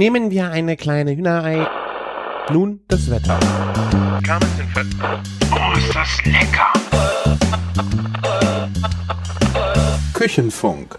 Nehmen 0.00 0.30
wir 0.30 0.50
eine 0.50 0.78
kleine 0.78 1.14
Hühnerei. 1.14 1.66
Nun 2.50 2.80
das 2.88 3.10
Wetter. 3.10 3.38
Oh, 5.52 5.76
ist 5.76 5.94
das 5.94 6.24
lecker! 6.24 6.72
Küchenfunk. 10.14 10.98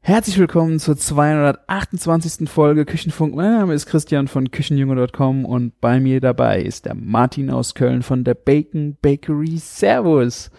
Herzlich 0.00 0.38
willkommen 0.38 0.78
zur 0.80 0.98
228. 0.98 2.46
Folge 2.50 2.84
Küchenfunk. 2.84 3.34
Mein 3.34 3.52
Name 3.52 3.72
ist 3.72 3.86
Christian 3.86 4.28
von 4.28 4.50
Küchenjunge.com 4.50 5.46
und 5.46 5.80
bei 5.80 5.98
mir 5.98 6.20
dabei 6.20 6.60
ist 6.60 6.84
der 6.84 6.94
Martin 6.94 7.48
aus 7.48 7.74
Köln 7.74 8.02
von 8.02 8.22
der 8.22 8.34
Bacon 8.34 8.98
Bakery. 9.00 9.56
Servus. 9.56 10.50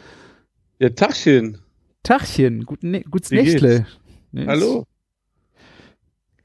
Ja, 0.79 0.89
Tachchen. 0.89 1.59
Tachchen, 2.01 2.65
guten, 2.65 2.89
ne 2.89 3.03
gutes 3.03 3.29
Nächtle. 3.29 3.85
Hallo. 4.35 4.87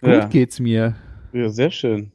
Gut 0.04 0.12
Ja. 0.12 0.26
geht's 0.26 0.60
mir. 0.60 0.94
Ja, 1.32 1.48
sehr 1.48 1.70
schön. 1.70 2.12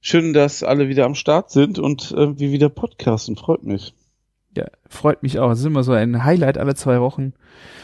Schön, 0.00 0.32
dass 0.32 0.62
alle 0.64 0.88
wieder 0.88 1.04
am 1.04 1.14
Start 1.14 1.50
sind 1.50 1.78
und 1.78 2.12
äh, 2.12 2.38
wir 2.38 2.50
wieder 2.50 2.68
podcasten. 2.68 3.36
Freut 3.36 3.62
mich. 3.62 3.94
Ja, 4.56 4.66
freut 4.88 5.22
mich 5.22 5.38
auch. 5.38 5.50
Es 5.52 5.60
ist 5.60 5.64
immer 5.64 5.84
so 5.84 5.92
ein 5.92 6.24
Highlight 6.24 6.58
alle 6.58 6.74
zwei 6.74 7.00
Wochen, 7.00 7.32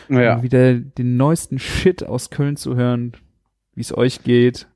um 0.08 0.42
wieder 0.42 0.74
den 0.74 1.16
neuesten 1.16 1.58
Shit 1.58 2.04
aus 2.04 2.30
Köln 2.30 2.56
zu 2.56 2.74
hören, 2.76 3.12
wie 3.74 3.80
es 3.80 3.96
euch 3.96 4.22
geht. 4.24 4.66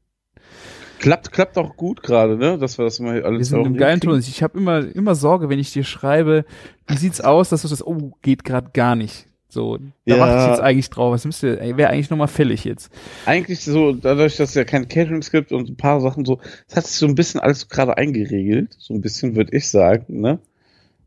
Klappt, 1.01 1.33
klappt 1.33 1.59
auch 1.59 1.77
gut 1.77 2.03
gerade, 2.05 2.37
ne? 2.37 2.59
Dass 2.59 2.79
wir 2.79 2.85
das 2.85 3.01
mal 3.01 3.23
alles 3.25 3.39
Wir 3.41 3.45
sind 3.45 3.67
im 3.67 3.77
geilen 3.77 4.01
Ton. 4.01 4.17
Ich 4.21 4.43
habe 4.43 4.57
immer, 4.57 4.79
immer 4.95 5.17
Sorge, 5.17 5.49
wenn 5.49 5.59
ich 5.59 5.73
dir 5.73 5.83
schreibe, 5.83 6.45
wie 6.87 6.97
sieht's 6.97 7.21
aus, 7.21 7.49
dass 7.49 7.63
du 7.63 7.69
das, 7.69 7.85
oh, 7.85 8.13
geht 8.23 8.45
gerade 8.45 8.71
gar 8.73 8.95
nicht. 8.95 9.27
So, 9.53 9.77
da 9.77 9.83
Ja. 10.07 10.19
warte 10.19 10.43
ich 10.45 10.49
jetzt 10.51 10.61
eigentlich 10.63 10.89
drauf. 10.89 11.13
Was 11.13 11.27
müsste, 11.27 11.61
wäre 11.77 11.91
eigentlich 11.91 12.09
nochmal 12.09 12.29
fällig 12.29 12.65
jetzt. 12.65 12.91
Eigentlich 13.27 13.61
so, 13.61 13.93
dadurch, 13.93 14.37
dass 14.37 14.49
es 14.51 14.55
ja 14.55 14.65
kein 14.65 14.89
Caterings 14.89 15.31
gibt 15.31 15.53
und 15.53 15.69
ein 15.69 15.77
paar 15.77 16.01
Sachen 16.01 16.25
so, 16.25 16.41
es 16.69 16.75
hat 16.75 16.87
sich 16.87 16.97
so 16.97 17.07
ein 17.07 17.15
bisschen 17.15 17.39
alles 17.39 17.69
gerade 17.69 17.99
eingeregelt. 17.99 18.75
So 18.79 18.95
ein 18.95 19.03
bisschen, 19.03 19.37
würde 19.37 19.55
ich 19.55 19.69
sagen, 19.69 20.21
ne? 20.23 20.39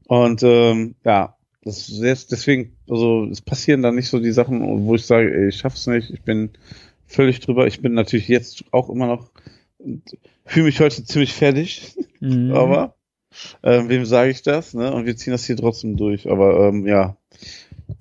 Und 0.07 0.43
ähm, 0.43 0.93
ja, 1.03 1.35
das 1.63 1.87
jetzt 1.89 2.31
deswegen, 2.31 2.73
also 2.87 3.25
es 3.31 3.41
passieren 3.41 3.81
dann 3.81 3.95
nicht 3.95 4.09
so 4.09 4.19
die 4.19 4.31
Sachen, 4.31 4.85
wo 4.85 4.93
ich 4.93 5.07
sage, 5.07 5.33
ey, 5.33 5.47
ich 5.49 5.55
schaff's 5.57 5.87
nicht, 5.87 6.11
ich 6.11 6.21
bin 6.21 6.51
völlig 7.07 7.39
drüber. 7.39 7.65
Ich 7.65 7.81
bin 7.81 7.95
natürlich 7.95 8.27
jetzt 8.27 8.63
auch 8.71 8.89
immer 8.91 9.07
noch, 9.07 9.31
fühle 10.45 10.67
mich 10.67 10.79
heute 10.79 11.03
ziemlich 11.03 11.33
fertig. 11.33 11.95
Mhm. 12.21 12.53
aber 12.53 12.95
ähm, 13.61 13.89
wem 13.89 14.05
sage 14.05 14.31
ich 14.31 14.41
das? 14.41 14.73
Ne? 14.73 14.91
Und 14.93 15.05
wir 15.05 15.15
ziehen 15.17 15.31
das 15.31 15.45
hier 15.45 15.57
trotzdem 15.57 15.97
durch. 15.97 16.29
Aber 16.31 16.69
ähm, 16.69 16.87
ja, 16.87 17.17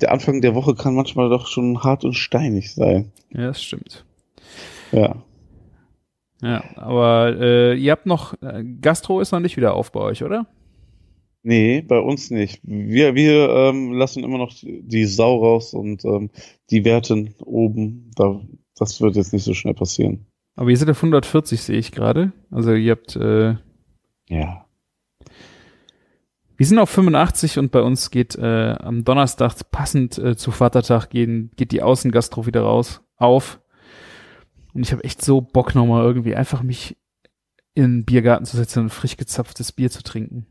der 0.00 0.12
Anfang 0.12 0.40
der 0.40 0.54
Woche 0.54 0.74
kann 0.74 0.94
manchmal 0.94 1.28
doch 1.28 1.46
schon 1.46 1.82
hart 1.82 2.04
und 2.04 2.14
steinig 2.14 2.74
sein. 2.74 3.12
Ja, 3.30 3.46
das 3.48 3.62
stimmt. 3.62 4.04
Ja. 4.92 5.22
Ja, 6.42 6.62
aber 6.76 7.36
äh, 7.40 7.74
ihr 7.74 7.92
habt 7.92 8.06
noch, 8.06 8.34
äh, 8.42 8.64
Gastro 8.80 9.20
ist 9.20 9.32
noch 9.32 9.40
nicht 9.40 9.56
wieder 9.56 9.74
auf 9.74 9.92
bei 9.92 10.00
euch, 10.00 10.22
oder? 10.22 10.46
Nee, 11.42 11.82
bei 11.82 11.98
uns 11.98 12.30
nicht. 12.30 12.60
Wir, 12.62 13.14
wir 13.14 13.50
ähm, 13.50 13.92
lassen 13.92 14.24
immer 14.24 14.38
noch 14.38 14.52
die 14.62 15.04
Sau 15.04 15.38
raus 15.38 15.74
und 15.74 16.04
ähm, 16.04 16.30
die 16.70 16.84
Werten 16.84 17.34
oben. 17.44 18.10
Da, 18.16 18.40
das 18.76 19.00
wird 19.00 19.16
jetzt 19.16 19.32
nicht 19.32 19.44
so 19.44 19.52
schnell 19.54 19.74
passieren. 19.74 20.26
Aber 20.56 20.70
ihr 20.70 20.76
seid 20.76 20.88
auf 20.88 20.98
140, 21.02 21.60
sehe 21.60 21.78
ich 21.78 21.92
gerade. 21.92 22.32
Also 22.50 22.72
ihr 22.72 22.92
habt, 22.92 23.16
äh, 23.16 23.56
Ja. 24.28 24.63
Wir 26.56 26.66
sind 26.66 26.78
auf 26.78 26.90
85 26.90 27.58
und 27.58 27.72
bei 27.72 27.82
uns 27.82 28.10
geht 28.10 28.36
äh, 28.36 28.76
am 28.78 29.04
Donnerstag 29.04 29.54
passend 29.70 30.18
äh, 30.18 30.36
zu 30.36 30.50
Vatertag 30.50 31.10
gehen, 31.10 31.50
geht 31.56 31.72
die 31.72 31.82
Außengastro 31.82 32.46
wieder 32.46 32.62
raus, 32.62 33.00
auf. 33.16 33.60
Und 34.72 34.82
ich 34.82 34.92
habe 34.92 35.04
echt 35.04 35.22
so 35.22 35.40
Bock 35.40 35.74
nochmal 35.74 36.04
irgendwie 36.04 36.34
einfach 36.34 36.62
mich 36.62 36.96
in 37.74 37.82
den 37.82 38.04
Biergarten 38.04 38.44
zu 38.44 38.56
setzen 38.56 38.84
und 38.84 38.90
frisch 38.90 39.16
gezapftes 39.16 39.72
Bier 39.72 39.90
zu 39.90 40.02
trinken. 40.02 40.46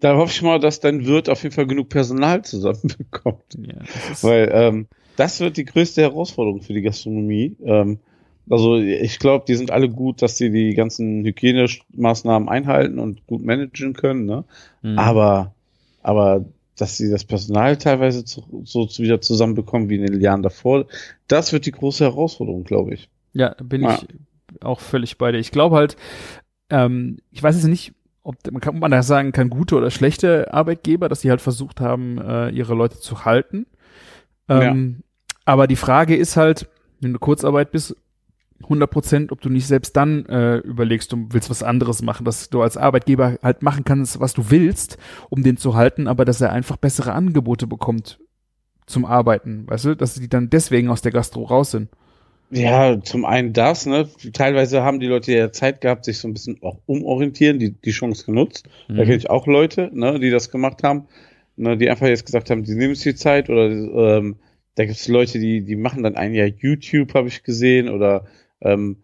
Da 0.00 0.16
hoffe 0.16 0.32
ich 0.32 0.42
mal, 0.42 0.60
dass 0.60 0.80
dein 0.80 1.06
Wirt 1.06 1.30
auf 1.30 1.42
jeden 1.42 1.54
Fall 1.54 1.66
genug 1.66 1.88
Personal 1.88 2.44
zusammenbekommt. 2.44 3.56
Ja, 3.56 3.78
das 4.08 4.22
Weil 4.22 4.50
ähm, 4.52 4.88
das 5.16 5.40
wird 5.40 5.56
die 5.56 5.64
größte 5.64 6.02
Herausforderung 6.02 6.60
für 6.60 6.74
die 6.74 6.82
Gastronomie. 6.82 7.56
Ähm, 7.64 8.00
also 8.48 8.76
ich 8.76 9.18
glaube, 9.18 9.44
die 9.48 9.54
sind 9.56 9.70
alle 9.70 9.88
gut, 9.88 10.22
dass 10.22 10.36
sie 10.38 10.50
die 10.50 10.74
ganzen 10.74 11.24
Hygienemaßnahmen 11.24 12.48
einhalten 12.48 12.98
und 12.98 13.26
gut 13.26 13.44
managen 13.44 13.92
können. 13.92 14.24
Ne? 14.24 14.44
Mhm. 14.82 14.98
Aber, 14.98 15.54
aber 16.02 16.44
dass 16.76 16.96
sie 16.96 17.10
das 17.10 17.24
Personal 17.24 17.76
teilweise 17.76 18.24
zu, 18.24 18.62
so 18.64 18.86
wieder 18.98 19.20
zusammenbekommen 19.20 19.88
wie 19.88 19.96
in 19.96 20.06
den 20.06 20.20
Jahren 20.20 20.42
davor, 20.42 20.86
das 21.26 21.52
wird 21.52 21.66
die 21.66 21.72
große 21.72 22.04
Herausforderung, 22.04 22.64
glaube 22.64 22.94
ich. 22.94 23.08
Ja, 23.32 23.54
bin 23.62 23.82
Ja. 23.82 23.94
ich 23.98 24.62
auch 24.64 24.80
völlig 24.80 25.18
bei 25.18 25.32
dir. 25.32 25.38
Ich 25.38 25.50
glaube 25.50 25.76
halt, 25.76 25.96
ähm, 26.70 27.18
ich 27.30 27.42
weiß 27.42 27.56
jetzt 27.56 27.66
nicht, 27.66 27.92
ob 28.22 28.36
man 28.50 28.60
kann 28.60 28.74
ob 28.74 28.80
man 28.80 28.90
da 28.90 29.02
sagen 29.02 29.32
kann, 29.32 29.50
gute 29.50 29.76
oder 29.76 29.90
schlechte 29.90 30.52
Arbeitgeber, 30.52 31.08
dass 31.08 31.20
die 31.20 31.30
halt 31.30 31.40
versucht 31.40 31.80
haben, 31.80 32.18
äh, 32.18 32.50
ihre 32.50 32.74
Leute 32.74 32.98
zu 32.98 33.24
halten. 33.24 33.66
Ähm, 34.48 35.02
Aber 35.44 35.66
die 35.66 35.76
Frage 35.76 36.16
ist 36.16 36.36
halt, 36.36 36.68
wenn 37.00 37.12
du 37.12 37.18
Kurzarbeit 37.18 37.70
bist, 37.70 37.96
100 38.62 38.90
Prozent, 38.90 39.32
ob 39.32 39.40
du 39.40 39.48
nicht 39.50 39.66
selbst 39.66 39.96
dann 39.96 40.26
äh, 40.26 40.58
überlegst, 40.58 41.12
du 41.12 41.26
willst 41.30 41.50
was 41.50 41.62
anderes 41.62 42.02
machen, 42.02 42.24
dass 42.24 42.48
du 42.50 42.62
als 42.62 42.76
Arbeitgeber 42.76 43.38
halt 43.42 43.62
machen 43.62 43.84
kannst, 43.84 44.20
was 44.20 44.34
du 44.34 44.50
willst, 44.50 44.98
um 45.30 45.42
den 45.42 45.56
zu 45.56 45.74
halten, 45.74 46.08
aber 46.08 46.24
dass 46.24 46.40
er 46.40 46.52
einfach 46.52 46.76
bessere 46.76 47.12
Angebote 47.12 47.66
bekommt 47.66 48.18
zum 48.86 49.04
Arbeiten, 49.04 49.66
weißt 49.68 49.84
du, 49.86 49.96
dass 49.96 50.14
die 50.14 50.28
dann 50.28 50.50
deswegen 50.50 50.88
aus 50.90 51.02
der 51.02 51.12
Gastro 51.12 51.44
raus 51.44 51.72
sind. 51.72 51.90
Ja, 52.50 53.02
zum 53.02 53.24
einen 53.24 53.52
das, 53.52 53.86
ne? 53.86 54.08
Teilweise 54.32 54.82
haben 54.82 55.00
die 55.00 55.08
Leute 55.08 55.32
ja 55.32 55.50
Zeit 55.50 55.80
gehabt, 55.80 56.04
sich 56.04 56.18
so 56.18 56.28
ein 56.28 56.32
bisschen 56.32 56.62
auch 56.62 56.78
umorientieren, 56.86 57.58
die, 57.58 57.72
die 57.72 57.90
Chance 57.90 58.24
genutzt. 58.24 58.68
Da 58.94 59.02
Mhm. 59.02 59.06
kenne 59.06 59.16
ich 59.16 59.30
auch 59.30 59.46
Leute, 59.48 59.90
ne, 59.92 60.20
die 60.20 60.30
das 60.30 60.50
gemacht 60.52 60.84
haben, 60.84 61.08
ne, 61.56 61.76
die 61.76 61.90
einfach 61.90 62.06
jetzt 62.06 62.24
gesagt 62.26 62.50
haben, 62.50 62.62
die 62.62 62.74
nehmen 62.76 62.94
sich 62.94 63.14
die 63.14 63.14
Zeit 63.16 63.50
oder 63.50 63.68
ähm, 63.68 64.36
da 64.76 64.84
gibt 64.84 64.96
es 64.96 65.08
Leute, 65.08 65.40
die, 65.40 65.62
die 65.64 65.74
machen 65.76 66.04
dann 66.04 66.14
ein 66.16 66.34
Jahr 66.34 66.46
YouTube, 66.46 67.14
habe 67.14 67.26
ich 67.28 67.42
gesehen, 67.42 67.88
oder 67.88 68.26
ähm, 68.60 68.98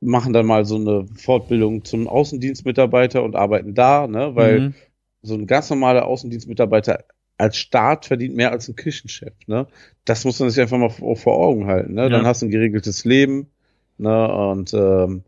machen 0.00 0.32
dann 0.32 0.46
mal 0.46 0.64
so 0.64 0.76
eine 0.76 1.06
Fortbildung 1.16 1.84
zum 1.84 2.06
Außendienstmitarbeiter 2.08 3.22
und 3.22 3.36
arbeiten 3.36 3.74
da, 3.74 4.06
ne, 4.06 4.34
weil 4.34 4.60
Mhm. 4.60 4.74
so 5.22 5.34
ein 5.34 5.46
ganz 5.46 5.68
normaler 5.70 6.06
Außendienstmitarbeiter 6.06 7.04
als 7.36 7.56
Staat 7.56 8.06
verdient 8.06 8.34
mehr 8.34 8.50
als 8.52 8.68
ein 8.68 8.76
Küchenchef, 8.76 9.32
ne? 9.46 9.66
Das 10.04 10.24
muss 10.24 10.40
man 10.40 10.50
sich 10.50 10.60
einfach 10.60 10.78
mal 10.78 10.88
vor, 10.90 11.16
vor 11.16 11.38
Augen 11.38 11.66
halten, 11.66 11.94
ne? 11.94 12.10
Dann 12.10 12.22
Ja. 12.22 12.28
hast 12.28 12.42
du 12.42 12.46
ein 12.46 12.50
geregeltes 12.50 13.04
Leben, 13.04 13.48
ne? 13.96 14.32
Und 14.32 14.74
ähm, 14.74 15.22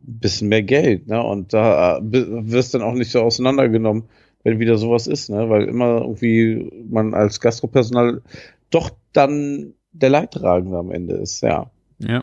bisschen 0.00 0.48
mehr 0.48 0.62
Geld, 0.62 1.06
ne? 1.08 1.22
Und 1.22 1.52
da 1.54 1.98
äh, 1.98 2.02
wirst 2.02 2.74
dann 2.74 2.82
auch 2.82 2.94
nicht 2.94 3.10
so 3.10 3.20
auseinandergenommen, 3.22 4.04
wenn 4.44 4.58
wieder 4.58 4.76
sowas 4.78 5.06
ist, 5.06 5.30
ne? 5.30 5.48
Weil 5.50 5.64
immer 5.64 6.02
irgendwie 6.02 6.70
man 6.88 7.14
als 7.14 7.40
Gastropersonal 7.40 8.22
doch 8.70 8.90
dann 9.12 9.74
der 9.92 10.10
Leidtragende 10.10 10.76
am 10.78 10.90
Ende 10.92 11.14
ist, 11.16 11.42
ja. 11.42 11.70
Ja. 11.98 12.22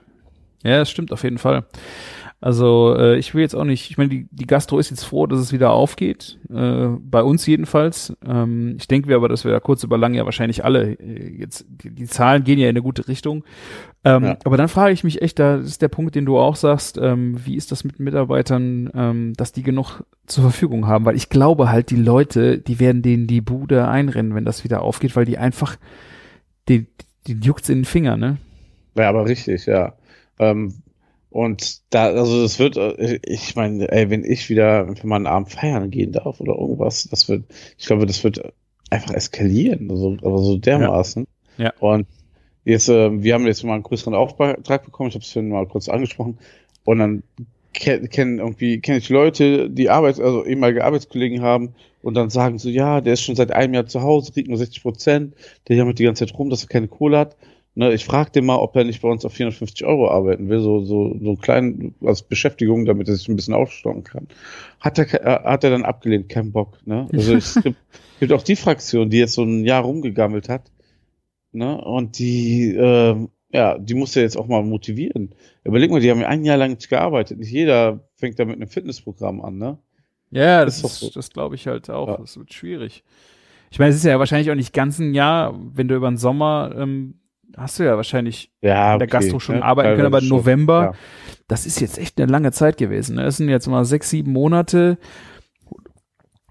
Ja, 0.66 0.80
das 0.80 0.90
stimmt 0.90 1.12
auf 1.14 1.24
jeden 1.24 1.38
Fall. 1.38 1.66
Also 2.42 2.96
äh, 2.98 3.18
ich 3.18 3.34
will 3.34 3.42
jetzt 3.42 3.56
auch 3.56 3.64
nicht, 3.64 3.90
ich 3.90 3.98
meine, 3.98 4.10
die, 4.10 4.28
die 4.30 4.46
Gastro 4.46 4.78
ist 4.78 4.90
jetzt 4.90 5.06
froh, 5.06 5.26
dass 5.26 5.40
es 5.40 5.54
wieder 5.54 5.72
aufgeht, 5.72 6.38
äh, 6.54 6.88
bei 7.00 7.24
uns 7.24 7.46
jedenfalls. 7.48 8.14
Ähm, 8.28 8.76
ich 8.78 8.88
denke 8.88 9.08
wir 9.08 9.16
aber, 9.16 9.30
dass 9.30 9.46
wir 9.46 9.52
da 9.52 9.60
kurz 9.60 9.84
über 9.84 9.98
lang 9.98 10.14
ja 10.14 10.26
wahrscheinlich 10.26 10.64
alle 10.64 10.92
äh, 10.94 11.38
jetzt, 11.40 11.66
die, 11.70 11.90
die 11.92 12.06
Zahlen 12.06 12.44
gehen 12.44 12.60
ja 12.60 12.66
in 12.66 12.72
eine 12.72 12.84
gute 12.84 13.08
Richtung. 13.08 13.46
Ähm, 14.04 14.24
Ja. 14.26 14.38
Aber 14.44 14.58
dann 14.58 14.68
frage 14.68 14.94
ich 14.94 15.04
mich 15.04 15.22
echt, 15.22 15.40
da 15.40 15.56
ist 15.56 15.82
der 15.82 15.88
Punkt, 15.88 16.14
den 16.14 16.26
du 16.26 16.38
auch 16.38 16.56
sagst, 16.56 17.00
ähm, 17.02 17.40
wie 17.46 17.56
ist 17.56 17.72
das 17.72 17.84
mit 17.84 18.00
Mitarbeitern, 18.00 18.92
ähm, 18.94 19.34
dass 19.38 19.52
die 19.52 19.64
genug 19.64 20.04
zur 20.28 20.44
Verfügung 20.44 20.88
haben? 20.88 21.06
Weil 21.06 21.16
ich 21.16 21.30
glaube 21.30 21.72
halt, 21.72 21.90
die 21.90 21.96
Leute, 21.96 22.60
die 22.60 22.80
werden 22.80 23.02
denen 23.02 23.28
die 23.28 23.42
Bude 23.42 23.88
einrennen, 23.88 24.36
wenn 24.36 24.46
das 24.46 24.64
wieder 24.64 24.82
aufgeht, 24.82 25.16
weil 25.16 25.26
die 25.26 25.38
einfach, 25.38 25.78
die, 26.70 26.88
die 27.26 27.34
juckt's 27.34 27.70
in 27.70 27.80
den 27.80 27.86
Finger, 27.86 28.18
ne? 28.18 28.38
Ja, 28.96 29.10
aber 29.10 29.26
richtig, 29.26 29.66
ja. 29.66 29.94
Ähm, 30.40 30.74
und 31.30 31.82
da, 31.94 32.06
also 32.06 32.44
das 32.44 32.60
wird, 32.60 32.78
äh, 32.78 33.20
ich 33.24 33.56
meine, 33.56 33.92
ey, 33.92 34.10
wenn 34.10 34.24
ich 34.24 34.50
wieder 34.50 34.96
für 34.96 35.08
meinen 35.08 35.28
Abend 35.28 35.52
feiern 35.52 35.92
gehen 35.92 36.12
darf 36.14 36.40
oder 36.40 36.56
irgendwas, 36.56 37.08
das 37.10 37.28
wird, 37.28 37.44
ich 37.78 37.86
glaube, 37.86 38.06
das 38.06 38.24
wird 38.24 38.54
einfach 38.90 39.14
eskalieren, 39.14 39.90
also, 39.92 40.18
aber 40.22 40.38
so 40.40 40.58
dermaßen. 40.58 41.28
Ja. 41.58 41.74
Und 41.80 42.08
jetzt, 42.64 42.88
äh, 42.90 43.22
wir 43.24 43.34
haben 43.34 43.48
jetzt 43.48 43.64
mal 43.64 43.74
einen 43.74 43.84
größeren 43.84 44.14
Auftrag 44.14 44.86
bekommen, 44.86 45.10
ich 45.10 45.16
habe 45.16 45.24
es 45.24 45.32
vorhin 45.32 45.52
mal 45.52 45.68
kurz 45.68 45.90
angesprochen, 45.90 46.38
und 46.86 47.00
dann 47.00 47.24
ke- 47.74 48.08
kennen 48.08 48.40
irgendwie, 48.40 48.80
kenne 48.80 49.00
ich 49.00 49.10
Leute, 49.10 49.70
die 49.70 49.90
Arbeits-, 49.90 50.20
also 50.20 50.46
ehemalige 50.46 50.86
Arbeitskollegen 50.86 51.42
haben 51.42 51.76
und 52.02 52.14
dann 52.14 52.30
sagen 52.30 52.60
so, 52.60 52.70
ja, 52.70 53.02
der 53.02 53.14
ist 53.14 53.24
schon 53.24 53.36
seit 53.36 53.52
einem 53.52 53.74
Jahr 53.74 53.88
zu 53.88 54.02
Hause, 54.02 54.32
kriegt 54.32 54.48
nur 54.48 54.58
60 54.58 54.84
Prozent, 54.84 55.34
der 55.68 55.76
jammert 55.76 56.00
die 56.00 56.04
ganze 56.04 56.26
Zeit 56.26 56.38
rum, 56.38 56.50
dass 56.50 56.64
er 56.64 56.70
keine 56.70 56.88
Kohle 56.88 57.18
hat. 57.18 57.36
Ne, 57.78 57.94
ich 57.94 58.06
frage 58.06 58.32
den 58.32 58.46
mal, 58.46 58.56
ob 58.56 58.74
er 58.78 58.86
nicht 58.86 59.02
bei 59.02 59.10
uns 59.10 59.26
auf 59.26 59.34
450 59.34 59.86
Euro 59.86 60.10
arbeiten 60.10 60.48
will, 60.48 60.62
so, 60.62 60.86
so, 60.86 61.14
so 61.22 61.36
kleinen, 61.36 61.94
als 62.02 62.22
Beschäftigung, 62.22 62.86
damit 62.86 63.10
er 63.10 63.16
sich 63.16 63.28
ein 63.28 63.36
bisschen 63.36 63.54
aufstocken 63.54 64.06
kann. 64.06 64.30
Hat 64.80 64.98
er, 64.98 65.14
äh, 65.14 65.44
hat 65.44 65.66
er 65.66 65.72
dann 65.72 65.84
abgelehnt, 65.84 66.30
kein 66.30 66.54
Bock, 66.54 66.78
ne? 66.86 67.10
Also 67.12 67.36
es 67.36 67.56
gibt, 67.64 67.78
gibt 68.22 68.32
auch 68.32 68.44
die 68.44 68.56
Fraktion, 68.56 69.10
die 69.10 69.18
jetzt 69.18 69.34
so 69.34 69.44
ein 69.44 69.66
Jahr 69.66 69.84
rumgegammelt 69.84 70.48
hat, 70.48 70.72
ne? 71.52 71.84
Und 71.84 72.18
die, 72.18 72.74
ähm, 72.74 73.28
ja, 73.52 73.78
die 73.78 73.94
musst 73.94 74.16
du 74.16 74.22
jetzt 74.22 74.38
auch 74.38 74.48
mal 74.48 74.64
motivieren. 74.64 75.36
Überleg 75.66 75.92
mal, 75.92 76.00
die 76.00 76.10
haben 76.10 76.22
ja 76.22 76.30
ein 76.30 76.46
Jahr 76.46 76.58
lang 76.58 76.76
nicht 76.76 76.90
gearbeitet. 76.90 77.40
Nicht 77.40 77.52
jeder 77.52 78.08
fängt 78.16 78.40
da 78.40 78.46
mit 78.46 78.56
einem 78.56 78.70
Fitnessprogramm 78.70 79.42
an, 79.42 79.58
ne? 79.58 79.78
Ja, 80.32 80.64
das, 80.64 80.82
das, 80.82 81.00
so. 81.00 81.10
das 81.10 81.30
glaube 81.30 81.56
ich 81.56 81.68
halt 81.68 81.90
auch. 81.90 82.08
Ja. 82.08 82.18
Das 82.18 82.38
wird 82.38 82.54
schwierig. 82.54 83.04
Ich 83.70 83.80
meine, 83.80 83.90
es 83.90 83.98
ist 83.98 84.06
ja 84.06 84.18
wahrscheinlich 84.18 84.50
auch 84.50 84.56
nicht 84.56 84.74
ganz 84.74 85.00
ein 85.00 85.14
Jahr, 85.14 85.60
wenn 85.74 85.90
du 85.90 85.96
über 85.96 86.10
den 86.10 86.18
Sommer 86.18 86.74
ähm, 86.78 87.16
hast 87.58 87.80
du 87.80 87.84
ja 87.84 87.96
wahrscheinlich 87.96 88.52
ja, 88.62 88.94
in 88.94 89.00
der 89.00 89.08
Gastro 89.08 89.40
schon 89.40 89.58
ja, 89.58 89.62
arbeiten 89.64 89.96
können, 89.96 90.06
aber 90.06 90.22
November, 90.22 90.82
ja. 90.82 90.94
das 91.48 91.66
ist 91.66 91.80
jetzt 91.80 91.98
echt 91.98 92.20
eine 92.20 92.32
lange 92.32 92.52
Zeit 92.52 92.78
gewesen. 92.78 93.16
Ne? 93.16 93.24
Das 93.24 93.38
sind 93.38 93.50
jetzt 93.50 93.68
mal 93.68 93.86
sechs, 93.86 94.10
sieben 94.10 94.32
Monate, 94.32 94.98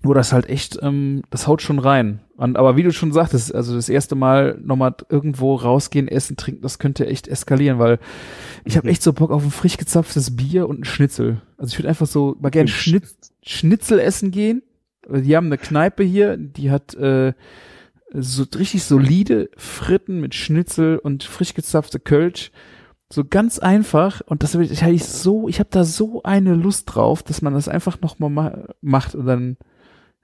wo 0.03 0.13
das 0.15 0.33
halt 0.33 0.49
echt, 0.49 0.79
ähm, 0.83 1.23
das 1.31 1.47
haut 1.47 1.63
schon 1.63 1.79
rein. 1.79 2.21
Und, 2.37 2.57
aber 2.57 2.77
wie 2.77 2.83
du 2.83 2.93
schon 2.93 3.13
sagtest, 3.13 3.55
also 3.55 3.75
das 3.75 3.89
erste 3.89 4.15
Mal 4.15 4.59
nochmal 4.63 4.95
irgendwo 5.09 5.55
rausgehen, 5.55 6.09
essen, 6.09 6.37
trinken, 6.37 6.63
das 6.63 6.79
könnte 6.79 7.07
echt 7.07 7.29
eskalieren, 7.29 7.79
weil 7.79 7.99
ich 8.65 8.77
habe 8.77 8.87
mhm. 8.87 8.93
echt 8.93 9.03
so 9.03 9.13
Bock 9.13 9.31
auf 9.31 9.45
ein 9.45 9.51
frisch 9.51 9.77
gezapftes 9.77 10.37
Bier 10.37 10.69
und 10.69 10.81
ein 10.81 10.85
Schnitzel. 10.85 11.41
Also 11.57 11.73
ich 11.73 11.79
würde 11.79 11.89
einfach 11.89 12.07
so 12.07 12.37
mal 12.41 12.51
gerne 12.51 12.69
Schnitz, 12.69 13.17
Schnitzel 13.43 13.99
essen 13.99 14.31
gehen. 14.31 14.63
Die 15.09 15.37
haben 15.37 15.47
eine 15.47 15.59
Kneipe 15.59 16.03
hier, 16.03 16.37
die 16.37 16.71
hat 16.71 16.95
äh, 16.95 17.35
so 18.15 18.45
richtig 18.57 18.85
solide 18.85 19.51
Fritten 19.57 20.21
mit 20.21 20.35
Schnitzel 20.35 20.99
und 20.99 21.25
frisch 21.25 21.55
gezapfte 21.55 21.99
Kölsch. 21.99 22.53
So 23.13 23.25
ganz 23.25 23.59
einfach 23.59 24.23
und 24.27 24.43
das 24.43 24.55
ich, 24.55 24.83
ich 24.83 25.05
so, 25.05 25.49
ich 25.49 25.59
habe 25.59 25.69
da 25.71 25.85
so 25.85 26.23
eine 26.23 26.55
Lust 26.55 26.95
drauf, 26.95 27.23
dass 27.23 27.43
man 27.43 27.53
das 27.55 27.69
einfach 27.69 28.01
nochmal 28.01 28.31
ma 28.31 28.65
macht 28.81 29.15
und 29.15 29.27
dann, 29.27 29.57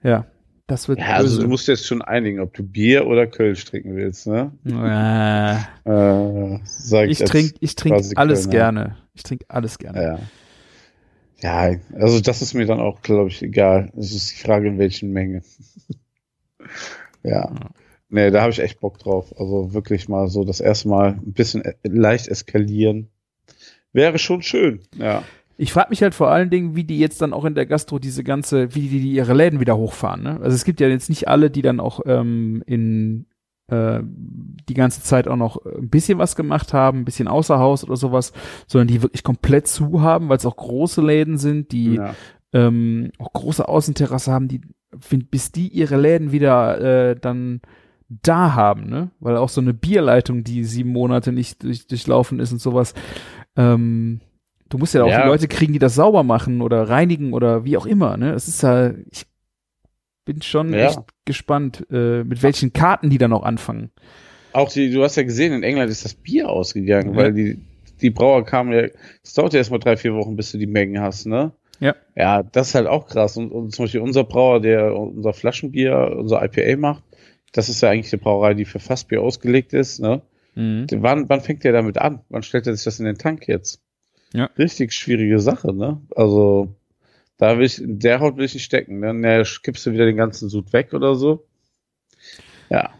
ja, 0.03 0.25
das 0.67 0.87
wird. 0.87 0.99
Ja, 0.99 1.15
also 1.15 1.41
du 1.41 1.47
musst 1.47 1.67
jetzt 1.67 1.85
schon 1.85 2.01
einigen, 2.01 2.39
ob 2.39 2.53
du 2.53 2.63
Bier 2.63 3.05
oder 3.07 3.27
Kölsch 3.27 3.65
trinken 3.65 3.95
willst, 3.95 4.27
ne? 4.27 4.51
Äh, 4.65 5.89
äh, 5.89 6.59
sag 6.63 7.09
ich 7.09 7.21
ich 7.21 7.29
trinke 7.29 7.55
ich 7.59 7.75
trink 7.75 7.95
alles 8.15 8.45
Kölner. 8.45 8.51
gerne. 8.51 8.97
Ich 9.13 9.23
trinke 9.23 9.45
alles 9.49 9.77
gerne. 9.77 10.01
Ja. 10.01 10.19
Ja, 11.43 11.75
also 11.95 12.21
das 12.21 12.41
ist 12.41 12.53
mir 12.53 12.67
dann 12.67 12.79
auch, 12.79 13.01
glaube 13.01 13.29
ich, 13.29 13.41
egal. 13.41 13.91
Es 13.97 14.13
ist 14.13 14.31
die 14.31 14.43
Frage, 14.43 14.67
in 14.67 14.77
welchen 14.77 15.11
Menge. 15.11 15.41
Ja. 17.23 17.51
Nee, 18.09 18.29
da 18.29 18.41
habe 18.41 18.51
ich 18.51 18.59
echt 18.59 18.81
Bock 18.81 18.99
drauf. 18.99 19.33
Also 19.39 19.73
wirklich 19.73 20.09
mal 20.09 20.27
so 20.27 20.43
das 20.43 20.59
erste 20.59 20.89
Mal 20.89 21.19
ein 21.25 21.33
bisschen 21.33 21.63
e-, 21.63 21.75
leicht 21.83 22.27
eskalieren. 22.27 23.07
Wäre 23.93 24.19
schon 24.19 24.41
schön, 24.41 24.81
ja. 24.97 25.23
Ich 25.57 25.73
frage 25.73 25.91
mich 25.91 26.01
halt 26.01 26.15
vor 26.15 26.31
allen 26.31 26.49
Dingen, 26.49 26.75
wie 26.75 26.83
die 26.83 26.97
jetzt 26.97 27.21
dann 27.21 27.33
auch 27.33 27.45
in 27.45 27.53
der 27.53 27.67
Gastro 27.67 27.99
diese 27.99 28.23
ganze, 28.23 28.73
wie 28.73 28.87
die, 28.87 28.99
die 28.99 29.11
ihre 29.13 29.33
Läden 29.33 29.59
wieder 29.59 29.77
hochfahren. 29.77 30.23
Ne? 30.23 30.39
Also 30.41 30.55
es 30.55 30.65
gibt 30.65 30.79
ja 30.79 30.87
jetzt 30.87 31.07
nicht 31.07 31.27
alle, 31.27 31.51
die 31.51 31.61
dann 31.61 31.79
auch 31.79 31.99
ähm, 32.05 32.63
in 32.65 33.27
äh, 33.67 33.99
die 34.03 34.73
ganze 34.73 35.03
Zeit 35.03 35.27
auch 35.27 35.35
noch 35.35 35.63
ein 35.65 35.89
bisschen 35.89 36.17
was 36.17 36.35
gemacht 36.35 36.73
haben, 36.73 36.99
ein 36.99 37.05
bisschen 37.05 37.27
außer 37.27 37.59
Haus 37.59 37.83
oder 37.83 37.95
sowas, 37.95 38.33
sondern 38.65 38.87
die 38.87 39.01
wirklich 39.01 39.23
komplett 39.23 39.67
zu 39.67 40.01
haben, 40.01 40.29
weil 40.29 40.37
es 40.37 40.45
auch 40.45 40.55
große 40.57 41.01
Läden 41.01 41.37
sind, 41.37 41.71
die 41.71 41.95
ja. 41.95 42.15
ähm, 42.53 43.11
auch 43.19 43.31
große 43.31 43.67
Außenterrasse 43.67 44.31
haben, 44.31 44.47
die 44.47 44.61
bis 45.29 45.51
die 45.51 45.67
ihre 45.67 45.97
Läden 45.97 46.31
wieder 46.31 47.11
äh, 47.11 47.15
dann 47.15 47.61
da 48.09 48.55
haben, 48.55 48.89
ne? 48.89 49.11
Weil 49.19 49.37
auch 49.37 49.49
so 49.49 49.61
eine 49.61 49.73
Bierleitung, 49.73 50.43
die 50.43 50.63
sieben 50.65 50.91
Monate 50.91 51.31
nicht 51.31 51.63
durch, 51.63 51.87
durchlaufen 51.87 52.39
ist 52.39 52.51
und 52.51 52.59
sowas. 52.59 52.93
Ähm, 53.55 54.19
du 54.69 54.77
musst 54.77 54.93
ja 54.93 55.03
auch 55.03 55.09
ja. 55.09 55.21
die 55.21 55.27
Leute 55.27 55.47
kriegen, 55.47 55.73
die 55.73 55.79
das 55.79 55.95
sauber 55.95 56.23
machen 56.23 56.61
oder 56.61 56.89
reinigen 56.89 57.33
oder 57.33 57.63
wie 57.63 57.77
auch 57.77 57.85
immer, 57.85 58.17
ne? 58.17 58.33
Es 58.33 58.47
ist 58.47 58.63
ja, 58.63 58.91
ich 59.11 59.25
bin 60.25 60.41
schon 60.41 60.73
ja. 60.73 60.87
echt 60.87 60.99
gespannt, 61.25 61.85
äh, 61.89 62.23
mit 62.23 62.43
welchen 62.43 62.73
Karten 62.73 63.09
die 63.09 63.17
dann 63.17 63.33
auch 63.33 63.43
anfangen. 63.43 63.91
Auch 64.53 64.69
die, 64.69 64.91
du 64.91 65.03
hast 65.03 65.15
ja 65.15 65.23
gesehen, 65.23 65.53
in 65.53 65.63
England 65.63 65.89
ist 65.89 66.03
das 66.03 66.13
Bier 66.13 66.49
ausgegangen, 66.49 67.11
mhm. 67.11 67.15
weil 67.15 67.33
die, 67.33 67.59
die 68.01 68.09
Brauer 68.09 68.45
kamen 68.45 68.73
ja, 68.73 68.87
es 69.23 69.33
dauert 69.33 69.53
ja 69.53 69.59
erstmal 69.59 69.79
drei, 69.79 69.95
vier 69.95 70.13
Wochen, 70.13 70.35
bis 70.35 70.51
du 70.51 70.57
die 70.57 70.67
Mengen 70.67 71.01
hast, 71.01 71.25
ne? 71.25 71.53
Ja. 71.81 71.95
Ja, 72.15 72.43
das 72.43 72.69
ist 72.69 72.75
halt 72.75 72.87
auch 72.87 73.07
krass. 73.07 73.35
Und, 73.35 73.51
und 73.51 73.73
zum 73.73 73.85
Beispiel 73.85 74.01
unser 74.01 74.23
Brauer, 74.23 74.61
der 74.61 74.95
unser 74.95 75.33
Flaschenbier, 75.33 76.15
unser 76.15 76.41
IPA 76.43 76.77
macht, 76.77 77.03
das 77.51 77.67
ist 77.67 77.81
ja 77.81 77.89
eigentlich 77.89 78.13
eine 78.13 78.21
Brauerei, 78.21 78.53
die 78.53 78.65
für 78.65 78.79
Fassbier 78.79 79.21
ausgelegt 79.21 79.73
ist, 79.73 79.99
ne? 79.99 80.21
Mhm. 80.55 80.85
Wann, 80.97 81.27
wann 81.27 81.41
fängt 81.41 81.63
der 81.63 81.73
damit 81.73 81.97
an? 81.97 82.21
Wann 82.29 82.43
stellt 82.43 82.67
er 82.67 82.75
sich 82.75 82.83
das 82.83 82.99
in 82.99 83.05
den 83.05 83.17
Tank 83.17 83.47
jetzt? 83.47 83.81
Ja. 84.33 84.49
Richtig 84.57 84.93
schwierige 84.93 85.39
Sache, 85.39 85.73
ne? 85.73 85.99
Also, 86.15 86.75
da 87.37 87.57
will 87.57 87.65
ich, 87.65 87.81
in 87.81 87.99
der 87.99 88.19
Haut 88.19 88.37
will 88.37 88.45
ich 88.45 88.53
nicht 88.53 88.63
stecken, 88.63 88.99
ne? 88.99 89.37
Ja, 89.37 89.43
kippst 89.43 89.85
du 89.85 89.91
wieder 89.91 90.05
den 90.05 90.17
ganzen 90.17 90.49
Sud 90.49 90.71
weg 90.73 90.93
oder 90.93 91.15
so. 91.15 91.45
Ja. 92.69 92.91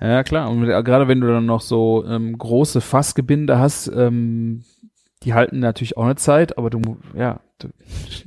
Ja, 0.00 0.22
klar. 0.24 0.50
Und 0.50 0.64
gerade 0.66 1.06
wenn 1.06 1.20
du 1.20 1.28
dann 1.28 1.46
noch 1.46 1.60
so 1.60 2.04
ähm, 2.06 2.36
große 2.36 2.80
Fassgebinde 2.80 3.58
hast, 3.58 3.88
ähm, 3.88 4.64
die 5.22 5.34
halten 5.34 5.60
natürlich 5.60 5.96
auch 5.96 6.04
eine 6.04 6.16
Zeit, 6.16 6.58
aber 6.58 6.70
du, 6.70 6.98
ja, 7.14 7.40
du, 7.62 7.68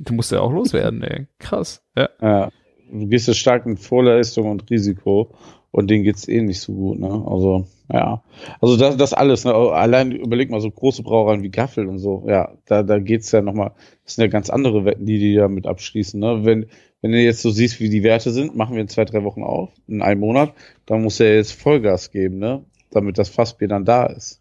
du 0.00 0.14
musst 0.14 0.32
ja 0.32 0.40
auch 0.40 0.52
loswerden, 0.52 1.02
ey. 1.02 1.26
Krass. 1.38 1.82
Ja. 1.96 2.08
ja. 2.20 2.50
Du 2.90 3.06
gehst 3.08 3.26
jetzt 3.28 3.38
stark 3.38 3.66
mit 3.66 3.78
Vorleistung 3.78 4.50
und 4.50 4.70
Risiko 4.70 5.30
und 5.76 5.90
denen 5.90 6.04
geht's 6.04 6.26
eh 6.26 6.40
nicht 6.40 6.60
so 6.60 6.72
gut, 6.72 6.98
ne? 6.98 7.24
Also, 7.26 7.66
ja. 7.92 8.22
Also 8.60 8.76
das, 8.76 8.96
das 8.96 9.12
alles, 9.12 9.44
ne? 9.44 9.52
Allein 9.54 10.12
überleg 10.12 10.50
mal 10.50 10.60
so 10.60 10.70
große 10.70 11.02
Brauereien 11.02 11.42
wie 11.42 11.50
Gaffel 11.50 11.86
und 11.86 11.98
so, 11.98 12.24
ja, 12.26 12.52
da, 12.64 12.82
da 12.82 12.98
geht's 12.98 13.30
ja 13.32 13.42
nochmal, 13.42 13.72
das 14.04 14.14
sind 14.14 14.22
ja 14.22 14.28
ganz 14.28 14.48
andere 14.48 14.84
Wetten, 14.84 15.04
die 15.04 15.18
die 15.18 15.34
damit 15.34 15.66
abschließen, 15.66 16.18
ne? 16.18 16.44
Wenn, 16.44 16.66
wenn 17.02 17.12
du 17.12 17.20
jetzt 17.20 17.42
so 17.42 17.50
siehst, 17.50 17.78
wie 17.78 17.90
die 17.90 18.02
Werte 18.02 18.30
sind, 18.30 18.56
machen 18.56 18.74
wir 18.74 18.82
in 18.82 18.88
zwei, 18.88 19.04
drei 19.04 19.22
Wochen 19.22 19.42
auf, 19.42 19.70
in 19.86 20.00
einem 20.00 20.20
Monat, 20.20 20.54
dann 20.86 21.02
muss 21.02 21.20
er 21.20 21.34
jetzt 21.34 21.52
Vollgas 21.52 22.10
geben, 22.10 22.38
ne? 22.38 22.64
Damit 22.90 23.18
das 23.18 23.28
Fassbier 23.28 23.68
dann 23.68 23.84
da 23.84 24.06
ist. 24.06 24.40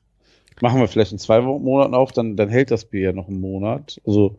Machen 0.61 0.79
wir 0.79 0.87
vielleicht 0.87 1.11
in 1.11 1.17
zwei 1.17 1.41
Monaten 1.41 1.95
auf, 1.95 2.13
dann, 2.13 2.37
dann 2.37 2.47
hält 2.47 2.71
das 2.71 2.85
Bier 2.85 3.01
ja 3.01 3.11
noch 3.11 3.27
einen 3.27 3.41
Monat. 3.41 3.99
Also, 4.05 4.37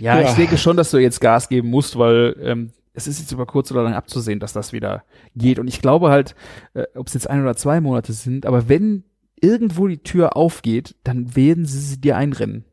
ja, 0.00 0.20
ja, 0.20 0.28
ich 0.28 0.34
denke 0.34 0.58
schon, 0.58 0.76
dass 0.76 0.90
du 0.90 0.98
jetzt 0.98 1.20
Gas 1.20 1.48
geben 1.48 1.70
musst, 1.70 1.98
weil 1.98 2.36
ähm, 2.40 2.72
es 2.94 3.06
ist 3.06 3.20
jetzt 3.20 3.32
über 3.32 3.46
kurz 3.46 3.70
oder 3.70 3.82
lang 3.82 3.94
abzusehen, 3.94 4.40
dass 4.40 4.52
das 4.52 4.72
wieder 4.72 5.04
geht. 5.36 5.58
Und 5.58 5.68
ich 5.68 5.80
glaube 5.80 6.10
halt, 6.10 6.34
äh, 6.74 6.84
ob 6.94 7.06
es 7.06 7.14
jetzt 7.14 7.30
ein 7.30 7.42
oder 7.42 7.56
zwei 7.56 7.80
Monate 7.80 8.12
sind, 8.12 8.46
aber 8.46 8.68
wenn 8.68 9.04
irgendwo 9.40 9.86
die 9.86 10.02
Tür 10.02 10.36
aufgeht, 10.36 10.96
dann 11.04 11.36
werden 11.36 11.64
sie 11.64 11.78
sie 11.78 12.00
dir 12.00 12.16
einrennen. 12.16 12.64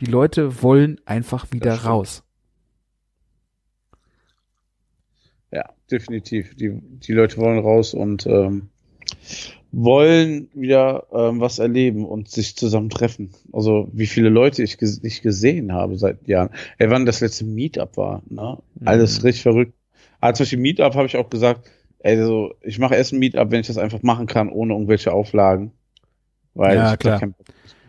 Die 0.00 0.06
Leute 0.06 0.62
wollen 0.62 1.00
einfach 1.06 1.52
wieder 1.52 1.74
raus. 1.74 2.22
Ja, 5.50 5.70
definitiv. 5.90 6.54
Die, 6.56 6.80
die 6.80 7.12
Leute 7.12 7.36
wollen 7.38 7.58
raus 7.58 7.94
und 7.94 8.26
ähm, 8.26 8.70
wollen 9.76 10.48
wieder 10.54 11.06
ähm, 11.12 11.40
was 11.40 11.58
erleben 11.58 12.04
und 12.04 12.30
sich 12.30 12.56
zusammen 12.56 12.90
treffen. 12.90 13.30
Also 13.52 13.88
wie 13.92 14.06
viele 14.06 14.28
Leute 14.28 14.62
ich 14.62 14.78
ges 14.78 15.02
nicht 15.02 15.22
gesehen 15.22 15.72
habe 15.72 15.96
seit 15.98 16.28
Jahren. 16.28 16.50
Ey, 16.78 16.90
wann 16.90 17.06
das 17.06 17.20
letzte 17.20 17.44
Meetup 17.44 17.96
war, 17.96 18.22
ne? 18.28 18.58
Mhm. 18.78 18.88
Alles 18.88 19.24
richtig 19.24 19.42
verrückt. 19.42 19.74
Ah, 20.20 20.32
zum 20.32 20.44
Beispiel 20.44 20.60
Meetup 20.60 20.94
habe 20.94 21.06
ich 21.06 21.16
auch 21.16 21.28
gesagt, 21.28 21.70
ey, 21.98 22.16
so, 22.18 22.54
ich 22.62 22.78
mache 22.78 22.94
erst 22.94 23.12
ein 23.12 23.18
Meetup, 23.18 23.50
wenn 23.50 23.60
ich 23.60 23.66
das 23.66 23.78
einfach 23.78 24.02
machen 24.02 24.26
kann, 24.26 24.48
ohne 24.48 24.74
irgendwelche 24.74 25.12
Auflagen. 25.12 25.72
Weil 26.54 26.76
ja, 26.76 26.92
ich 26.92 26.98
klar. 26.98 27.18
Kein, 27.18 27.34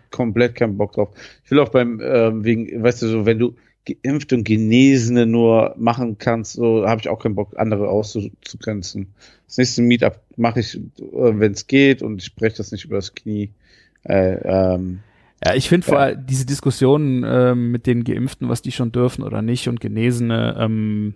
komplett 0.09 0.55
keinen 0.55 0.77
Bock 0.77 0.93
drauf. 0.93 1.09
Ich 1.43 1.51
will 1.51 1.59
auch 1.59 1.69
beim, 1.69 2.01
ähm, 2.01 2.43
wegen, 2.43 2.81
weißt 2.81 3.01
du, 3.01 3.07
so, 3.07 3.25
wenn 3.25 3.37
du 3.37 3.55
geimpft 3.85 4.33
und 4.33 4.43
Genesene 4.43 5.25
nur 5.25 5.75
machen 5.77 6.17
kannst, 6.17 6.53
so 6.53 6.87
habe 6.87 7.01
ich 7.01 7.09
auch 7.09 7.19
keinen 7.19 7.35
Bock, 7.35 7.53
andere 7.57 7.87
auszugrenzen. 7.89 9.13
Das 9.47 9.57
nächste 9.57 9.81
Meetup 9.81 10.19
mache 10.37 10.59
ich, 10.59 10.75
äh, 10.75 10.81
wenn 10.99 11.53
es 11.53 11.67
geht 11.67 12.01
und 12.01 12.21
ich 12.21 12.25
spreche 12.25 12.57
das 12.57 12.71
nicht 12.71 12.85
übers 12.85 13.13
Knie. 13.13 13.51
Äh, 14.03 14.37
ähm, 14.43 14.99
ja, 15.43 15.53
ich 15.53 15.69
finde 15.69 15.85
ja. 15.87 15.93
vor 15.93 15.99
allem 15.99 16.25
diese 16.25 16.45
Diskussionen 16.45 17.23
ähm, 17.25 17.71
mit 17.71 17.87
den 17.87 18.03
Geimpften, 18.03 18.49
was 18.49 18.61
die 18.61 18.71
schon 18.71 18.91
dürfen 18.91 19.23
oder 19.23 19.41
nicht 19.41 19.67
und 19.67 19.79
Genesene, 19.79 20.55
ähm, 20.59 21.15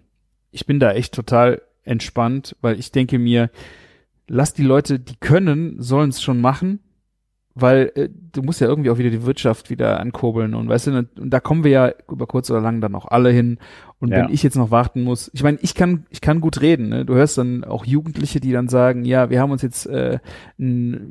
ich 0.51 0.65
bin 0.65 0.79
da 0.79 0.91
echt 0.93 1.13
total 1.13 1.61
entspannt, 1.83 2.55
weil 2.61 2.79
ich 2.79 2.91
denke 2.91 3.19
mir, 3.19 3.49
lass 4.27 4.53
die 4.53 4.63
Leute, 4.63 4.99
die 4.99 5.15
können, 5.19 5.81
sollen 5.81 6.09
es 6.09 6.21
schon 6.21 6.41
machen 6.41 6.79
weil 7.61 7.91
äh, 7.95 8.09
du 8.31 8.41
musst 8.41 8.61
ja 8.61 8.67
irgendwie 8.67 8.89
auch 8.89 8.97
wieder 8.97 9.09
die 9.09 9.25
Wirtschaft 9.25 9.69
wieder 9.69 9.99
ankurbeln 9.99 10.53
und 10.53 10.69
weißt 10.69 10.87
du, 10.87 11.07
und 11.19 11.29
da 11.29 11.39
kommen 11.39 11.63
wir 11.63 11.71
ja 11.71 11.91
über 12.09 12.27
kurz 12.27 12.49
oder 12.51 12.61
lang 12.61 12.81
dann 12.81 12.95
auch 12.95 13.05
alle 13.05 13.31
hin. 13.31 13.57
Und 13.99 14.11
ja. 14.11 14.17
wenn 14.17 14.33
ich 14.33 14.43
jetzt 14.43 14.55
noch 14.55 14.71
warten 14.71 15.03
muss, 15.03 15.29
ich 15.33 15.43
meine, 15.43 15.57
ich 15.61 15.75
kann, 15.75 16.05
ich 16.09 16.21
kann 16.21 16.41
gut 16.41 16.61
reden. 16.61 16.89
Ne? 16.89 17.05
Du 17.05 17.15
hörst 17.15 17.37
dann 17.37 17.63
auch 17.63 17.85
Jugendliche, 17.85 18.39
die 18.39 18.51
dann 18.51 18.69
sagen, 18.69 19.05
ja, 19.05 19.29
wir 19.29 19.41
haben 19.41 19.51
uns 19.51 19.61
jetzt 19.61 19.85
äh, 19.87 20.19
Monate 20.57 21.09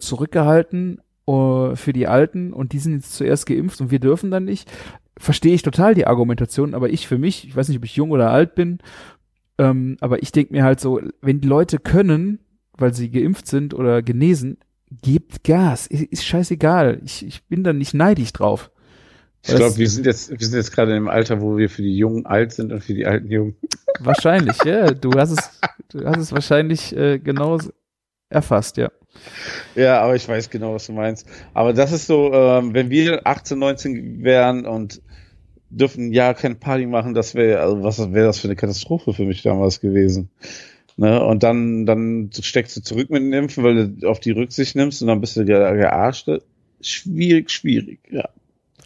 zurückgehalten 0.00 1.00
uh, 1.28 1.76
für 1.76 1.92
die 1.92 2.06
Alten 2.06 2.52
und 2.52 2.72
die 2.72 2.78
sind 2.78 2.94
jetzt 2.94 3.14
zuerst 3.14 3.46
geimpft 3.46 3.80
und 3.80 3.90
wir 3.90 4.00
dürfen 4.00 4.30
dann 4.30 4.44
nicht. 4.44 4.70
Verstehe 5.16 5.54
ich 5.54 5.62
total 5.62 5.94
die 5.94 6.06
Argumentation, 6.06 6.74
aber 6.74 6.90
ich 6.90 7.08
für 7.08 7.18
mich, 7.18 7.46
ich 7.46 7.56
weiß 7.56 7.68
nicht, 7.68 7.78
ob 7.78 7.84
ich 7.84 7.96
jung 7.96 8.10
oder 8.10 8.30
alt 8.30 8.54
bin, 8.54 8.78
ähm, 9.58 9.96
aber 10.00 10.22
ich 10.22 10.32
denke 10.32 10.52
mir 10.52 10.64
halt 10.64 10.80
so, 10.80 11.00
wenn 11.20 11.40
die 11.40 11.48
Leute 11.48 11.78
können, 11.78 12.40
weil 12.78 12.94
sie 12.94 13.10
geimpft 13.10 13.46
sind 13.46 13.74
oder 13.74 14.02
genesen, 14.02 14.58
gebt 15.02 15.44
Gas. 15.44 15.86
Ist, 15.86 16.24
scheißegal. 16.24 17.00
Ich, 17.04 17.26
ich 17.26 17.44
bin 17.44 17.64
da 17.64 17.72
nicht 17.72 17.94
neidisch 17.94 18.32
drauf. 18.32 18.70
Ich 19.46 19.54
glaube, 19.54 19.76
wir 19.76 19.88
sind 19.88 20.04
jetzt, 20.04 20.30
wir 20.30 20.46
sind 20.46 20.56
jetzt 20.56 20.72
gerade 20.72 20.96
im 20.96 21.08
Alter, 21.08 21.40
wo 21.40 21.56
wir 21.56 21.70
für 21.70 21.82
die 21.82 21.96
Jungen 21.96 22.26
alt 22.26 22.52
sind 22.52 22.72
und 22.72 22.82
für 22.82 22.94
die 22.94 23.06
Alten 23.06 23.30
jung. 23.30 23.54
Wahrscheinlich, 24.00 24.56
ja. 24.64 24.90
Du 24.90 25.12
hast 25.12 25.30
es, 25.30 25.60
du 25.90 26.04
hast 26.04 26.18
es 26.18 26.32
wahrscheinlich 26.32 26.94
äh, 26.96 27.18
genau 27.18 27.58
erfasst, 28.28 28.76
ja. 28.76 28.90
Ja, 29.74 30.02
aber 30.02 30.16
ich 30.16 30.28
weiß 30.28 30.50
genau, 30.50 30.74
was 30.74 30.86
du 30.86 30.92
meinst. 30.92 31.26
Aber 31.54 31.72
das 31.72 31.92
ist 31.92 32.06
so, 32.06 32.32
ähm, 32.32 32.74
wenn 32.74 32.90
wir 32.90 33.26
18, 33.26 33.58
19 33.58 34.22
wären 34.22 34.66
und 34.66 35.00
dürfen 35.70 36.12
ja 36.12 36.34
keine 36.34 36.54
Party 36.56 36.86
machen, 36.86 37.14
das 37.14 37.34
wäre, 37.34 37.60
also 37.60 37.82
was 37.82 37.98
wäre 38.12 38.26
das 38.26 38.38
für 38.38 38.48
eine 38.48 38.56
Katastrophe 38.56 39.12
für 39.12 39.24
mich 39.24 39.42
damals 39.42 39.80
gewesen. 39.80 40.30
Ne? 40.98 41.24
Und 41.24 41.44
dann, 41.44 41.86
dann 41.86 42.30
steckst 42.32 42.76
du 42.76 42.82
zurück 42.82 43.08
mit 43.08 43.22
den 43.22 43.32
Impfen, 43.32 43.62
weil 43.62 43.88
du 43.88 44.08
auf 44.08 44.18
die 44.18 44.32
Rücksicht 44.32 44.74
nimmst 44.74 45.00
und 45.00 45.06
dann 45.06 45.20
bist 45.20 45.36
du 45.36 45.44
ge 45.44 45.56
gearscht. 45.56 46.28
Schwierig, 46.80 47.50
schwierig, 47.50 48.00
ja. 48.10 48.28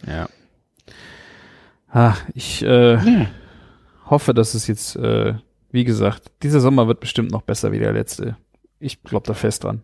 Ja. 0.07 0.29
Ah, 1.89 2.17
ich 2.35 2.63
äh, 2.63 2.95
ja. 2.97 3.31
hoffe, 4.05 4.35
dass 4.35 4.53
es 4.53 4.67
jetzt, 4.67 4.95
äh, 4.97 5.35
wie 5.71 5.85
gesagt, 5.85 6.31
dieser 6.43 6.61
Sommer 6.61 6.87
wird 6.87 7.01
bestimmt 7.01 7.31
noch 7.31 7.43
besser 7.43 7.73
wie 7.73 7.79
der 7.79 7.95
letzte. 7.95 8.37
Ich 8.79 9.03
glaube 9.03 9.27
da 9.27 9.33
fest 9.33 9.65
dran. 9.65 9.83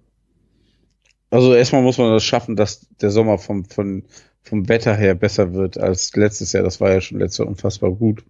Also 1.30 1.54
erstmal 1.54 1.82
muss 1.82 1.97
man 1.97 2.12
das 2.12 2.25
schaffen, 2.25 2.56
dass 2.56 2.88
der 3.00 3.11
Sommer 3.11 3.38
vom, 3.38 3.64
vom, 3.64 4.02
vom 4.42 4.68
Wetter 4.68 4.94
her 4.94 5.14
besser 5.14 5.54
wird 5.54 5.78
als 5.78 6.14
letztes 6.14 6.52
Jahr. 6.52 6.62
Das 6.62 6.78
war 6.78 6.90
ja 6.90 7.00
schon 7.00 7.20
letztes 7.20 7.38
Jahr 7.38 7.49
unfassbar 7.49 7.90
gut. 7.90 8.23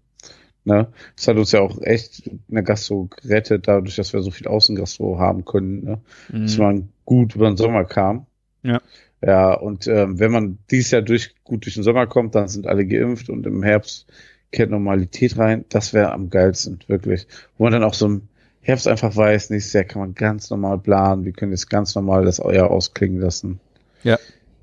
Ne? 0.68 0.88
Das 1.16 1.26
hat 1.26 1.36
uns 1.38 1.52
ja 1.52 1.60
auch 1.60 1.80
echt 1.80 2.30
eine 2.50 2.62
Gastro 2.62 3.08
gerettet, 3.22 3.66
dadurch, 3.66 3.96
dass 3.96 4.12
wir 4.12 4.20
so 4.20 4.30
viel 4.30 4.46
Außengastro 4.46 5.18
haben 5.18 5.46
können, 5.46 5.82
ne? 5.82 6.00
Mhm. 6.30 6.42
dass 6.42 6.58
man 6.58 6.88
gut 7.06 7.34
über 7.34 7.48
den 7.48 7.56
Sommer 7.56 7.86
kam. 7.86 8.26
Ja. 8.62 8.82
Ja, 9.24 9.54
und 9.54 9.86
ähm, 9.86 10.20
wenn 10.20 10.30
man 10.30 10.58
dieses 10.70 10.90
Jahr 10.90 11.00
durch, 11.00 11.34
gut 11.42 11.64
durch 11.64 11.74
den 11.74 11.82
Sommer 11.82 12.06
kommt, 12.06 12.34
dann 12.34 12.48
sind 12.48 12.66
alle 12.66 12.86
geimpft 12.86 13.30
und 13.30 13.46
im 13.46 13.62
Herbst 13.62 14.06
kehrt 14.52 14.70
Normalität 14.70 15.38
rein. 15.38 15.64
Das 15.70 15.94
wäre 15.94 16.12
am 16.12 16.28
geilsten, 16.28 16.80
wirklich. 16.86 17.26
Wo 17.56 17.64
man 17.64 17.72
dann 17.72 17.82
auch 17.82 17.94
so 17.94 18.06
im 18.06 18.28
Herbst 18.60 18.86
einfach 18.86 19.16
weiß, 19.16 19.48
nächstes 19.48 19.72
Jahr 19.72 19.84
kann 19.84 20.02
man 20.02 20.14
ganz 20.14 20.50
normal 20.50 20.78
planen. 20.78 21.24
Wir 21.24 21.32
können 21.32 21.52
jetzt 21.52 21.70
ganz 21.70 21.94
normal 21.94 22.26
das 22.26 22.38
Jahr 22.38 22.70
ausklingen 22.70 23.20
lassen. 23.20 23.58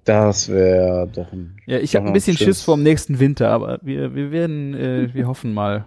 Das 0.05 0.50
wäre 0.50 1.09
doch 1.13 1.33
ein. 1.33 1.57
Ja, 1.65 1.79
ich 1.79 1.95
habe 1.95 2.05
ein 2.07 2.13
bisschen 2.13 2.38
Schiss 2.38 2.62
vor 2.62 2.75
dem 2.75 2.83
nächsten 2.83 3.19
Winter, 3.19 3.50
aber 3.50 3.79
wir, 3.81 4.13
wir 4.13 4.31
werden, 4.31 4.75
äh, 4.75 5.13
wir 5.13 5.27
hoffen 5.27 5.53
mal. 5.53 5.85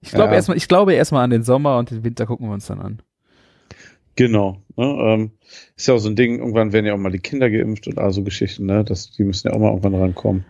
Ich 0.00 0.10
glaube 0.10 0.30
ja. 0.30 0.34
erstmal, 0.34 0.56
ich 0.56 0.66
glaube 0.66 0.94
erstmal 0.94 1.24
an 1.24 1.30
den 1.30 1.44
Sommer 1.44 1.78
und 1.78 1.90
den 1.90 2.02
Winter 2.02 2.26
gucken 2.26 2.48
wir 2.48 2.54
uns 2.54 2.66
dann 2.66 2.80
an. 2.80 3.02
Genau. 4.16 4.58
Ne, 4.76 4.84
ähm, 4.84 5.30
ist 5.76 5.86
ja 5.86 5.94
auch 5.94 5.98
so 5.98 6.08
ein 6.08 6.16
Ding, 6.16 6.40
irgendwann 6.40 6.72
werden 6.72 6.86
ja 6.86 6.94
auch 6.94 6.98
mal 6.98 7.12
die 7.12 7.20
Kinder 7.20 7.48
geimpft 7.48 7.86
und 7.86 7.98
all 7.98 8.12
so 8.12 8.24
Geschichten, 8.24 8.66
ne? 8.66 8.84
Das, 8.84 9.12
die 9.12 9.24
müssen 9.24 9.48
ja 9.48 9.54
auch 9.54 9.60
mal 9.60 9.68
irgendwann 9.68 9.94
rankommen. 9.94 10.44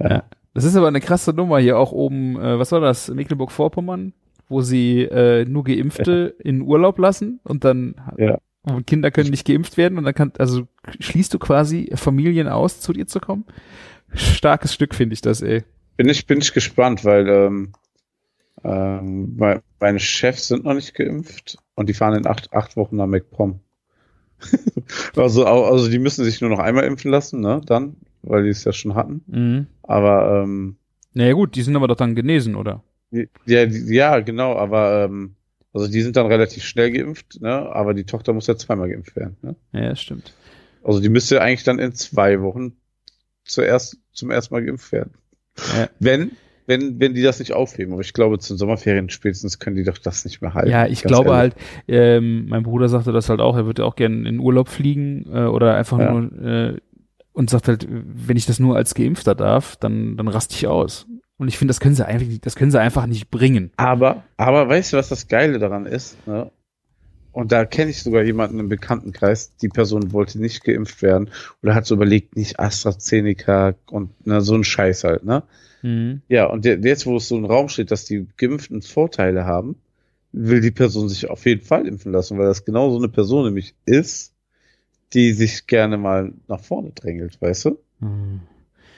Ja. 0.00 0.10
ja. 0.10 0.24
Das 0.54 0.64
ist 0.64 0.74
aber 0.74 0.88
eine 0.88 1.00
krasse 1.00 1.32
Nummer 1.32 1.58
hier 1.58 1.78
auch 1.78 1.92
oben, 1.92 2.36
äh, 2.36 2.58
was 2.58 2.72
war 2.72 2.80
das, 2.80 3.08
Mecklenburg-Vorpommern, 3.08 4.12
wo 4.48 4.60
sie 4.60 5.02
äh, 5.02 5.44
nur 5.44 5.62
Geimpfte 5.62 6.34
ja. 6.36 6.44
in 6.44 6.62
Urlaub 6.62 6.98
lassen 6.98 7.38
und 7.44 7.64
dann 7.64 7.94
ja. 8.16 8.38
Und 8.74 8.86
Kinder 8.86 9.10
können 9.10 9.30
nicht 9.30 9.46
geimpft 9.46 9.76
werden 9.76 9.98
und 9.98 10.04
dann 10.04 10.14
kann, 10.14 10.32
also 10.38 10.66
schließt 11.00 11.32
du 11.34 11.38
quasi 11.38 11.90
Familien 11.94 12.48
aus, 12.48 12.80
zu 12.80 12.92
dir 12.92 13.06
zu 13.06 13.20
kommen. 13.20 13.44
Starkes 14.14 14.74
Stück 14.74 14.94
finde 14.94 15.14
ich 15.14 15.20
das, 15.20 15.42
ey. 15.42 15.64
Bin 15.96 16.08
ich, 16.08 16.26
bin 16.26 16.38
ich 16.38 16.52
gespannt, 16.52 17.04
weil 17.04 17.28
ähm, 17.28 17.72
ähm, 18.64 19.36
meine 19.80 20.00
Chefs 20.00 20.48
sind 20.48 20.64
noch 20.64 20.74
nicht 20.74 20.94
geimpft 20.94 21.58
und 21.74 21.88
die 21.88 21.94
fahren 21.94 22.14
in 22.14 22.26
acht, 22.26 22.52
acht 22.52 22.76
Wochen 22.76 22.96
nach 22.96 23.06
MacPom. 23.06 23.60
also, 25.16 25.44
also 25.44 25.90
die 25.90 25.98
müssen 25.98 26.24
sich 26.24 26.40
nur 26.40 26.50
noch 26.50 26.60
einmal 26.60 26.84
impfen 26.84 27.10
lassen, 27.10 27.40
ne? 27.40 27.60
Dann, 27.66 27.96
weil 28.22 28.44
die 28.44 28.50
es 28.50 28.64
ja 28.64 28.72
schon 28.72 28.94
hatten. 28.94 29.22
Mhm. 29.26 29.66
Aber 29.82 30.42
ähm, 30.44 30.76
naja 31.14 31.32
gut, 31.32 31.56
die 31.56 31.62
sind 31.62 31.74
aber 31.74 31.88
doch 31.88 31.96
dann 31.96 32.14
genesen, 32.14 32.54
oder? 32.54 32.84
Ja, 33.10 33.64
ja, 33.64 34.20
genau, 34.20 34.54
aber 34.54 35.04
ähm, 35.04 35.34
also 35.78 35.90
die 35.90 36.02
sind 36.02 36.16
dann 36.16 36.26
relativ 36.26 36.64
schnell 36.64 36.90
geimpft, 36.90 37.40
ne? 37.40 37.50
Aber 37.50 37.94
die 37.94 38.04
Tochter 38.04 38.32
muss 38.32 38.46
ja 38.46 38.56
zweimal 38.56 38.88
geimpft 38.88 39.16
werden, 39.16 39.36
ne? 39.42 39.56
Ja, 39.72 39.94
stimmt. 39.96 40.34
Also 40.82 41.00
die 41.00 41.08
müsste 41.08 41.40
eigentlich 41.40 41.64
dann 41.64 41.78
in 41.78 41.92
zwei 41.92 42.40
Wochen 42.40 42.76
zuerst 43.44 43.98
zum 44.12 44.30
ersten 44.30 44.54
Mal 44.54 44.64
geimpft 44.64 44.92
werden. 44.92 45.14
Ja. 45.76 45.88
Wenn 45.98 46.32
wenn, 46.68 47.00
wenn 47.00 47.14
die 47.14 47.22
das 47.22 47.38
nicht 47.38 47.54
aufheben. 47.54 47.94
Aber 47.94 48.02
ich 48.02 48.12
glaube, 48.12 48.38
zu 48.38 48.52
den 48.52 48.58
Sommerferien 48.58 49.08
spätestens 49.08 49.58
können 49.58 49.74
die 49.74 49.84
doch 49.84 49.96
das 49.96 50.26
nicht 50.26 50.42
mehr 50.42 50.52
halten. 50.52 50.70
Ja, 50.70 50.86
ich 50.86 51.02
glaube 51.02 51.30
ehrlich. 51.30 51.54
halt, 51.54 51.56
ähm, 51.88 52.46
mein 52.46 52.62
Bruder 52.62 52.90
sagte 52.90 53.10
das 53.10 53.30
halt 53.30 53.40
auch, 53.40 53.56
er 53.56 53.64
würde 53.64 53.86
auch 53.86 53.96
gerne 53.96 54.28
in 54.28 54.38
Urlaub 54.38 54.68
fliegen 54.68 55.24
äh, 55.32 55.46
oder 55.46 55.76
einfach 55.76 55.98
ja. 55.98 56.12
nur 56.12 56.46
äh, 56.46 56.76
und 57.32 57.48
sagt 57.48 57.68
halt, 57.68 57.86
wenn 57.88 58.36
ich 58.36 58.44
das 58.44 58.58
nur 58.58 58.76
als 58.76 58.94
Geimpfter 58.94 59.34
darf, 59.34 59.76
dann, 59.76 60.18
dann 60.18 60.28
raste 60.28 60.54
ich 60.56 60.66
aus. 60.66 61.06
Und 61.38 61.48
ich 61.48 61.56
finde, 61.56 61.70
das 61.70 61.80
können 61.80 61.94
sie 61.94 62.06
einfach, 62.06 62.26
das 62.42 62.56
können 62.56 62.70
sie 62.70 62.80
einfach 62.80 63.06
nicht 63.06 63.30
bringen. 63.30 63.70
Aber, 63.76 64.24
aber 64.36 64.68
weißt 64.68 64.92
du, 64.92 64.96
was 64.96 65.08
das 65.08 65.28
Geile 65.28 65.58
daran 65.58 65.86
ist? 65.86 66.26
Ne? 66.26 66.50
Und 67.32 67.52
da 67.52 67.64
kenne 67.64 67.92
ich 67.92 68.02
sogar 68.02 68.24
jemanden 68.24 68.58
im 68.58 68.68
Bekanntenkreis, 68.68 69.54
die 69.62 69.68
Person 69.68 70.12
wollte 70.12 70.40
nicht 70.40 70.64
geimpft 70.64 71.02
werden 71.02 71.30
oder 71.62 71.74
hat 71.76 71.86
so 71.86 71.94
überlegt, 71.94 72.34
nicht 72.34 72.58
AstraZeneca 72.58 73.74
und 73.90 74.10
na, 74.24 74.40
so 74.40 74.56
ein 74.56 74.64
Scheiß 74.64 75.04
halt, 75.04 75.24
ne? 75.24 75.44
Mhm. 75.82 76.22
Ja, 76.28 76.46
und 76.46 76.64
jetzt, 76.64 77.06
wo 77.06 77.16
es 77.16 77.28
so 77.28 77.38
im 77.38 77.44
Raum 77.44 77.68
steht, 77.68 77.92
dass 77.92 78.04
die 78.04 78.26
Geimpften 78.36 78.82
Vorteile 78.82 79.44
haben, 79.44 79.76
will 80.32 80.60
die 80.60 80.72
Person 80.72 81.08
sich 81.08 81.30
auf 81.30 81.46
jeden 81.46 81.64
Fall 81.64 81.86
impfen 81.86 82.10
lassen, 82.10 82.38
weil 82.38 82.46
das 82.46 82.64
genau 82.64 82.90
so 82.90 82.98
eine 82.98 83.08
Person 83.08 83.44
nämlich 83.44 83.76
ist, 83.86 84.34
die 85.12 85.32
sich 85.32 85.66
gerne 85.68 85.96
mal 85.96 86.32
nach 86.48 86.60
vorne 86.60 86.90
drängelt, 86.90 87.40
weißt 87.40 87.66
du? 87.66 87.78
Mhm. 88.00 88.40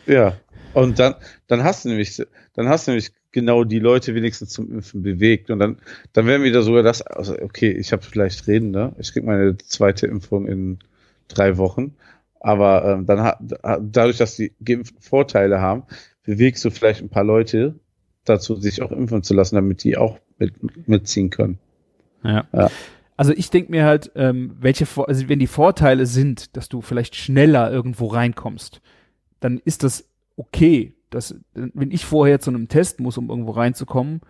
Ja. 0.06 0.36
Und 0.72 0.98
dann, 0.98 1.14
dann 1.46 1.64
hast 1.64 1.84
du 1.84 1.88
nämlich, 1.88 2.22
dann 2.54 2.68
hast 2.68 2.86
du 2.86 2.92
nämlich 2.92 3.12
genau 3.32 3.64
die 3.64 3.78
Leute 3.78 4.14
wenigstens 4.14 4.50
zum 4.50 4.72
Impfen 4.72 5.02
bewegt. 5.02 5.50
Und 5.50 5.58
dann, 5.58 5.78
dann 6.12 6.26
wären 6.26 6.42
wieder 6.42 6.62
sogar 6.62 6.82
das, 6.82 7.02
also 7.02 7.36
okay, 7.40 7.70
ich 7.70 7.92
habe 7.92 8.02
vielleicht 8.02 8.46
reden, 8.46 8.70
ne? 8.70 8.92
Ich 8.98 9.12
krieg 9.12 9.24
meine 9.24 9.56
zweite 9.58 10.06
Impfung 10.06 10.46
in 10.46 10.78
drei 11.28 11.56
Wochen. 11.56 11.94
Aber 12.40 12.84
ähm, 12.84 13.06
dann 13.06 13.22
hat 13.22 13.38
dadurch, 13.42 14.16
dass 14.16 14.36
die 14.36 14.52
Geimpften 14.64 15.00
Vorteile 15.02 15.60
haben, 15.60 15.82
bewegst 16.24 16.64
du 16.64 16.70
vielleicht 16.70 17.02
ein 17.02 17.10
paar 17.10 17.24
Leute 17.24 17.74
dazu, 18.24 18.56
sich 18.56 18.82
auch 18.82 18.92
impfen 18.92 19.22
zu 19.22 19.34
lassen, 19.34 19.56
damit 19.56 19.84
die 19.84 19.96
auch 19.96 20.18
mit, 20.38 20.54
mitziehen 20.88 21.30
können. 21.30 21.58
Ja. 22.22 22.46
ja. 22.52 22.70
Also 23.16 23.32
ich 23.32 23.50
denke 23.50 23.70
mir 23.70 23.84
halt, 23.84 24.10
ähm, 24.14 24.56
welche, 24.58 24.86
also 25.06 25.28
wenn 25.28 25.38
die 25.38 25.46
Vorteile 25.46 26.06
sind, 26.06 26.56
dass 26.56 26.68
du 26.70 26.80
vielleicht 26.80 27.16
schneller 27.16 27.70
irgendwo 27.70 28.06
reinkommst, 28.06 28.80
dann 29.40 29.60
ist 29.62 29.84
das 29.84 30.09
okay. 30.40 30.94
Das, 31.10 31.34
wenn 31.54 31.90
ich 31.90 32.04
vorher 32.04 32.40
zu 32.40 32.50
einem 32.50 32.68
Test 32.68 33.00
muss, 33.00 33.18
um 33.18 33.30
irgendwo 33.30 33.52
reinzukommen, 33.52 34.20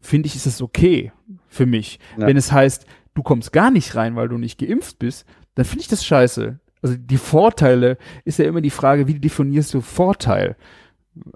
finde 0.00 0.26
ich, 0.26 0.36
ist 0.36 0.46
es 0.46 0.62
okay 0.62 1.12
für 1.48 1.66
mich. 1.66 1.98
Ja. 2.18 2.26
Wenn 2.26 2.36
es 2.36 2.50
heißt, 2.50 2.86
du 3.14 3.22
kommst 3.22 3.52
gar 3.52 3.70
nicht 3.70 3.94
rein, 3.94 4.16
weil 4.16 4.28
du 4.28 4.38
nicht 4.38 4.58
geimpft 4.58 4.98
bist, 4.98 5.26
dann 5.54 5.64
finde 5.64 5.82
ich 5.82 5.88
das 5.88 6.04
scheiße. 6.04 6.58
Also 6.80 6.96
die 6.96 7.18
Vorteile 7.18 7.98
ist 8.24 8.38
ja 8.38 8.46
immer 8.46 8.60
die 8.60 8.70
Frage, 8.70 9.06
wie 9.06 9.18
definierst 9.18 9.74
du 9.74 9.80
Vorteil? 9.80 10.56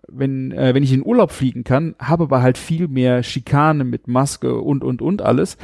wenn, 0.08 0.52
äh, 0.52 0.74
wenn 0.74 0.82
ich 0.82 0.92
in 0.92 1.04
Urlaub 1.04 1.30
fliegen 1.30 1.64
kann, 1.64 1.94
habe 1.98 2.24
aber 2.24 2.42
halt 2.42 2.58
viel 2.58 2.88
mehr 2.88 3.22
Schikane 3.22 3.84
mit 3.84 4.08
Maske 4.08 4.60
und, 4.60 4.84
und, 4.84 5.02
und 5.02 5.22
alles, 5.22 5.56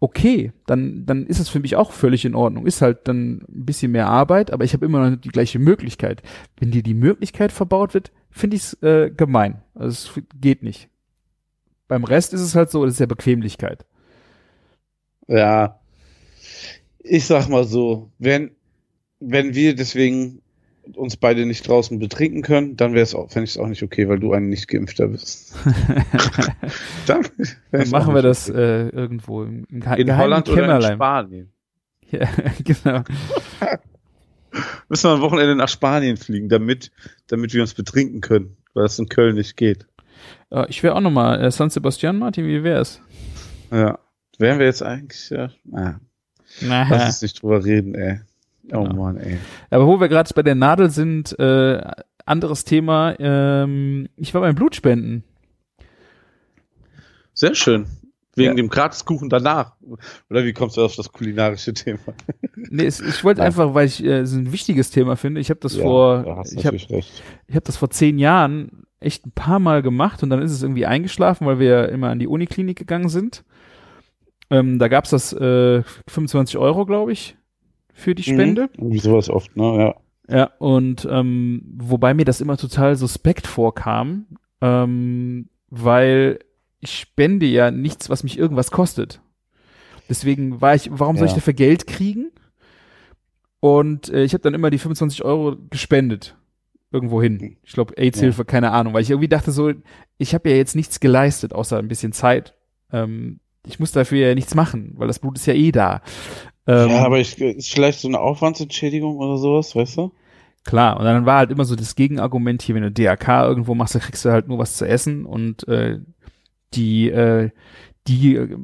okay, 0.00 0.52
dann, 0.66 1.06
dann 1.06 1.26
ist 1.26 1.40
es 1.40 1.48
für 1.48 1.60
mich 1.60 1.76
auch 1.76 1.92
völlig 1.92 2.24
in 2.24 2.34
Ordnung. 2.34 2.66
Ist 2.66 2.82
halt 2.82 3.08
dann 3.08 3.42
ein 3.48 3.64
bisschen 3.64 3.92
mehr 3.92 4.08
Arbeit, 4.08 4.52
aber 4.52 4.64
ich 4.64 4.72
habe 4.72 4.86
immer 4.86 5.10
noch 5.10 5.16
die 5.16 5.28
gleiche 5.28 5.58
Möglichkeit. 5.58 6.22
Wenn 6.58 6.70
dir 6.70 6.82
die 6.82 6.94
Möglichkeit 6.94 7.52
verbaut 7.52 7.94
wird, 7.94 8.12
finde 8.30 8.56
ich 8.56 8.62
es 8.62 8.82
äh, 8.82 9.10
gemein. 9.10 9.62
Also 9.74 9.88
es 10.18 10.24
geht 10.40 10.62
nicht. 10.62 10.88
Beim 11.88 12.04
Rest 12.04 12.34
ist 12.34 12.42
es 12.42 12.54
halt 12.54 12.70
so, 12.70 12.84
das 12.84 12.94
ist 12.94 13.00
ja 13.00 13.06
Bequemlichkeit. 13.06 13.84
Ja. 15.26 15.80
Ich 16.98 17.26
sag 17.26 17.48
mal 17.48 17.64
so, 17.64 18.10
wenn, 18.18 18.52
wenn 19.20 19.54
wir 19.54 19.74
deswegen 19.74 20.42
uns 20.94 21.16
beide 21.16 21.46
nicht 21.46 21.66
draußen 21.66 21.98
betrinken 21.98 22.42
können, 22.42 22.76
dann 22.76 22.92
wäre 22.92 23.02
es 23.02 23.14
auch, 23.14 23.30
fände 23.30 23.44
ich 23.44 23.50
es 23.50 23.58
auch 23.58 23.66
nicht 23.66 23.82
okay, 23.82 24.08
weil 24.08 24.18
du 24.18 24.32
ein 24.32 24.48
nicht 24.48 24.68
geimpfter 24.68 25.08
bist. 25.08 25.54
dann, 27.06 27.26
dann 27.72 27.90
machen 27.90 28.14
wir 28.14 28.22
das 28.22 28.48
äh, 28.48 28.88
irgendwo 28.88 29.42
im, 29.42 29.64
im 29.70 29.82
in 29.82 30.16
Holland 30.16 30.46
Kämmerlein. 30.46 30.78
oder 30.78 30.88
in 30.90 30.96
Spanien. 30.96 31.52
Ja, 32.10 32.28
genau. 32.64 33.02
Müssen 34.88 35.10
wir 35.10 35.14
am 35.14 35.20
Wochenende 35.20 35.54
nach 35.54 35.68
Spanien 35.68 36.16
fliegen, 36.16 36.48
damit, 36.48 36.90
damit 37.26 37.52
wir 37.52 37.60
uns 37.60 37.74
betrinken 37.74 38.20
können, 38.20 38.56
weil 38.74 38.84
das 38.84 38.98
in 38.98 39.08
Köln 39.08 39.34
nicht 39.36 39.56
geht. 39.56 39.86
Ja, 40.50 40.66
ich 40.68 40.82
wäre 40.82 40.94
auch 40.94 41.00
nochmal 41.00 41.44
äh, 41.44 41.50
San 41.50 41.70
Sebastian, 41.70 42.18
Martin, 42.18 42.46
wie 42.46 42.64
wär's? 42.64 43.00
Ja, 43.70 43.98
wären 44.38 44.58
wir 44.58 44.66
jetzt 44.66 44.82
eigentlich, 44.82 45.28
ja, 45.30 45.50
na, 45.64 46.00
lass 46.88 47.04
uns 47.06 47.22
nicht 47.22 47.42
drüber 47.42 47.64
reden, 47.64 47.94
ey. 47.94 48.20
Oh 48.72 48.84
genau. 48.84 48.94
Mann, 48.94 49.16
ey. 49.16 49.38
Aber 49.70 49.86
wo 49.86 50.00
wir 50.00 50.08
gerade 50.08 50.32
bei 50.34 50.42
der 50.42 50.54
Nadel 50.54 50.90
sind, 50.90 51.38
äh, 51.38 51.80
anderes 52.28 52.64
Thema. 52.64 53.14
Ähm, 53.18 54.08
ich 54.16 54.34
war 54.34 54.42
beim 54.42 54.54
Blutspenden. 54.54 55.24
Sehr 57.32 57.54
schön. 57.54 57.86
Wegen 58.34 58.50
ja. 58.50 58.54
dem 58.54 58.68
Gratiskuchen 58.68 59.28
danach. 59.28 59.74
Oder 60.30 60.44
wie 60.44 60.52
kommst 60.52 60.76
du 60.76 60.84
auf 60.84 60.94
das 60.94 61.10
kulinarische 61.10 61.74
Thema? 61.74 62.00
nee, 62.54 62.86
es, 62.86 63.00
ich 63.00 63.24
wollte 63.24 63.42
einfach, 63.42 63.74
weil 63.74 63.86
ich 63.86 64.04
äh, 64.04 64.20
es 64.20 64.32
ein 64.32 64.52
wichtiges 64.52 64.90
Thema 64.90 65.16
finde. 65.16 65.40
Ich 65.40 65.50
habe 65.50 65.60
das 65.60 65.76
ja, 65.76 65.82
vor, 65.82 66.22
da 66.22 66.42
ich 66.42 66.64
habe, 66.66 66.76
ich 66.76 67.22
habe 67.50 67.64
das 67.64 67.76
vor 67.76 67.90
zehn 67.90 68.18
Jahren 68.18 68.84
echt 69.00 69.26
ein 69.26 69.32
paar 69.32 69.58
Mal 69.58 69.82
gemacht 69.82 70.22
und 70.22 70.30
dann 70.30 70.42
ist 70.42 70.52
es 70.52 70.62
irgendwie 70.62 70.86
eingeschlafen, 70.86 71.46
weil 71.46 71.58
wir 71.58 71.88
immer 71.88 72.10
an 72.10 72.18
die 72.18 72.28
Uniklinik 72.28 72.78
gegangen 72.78 73.08
sind. 73.08 73.44
Ähm, 74.50 74.78
da 74.78 74.88
gab's 74.88 75.10
das 75.10 75.32
äh, 75.32 75.82
25 76.06 76.58
Euro, 76.58 76.86
glaube 76.86 77.12
ich, 77.12 77.36
für 77.98 78.14
die 78.14 78.22
Spende. 78.22 78.68
Mhm. 78.78 78.98
Sowas 78.98 79.28
oft, 79.30 79.56
ne? 79.56 79.76
Ja. 79.78 79.94
Ja, 80.30 80.50
und 80.58 81.08
ähm, 81.10 81.62
wobei 81.78 82.12
mir 82.12 82.26
das 82.26 82.40
immer 82.42 82.58
total 82.58 82.96
suspekt 82.96 83.46
vorkam, 83.46 84.26
ähm, 84.60 85.48
weil 85.70 86.38
ich 86.80 86.98
spende 86.98 87.46
ja 87.46 87.70
nichts, 87.70 88.10
was 88.10 88.24
mich 88.24 88.38
irgendwas 88.38 88.70
kostet. 88.70 89.22
Deswegen 90.10 90.60
war 90.60 90.74
ich, 90.74 90.90
warum 90.92 91.16
soll 91.16 91.26
ich 91.26 91.32
Ja. 91.32 91.36
dafür 91.38 91.54
Geld 91.54 91.86
kriegen? 91.86 92.30
Und 93.60 94.10
äh, 94.10 94.22
ich 94.22 94.34
habe 94.34 94.42
dann 94.42 94.54
immer 94.54 94.70
die 94.70 94.78
25 94.78 95.24
Euro 95.24 95.56
gespendet. 95.70 96.36
Irgendwo 96.90 97.20
hin. 97.20 97.56
Ich 97.64 97.72
glaube, 97.72 97.94
AIDS-Hilfe, 97.98 98.44
keine 98.46 98.70
Ahnung. 98.70 98.94
Weil 98.94 99.02
ich 99.02 99.10
irgendwie 99.10 99.28
dachte 99.28 99.50
so, 99.52 99.72
ich 100.16 100.34
habe 100.34 100.48
ja 100.48 100.56
jetzt 100.56 100.74
nichts 100.76 101.00
geleistet, 101.00 101.52
außer 101.52 101.78
ein 101.78 101.88
bisschen 101.88 102.12
Zeit. 102.12 102.54
Ähm, 102.92 103.40
ich 103.66 103.78
muss 103.78 103.92
dafür 103.92 104.28
ja 104.28 104.34
nichts 104.34 104.54
machen, 104.54 104.92
weil 104.96 105.06
das 105.08 105.18
Blut 105.18 105.36
ist 105.36 105.44
ja 105.46 105.52
eh 105.52 105.70
da. 105.72 106.00
Ähm, 106.68 106.90
ja, 106.90 107.04
aber 107.04 107.18
ich, 107.18 107.40
ist 107.40 107.72
vielleicht 107.72 108.00
so 108.00 108.08
eine 108.08 108.20
Aufwandsentschädigung 108.20 109.16
oder 109.16 109.38
sowas, 109.38 109.74
weißt 109.74 109.96
du? 109.96 110.12
Klar, 110.64 110.98
und 110.98 111.04
dann 111.06 111.24
war 111.24 111.38
halt 111.38 111.50
immer 111.50 111.64
so 111.64 111.74
das 111.76 111.94
Gegenargument 111.94 112.60
hier, 112.60 112.74
wenn 112.74 112.82
du 112.82 112.92
DRK 112.92 113.44
irgendwo 113.46 113.74
machst, 113.74 113.94
dann 113.94 114.02
kriegst 114.02 114.24
du 114.24 114.30
halt 114.30 114.48
nur 114.48 114.58
was 114.58 114.76
zu 114.76 114.86
essen 114.86 115.24
und 115.24 115.66
äh, 115.66 115.98
die, 116.74 117.08
äh, 117.08 117.50
die 118.06 118.36
äh, 118.36 118.56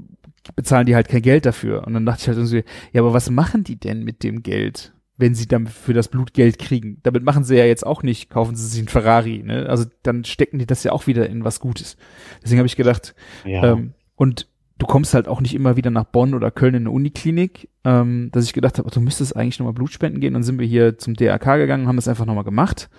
bezahlen 0.55 0.85
die 0.87 0.95
halt 0.95 1.09
kein 1.09 1.23
Geld 1.23 1.47
dafür. 1.47 1.87
Und 1.87 1.95
dann 1.95 2.05
dachte 2.05 2.21
ich 2.21 2.29
halt 2.29 2.37
irgendwie, 2.37 2.65
ja, 2.93 3.01
aber 3.01 3.15
was 3.15 3.31
machen 3.31 3.65
die 3.65 3.77
denn 3.77 4.05
mit 4.05 4.23
dem 4.23 4.43
Geld, 4.43 4.93
wenn 5.17 5.35
sie 5.35 5.49
dann 5.49 5.67
für 5.67 5.95
das 5.95 6.09
Blut 6.09 6.35
Geld 6.35 6.59
kriegen? 6.59 6.99
Damit 7.05 7.25
machen 7.25 7.45
sie 7.45 7.57
ja 7.57 7.65
jetzt 7.65 7.87
auch 7.87 8.03
nicht, 8.03 8.29
kaufen 8.29 8.55
sie 8.55 8.67
sich 8.67 8.81
einen 8.81 8.89
Ferrari, 8.89 9.43
ne? 9.43 9.67
Also 9.71 9.87
dann 10.03 10.25
stecken 10.25 10.59
die 10.59 10.67
das 10.67 10.85
ja 10.85 10.93
auch 10.93 11.07
wieder 11.07 11.27
in 11.31 11.45
was 11.45 11.61
Gutes. 11.61 11.97
Deswegen 12.43 12.59
habe 12.59 12.67
ich 12.67 12.77
gedacht, 12.77 13.15
Ja. 13.47 13.73
ähm, 13.73 13.95
und 14.17 14.47
du 14.79 14.87
kommst 14.87 15.15
halt 15.15 15.29
auch 15.29 15.41
nicht 15.41 15.55
immer 15.55 15.77
wieder 15.77 15.91
nach 15.91 16.05
Bonn 16.05 16.35
oder 16.35 16.51
Köln 16.51 16.75
in 16.75 16.83
eine 16.83 16.91
Uniklinik, 16.91 17.69
ähm, 17.85 18.31
dass 18.33 18.45
ich 18.45 18.53
gedacht 18.53 18.79
habe, 18.79 18.91
du 18.91 19.01
müsstest 19.01 19.37
eigentlich 19.37 19.59
nochmal 19.59 19.75
Blut 19.75 19.93
spenden 19.93 20.21
gehen. 20.21 20.35
Dann 20.35 20.43
sind 20.43 20.59
wir 20.59 20.67
hier 20.67 20.99
zum 20.99 21.15
DRK 21.15 21.57
gegangen, 21.57 21.87
haben 21.87 21.97
das 21.97 22.09
einfach 22.09 22.27
nochmal 22.27 22.45
gemacht 22.45 22.91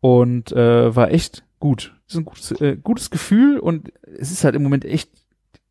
und 0.00 0.52
äh, 0.52 0.94
war 0.94 1.10
echt 1.10 1.44
gut. 1.58 1.94
Das 2.06 2.14
ist 2.14 2.20
ein 2.20 2.24
gutes, 2.24 2.50
äh, 2.60 2.76
gutes 2.76 3.10
Gefühl 3.10 3.58
und 3.58 3.92
es 4.18 4.30
ist 4.30 4.44
halt 4.44 4.54
im 4.54 4.62
Moment 4.62 4.84
echt 4.84 5.10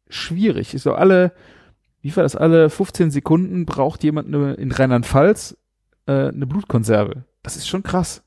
schwierig. 0.10 0.76
So 0.78 0.94
alle, 0.94 1.34
wie 2.02 2.16
war 2.16 2.24
das, 2.24 2.36
alle 2.36 2.70
15 2.70 3.12
Sekunden 3.12 3.66
braucht 3.66 4.04
jemand 4.04 4.28
eine, 4.28 4.54
in 4.54 4.72
Rheinland-Pfalz 4.72 5.58
äh, 6.08 6.30
eine 6.30 6.46
Blutkonserve. 6.46 7.26
Das 7.44 7.56
ist 7.56 7.68
schon 7.68 7.84
krass. 7.84 8.24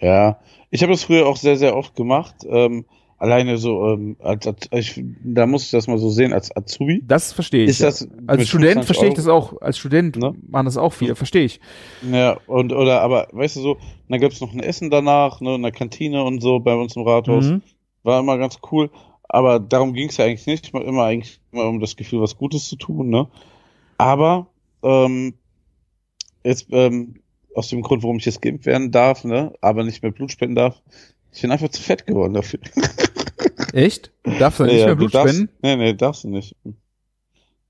Ja, 0.00 0.40
ich 0.70 0.82
habe 0.82 0.92
das 0.92 1.04
früher 1.04 1.26
auch 1.26 1.36
sehr, 1.36 1.56
sehr 1.56 1.76
oft 1.76 1.94
gemacht. 1.94 2.34
Ähm, 2.48 2.86
alleine 3.22 3.56
so, 3.56 3.86
ähm, 3.86 4.16
als, 4.18 4.48
als, 4.48 4.68
ich, 4.72 5.00
da 5.22 5.46
muss 5.46 5.64
ich 5.66 5.70
das 5.70 5.86
mal 5.86 5.96
so 5.96 6.10
sehen, 6.10 6.32
als 6.32 6.54
Azubi. 6.56 7.04
Das 7.06 7.32
verstehe 7.32 7.62
ich. 7.62 7.70
Ist 7.70 7.78
ja. 7.78 7.86
das 7.86 8.08
Als 8.26 8.48
Student 8.48 8.84
25 8.84 8.86
verstehe 8.86 9.08
ich 9.10 9.14
das 9.14 9.28
auch. 9.28 9.62
Als 9.62 9.78
Student 9.78 10.16
Ne? 10.16 10.34
machen 10.48 10.64
das 10.64 10.76
auch 10.76 10.92
viele, 10.92 11.14
verstehe 11.14 11.44
ich. 11.44 11.60
Ja, 12.10 12.36
und 12.48 12.72
oder 12.72 13.00
aber 13.00 13.28
weißt 13.30 13.56
du 13.56 13.60
so, 13.60 13.76
dann 14.08 14.20
gab's 14.20 14.40
noch 14.40 14.52
ein 14.52 14.58
Essen 14.58 14.90
danach, 14.90 15.40
ne, 15.40 15.54
in 15.54 15.62
der 15.62 15.70
Kantine 15.70 16.24
und 16.24 16.42
so 16.42 16.58
bei 16.58 16.74
uns 16.74 16.96
im 16.96 17.02
Rathaus. 17.02 17.44
Mhm. 17.44 17.62
War 18.02 18.18
immer 18.18 18.38
ganz 18.38 18.58
cool. 18.72 18.90
Aber 19.28 19.60
darum 19.60 19.92
ging's 19.92 20.16
ja 20.16 20.24
eigentlich 20.24 20.46
nicht. 20.46 20.74
Immer, 20.74 20.84
immer 20.84 21.04
eigentlich 21.04 21.40
immer 21.52 21.66
um 21.66 21.78
das 21.78 21.94
Gefühl, 21.94 22.20
was 22.20 22.36
Gutes 22.36 22.68
zu 22.68 22.74
tun, 22.74 23.08
ne? 23.08 23.28
Aber 23.98 24.48
ähm, 24.82 25.34
jetzt 26.42 26.66
ähm, 26.72 27.20
aus 27.54 27.68
dem 27.68 27.82
Grund, 27.82 28.02
warum 28.02 28.16
ich 28.16 28.24
jetzt 28.24 28.42
geimpft 28.42 28.66
werden 28.66 28.90
darf, 28.90 29.22
ne, 29.22 29.52
aber 29.60 29.84
nicht 29.84 30.02
mehr 30.02 30.10
Blut 30.10 30.32
spenden 30.32 30.56
darf, 30.56 30.82
ich 31.32 31.40
bin 31.40 31.52
einfach 31.52 31.68
zu 31.68 31.80
fett 31.80 32.04
geworden 32.04 32.34
dafür. 32.34 32.58
Echt? 33.72 34.12
Du 34.24 34.38
darfst 34.38 34.60
dann 34.60 34.66
nicht 34.68 34.78
Ja, 34.80 34.86
mehr 34.86 34.94
du 34.94 34.98
Blut 35.00 35.14
darfst, 35.14 35.34
spenden? 35.34 35.52
Nee, 35.62 35.76
nee, 35.76 35.94
darfst 35.94 36.24
du 36.24 36.28
nicht. 36.28 36.56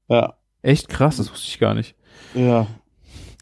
Ja, 0.09 0.35
Echt 0.63 0.89
krass, 0.89 1.17
das 1.17 1.31
wusste 1.33 1.49
ich 1.49 1.59
gar 1.59 1.75
nicht. 1.75 1.95
ja. 2.35 2.67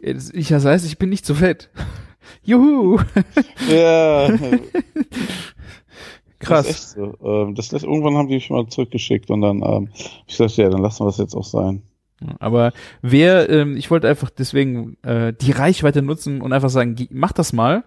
Das- 0.03 0.31
Ich, 0.33 0.49
das 0.49 0.65
heißt, 0.65 0.87
ich 0.87 0.97
bin 0.99 1.11
nicht 1.11 1.27
zu 1.27 1.35
fett. 1.35 1.69
Juhu! 2.43 2.99
Ja, 3.71 4.29
Krass. 6.39 6.67
Das 6.67 6.69
ist 6.69 6.71
echt 6.71 6.89
so. 6.89 7.17
Ähm, 7.23 7.55
das 7.55 7.71
lässt, 7.71 7.85
irgendwann 7.85 8.15
haben 8.17 8.29
die 8.29 8.35
mich 8.37 8.49
mal 8.49 8.67
zurückgeschickt 8.67 9.31
und 9.31 9.43
dann, 9.43 9.63
ähm, 9.63 9.89
ich 10.27 10.39
dachte, 10.39 10.63
ja, 10.63 10.71
dann 10.71 10.81
lassen 10.81 11.05
wir 11.05 11.09
es 11.11 11.19
jetzt 11.19 11.35
auch 11.35 11.45
sein. 11.45 11.83
Aber 12.39 12.73
wer, 13.03 13.49
ähm, 13.51 13.77
ich 13.77 13.91
wollte 13.91 14.09
einfach 14.09 14.31
deswegen 14.31 14.97
äh, 15.03 15.33
die 15.39 15.53
Reichweite 15.53 16.01
nutzen 16.03 16.41
und 16.41 16.53
einfach 16.55 16.71
sagen, 16.71 16.95
ge- 16.95 17.09
macht 17.11 17.39
das 17.39 17.53
mal, 17.53 17.85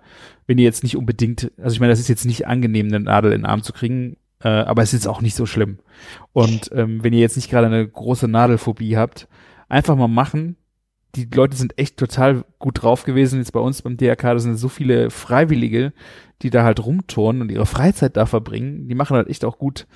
wenn 0.48 0.58
ihr 0.60 0.64
jetzt 0.66 0.84
nicht 0.84 0.98
unbedingt, 0.98 1.52
also 1.58 1.74
ich 1.74 1.80
meine, 1.80 1.92
das 1.92 2.00
ist 2.00 2.10
jetzt 2.10 2.26
nicht 2.26 2.46
angenehm, 2.48 2.88
eine 2.88 3.00
Nadel 3.00 3.32
in 3.32 3.42
den 3.42 3.46
Arm 3.48 3.64
zu 3.64 3.74
kriegen, 3.74 4.18
äh, 4.44 4.50
aber 4.50 4.84
es 4.84 4.94
ist 4.94 5.08
auch 5.08 5.22
nicht 5.22 5.36
so 5.36 5.46
schlimm. 5.46 5.80
Und 6.34 6.70
ähm, 6.74 7.04
wenn 7.04 7.14
ihr 7.14 7.20
jetzt 7.20 7.36
nicht 7.38 7.50
gerade 7.50 7.68
eine 7.68 7.88
große 7.88 8.28
Nadelphobie 8.28 8.98
habt, 8.98 9.28
einfach 9.70 9.96
mal 9.96 10.08
machen. 10.08 10.58
Die 11.16 11.30
Leute 11.34 11.56
sind 11.56 11.78
echt 11.78 11.98
total 11.98 12.44
gut 12.60 12.82
drauf 12.82 13.04
gewesen 13.04 13.40
jetzt 13.40 13.54
bei 13.54 13.60
uns 13.60 13.82
beim 13.82 13.98
DRK. 13.98 14.22
Da 14.22 14.40
sind 14.40 14.58
so 14.58 14.68
viele 14.68 15.12
Freiwillige, 15.12 15.94
die 16.42 16.50
da 16.50 16.64
halt 16.64 16.84
rumturnen 16.84 17.44
und 17.44 17.52
ihre 17.52 17.66
Freizeit 17.68 18.18
da 18.18 18.26
verbringen. 18.26 18.88
Die 18.90 18.96
machen 18.96 19.16
halt 19.16 19.30
echt 19.30 19.46
auch 19.46 19.58
gut 19.58 19.88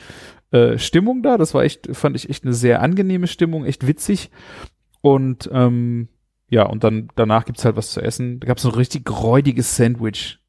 äh, 0.51 0.77
Stimmung 0.77 1.23
da. 1.23 1.37
Das 1.37 1.53
war 1.53 1.63
echt, 1.63 1.95
fand 1.95 2.15
ich 2.15 2.29
echt 2.29 2.43
eine 2.43 2.53
sehr 2.53 2.81
angenehme 2.81 3.27
Stimmung, 3.27 3.65
echt 3.65 3.87
witzig. 3.87 4.29
Und 5.01 5.49
ähm, 5.51 6.07
ja, 6.49 6.63
und 6.63 6.83
dann 6.83 7.09
danach 7.15 7.45
gibt's 7.45 7.65
halt 7.65 7.75
was 7.75 7.91
zu 7.91 8.01
essen. 8.01 8.39
Da 8.39 8.47
gab's 8.47 8.61
so 8.61 8.69
ein 8.69 8.75
richtig 8.75 9.09
räudiges 9.09 9.75
Sandwich. 9.75 10.39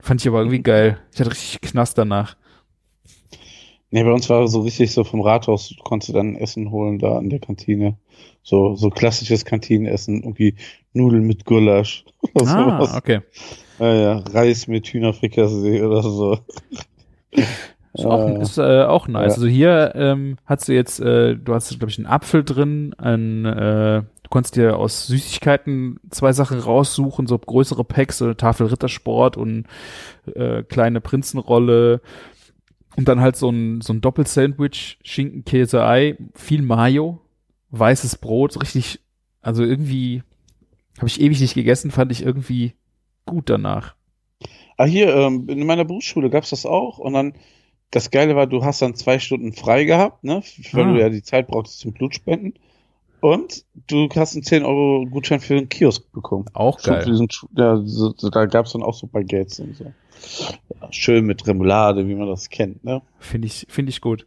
Fand 0.00 0.20
ich 0.20 0.28
aber 0.28 0.38
irgendwie 0.38 0.62
geil. 0.62 0.98
Ich 1.12 1.20
hatte 1.20 1.32
richtig 1.32 1.60
Knast 1.60 1.98
danach. 1.98 2.36
Nee, 3.90 4.04
bei 4.04 4.12
uns 4.12 4.28
war 4.28 4.46
so 4.48 4.60
richtig 4.60 4.92
so 4.92 5.02
vom 5.02 5.22
Rathaus, 5.22 5.70
du 5.70 5.82
konntest 5.82 6.14
dann 6.14 6.36
Essen 6.36 6.70
holen 6.70 6.98
da 6.98 7.18
in 7.18 7.30
der 7.30 7.38
Kantine. 7.38 7.96
So, 8.42 8.74
so 8.74 8.90
klassisches 8.90 9.44
Kantinenessen, 9.44 10.22
irgendwie 10.22 10.56
Nudeln 10.92 11.26
mit 11.26 11.44
Gulasch 11.44 12.04
oder 12.34 12.46
sowas. 12.46 12.90
Ah, 12.92 12.96
okay. 12.98 13.20
Ja, 13.78 13.94
ja, 13.94 14.18
Reis 14.18 14.66
mit 14.66 14.88
Hühnerfrikassee 14.88 15.82
oder 15.82 16.02
so. 16.02 16.38
Ist 17.94 18.04
auch, 18.04 18.40
ist, 18.40 18.58
äh, 18.58 18.82
auch 18.82 19.08
nice. 19.08 19.32
Ja. 19.32 19.34
Also 19.34 19.46
hier 19.46 19.92
ähm, 19.94 20.36
hast 20.44 20.68
du 20.68 20.72
jetzt, 20.72 21.00
äh, 21.00 21.36
du 21.36 21.54
hast, 21.54 21.70
glaube 21.78 21.90
ich, 21.90 21.98
einen 21.98 22.06
Apfel 22.06 22.44
drin, 22.44 22.94
ein, 22.98 23.44
äh, 23.44 24.02
du 24.22 24.28
konntest 24.28 24.56
dir 24.56 24.76
aus 24.76 25.06
Süßigkeiten 25.06 25.98
zwei 26.10 26.32
Sachen 26.32 26.58
raussuchen, 26.58 27.26
so 27.26 27.38
größere 27.38 27.84
Packs, 27.84 28.18
so 28.18 28.34
Tafel 28.34 28.66
Rittersport 28.66 29.36
und 29.36 29.66
äh, 30.34 30.62
kleine 30.62 31.00
Prinzenrolle 31.00 32.00
und 32.96 33.08
dann 33.08 33.20
halt 33.20 33.36
so 33.36 33.50
ein, 33.50 33.80
so 33.80 33.92
ein 33.92 34.00
Doppelsandwich, 34.00 34.98
Schinken, 35.04 35.44
Käse, 35.44 35.84
Ei, 35.84 36.16
viel 36.34 36.62
Mayo, 36.62 37.20
weißes 37.70 38.16
Brot, 38.18 38.60
richtig, 38.60 39.00
also 39.40 39.62
irgendwie 39.64 40.22
habe 40.98 41.06
ich 41.06 41.20
ewig 41.20 41.40
nicht 41.40 41.54
gegessen, 41.54 41.90
fand 41.90 42.10
ich 42.12 42.22
irgendwie 42.24 42.72
gut 43.24 43.48
danach. 43.50 43.94
Ah, 44.76 44.84
hier, 44.84 45.14
ähm, 45.14 45.48
in 45.48 45.66
meiner 45.66 45.84
Berufsschule 45.84 46.30
gab's 46.30 46.50
das 46.50 46.66
auch 46.66 46.98
und 46.98 47.12
dann, 47.12 47.34
das 47.90 48.10
Geile 48.10 48.36
war, 48.36 48.46
du 48.46 48.64
hast 48.64 48.82
dann 48.82 48.94
zwei 48.94 49.18
Stunden 49.18 49.52
frei 49.52 49.84
gehabt, 49.84 50.24
ne, 50.24 50.42
weil 50.72 50.84
Ah. 50.84 50.92
du 50.92 51.00
ja 51.00 51.08
die 51.08 51.22
Zeit 51.22 51.46
brauchtest 51.48 51.80
zum 51.80 51.92
Blutspenden 51.92 52.54
und 53.20 53.64
du 53.88 54.08
hast 54.14 54.34
einen 54.34 54.44
10 54.44 54.64
Euro 54.64 55.04
Gutschein 55.06 55.40
für 55.40 55.54
den 55.54 55.68
Kiosk 55.68 56.10
bekommen. 56.12 56.44
Auch 56.52 56.80
geil. 56.82 57.04
diesen, 57.04 57.28
ja, 57.56 57.80
so, 57.84 58.12
da 58.12 58.46
gab's 58.46 58.72
dann 58.72 58.82
auch 58.82 58.94
so 58.94 59.06
Baguettes 59.06 59.58
und 59.60 59.76
so. 59.76 59.92
Ja, 60.80 60.92
schön 60.92 61.26
mit 61.26 61.46
Remoulade, 61.46 62.08
wie 62.08 62.14
man 62.14 62.28
das 62.28 62.50
kennt, 62.50 62.84
ne? 62.84 63.02
Finde 63.18 63.46
ich, 63.46 63.66
finde 63.68 63.90
ich 63.90 64.00
gut. 64.00 64.26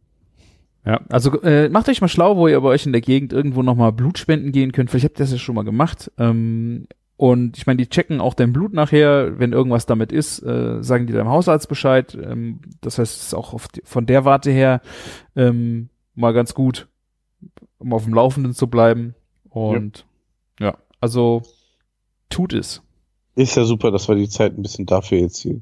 ja, 0.86 1.00
also 1.08 1.40
äh, 1.42 1.68
macht 1.68 1.88
euch 1.88 2.00
mal 2.00 2.08
schlau, 2.08 2.36
wo 2.36 2.48
ihr 2.48 2.60
bei 2.60 2.68
euch 2.68 2.86
in 2.86 2.92
der 2.92 3.00
Gegend 3.00 3.32
irgendwo 3.32 3.62
nochmal 3.62 3.92
Blut 3.92 4.18
spenden 4.18 4.52
gehen 4.52 4.72
könnt. 4.72 4.90
Vielleicht 4.90 5.06
habt 5.06 5.18
ihr 5.18 5.24
das 5.24 5.32
ja 5.32 5.38
schon 5.38 5.54
mal 5.54 5.64
gemacht. 5.64 6.10
Ähm, 6.18 6.86
und 7.18 7.58
ich 7.58 7.66
meine, 7.66 7.78
die 7.78 7.88
checken 7.88 8.20
auch 8.20 8.34
dein 8.34 8.52
Blut 8.52 8.72
nachher, 8.72 9.40
wenn 9.40 9.52
irgendwas 9.52 9.86
damit 9.86 10.12
ist, 10.12 10.40
äh, 10.40 10.82
sagen 10.84 11.08
die 11.08 11.12
deinem 11.12 11.28
Hausarzt 11.28 11.68
Bescheid. 11.68 12.14
Ähm, 12.14 12.60
das 12.80 12.98
heißt, 12.98 13.16
es 13.16 13.26
ist 13.26 13.34
auch 13.34 13.58
die, 13.74 13.82
von 13.84 14.06
der 14.06 14.24
Warte 14.24 14.52
her 14.52 14.80
ähm, 15.34 15.88
mal 16.14 16.32
ganz 16.32 16.54
gut, 16.54 16.86
um 17.78 17.92
auf 17.92 18.04
dem 18.04 18.14
Laufenden 18.14 18.54
zu 18.54 18.68
bleiben. 18.68 19.16
Und 19.50 20.06
ja, 20.60 20.76
also 21.00 21.42
tut 22.30 22.52
es. 22.52 22.82
Ist 23.38 23.56
ja 23.56 23.64
super, 23.64 23.92
dass 23.92 24.08
wir 24.08 24.16
die 24.16 24.28
Zeit 24.28 24.58
ein 24.58 24.62
bisschen 24.62 24.84
dafür 24.84 25.18
jetzt 25.18 25.38
hier 25.38 25.60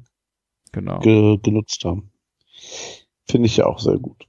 Genau. 0.72 0.98
ge 1.00 1.38
genutzt 1.42 1.84
haben. 1.84 2.10
Finde 3.28 3.46
ich 3.46 3.58
ja 3.58 3.66
auch 3.66 3.78
sehr 3.78 3.98
gut. 3.98 4.26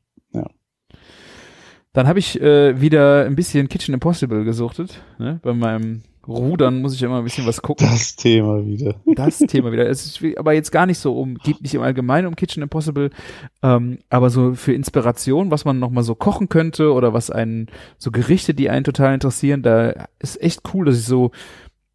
Dann 1.93 2.07
habe 2.07 2.19
ich 2.19 2.39
äh, 2.39 2.79
wieder 2.79 3.25
ein 3.25 3.35
bisschen 3.35 3.69
Kitchen 3.69 3.93
Impossible 3.93 4.43
gesuchtet. 4.43 5.01
Ne? 5.17 5.39
Bei 5.41 5.53
meinem 5.53 6.03
Rudern 6.27 6.79
muss 6.81 6.93
ich 6.93 7.01
immer 7.01 7.17
ein 7.17 7.23
bisschen 7.23 7.47
was 7.47 7.63
gucken. 7.63 7.87
Das 7.89 8.15
Thema 8.15 8.63
wieder. 8.67 9.01
Das 9.15 9.39
Thema 9.39 9.71
wieder. 9.71 9.89
Es 9.89 10.05
ist 10.05 10.37
aber 10.37 10.53
jetzt 10.53 10.71
gar 10.71 10.85
nicht 10.85 10.99
so 10.99 11.17
um, 11.19 11.39
geht 11.39 11.61
nicht 11.61 11.73
im 11.73 11.81
Allgemeinen 11.81 12.27
um 12.27 12.35
Kitchen 12.35 12.61
Impossible, 12.61 13.09
ähm, 13.63 13.97
aber 14.09 14.29
so 14.29 14.53
für 14.53 14.73
Inspiration, 14.73 15.49
was 15.49 15.65
man 15.65 15.79
nochmal 15.79 16.03
so 16.03 16.13
kochen 16.13 16.49
könnte 16.49 16.93
oder 16.93 17.13
was 17.13 17.31
einen, 17.31 17.67
so 17.97 18.11
Gerichte, 18.11 18.53
die 18.53 18.69
einen 18.69 18.83
total 18.83 19.15
interessieren, 19.15 19.63
da 19.63 20.07
ist 20.19 20.39
echt 20.39 20.61
cool, 20.73 20.85
dass 20.85 20.99
ich 20.99 21.05
so 21.05 21.31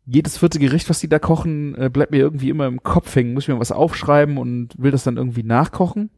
jedes 0.07 0.39
vierte 0.39 0.59
Gericht, 0.59 0.89
was 0.91 1.01
die 1.01 1.09
da 1.09 1.19
kochen, 1.19 1.75
äh, 1.77 1.89
bleibt 1.91 2.11
mir 2.11 2.19
irgendwie 2.19 2.51
immer 2.51 2.67
im 2.67 2.83
Kopf 2.83 3.15
hängen, 3.15 3.35
muss 3.35 3.45
ich 3.45 3.49
mir 3.49 3.61
was 3.61 3.73
aufschreiben 3.73 4.37
und 4.39 4.71
will 4.77 4.91
das 4.91 5.05
dann 5.05 5.17
irgendwie 5.17 5.43
nachkochen. 5.45 6.11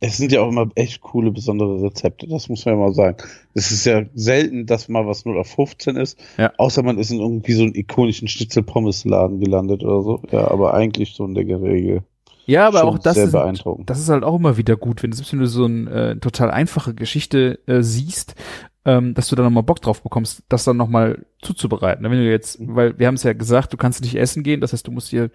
Es 0.00 0.16
sind 0.16 0.30
ja 0.30 0.42
auch 0.42 0.48
immer 0.50 0.68
echt 0.76 1.00
coole, 1.00 1.32
besondere 1.32 1.82
Rezepte, 1.82 2.28
das 2.28 2.48
muss 2.48 2.64
man 2.64 2.74
ja 2.76 2.80
mal 2.80 2.94
sagen. 2.94 3.16
Es 3.54 3.72
ist 3.72 3.84
ja 3.84 4.04
selten, 4.14 4.64
dass 4.64 4.88
mal 4.88 5.06
was 5.08 5.24
0 5.24 5.36
auf 5.38 5.48
15 5.48 5.96
ist, 5.96 6.16
Ja. 6.38 6.52
außer 6.56 6.84
man 6.84 6.98
ist 6.98 7.10
in 7.10 7.18
irgendwie 7.18 7.52
so 7.54 7.64
einem 7.64 7.74
ikonischen 7.74 8.28
Schnitzel-Pommes-Laden 8.28 9.40
gelandet 9.40 9.82
oder 9.82 10.02
so. 10.02 10.22
Ja, 10.30 10.48
aber 10.50 10.74
eigentlich 10.74 11.14
so 11.14 11.24
in 11.24 11.34
der 11.34 11.44
Regel. 11.60 12.02
Ja, 12.46 12.66
aber 12.68 12.78
schon 12.78 12.88
auch 12.88 12.98
das 12.98 13.16
sehr 13.16 13.24
ist, 13.24 13.32
beeindruckend. 13.32 13.90
das 13.90 13.98
ist 13.98 14.08
halt 14.08 14.24
auch 14.24 14.36
immer 14.36 14.56
wieder 14.56 14.76
gut, 14.76 15.02
wenn, 15.02 15.12
selbst 15.12 15.32
wenn 15.32 15.40
du 15.40 15.46
so 15.46 15.64
eine 15.66 15.90
äh, 15.90 16.16
total 16.16 16.50
einfache 16.50 16.94
Geschichte 16.94 17.58
äh, 17.66 17.82
siehst, 17.82 18.36
ähm, 18.84 19.14
dass 19.14 19.28
du 19.28 19.36
da 19.36 19.42
nochmal 19.42 19.62
Bock 19.64 19.80
drauf 19.82 20.02
bekommst, 20.02 20.42
das 20.48 20.64
dann 20.64 20.76
nochmal 20.76 21.24
zuzubereiten. 21.42 22.04
Wenn 22.04 22.12
du 22.12 22.30
jetzt, 22.30 22.60
Mhm. 22.60 22.76
weil 22.76 22.98
wir 22.98 23.06
haben 23.06 23.14
es 23.16 23.22
ja 23.22 23.32
gesagt, 23.32 23.72
du 23.72 23.76
kannst 23.76 24.02
nicht 24.02 24.14
essen 24.14 24.42
gehen, 24.42 24.60
das 24.60 24.72
heißt, 24.72 24.86
du 24.86 24.92
musst 24.92 25.12
dir, 25.12 25.30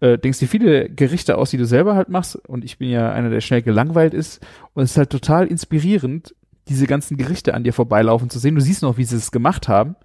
äh, 0.00 0.18
denkst 0.18 0.38
dir 0.38 0.48
viele 0.48 0.88
Gerichte 0.90 1.38
aus, 1.38 1.50
die 1.50 1.58
du 1.58 1.66
selber 1.66 1.94
halt 1.94 2.08
machst 2.08 2.36
und 2.48 2.64
ich 2.64 2.78
bin 2.78 2.88
ja 2.90 3.12
einer, 3.12 3.30
der 3.30 3.40
schnell 3.40 3.62
gelangweilt 3.62 4.14
ist 4.14 4.44
und 4.74 4.82
es 4.84 4.92
ist 4.92 4.96
halt 4.98 5.10
total 5.10 5.46
inspirierend, 5.46 6.34
diese 6.68 6.86
ganzen 6.86 7.16
Gerichte 7.16 7.54
an 7.54 7.64
dir 7.64 7.72
vorbeilaufen 7.72 8.28
zu 8.30 8.38
sehen. 8.38 8.54
Du 8.54 8.60
siehst 8.60 8.82
noch, 8.82 8.98
wie 8.98 9.04
sie 9.04 9.16
es 9.16 9.30
gemacht 9.30 9.68
haben. 9.68 9.96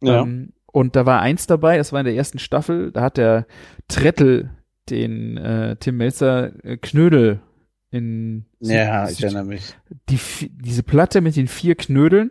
Ja. 0.00 0.22
Ähm, 0.22 0.52
und 0.66 0.96
da 0.96 1.06
war 1.06 1.20
eins 1.20 1.46
dabei, 1.46 1.76
das 1.76 1.92
war 1.92 2.00
in 2.00 2.06
der 2.06 2.14
ersten 2.16 2.38
Staffel, 2.38 2.92
da 2.92 3.02
hat 3.02 3.16
der 3.16 3.46
Trettel 3.88 4.50
den 4.90 5.36
äh, 5.36 5.76
Tim 5.76 5.96
Melzer 5.96 6.52
äh, 6.64 6.76
Knödel 6.76 7.40
in 7.90 8.44
ja, 8.60 9.08
ich 9.08 9.22
erinnere 9.22 9.44
mich. 9.44 9.74
die, 10.10 10.18
diese 10.50 10.82
Platte 10.82 11.20
mit 11.20 11.36
den 11.36 11.48
vier 11.48 11.74
Knödeln. 11.74 12.30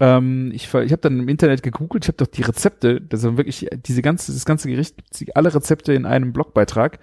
Ähm, 0.00 0.50
ich 0.52 0.64
ich 0.74 0.92
habe 0.92 0.96
dann 1.02 1.20
im 1.20 1.28
Internet 1.28 1.62
gegoogelt, 1.62 2.04
ich 2.04 2.08
habe 2.08 2.16
doch 2.18 2.26
die 2.26 2.42
Rezepte, 2.42 3.00
das 3.00 3.20
sind 3.20 3.36
wirklich 3.36 3.68
diese 3.86 4.02
ganze, 4.02 4.32
das 4.32 4.44
ganze 4.44 4.68
Gericht, 4.68 4.96
alle 5.34 5.54
Rezepte 5.54 5.92
in 5.92 6.06
einem 6.06 6.32
Blogbeitrag. 6.32 6.98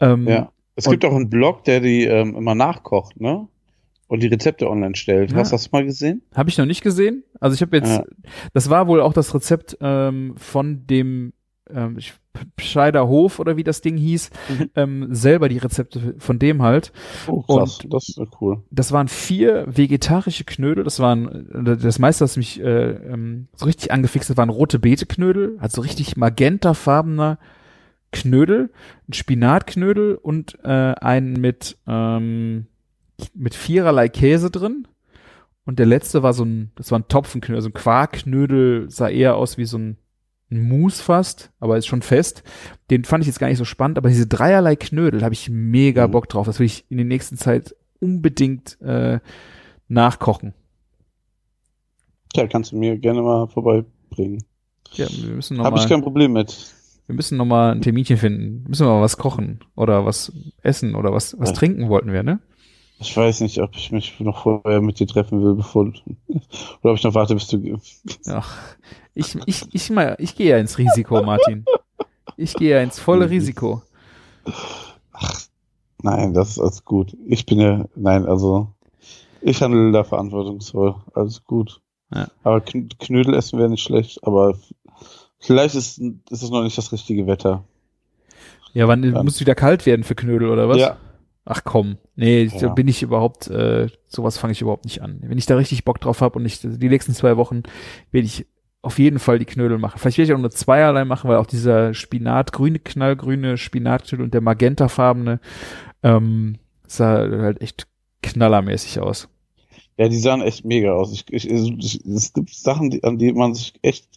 Ähm, 0.00 0.28
Ja. 0.28 0.52
Es 0.74 0.88
gibt 0.88 1.04
auch 1.04 1.14
einen 1.14 1.28
Blog, 1.28 1.64
der 1.64 1.80
die 1.80 2.04
ähm, 2.04 2.34
immer 2.34 2.54
nachkocht, 2.54 3.20
ne? 3.20 3.46
Und 4.06 4.22
die 4.22 4.28
Rezepte 4.28 4.70
online 4.70 4.94
stellt. 4.94 5.30
Ja. 5.32 5.38
Hast 5.38 5.52
du 5.52 5.56
das 5.56 5.70
mal 5.72 5.84
gesehen? 5.84 6.22
Habe 6.34 6.48
ich 6.50 6.56
noch 6.58 6.64
nicht 6.66 6.82
gesehen. 6.82 7.24
Also 7.40 7.54
ich 7.54 7.60
habe 7.62 7.76
jetzt, 7.76 7.90
Ja. 7.90 8.04
das 8.54 8.70
war 8.70 8.86
wohl 8.86 9.00
auch 9.00 9.12
das 9.12 9.34
Rezept 9.34 9.76
ähm, 9.80 10.34
von 10.36 10.86
dem 10.86 11.32
ähm, 11.70 11.96
ich- 11.98 12.14
Scheider 12.58 13.08
Hof 13.08 13.38
oder 13.38 13.56
wie 13.56 13.64
das 13.64 13.80
Ding 13.82 13.96
hieß, 13.96 14.30
Mhm. 14.48 14.70
ähm, 14.76 15.06
selber 15.14 15.48
die 15.48 15.58
Rezepte 15.58 16.14
von 16.18 16.38
dem 16.38 16.62
halt. 16.62 16.92
Oh, 17.26 17.42
krass. 17.42 17.80
Und- 17.84 17.92
das 17.92 18.08
ist 18.08 18.16
ja 18.18 18.24
cool. 18.40 18.62
Das 18.70 18.90
waren 18.92 19.08
vier 19.08 19.64
vegetarische 19.68 20.44
Knödel. 20.44 20.84
Das 20.84 20.98
waren 21.00 21.66
äh, 21.66 21.76
das 21.76 21.98
meiste, 21.98 22.24
was 22.24 22.36
mich 22.36 22.60
äh, 22.60 22.90
ähm, 22.90 23.48
so 23.54 23.66
richtig 23.66 23.92
angefixt 23.92 24.30
hat, 24.30 24.36
waren 24.38 24.48
rote 24.48 24.78
Beete 24.78 25.06
Knödel, 25.06 25.56
also 25.60 25.80
richtig 25.82 26.16
magentafarbener 26.16 27.38
Knödel, 28.12 28.70
ein 29.08 29.12
Spinatknödel 29.14 30.16
und 30.16 30.58
äh, 30.64 30.68
einen 30.68 31.40
mit 31.40 31.76
ähm, 31.86 32.66
mit 33.34 33.54
viererlei 33.54 34.08
Käse 34.08 34.50
drin. 34.50 34.86
Und 35.64 35.78
der 35.78 35.86
letzte 35.86 36.22
war 36.24 36.32
so 36.32 36.44
ein, 36.44 36.72
das 36.74 36.90
war 36.90 36.98
ein 36.98 37.06
Topfenknödel, 37.08 37.62
so 37.62 37.68
ein 37.68 37.72
Quarkknödel, 37.74 38.90
sah 38.90 39.08
eher 39.08 39.36
aus 39.36 39.58
wie 39.58 39.64
so 39.64 39.78
ein, 39.78 39.96
ein 40.52 40.68
Mousse 40.68 41.02
fast, 41.02 41.50
aber 41.58 41.76
ist 41.78 41.86
schon 41.86 42.02
fest. 42.02 42.42
Den 42.90 43.04
fand 43.04 43.22
ich 43.24 43.28
jetzt 43.28 43.40
gar 43.40 43.48
nicht 43.48 43.58
so 43.58 43.64
spannend, 43.64 43.98
aber 43.98 44.08
diese 44.10 44.26
dreierlei 44.26 44.76
Knödel 44.76 45.22
habe 45.24 45.34
ich 45.34 45.48
mega 45.50 46.06
Mhm. 46.06 46.12
Bock 46.12 46.28
drauf. 46.28 46.46
Das 46.46 46.58
will 46.58 46.66
ich 46.66 46.84
in 46.90 46.98
der 46.98 47.06
nächsten 47.06 47.36
Zeit 47.36 47.74
unbedingt 48.00 48.80
äh, 48.82 49.18
nachkochen. 49.88 50.54
Tja, 52.34 52.46
kannst 52.46 52.72
du 52.72 52.76
mir 52.76 52.98
gerne 52.98 53.22
mal 53.22 53.46
vorbeibringen. 53.48 54.42
Ja, 54.92 55.06
wir 55.08 55.34
müssen 55.34 55.60
Habe 55.62 55.78
ich 55.78 55.88
kein 55.88 56.02
Problem 56.02 56.32
mit. 56.32 56.72
wir 57.06 57.14
müssen 57.14 57.36
noch 57.38 57.44
mal 57.46 57.72
ein 57.72 57.82
Terminchen 57.82 58.16
finden. 58.16 58.64
Müssen 58.68 58.86
wir 58.86 58.92
mal 58.92 59.00
was 59.02 59.16
kochen 59.18 59.60
oder 59.74 60.04
was 60.04 60.32
essen 60.62 60.94
oder 60.94 61.12
was, 61.12 61.38
was 61.38 61.50
Ja. 61.50 61.54
trinken 61.56 61.88
wollten 61.88 62.12
wir, 62.12 62.22
ne? 62.22 62.40
Ich 62.98 63.16
weiß 63.16 63.40
nicht, 63.40 63.58
ob 63.60 63.74
ich 63.74 63.90
mich 63.90 64.18
noch 64.20 64.42
vorher 64.42 64.80
mit 64.80 65.00
dir 65.00 65.06
treffen 65.08 65.42
will, 65.42 65.54
bevor 65.54 65.86
oder 65.86 66.92
ob 66.92 66.96
ich 66.96 67.02
noch 67.02 67.14
warte, 67.14 67.34
bis 67.34 67.48
du, 67.48 67.80
Ach, 68.28 68.56
ich, 69.14 69.36
ich, 69.46 69.62
ich, 69.72 69.90
mal, 69.90 70.14
ich 70.18 70.36
gehe 70.36 70.50
ja 70.50 70.58
ins 70.58 70.78
Risiko, 70.78 71.20
Martin. 71.22 71.64
Ich 72.36 72.54
gehe 72.54 72.70
ja 72.76 72.80
ins 72.82 72.98
volle 73.00 73.28
Risiko. 73.28 73.82
nein, 76.02 76.32
das 76.34 76.50
ist 76.50 76.58
alles 76.60 76.84
gut. 76.84 77.16
Ich 77.26 77.44
bin 77.46 77.60
ja, 77.60 77.84
nein, 77.96 78.26
also, 78.26 78.68
ich 79.40 79.60
handle 79.62 79.92
da 79.92 80.04
verantwortungsvoll. 80.04 80.94
Alles 81.14 81.42
gut. 81.44 81.80
Ja. 82.14 82.28
Aber 82.44 82.60
Kn 82.60 82.88
Knödel 83.00 83.34
essen 83.34 83.58
wäre 83.58 83.68
nicht 83.70 83.82
schlecht, 83.82 84.24
aber 84.24 84.56
vielleicht 85.40 85.74
ist, 85.74 85.98
ist 85.98 86.42
es 86.42 86.50
noch 86.50 86.62
nicht 86.62 86.78
das 86.78 86.92
richtige 86.92 87.26
Wetter. 87.26 87.64
Ja, 88.74 88.86
wann 88.88 89.02
Ja. 89.02 89.22
muss 89.22 89.40
wieder 89.40 89.54
kalt 89.54 89.84
werden 89.86 90.04
für 90.04 90.14
Knödel 90.14 90.48
oder 90.50 90.68
was? 90.68 90.78
Ja. 90.78 90.96
Ach 91.44 91.62
komm, 91.64 91.98
nee, 92.14 92.46
da 92.46 92.56
Ja. 92.56 92.68
bin 92.68 92.86
ich 92.86 93.02
überhaupt, 93.02 93.48
äh, 93.48 93.88
sowas 94.06 94.38
fange 94.38 94.52
ich 94.52 94.60
überhaupt 94.62 94.84
nicht 94.84 95.02
an. 95.02 95.18
Wenn 95.22 95.38
ich 95.38 95.46
da 95.46 95.56
richtig 95.56 95.84
Bock 95.84 96.00
drauf 96.00 96.20
habe 96.20 96.38
und 96.38 96.46
ich 96.46 96.60
die 96.60 96.88
nächsten 96.88 97.14
zwei 97.14 97.36
Wochen 97.36 97.62
werde 98.12 98.26
ich 98.26 98.46
auf 98.80 98.98
jeden 98.98 99.18
Fall 99.18 99.38
die 99.38 99.44
Knödel 99.44 99.78
machen. 99.78 99.98
Vielleicht 99.98 100.18
werde 100.18 100.32
ich 100.32 100.36
auch 100.36 100.40
nur 100.40 100.50
zweierlei 100.50 101.04
machen, 101.04 101.28
weil 101.28 101.36
auch 101.36 101.46
dieser 101.46 101.94
Spinat, 101.94 102.52
grüne, 102.52 102.78
knallgrüne 102.78 103.56
Spinatknödel 103.56 104.24
und 104.24 104.34
der 104.34 104.40
magentafarbene 104.40 105.40
ähm, 106.02 106.58
sah 106.86 107.28
halt 107.28 107.60
echt 107.60 107.86
knallermäßig 108.22 109.00
aus. 109.00 109.28
Ja, 109.98 110.08
die 110.08 110.18
sahen 110.18 110.42
echt 110.42 110.64
mega 110.64 110.92
aus. 110.92 111.12
Ich, 111.12 111.32
ich, 111.32 111.48
ich, 111.50 112.04
es 112.06 112.32
gibt 112.32 112.50
Sachen, 112.50 112.90
die, 112.90 113.04
an 113.04 113.18
die 113.18 113.32
man 113.32 113.54
sich 113.54 113.74
echt 113.82 114.08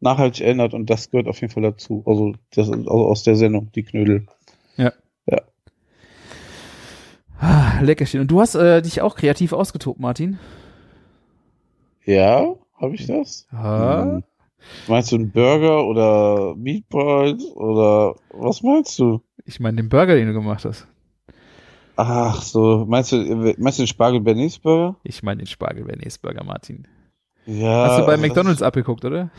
nachhaltig 0.00 0.42
erinnert 0.44 0.74
und 0.74 0.90
das 0.90 1.10
gehört 1.10 1.28
auf 1.28 1.40
jeden 1.40 1.52
Fall 1.52 1.62
dazu. 1.62 2.02
Also, 2.06 2.34
das, 2.54 2.70
also 2.70 2.88
aus 2.90 3.22
der 3.22 3.36
Sendung, 3.36 3.70
die 3.74 3.82
Knödel. 3.82 4.26
Ah, 7.40 7.80
Leckerchen. 7.80 8.20
Und 8.20 8.30
du 8.30 8.40
hast 8.40 8.54
äh, 8.54 8.82
dich 8.82 9.02
auch 9.02 9.16
kreativ 9.16 9.52
ausgetobt, 9.52 10.00
Martin. 10.00 10.38
Ja, 12.04 12.54
habe 12.80 12.94
ich 12.94 13.06
das? 13.06 13.46
Ja. 13.52 14.02
Hm. 14.02 14.22
Meinst 14.88 15.12
du 15.12 15.16
einen 15.16 15.30
Burger 15.30 15.84
oder 15.84 16.56
Meatballs 16.56 17.44
oder 17.54 18.16
was 18.30 18.62
meinst 18.62 18.98
du? 18.98 19.20
Ich 19.44 19.60
meine 19.60 19.76
den 19.76 19.88
Burger, 19.88 20.14
den 20.16 20.26
du 20.26 20.34
gemacht 20.34 20.64
hast. 20.64 20.88
Ach 21.96 22.42
so, 22.42 22.84
meinst 22.86 23.12
du, 23.12 23.54
meinst 23.58 23.78
du 23.78 23.82
den 23.82 23.86
Spargel 23.86 24.20
Bernays 24.20 24.58
Burger? 24.58 24.96
Ich 25.02 25.22
meine 25.22 25.38
den 25.38 25.46
Spargel 25.46 25.84
Bernays 25.84 26.18
Burger, 26.18 26.44
Martin. 26.44 26.86
Ja. 27.46 27.86
Hast 27.86 28.00
du 28.00 28.06
bei 28.06 28.12
also 28.12 28.26
McDonalds 28.26 28.62
abgeguckt, 28.62 29.04
oder? 29.04 29.30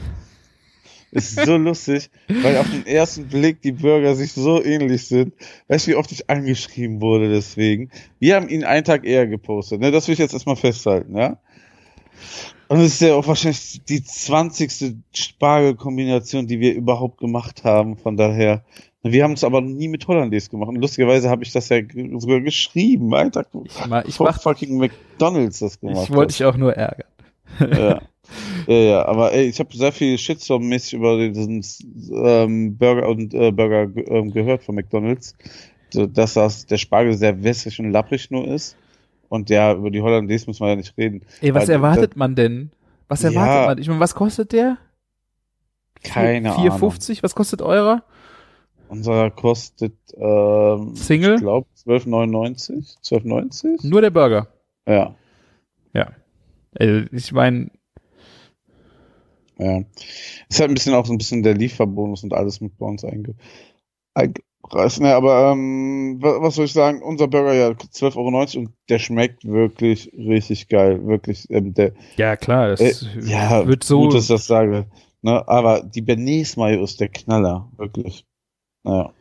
Ist 1.18 1.46
so 1.46 1.58
lustig, 1.58 2.10
weil 2.28 2.58
auf 2.58 2.70
den 2.70 2.86
ersten 2.86 3.28
Blick 3.28 3.62
die 3.62 3.72
Burger 3.72 4.16
sich 4.16 4.34
so 4.34 4.64
ähnlich 4.64 5.08
sind. 5.08 5.34
Weißt 5.68 5.88
du, 5.88 5.92
wie 5.92 5.96
oft 5.96 6.12
ich 6.12 6.30
angeschrieben 6.30 7.02
wurde 7.02 7.30
deswegen? 7.30 7.90
Wir 8.20 8.36
haben 8.36 8.50
ihn 8.50 8.64
einen 8.64 8.86
Tag 8.86 9.06
eher 9.06 9.28
gepostet, 9.28 9.82
ne? 9.82 9.92
Das 9.92 10.08
will 10.08 10.14
ich 10.14 10.20
jetzt 10.20 10.34
erstmal 10.34 10.56
festhalten, 10.56 11.18
ja? 11.18 11.38
Und 12.68 12.80
es 12.80 12.94
ist 12.94 13.02
ja 13.02 13.16
auch 13.16 13.28
wahrscheinlich 13.28 13.82
die 13.88 14.04
zwanzigste 14.04 14.96
Spargelkombination, 15.14 16.48
die 16.48 16.60
wir 16.60 16.74
überhaupt 16.74 17.18
gemacht 17.18 17.64
haben. 17.64 17.96
Von 17.96 18.18
daher, 18.18 18.64
wir 19.04 19.24
haben 19.24 19.34
es 19.34 19.44
aber 19.44 19.62
nie 19.62 19.88
mit 19.88 20.08
Hollandaise 20.08 20.50
gemacht. 20.50 20.70
Und 20.70 20.82
lustigerweise 20.82 21.30
habe 21.30 21.44
ich 21.44 21.54
das 21.54 21.70
ja 21.70 21.78
sogar 22.18 22.42
geschrieben, 22.42 23.12
Tag 23.32 23.48
Ich, 23.64 23.80
ich, 24.08 24.20
mach, 24.20 24.42
fucking 24.42 24.78
McDonalds 24.78 25.60
das 25.60 25.80
gemacht. 25.80 26.10
ich 26.10 26.16
wollte 26.16 26.34
dich 26.34 26.44
auch 26.44 26.58
nur 26.58 26.74
ärgern. 26.74 27.08
ja. 27.60 28.02
ja, 28.68 28.76
ja, 28.76 29.06
aber 29.06 29.32
ey, 29.34 29.46
ich 29.48 29.60
habe 29.60 29.76
sehr 29.76 29.92
viel 29.92 30.18
Shitstorm-mäßig 30.18 30.94
über 30.96 31.18
diesen 31.30 31.64
ähm, 32.12 32.78
Burger 32.78 33.08
und 33.10 33.34
äh, 33.34 33.52
Burger 33.52 33.88
ge- 33.88 34.06
ähm, 34.10 34.32
gehört 34.32 34.64
von 34.64 34.76
McDonalds, 34.76 35.36
dass 35.94 36.34
das 36.34 36.66
der 36.66 36.78
Spargel 36.78 37.14
sehr 37.18 37.44
wässrig 37.44 37.80
und 37.80 37.92
lapprig 37.92 38.30
nur 38.32 38.48
ist. 38.48 38.76
Und 39.30 39.50
ja, 39.50 39.74
über 39.74 39.92
die 39.92 40.02
Hollandaise 40.02 40.46
müssen 40.48 40.62
wir 40.64 40.70
ja 40.70 40.76
nicht 40.76 40.98
reden. 40.98 41.22
Ey, 41.42 41.54
was 41.54 41.68
Weil- 41.68 41.76
erwartet 41.76 42.16
man 42.16 42.36
denn? 42.36 42.72
Was 43.10 43.24
Ja. 43.24 43.30
erwartet 43.30 43.68
man? 43.68 43.78
Ich 43.80 43.88
meine, 43.88 44.00
was 44.00 44.16
kostet 44.16 44.52
der? 44.54 44.78
Keine 46.04 46.54
Vier- 46.54 46.72
Ahnung. 46.74 46.92
4,50? 46.92 47.24
Was 47.24 47.36
kostet 47.36 47.62
eurer? 47.62 48.04
Unser 48.90 49.32
kostet 49.32 49.96
ähm, 50.16 50.96
Single? 50.96 51.36
ich 51.36 51.42
glaube 51.42 51.68
12,99. 51.86 52.96
12,90? 53.04 53.86
Nur 53.88 54.02
der 54.02 54.12
Burger. 54.12 54.48
Ja, 54.88 55.16
Ja. 55.94 56.12
Also, 56.80 57.06
ich 57.12 57.32
meine, 57.34 57.70
ja. 59.60 59.84
Ist 60.50 60.60
halt 60.60 60.70
ein 60.72 60.74
bisschen 60.74 60.94
auch 60.94 61.06
so 61.06 61.14
ein 61.14 61.18
bisschen 61.18 61.44
der 61.44 61.54
Lieferbonus 61.56 62.24
und 62.24 62.34
alles 62.34 62.62
mit 62.62 62.78
bei 62.78 62.86
uns 62.86 63.04
einge 63.04 63.36
eingepreist. 64.14 65.02
Ne, 65.02 65.14
aber 65.16 65.52
ähm, 65.52 66.18
wa- 66.22 66.42
was 66.42 66.56
soll 66.56 66.66
ich 66.66 66.74
sagen? 66.74 67.02
Unser 67.02 67.28
Burger 67.28 67.54
ja 67.54 67.70
12,90 67.70 68.18
Euro 68.58 68.60
und 68.66 68.74
der 68.90 69.00
schmeckt 69.00 69.46
wirklich 69.46 70.12
richtig 70.14 70.68
geil. 70.70 71.06
Wirklich, 71.06 71.50
ähm, 71.50 71.74
der 71.74 71.94
ja 72.18 72.36
klar, 72.36 72.70
das 72.70 72.82
Äh, 72.82 72.94
ja, 73.30 73.68
wird 73.68 73.84
so. 73.84 74.02
gut, 74.02 74.14
dass 74.14 74.24
ich 74.24 74.30
das 74.30 74.48
sage. 74.48 74.88
Ne, 75.22 75.48
aber 75.48 75.82
die 75.82 76.02
Bernays 76.02 76.58
Mayo 76.58 76.84
ist 76.84 77.00
der 77.00 77.10
Knaller, 77.10 77.72
wirklich. 77.78 78.26
Naja. 78.84 79.14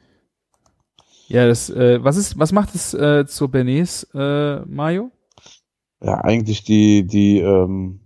ja, 1.29 1.47
das, 1.47 1.71
äh, 1.71 2.03
was 2.05 2.17
ist, 2.17 2.39
was 2.39 2.53
macht 2.53 2.75
es 2.75 2.95
äh, 2.95 3.27
zur 3.27 3.51
Bernays 3.51 4.07
äh, 4.15 4.61
Mayo? 4.67 5.11
Ja, 6.03 6.21
eigentlich 6.21 6.63
die, 6.65 7.07
die 7.07 7.39
ähm, 7.39 8.01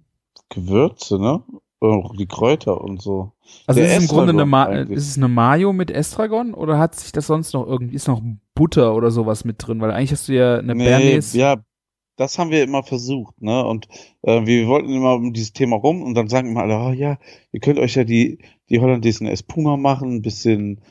Gewürze, 0.48 1.18
ne? 1.18 1.42
Auch 1.80 2.14
die 2.14 2.26
Kräuter 2.26 2.80
und 2.80 3.00
so. 3.00 3.32
Also 3.66 3.80
ist 3.80 3.90
es 3.96 4.02
im 4.02 4.08
Grunde 4.08 4.32
eine, 4.32 4.44
Ma 4.44 4.64
eigentlich. 4.64 4.98
ist 4.98 5.08
es 5.08 5.16
eine 5.16 5.28
Mayo 5.28 5.72
mit 5.72 5.90
Estragon 5.90 6.52
oder 6.52 6.78
hat 6.78 6.94
sich 6.94 7.10
das 7.10 7.26
sonst 7.26 7.54
noch 7.54 7.66
irgendwie, 7.66 7.94
ist 7.94 8.06
noch 8.06 8.22
Butter 8.54 8.94
oder 8.94 9.10
sowas 9.10 9.44
mit 9.44 9.56
drin, 9.66 9.80
weil 9.80 9.90
eigentlich 9.90 10.12
hast 10.12 10.28
du 10.28 10.34
ja 10.34 10.58
eine 10.58 10.74
Nee, 10.74 10.84
Bernays. 10.84 11.32
ja, 11.32 11.56
das 12.16 12.38
haben 12.38 12.50
wir 12.50 12.62
immer 12.62 12.82
versucht, 12.82 13.40
ne? 13.40 13.64
Und 13.64 13.88
äh, 14.22 14.44
wir 14.44 14.66
wollten 14.68 14.90
immer 14.90 15.14
um 15.14 15.32
dieses 15.32 15.54
Thema 15.54 15.76
rum 15.76 16.02
und 16.02 16.14
dann 16.14 16.28
sagen 16.28 16.50
immer 16.50 16.62
alle, 16.62 16.78
oh 16.78 16.92
ja, 16.92 17.18
ihr 17.50 17.60
könnt 17.60 17.78
euch 17.78 17.94
ja 17.94 18.04
die, 18.04 18.38
die 18.68 18.78
Hollandaisen 18.78 19.26
Espuma 19.26 19.78
machen, 19.78 20.16
ein 20.16 20.22
bisschen 20.22 20.82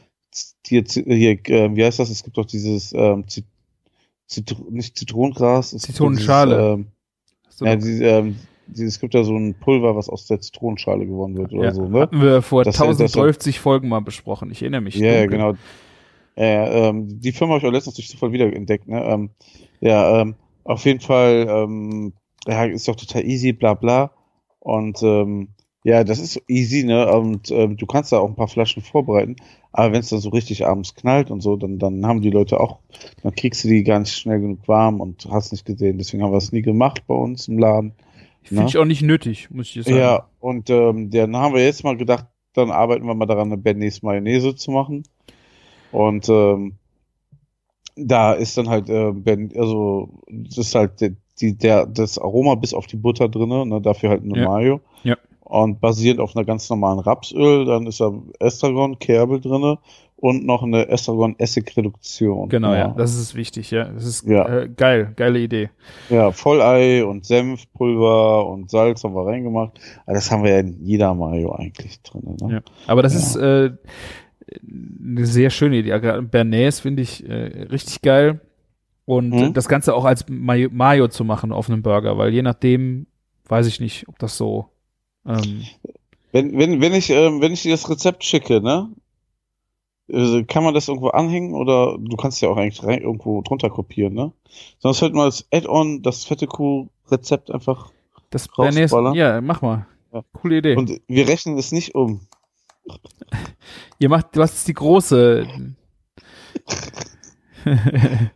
hier, 0.65 0.83
hier 0.87 1.31
äh, 1.49 1.75
wie 1.75 1.83
heißt 1.83 1.99
das? 1.99 2.09
Es 2.09 2.23
gibt 2.23 2.37
doch 2.37 2.45
dieses 2.45 2.93
ähm, 2.93 3.27
Zit 3.27 3.45
Zitro 4.25 4.65
nicht 4.69 4.97
Zitronengras, 4.97 5.71
Zitronenschale. 5.77 6.85
Dieses, 7.47 7.61
ähm, 7.61 7.67
ja, 7.67 7.75
diese, 7.75 8.03
ähm, 8.05 8.35
es 8.73 8.99
gibt 8.99 9.13
ja 9.13 9.23
so 9.23 9.35
ein 9.35 9.55
Pulver, 9.55 9.95
was 9.95 10.09
aus 10.09 10.25
der 10.27 10.39
Zitronenschale 10.41 11.05
gewonnen 11.05 11.37
wird 11.37 11.53
oder 11.53 11.65
ja, 11.65 11.73
so, 11.73 11.87
ne? 11.87 12.01
Hatten 12.01 12.21
wir 12.21 12.41
vor 12.41 12.63
Das- 12.63 12.75
das- 12.77 12.81
1050 12.87 13.59
Folgen 13.59 13.89
mal 13.89 14.01
besprochen. 14.01 14.51
Ich 14.51 14.61
erinnere 14.61 14.81
mich. 14.81 14.95
Ja, 14.95 15.21
dunkel. 15.21 15.29
genau. 15.29 15.53
Äh, 16.35 16.87
ähm, 16.89 17.19
die 17.19 17.31
Firma 17.31 17.53
habe 17.55 17.61
ich 17.61 17.67
auch 17.67 17.73
letztens 17.73 17.95
durch 17.95 18.07
Zufall 18.09 18.31
wieder 18.31 18.51
entdeckt, 18.53 18.87
ne? 18.87 19.03
Ähm, 19.03 19.29
ja, 19.81 20.21
ähm, 20.21 20.35
auf 20.63 20.85
jeden 20.85 20.99
Fall, 21.01 21.47
ähm, 21.49 22.13
ja, 22.47 22.63
ist 22.65 22.87
doch 22.87 22.95
total 22.95 23.25
easy, 23.25 23.51
bla 23.51 23.73
bla. 23.73 24.11
Und 24.59 25.01
ähm, 25.03 25.49
ja, 25.83 26.03
das 26.03 26.19
ist 26.19 26.41
easy, 26.47 26.83
ne? 26.83 27.11
Und 27.11 27.51
ähm, 27.51 27.75
du 27.77 27.85
kannst 27.85 28.11
da 28.11 28.19
auch 28.19 28.29
ein 28.29 28.35
paar 28.35 28.47
Flaschen 28.47 28.83
vorbereiten, 28.83 29.35
aber 29.71 29.93
wenn 29.93 29.99
es 30.01 30.09
dann 30.09 30.19
so 30.19 30.29
richtig 30.29 30.65
abends 30.67 30.95
knallt 30.95 31.31
und 31.31 31.41
so, 31.41 31.55
dann, 31.55 31.77
dann 31.79 32.05
haben 32.05 32.21
die 32.21 32.29
Leute 32.29 32.59
auch, 32.59 32.79
dann 33.23 33.33
kriegst 33.35 33.63
du 33.63 33.67
die 33.67 33.83
gar 33.83 33.99
nicht 33.99 34.13
schnell 34.13 34.39
genug 34.39 34.67
warm 34.67 35.01
und 35.01 35.27
hast 35.31 35.51
nicht 35.51 35.65
gesehen. 35.65 35.97
Deswegen 35.97 36.23
haben 36.23 36.31
wir 36.31 36.37
es 36.37 36.51
nie 36.51 36.61
gemacht 36.61 37.03
bei 37.07 37.15
uns 37.15 37.47
im 37.47 37.57
Laden. 37.59 37.93
Finde 38.49 38.63
Ne? 38.63 38.69
ich 38.69 38.77
auch 38.77 38.85
nicht 38.85 39.01
nötig, 39.01 39.49
muss 39.51 39.75
ich 39.75 39.83
sagen. 39.85 39.97
Ja, 39.97 40.27
und 40.39 40.69
ähm, 40.69 41.09
dann 41.11 41.35
haben 41.37 41.53
wir 41.53 41.63
jetzt 41.63 41.83
mal 41.83 41.95
gedacht, 41.97 42.25
dann 42.53 42.71
arbeiten 42.71 43.05
wir 43.05 43.13
mal 43.13 43.25
daran, 43.25 43.47
eine 43.47 43.57
Bernays 43.57 44.01
Mayonnaise 44.01 44.55
zu 44.55 44.71
machen. 44.71 45.03
Und 45.91 46.27
ähm, 46.29 46.73
da 47.95 48.33
ist 48.33 48.57
dann 48.57 48.69
halt, 48.69 48.89
äh, 48.89 49.11
ben, 49.11 49.51
also 49.55 50.09
das 50.29 50.57
ist 50.57 50.75
halt 50.75 50.99
der, 51.01 51.11
die, 51.41 51.57
der, 51.57 51.85
das 51.85 52.17
Aroma 52.17 52.55
bis 52.55 52.73
auf 52.73 52.87
die 52.87 52.97
Butter 52.97 53.29
drinne, 53.29 53.65
ne, 53.65 53.81
dafür 53.81 54.09
halt 54.09 54.23
eine 54.23 54.37
Ja. 54.37 54.47
Mayo. 54.49 54.81
Ja. 55.03 55.15
Und 55.41 55.79
basierend 55.81 56.19
auf 56.19 56.35
einer 56.35 56.45
ganz 56.45 56.69
normalen 56.69 56.99
Rapsöl, 56.99 57.65
dann 57.65 57.87
ist 57.87 57.99
da 57.99 58.11
Estragon, 58.39 58.99
Kerbel 58.99 59.41
drinne 59.41 59.79
und 60.21 60.45
noch 60.45 60.63
eine 60.63 60.87
Estragon-Essig-Reduktion. 60.89 62.49
Genau, 62.49 62.73
ja. 62.73 62.89
Das 62.89 63.15
ist 63.15 63.35
wichtig, 63.35 63.71
ja. 63.71 63.85
Das 63.85 64.05
ist 64.05 64.27
Ja. 64.27 64.47
äh, 64.47 64.69
geil, 64.69 65.13
geile 65.15 65.39
Idee. 65.39 65.69
Ja, 66.09 66.31
Vollei 66.31 67.05
und 67.05 67.25
Senfpulver 67.25 68.47
und 68.47 68.69
Salz 68.69 69.03
haben 69.03 69.15
wir 69.15 69.25
reingemacht. 69.25 69.79
Aber 70.05 70.15
das 70.15 70.29
haben 70.31 70.43
wir 70.43 70.51
ja 70.51 70.59
in 70.59 70.83
jeder 70.83 71.13
Mayo 71.13 71.53
eigentlich 71.53 72.01
drin. 72.01 72.35
Ne? 72.41 72.53
Ja. 72.55 72.61
Aber 72.87 73.01
das 73.01 73.13
Ja. 73.13 73.19
ist 73.19 73.35
äh, 73.37 73.71
eine 74.61 75.25
sehr 75.25 75.49
schöne 75.49 75.77
Idee. 75.77 75.89
Ja, 75.89 76.21
Bernays 76.21 76.79
finde 76.79 77.03
ich 77.03 77.27
äh, 77.27 77.67
richtig 77.71 78.01
geil. 78.01 78.41
Und 79.05 79.29
Mhm. 79.29 79.53
das 79.53 79.67
Ganze 79.67 79.95
auch 79.95 80.05
als 80.05 80.25
Mayo, 80.29 80.69
Mayo 80.71 81.07
zu 81.07 81.23
machen 81.23 81.51
auf 81.51 81.69
einem 81.69 81.81
Burger, 81.81 82.17
weil 82.17 82.31
je 82.33 82.41
nachdem, 82.43 83.07
weiß 83.47 83.65
ich 83.67 83.79
nicht, 83.79 84.07
ob 84.07 84.19
das 84.19 84.37
so. 84.37 84.67
Ähm, 85.25 85.63
Wenn, 86.31 86.55
wenn, 86.59 86.79
wenn 86.81 86.93
ich, 86.93 87.09
ähm, 87.09 87.41
wenn 87.41 87.53
ich 87.53 87.63
dir 87.63 87.71
das 87.71 87.89
Rezept 87.89 88.23
schicke, 88.23 88.61
ne? 88.61 88.89
Äh, 90.09 90.43
Kann 90.43 90.63
man 90.63 90.73
das 90.73 90.87
irgendwo 90.87 91.09
anhängen 91.09 91.53
oder 91.53 91.97
du 91.99 92.15
kannst 92.17 92.41
ja 92.41 92.49
auch 92.49 92.57
eigentlich 92.57 92.83
rein, 92.83 93.01
irgendwo 93.01 93.41
drunter 93.41 93.69
kopieren, 93.69 94.13
ne? 94.13 94.31
Sonst 94.79 95.01
hört 95.01 95.13
man 95.13 95.25
das 95.25 95.47
Add-on, 95.51 96.01
das 96.01 96.25
fette 96.25 96.47
Kuh-Rezept 96.47 97.51
einfach. 97.51 97.91
das 98.29 98.47
Rausballern? 98.57 99.13
ja, 99.13 99.41
mach 99.41 99.61
mal. 99.61 99.85
Ja. 100.11 100.23
Coole 100.33 100.57
Idee. 100.57 100.75
Und 100.75 101.01
wir 101.07 101.27
rechnen 101.27 101.57
es 101.57 101.71
nicht 101.71 101.93
um. 101.95 102.21
Ihr 103.99 104.09
macht, 104.09 104.35
du 104.35 104.41
hast 104.41 104.53
jetzt 104.53 104.67
die 104.67 104.73
große. 104.73 105.47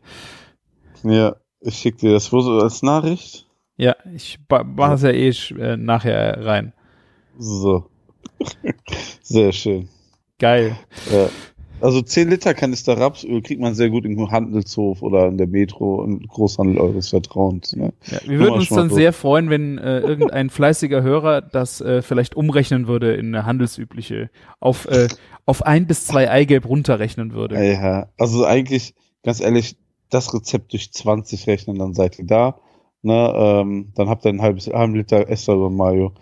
Ja, 1.03 1.35
ich 1.59 1.75
schicke 1.75 1.97
dir 1.97 2.11
das 2.13 2.25
so 2.27 2.37
als 2.59 2.81
Nachricht. 2.81 3.45
ja, 3.77 3.95
ich 4.15 4.39
mache 4.49 4.93
es 4.93 5.01
ja 5.01 5.09
eh 5.09 5.29
äh, 5.61 5.77
nachher 5.77 6.45
rein. 6.45 6.73
So. 7.37 7.89
Sehr 9.21 9.51
schön. 9.51 9.89
Geil. 10.39 10.77
Ja. 11.11 11.29
Also 11.83 12.01
10 12.01 12.29
Liter 12.29 12.53
Kanister 12.53 12.97
Rapsöl 12.97 13.41
kriegt 13.41 13.59
man 13.59 13.75
sehr 13.75 13.89
gut 13.89 14.05
im 14.05 14.31
Handelshof 14.31 15.01
oder 15.01 15.27
in 15.27 15.37
der 15.37 15.47
Metro, 15.47 16.01
im 16.05 16.25
Großhandel 16.25 16.77
eures 16.77 17.09
Vertrauens. 17.09 17.75
Ne? 17.75 17.91
Ja, 18.05 18.19
wir 18.25 18.39
würden 18.39 18.53
uns 18.53 18.69
dann 18.69 18.89
so. 18.89 18.95
sehr 18.95 19.11
freuen, 19.11 19.49
wenn 19.49 19.77
äh, 19.79 19.99
irgendein 19.99 20.49
fleißiger 20.49 21.03
Hörer 21.03 21.41
das 21.41 21.81
äh, 21.81 22.01
vielleicht 22.01 22.35
umrechnen 22.35 22.87
würde 22.87 23.15
in 23.15 23.35
eine 23.35 23.45
handelsübliche, 23.45 24.29
auf, 24.61 24.85
äh, 24.85 25.09
auf 25.45 25.65
ein 25.65 25.85
bis 25.85 26.07
zwei 26.07 26.31
Eigelb 26.31 26.69
runterrechnen 26.69 27.33
würde. 27.33 27.61
Ja, 27.61 28.07
also 28.17 28.45
eigentlich, 28.45 28.95
ganz 29.21 29.41
ehrlich, 29.41 29.75
das 30.09 30.33
Rezept 30.33 30.71
durch 30.71 30.93
20 30.93 31.47
rechnen, 31.47 31.77
dann 31.77 31.93
seid 31.93 32.17
ihr 32.17 32.25
da. 32.25 32.61
Ne, 33.01 33.33
ähm, 33.35 33.91
dann 33.95 34.07
habt 34.07 34.25
ihr 34.25 34.29
ein 34.29 34.41
halbes 34.41 34.67
halben 34.67 34.95
Liter 34.95 35.27
Estragon 35.27 35.75
Mayo. 35.75 36.13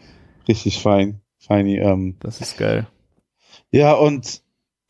Richtig 0.47 0.81
fein. 0.81 1.21
Feini. 1.37 1.77
Ähm. 1.77 2.15
Das 2.19 2.41
ist 2.41 2.57
geil. 2.57 2.87
Ja, 3.69 3.93
und 3.93 4.41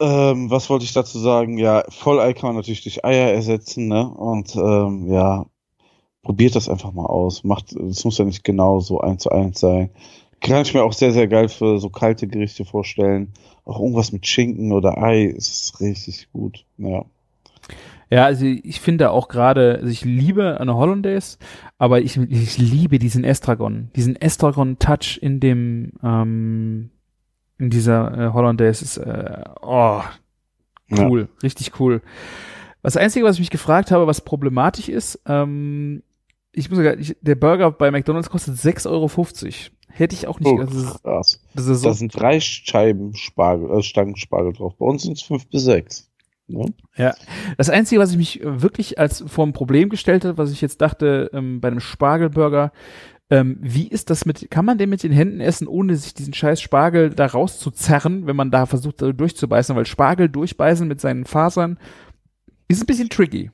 ähm, 0.02 0.50
was 0.50 0.70
wollte 0.70 0.86
ich 0.86 0.94
dazu 0.94 1.20
sagen? 1.20 1.58
Ja, 1.58 1.84
Vollei 1.90 2.34
kann 2.34 2.50
man 2.50 2.56
natürlich 2.56 2.84
durch 2.84 3.06
Eier 3.06 3.32
ersetzen, 3.32 3.88
ne? 3.88 4.10
Und 4.10 4.56
ähm, 4.56 5.12
ja, 5.12 5.46
probiert 6.24 6.56
das 6.56 6.70
einfach 6.70 6.92
mal 6.92 7.06
aus. 7.06 7.44
Macht, 7.44 7.74
es 7.74 8.04
muss 8.04 8.18
ja 8.18 8.26
nicht 8.26 8.44
genau 8.44 8.80
so 8.80 9.00
eins 9.00 9.24
zu 9.24 9.32
eins 9.32 9.60
sein. 9.60 9.92
Kann 10.42 10.64
ich 10.64 10.74
mir 10.74 10.84
auch 10.84 10.94
sehr, 10.94 11.12
sehr 11.12 11.28
geil 11.28 11.50
für 11.50 11.80
so 11.80 11.90
kalte 11.90 12.28
Gerichte 12.28 12.66
vorstellen. 12.66 13.34
Auch 13.64 13.80
irgendwas 13.80 14.12
mit 14.12 14.26
Schinken 14.26 14.72
oder 14.72 14.98
Ei 14.98 15.26
ist 15.26 15.80
richtig 15.80 16.32
gut. 16.32 16.66
Ja. 16.78 17.06
Ja, 18.10 18.26
also 18.26 18.46
ich 18.46 18.82
finde 18.82 19.12
auch 19.12 19.30
gerade, 19.30 19.76
also 19.76 19.88
ich 19.88 20.04
liebe 20.04 20.60
eine 20.60 20.76
Hollandaise, 20.76 21.38
aber 21.78 22.02
ich, 22.02 22.18
ich 22.18 22.58
liebe 22.58 23.00
diesen 23.00 23.24
Estragon, 23.24 23.90
diesen 23.96 24.18
Estragon-Touch 24.18 25.20
in 25.22 25.40
dem, 25.40 25.94
ähm, 26.04 26.90
in 27.62 27.70
dieser 27.70 28.18
äh, 28.18 28.34
Hollandaise 28.34 28.84
ist, 28.84 28.98
äh, 28.98 29.44
oh, 29.62 30.02
Ja. 30.90 31.08
cool, 31.08 31.30
richtig 31.44 31.80
cool. 31.80 32.02
Das 32.84 32.98
Einzige, 32.98 33.26
was 33.26 33.36
ich 33.36 33.42
mich 33.42 33.52
gefragt 33.52 33.92
habe, 33.92 34.08
was 34.08 34.22
problematisch 34.22 34.90
ist, 34.90 35.22
ähm, 35.28 36.02
ich 36.52 36.70
muss 36.70 36.80
sagen, 36.80 37.00
ich, 37.00 37.16
der 37.22 37.36
Burger 37.36 37.72
bei 37.72 37.92
McDonalds 37.92 38.30
kostet 38.30 38.56
6,50 38.56 38.90
Euro. 38.90 39.10
Hätte 39.94 40.16
ich 40.16 40.28
auch 40.28 40.40
nicht, 40.40 40.52
Oh, 40.52 40.58
das 40.64 40.74
ist, 40.74 41.04
krass. 41.04 41.40
das 41.54 41.68
ist 41.68 41.82
so, 41.82 41.90
Da 41.90 41.94
sind 41.94 42.20
drei 42.20 42.40
Scheiben 42.40 43.14
Spargel, 43.16 43.70
äh, 43.78 43.84
Stangen 43.84 44.16
Spargel 44.16 44.54
drauf. 44.54 44.76
Bei 44.78 44.86
uns 44.86 45.04
sind 45.04 45.18
es 45.18 45.22
fünf 45.22 45.48
bis 45.50 45.64
sechs. 45.64 46.10
Ne? 46.48 46.66
Ja, 46.98 47.14
das 47.58 47.70
Einzige, 47.70 48.02
was 48.02 48.12
ich 48.12 48.18
mich 48.18 48.42
wirklich 48.44 49.00
als 49.00 49.24
vor 49.28 49.46
ein 49.46 49.54
Problem 49.54 49.90
gestellt 49.90 50.26
hat, 50.26 50.38
was 50.38 50.52
ich 50.52 50.62
jetzt 50.62 50.82
dachte, 50.82 51.30
ähm, 51.34 51.62
bei 51.62 51.68
einem 51.70 51.80
Spargelburger, 51.80 52.72
ähm, 53.32 53.58
wie 53.62 53.88
ist 53.88 54.10
das 54.10 54.26
mit, 54.26 54.52
kann 54.52 54.66
man 54.66 54.78
den 54.78 54.90
mit 54.90 55.04
den 55.04 55.14
Händen 55.14 55.40
essen, 55.40 55.68
ohne 55.68 55.96
sich 55.96 56.14
diesen 56.14 56.34
scheiß 56.34 56.62
Spargel 56.62 57.12
da 57.12 57.28
rauszuzerren, 57.28 58.28
wenn 58.28 58.36
man 58.36 58.52
da 58.52 58.66
versucht, 58.66 59.02
da 59.02 59.14
durchzubeißen? 59.14 59.74
Weil 59.76 59.86
Spargel 59.86 60.28
durchbeißen 60.28 60.86
mit 60.86 61.00
seinen 61.00 61.24
Fasern 61.26 61.80
ist 62.68 62.84
ein 62.84 62.88
bisschen 62.88 63.10
tricky. 63.10 63.50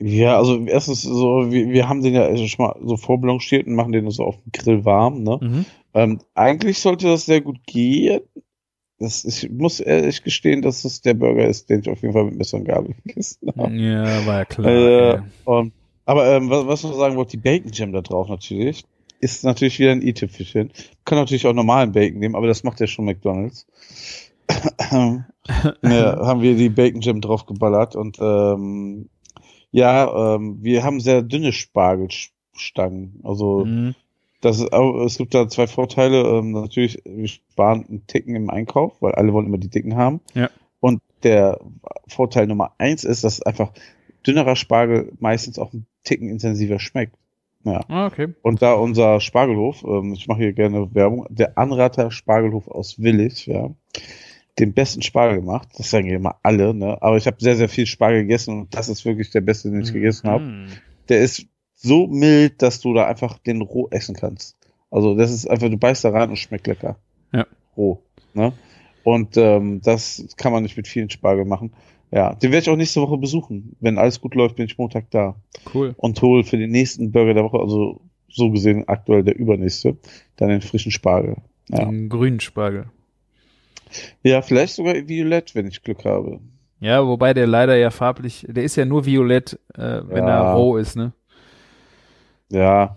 Ja, 0.00 0.38
also 0.38 0.64
erstens 0.64 1.02
so, 1.02 1.50
wir, 1.50 1.68
wir 1.68 1.88
haben 1.88 2.02
den 2.02 2.14
ja 2.14 2.34
schon 2.36 2.66
mal 2.66 2.76
so 2.82 2.96
vorblanchiert 2.96 3.66
und 3.66 3.74
machen 3.74 3.92
den 3.92 4.10
so 4.10 4.24
auf 4.24 4.36
dem 4.36 4.52
Grill 4.52 4.84
warm, 4.84 5.22
ne? 5.24 5.64
Ähm, 5.92 6.20
eigentlich 6.34 6.78
sollte 6.78 7.08
das 7.08 7.26
sehr 7.26 7.40
gut 7.40 7.58
gehen. 7.66 8.20
Das, 8.98 9.24
ich 9.24 9.50
muss 9.50 9.80
ehrlich 9.80 10.22
gestehen, 10.22 10.62
dass 10.62 10.84
es 10.84 11.02
der 11.02 11.14
Burger 11.14 11.46
ist, 11.46 11.68
den 11.68 11.80
ich 11.80 11.88
auf 11.88 12.00
jeden 12.02 12.14
Fall 12.14 12.24
mit 12.24 12.36
Messer 12.36 12.56
und 12.56 12.64
Gabel 12.64 12.94
gegessen 13.04 13.52
habe. 13.56 13.72
Ja, 13.76 14.26
war 14.26 14.38
ja 14.38 14.44
klar. 14.44 14.66
Äh, 14.66 15.14
ey. 15.14 15.20
und, 15.44 15.72
aber 16.04 16.36
ähm, 16.36 16.48
was, 16.48 16.66
was 16.66 16.84
ich 16.84 16.90
noch 16.90 16.98
sagen 16.98 17.16
wollte, 17.16 17.32
die 17.32 17.36
Bacon 17.36 17.72
Jam 17.72 17.92
da 17.92 18.00
drauf 18.00 18.28
natürlich, 18.28 18.84
ist 19.20 19.44
natürlich 19.44 19.78
wieder 19.78 19.92
ein 19.92 20.02
i-Tüpfelchen. 20.02 20.72
Kann 21.04 21.18
natürlich 21.18 21.46
auch 21.46 21.52
normalen 21.52 21.92
Bacon 21.92 22.18
nehmen, 22.18 22.34
aber 22.36 22.46
das 22.46 22.64
macht 22.64 22.80
ja 22.80 22.86
schon 22.86 23.04
McDonalds. 23.04 23.66
ja, 24.90 25.24
haben 25.82 26.42
wir 26.42 26.56
die 26.56 26.68
Bacon 26.68 27.00
Jam 27.00 27.20
drauf 27.20 27.46
geballert 27.46 27.96
und 27.96 28.18
ähm, 28.20 29.08
ja, 29.70 30.34
ähm, 30.36 30.58
wir 30.62 30.82
haben 30.82 31.00
sehr 31.00 31.22
dünne 31.22 31.52
Spargelstangen. 31.52 33.20
Also 33.24 33.64
Mhm. 33.66 33.94
das 34.40 34.60
ist, 34.60 34.72
es 34.72 35.18
gibt 35.18 35.34
da 35.34 35.48
zwei 35.48 35.66
Vorteile. 35.66 36.22
Ähm, 36.22 36.52
natürlich, 36.52 37.02
wir 37.04 37.28
sparen 37.28 37.84
einen 37.88 38.06
Ticken 38.06 38.34
im 38.34 38.50
Einkauf, 38.50 38.94
weil 39.00 39.12
alle 39.12 39.32
wollen 39.32 39.46
immer 39.46 39.58
die 39.58 39.68
dicken 39.68 39.96
haben. 39.96 40.20
Ja. 40.34 40.48
Und 40.80 41.02
der 41.22 41.60
Vorteil 42.06 42.46
Nummer 42.46 42.72
eins 42.78 43.04
ist, 43.04 43.24
dass 43.24 43.42
einfach 43.42 43.72
dünnerer 44.26 44.56
Spargel 44.56 45.12
meistens 45.18 45.58
auch 45.58 45.72
einen 45.72 45.86
Ticken 46.04 46.28
intensiver 46.30 46.78
schmeckt. 46.78 47.16
Ja. 47.64 47.80
Ah, 47.88 48.06
okay. 48.06 48.28
Und 48.42 48.62
da 48.62 48.74
unser 48.74 49.20
Spargelhof, 49.20 49.84
ähm, 49.84 50.12
ich 50.12 50.26
mache 50.28 50.38
hier 50.38 50.52
gerne 50.52 50.94
Werbung, 50.94 51.26
der 51.28 51.58
Anrater 51.58 52.10
Spargelhof 52.10 52.68
aus 52.68 53.00
Willig, 53.02 53.46
ja, 53.46 53.70
den 54.58 54.74
besten 54.74 55.02
Spargel 55.02 55.40
gemacht. 55.40 55.68
Das 55.76 55.90
sagen 55.90 56.08
ja 56.08 56.16
immer 56.16 56.36
alle, 56.42 56.74
ne? 56.74 57.00
Aber 57.00 57.16
ich 57.16 57.26
habe 57.26 57.36
sehr, 57.40 57.56
sehr 57.56 57.68
viel 57.68 57.86
Spargel 57.86 58.22
gegessen 58.22 58.60
und 58.60 58.74
das 58.74 58.88
ist 58.88 59.04
wirklich 59.04 59.30
der 59.30 59.40
beste, 59.40 59.70
den 59.70 59.82
ich 59.82 59.92
gegessen 59.92 60.28
habe 60.28 60.44
Mhm. 60.44 60.66
der 61.08 61.20
ist 61.20 61.46
so 61.74 62.06
mild, 62.08 62.60
dass 62.60 62.80
du 62.80 62.92
da 62.94 63.06
einfach 63.06 63.38
den 63.38 63.62
roh 63.62 63.88
essen 63.90 64.14
kannst. 64.16 64.56
Also 64.90 65.14
das 65.14 65.30
ist 65.30 65.48
einfach, 65.48 65.68
du 65.68 65.76
beißt 65.76 66.04
da 66.04 66.10
rein 66.10 66.30
und 66.30 66.36
schmeckt 66.36 66.66
lecker. 66.66 66.98
Ja. 67.32 67.46
Roh. 67.76 68.02
Ne? 68.34 68.52
Und 69.04 69.36
ähm, 69.36 69.80
das 69.82 70.26
kann 70.36 70.52
man 70.52 70.62
nicht 70.62 70.76
mit 70.76 70.88
vielen 70.88 71.08
Spargel 71.10 71.44
machen. 71.44 71.72
Ja, 72.10 72.34
den 72.34 72.52
werde 72.52 72.62
ich 72.62 72.70
auch 72.70 72.76
nächste 72.76 73.00
Woche 73.02 73.18
besuchen. 73.18 73.76
Wenn 73.80 73.98
alles 73.98 74.20
gut 74.20 74.34
läuft, 74.34 74.56
bin 74.56 74.64
ich 74.66 74.78
Montag 74.78 75.10
da. 75.10 75.36
Cool. 75.74 75.94
Und 75.98 76.20
hole 76.22 76.42
für 76.44 76.56
den 76.56 76.70
nächsten 76.70 77.12
Burger 77.12 77.34
der 77.34 77.44
Woche, 77.44 77.58
also 77.58 78.00
so 78.30 78.50
gesehen 78.50 78.86
aktuell 78.88 79.22
der 79.24 79.36
übernächste, 79.38 79.96
dann 80.36 80.48
den 80.48 80.60
frischen 80.62 80.90
Spargel. 80.92 81.36
Ja, 81.68 81.84
Den 81.84 82.08
grünen 82.08 82.40
Spargel. 82.40 82.86
ja 84.22 84.40
vielleicht 84.42 84.74
sogar 84.74 84.94
violett, 85.06 85.54
wenn 85.54 85.66
ich 85.66 85.82
Glück 85.82 86.04
habe. 86.04 86.40
Ja, 86.80 87.04
wobei 87.06 87.34
der 87.34 87.46
leider 87.46 87.76
ja 87.76 87.90
farblich, 87.90 88.46
der 88.48 88.62
ist 88.64 88.76
ja 88.76 88.84
nur 88.84 89.04
violett, 89.04 89.58
äh, 89.74 90.00
wenn 90.06 90.26
Ja. 90.26 90.50
er 90.50 90.54
roh 90.54 90.76
ist, 90.76 90.96
ne? 90.96 91.12
Ja, 92.50 92.96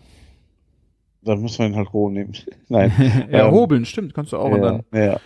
dann 1.23 1.41
muss 1.41 1.57
man 1.59 1.71
ihn 1.71 1.75
halt 1.75 1.93
roh 1.93 2.09
nehmen. 2.09 2.33
Nein. 2.69 2.91
ja, 3.31 3.47
Ähm, 3.47 3.51
hobeln, 3.51 3.85
stimmt, 3.85 4.13
kannst 4.13 4.31
du 4.33 4.37
auch. 4.37 4.51
Und 4.51 4.61
ja, 4.63 4.71
dann, 4.71 4.83
ja. 4.93 5.19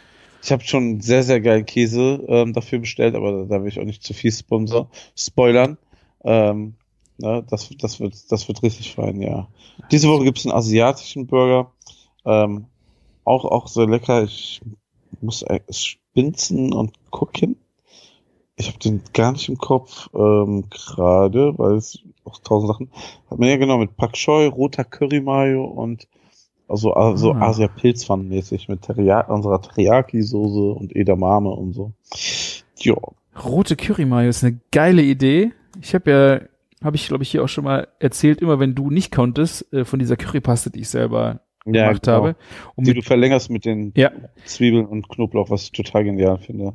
Ich 0.45 0.51
habe 0.51 0.63
schon 0.63 1.01
sehr, 1.01 1.23
sehr 1.23 1.41
geilen 1.41 1.65
Käse 1.65 2.23
ähm, 2.27 2.53
dafür 2.53 2.77
bestellt, 2.77 3.15
aber 3.15 3.31
da, 3.31 3.45
da 3.45 3.61
will 3.63 3.69
ich 3.69 3.79
auch 3.79 3.83
nicht 3.83 4.03
zu 4.03 4.13
viel 4.13 4.31
sponsor, 4.31 4.91
spoilern. 5.15 5.79
Ähm, 6.23 6.75
ne, 7.17 7.43
das, 7.49 7.71
das, 7.79 7.99
wird, 7.99 8.31
das 8.31 8.47
wird 8.47 8.61
richtig 8.61 8.93
fein, 8.93 9.23
ja. 9.23 9.47
Diese 9.89 10.07
Woche 10.07 10.23
gibt's 10.23 10.45
einen 10.45 10.53
asiatischen 10.53 11.25
Burger. 11.25 11.71
Ähm, 12.25 12.67
auch, 13.23 13.43
auch 13.45 13.67
sehr 13.67 13.87
lecker. 13.87 14.23
Ich 14.23 14.61
muss 15.19 15.41
äh, 15.41 15.61
spinzen 15.71 16.73
und 16.73 16.93
gucken. 17.09 17.55
Ich 18.55 18.67
habe 18.67 18.77
den 18.77 19.01
gar 19.13 19.31
nicht 19.31 19.49
im 19.49 19.57
Kopf 19.57 20.09
ähm, 20.13 20.65
gerade, 20.69 21.57
weil 21.57 21.73
es 21.73 22.03
auch 22.23 22.37
tausend 22.37 22.71
Sachen. 22.71 22.91
Hat 23.31 23.39
mir 23.39 23.49
ja 23.49 23.57
genau 23.57 23.79
mit 23.79 23.97
Pak 23.97 24.13
Choi, 24.13 24.45
roter 24.45 24.83
Curry 24.83 25.21
Mayo 25.21 25.65
und 25.65 26.07
also, 26.67 26.93
also 26.93 27.33
Ah. 27.33 27.49
Asia 27.49 27.67
Pilzpfannen 27.67 28.27
mäßig 28.27 28.67
mit 28.69 28.81
Teriyaki, 28.81 29.31
unserer 29.31 29.61
Teriyaki-Soße 29.61 30.71
und 30.73 30.95
Edamame 30.95 31.49
und 31.49 31.73
so. 31.73 31.93
Ja, 32.77 32.95
rote 33.43 33.75
Curry 33.75 34.05
Mayo 34.05 34.29
ist 34.29 34.43
eine 34.43 34.59
geile 34.71 35.01
Idee. 35.01 35.51
Ich 35.81 35.93
habe 35.93 36.11
ja, 36.11 36.85
habe 36.85 36.95
ich 36.95 37.07
glaube 37.07 37.23
ich 37.23 37.31
hier 37.31 37.43
auch 37.43 37.47
schon 37.49 37.63
mal 37.63 37.87
erzählt, 37.99 38.41
immer 38.41 38.59
wenn 38.59 38.75
du 38.75 38.89
nicht 38.89 39.11
konntest, 39.13 39.71
äh, 39.73 39.85
von 39.85 39.99
dieser 39.99 40.15
Currypaste, 40.17 40.69
die 40.71 40.81
ich 40.81 40.89
selber 40.89 41.41
ja 41.65 41.87
gemacht 41.87 42.03
genau. 42.03 42.17
habe. 42.17 42.35
Und 42.75 42.85
Die 42.87 42.91
mit, 42.91 42.97
du 42.97 43.01
verlängerst 43.01 43.49
mit 43.49 43.65
den 43.65 43.91
ja, 43.95 44.11
Zwiebeln 44.45 44.85
und 44.85 45.09
Knoblauch, 45.09 45.49
was 45.49 45.63
ich 45.63 45.71
total 45.71 46.03
genial 46.03 46.37
finde. 46.37 46.73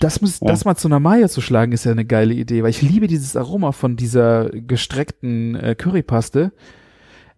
das 0.00 0.20
muss, 0.22 0.40
Ja. 0.40 0.46
das 0.48 0.64
mal 0.64 0.76
zu 0.76 0.88
einer 0.88 0.98
Mayo 1.00 1.28
zu 1.28 1.40
schlagen, 1.40 1.72
ist 1.72 1.84
ja 1.84 1.92
eine 1.92 2.04
geile 2.06 2.34
Idee, 2.34 2.62
weil 2.62 2.70
ich 2.70 2.80
liebe 2.82 3.06
dieses 3.06 3.36
Aroma 3.36 3.72
von 3.72 3.96
dieser 3.96 4.48
gestreckten 4.50 5.56
äh, 5.56 5.74
Currypaste. 5.74 6.52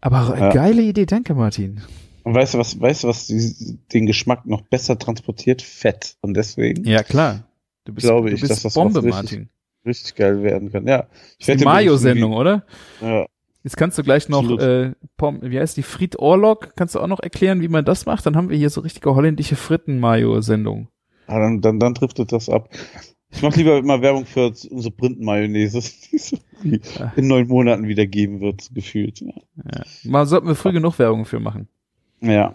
Aber 0.02 0.36
Ja. 0.38 0.50
geile 0.50 0.82
Idee, 0.82 1.06
danke 1.06 1.34
Martin. 1.34 1.80
Und 2.24 2.34
weißt 2.34 2.54
du, 2.54 2.58
was, 2.58 2.78
weißt 2.78 3.04
du, 3.04 3.08
was 3.08 3.26
die, 3.28 3.78
den 3.92 4.06
Geschmack 4.06 4.44
noch 4.46 4.60
besser 4.62 4.98
transportiert? 4.98 5.62
Fett. 5.62 6.16
Und 6.20 6.34
deswegen 6.34 6.84
Ja, 6.84 7.02
klar. 7.02 7.44
Du 7.84 7.92
bist, 7.94 8.06
Glaube 8.06 8.28
du 8.28 8.34
ich, 8.34 8.40
bist 8.42 8.50
dass 8.52 8.62
das 8.62 8.74
Bombe, 8.74 8.98
richtig- 9.02 9.10
Martin. 9.14 9.48
richtig 9.86 10.14
geil 10.14 10.42
werden 10.42 10.70
kann. 10.70 10.86
Ja. 10.86 11.06
Ich 11.38 11.46
Die 11.46 11.64
Mayo-Sendung, 11.64 12.32
oder? 12.34 12.64
Ja. 13.00 13.26
Jetzt 13.64 13.76
kannst 13.76 13.96
du 13.96 14.02
gleich 14.02 14.28
noch, 14.28 14.48
äh, 14.58 14.92
Pom 15.16 15.38
wie 15.42 15.58
heißt 15.58 15.76
die, 15.76 15.82
Fried 15.84 16.18
Orlog, 16.18 16.74
kannst 16.76 16.94
du 16.96 17.00
auch 17.00 17.06
noch 17.06 17.20
erklären, 17.20 17.60
wie 17.60 17.68
man 17.68 17.84
das 17.84 18.06
macht? 18.06 18.26
Dann 18.26 18.36
haben 18.36 18.50
wir 18.50 18.56
hier 18.56 18.70
so 18.70 18.80
richtige 18.80 19.14
holländische 19.14 19.54
Fritten-Mayo-Sendung. 19.56 20.88
Ah, 21.28 21.38
dann, 21.38 21.60
dann, 21.60 21.78
dann 21.78 21.94
driftet 21.94 22.32
das 22.32 22.48
ab. 22.48 22.68
Ich 23.32 23.42
mache 23.42 23.56
lieber 23.56 23.78
immer 23.78 24.00
Werbung 24.02 24.26
für 24.26 24.52
unsere 24.70 24.94
Printen-Mayonnaise, 24.94 25.80
die 26.10 26.16
es 26.16 26.32
in 27.16 27.26
neun 27.26 27.48
Monaten 27.48 27.88
wieder 27.88 28.06
geben 28.06 28.40
wird, 28.40 28.74
gefühlt. 28.74 29.20
Ja. 29.20 29.32
Ja. 29.56 29.84
Mal 30.04 30.26
sollten 30.26 30.46
wir 30.46 30.54
früh 30.54 30.72
genug 30.72 30.98
Werbung 30.98 31.24
für 31.24 31.40
machen. 31.40 31.68
ja. 32.20 32.54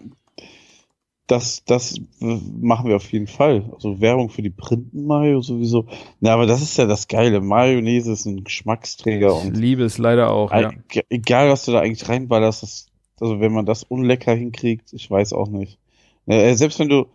Das, 1.30 1.66
das 1.66 2.00
machen 2.22 2.88
wir 2.88 2.96
auf 2.96 3.12
jeden 3.12 3.28
Fall. 3.28 3.70
Also 3.74 4.00
Werbung 4.00 4.30
für 4.30 4.42
die 4.42 4.50
Printen-Mayo 4.50 5.42
sowieso. 5.42 5.86
Na, 6.22 6.32
aber 6.32 6.46
das 6.46 6.62
ist 6.62 6.78
ja 6.78 6.86
das 6.86 7.10
Geile. 7.10 7.42
Mayonnaise 7.42 8.14
ist 8.14 8.26
ein 8.26 8.46
Geschmacksträger 8.46 9.38
Ich 9.38 9.44
und 9.48 9.58
liebe 9.58 9.84
es 9.84 9.98
leider 9.98 10.32
auch, 10.32 10.54
ja. 10.54 10.72
Egal, 11.10 11.50
was 11.50 11.66
du 11.66 11.74
da 11.74 11.82
eigentlich 11.82 12.08
reinballerst, 12.08 12.64
das, 12.64 12.86
also 13.20 13.42
wenn 13.42 13.52
man 13.52 13.66
das 13.66 13.84
unlecker 13.84 14.34
hinkriegt, 14.34 14.94
ich 14.94 15.12
weiß 15.12 15.34
auch 15.34 15.50
nicht. 15.50 15.80
Äh, 16.28 16.54
selbst 16.54 16.80
wenn 16.80 16.88
du 16.88 17.08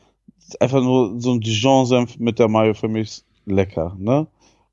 einfach 0.61 0.83
nur 0.83 1.18
so 1.18 1.33
ein 1.33 1.40
Dijon-Senf 1.40 2.18
mit 2.18 2.38
der 2.38 2.48
Mayo 2.48 2.75
vermischst, 2.75 3.25
lecker, 3.46 3.96
ne? 3.98 4.26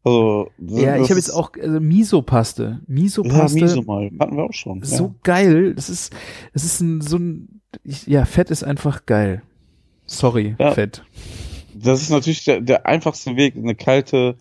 Also, 0.03 0.49
Ja, 0.60 0.95
ich 0.95 1.10
habe 1.10 1.15
jetzt 1.15 1.32
auch 1.32 1.51
also 1.62 1.79
Miso-Paste. 1.79 2.63
Ja, 2.63 2.79
Miso-Paste, 2.88 3.60
Miso 3.60 3.82
Mayo. 3.82 4.12
Hatten 4.19 4.38
wir 4.38 4.43
auch 4.45 4.53
schon. 4.53 4.82
so 4.84 5.05
ja. 5.05 5.15
geil. 5.23 5.73
Das 5.75 5.89
ist, 5.89 6.15
das 6.53 6.63
ist 6.63 6.79
ein, 6.82 7.01
so 7.01 7.17
ein, 7.17 7.62
ich, 7.84 8.08
ja, 8.08 8.25
Fett 8.25 8.49
ist 8.49 8.63
einfach 8.63 9.05
geil. 9.05 9.41
Sorry, 10.05 10.55
Ja. 10.58 10.71
Fett. 10.71 11.03
Das 11.75 12.01
ist 12.01 12.10
natürlich 12.10 12.43
der, 12.45 12.62
der 12.62 12.86
einfachste 12.88 13.36
Weg, 13.36 13.55
eine 13.55 13.75
kalte 13.75 14.36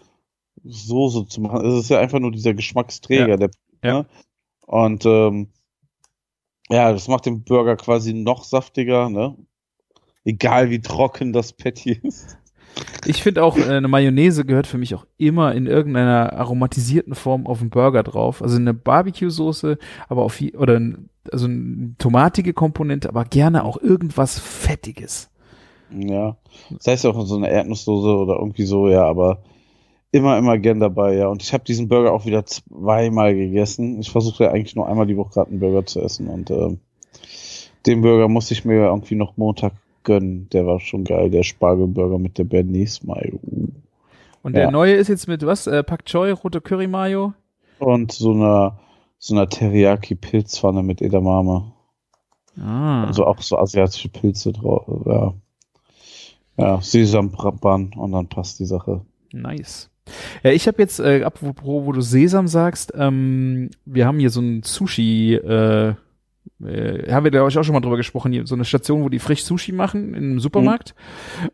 Soße 0.65 1.27
zu 1.29 1.41
machen. 1.41 1.65
Es 1.67 1.85
ist 1.85 1.91
ja 1.91 2.01
einfach 2.01 2.19
nur 2.21 2.31
dieser 2.33 2.55
Geschmacksträger, 2.55 3.29
Ja. 3.29 3.37
der, 3.37 3.51
Ja. 3.83 3.93
Ne? 4.01 4.07
Und 4.67 5.05
ähm, 5.07 5.49
ja, 6.71 6.93
das 6.93 7.09
macht 7.09 7.27
den 7.27 7.43
Burger 7.45 7.77
quasi 7.77 8.13
noch 8.13 8.45
saftiger, 8.45 9.09
ne? 9.09 9.37
Egal 10.25 10.69
wie 10.71 10.81
trocken 10.81 11.33
das 11.33 11.53
Patty 11.55 11.99
ist. 12.03 12.37
Ich 13.07 13.23
finde 13.23 13.43
auch, 13.43 13.57
äh, 13.57 13.65
eine 13.65 13.89
Mayonnaise 13.89 14.45
gehört 14.45 14.67
für 14.67 14.79
mich 14.79 14.95
auch 14.95 15.07
immer 15.17 15.55
in 15.55 15.67
irgendeiner 15.67 16.33
aromatisierten 16.35 17.15
Form 17.15 17.47
auf 17.47 17.61
den 17.61 17.71
Burger 17.71 18.03
drauf. 18.03 18.43
Also 18.43 18.57
eine 18.57 18.75
Barbecue-Soße, 18.75 19.79
aber 20.09 20.25
auf, 20.25 20.41
oder 20.57 20.81
also 21.33 21.47
eine 21.47 21.95
tomatige 21.99 22.53
Komponente, 22.53 23.09
aber 23.09 23.25
gerne 23.25 23.65
auch 23.65 23.81
irgendwas 23.81 24.39
Fettiges. 24.39 25.31
Ja. 25.91 26.37
Das 26.71 26.87
heißt 26.87 27.07
auch 27.07 27.25
so 27.25 27.37
eine 27.37 27.51
Erdnusssoße 27.51 28.17
oder 28.17 28.37
irgendwie 28.37 28.65
so, 28.65 28.89
ja, 28.89 29.05
aber 29.05 29.43
immer, 30.11 30.37
immer 30.39 30.59
gern 30.59 30.81
dabei, 30.81 31.17
ja. 31.17 31.29
Und 31.29 31.43
ich 31.43 31.53
habe 31.53 31.65
diesen 31.65 31.89
Burger 31.89 32.13
auch 32.13 32.27
wieder 32.27 32.45
zweimal 32.47 33.35
gegessen. 33.35 34.01
Ich 34.01 34.11
versuche 34.11 34.45
ja 34.45 34.51
eigentlich 34.51 34.77
nur 34.77 34.89
einmal 34.89 35.07
die 35.07 35.17
Woche 35.17 35.33
gerade 35.35 35.51
einen 35.51 35.61
Burger 35.61 35.87
zu 35.87 36.01
essen 36.01 36.29
und 36.29 36.51
ähm, 36.51 36.81
den 37.87 38.03
Burger 38.03 38.29
musste 38.29 38.55
ich 38.55 38.65
mir 38.65 38.87
irgendwie 38.87 39.15
noch 39.15 39.37
Montag 39.37 39.73
gönnen. 40.09 40.49
Der 40.51 40.67
war 40.67 40.81
schon 40.81 41.05
geil, 41.05 41.31
der 41.31 41.43
Spargelburger 41.45 42.19
mit 42.19 42.39
der 42.39 42.45
Bernays 42.45 43.05
Mayo. 43.05 43.39
Und 44.43 44.55
der 44.57 44.65
Ja. 44.65 44.71
neue 44.71 44.95
ist 44.95 45.09
jetzt 45.09 45.29
mit 45.29 45.45
was? 45.45 45.67
Äh, 45.67 45.85
Pak 45.85 46.07
Choi, 46.07 46.33
rote 46.33 46.61
Curry 46.61 46.89
Mayo? 46.89 47.35
Und 47.79 48.11
so 48.13 48.33
einer 48.33 48.79
so 49.21 49.35
einer 49.35 49.49
Teriyaki-Pilzpfanne 49.49 50.83
mit 50.83 51.03
Edamame. 51.03 51.73
Ah. 52.57 53.05
Also 53.05 53.27
auch 53.27 53.43
so 53.43 53.59
asiatische 53.59 54.09
Pilze 54.09 54.53
drauf, 54.53 54.87
ja. 55.07 55.35
Ja, 56.57 56.81
Sesambrabban 56.81 57.93
und 57.97 58.13
dann 58.13 58.29
passt 58.29 58.59
die 58.61 58.65
Sache. 58.67 59.03
Nice. 59.33 59.91
Ja, 60.43 60.53
ich 60.53 60.67
habe 60.67 60.81
jetzt, 60.81 61.01
äh, 61.01 61.23
apropos, 61.23 61.85
wo 61.85 61.93
du 61.93 62.01
Sesam 62.01 62.49
sagst, 62.49 62.93
ähm, 62.97 63.71
wir 63.85 64.07
haben 64.07 64.19
hier 64.19 64.31
so 64.31 64.41
ein 64.41 64.63
Sushi, 64.63 65.35
äh, 65.35 65.95
äh, 66.65 67.11
haben 67.13 67.25
wir 67.25 67.31
glaube 67.31 67.49
ich 67.51 67.59
auch 67.59 67.63
schon 67.65 67.75
mal 67.75 67.81
drüber 67.81 67.97
gesprochen, 67.97 68.33
hier, 68.33 68.47
so 68.47 68.55
eine 68.55 68.65
Station, 68.65 69.03
wo 69.03 69.09
die 69.09 69.19
frisch 69.19 69.45
Sushi 69.45 69.73
machen 69.73 70.15
im 70.15 70.41
Supermarkt. 70.41 70.95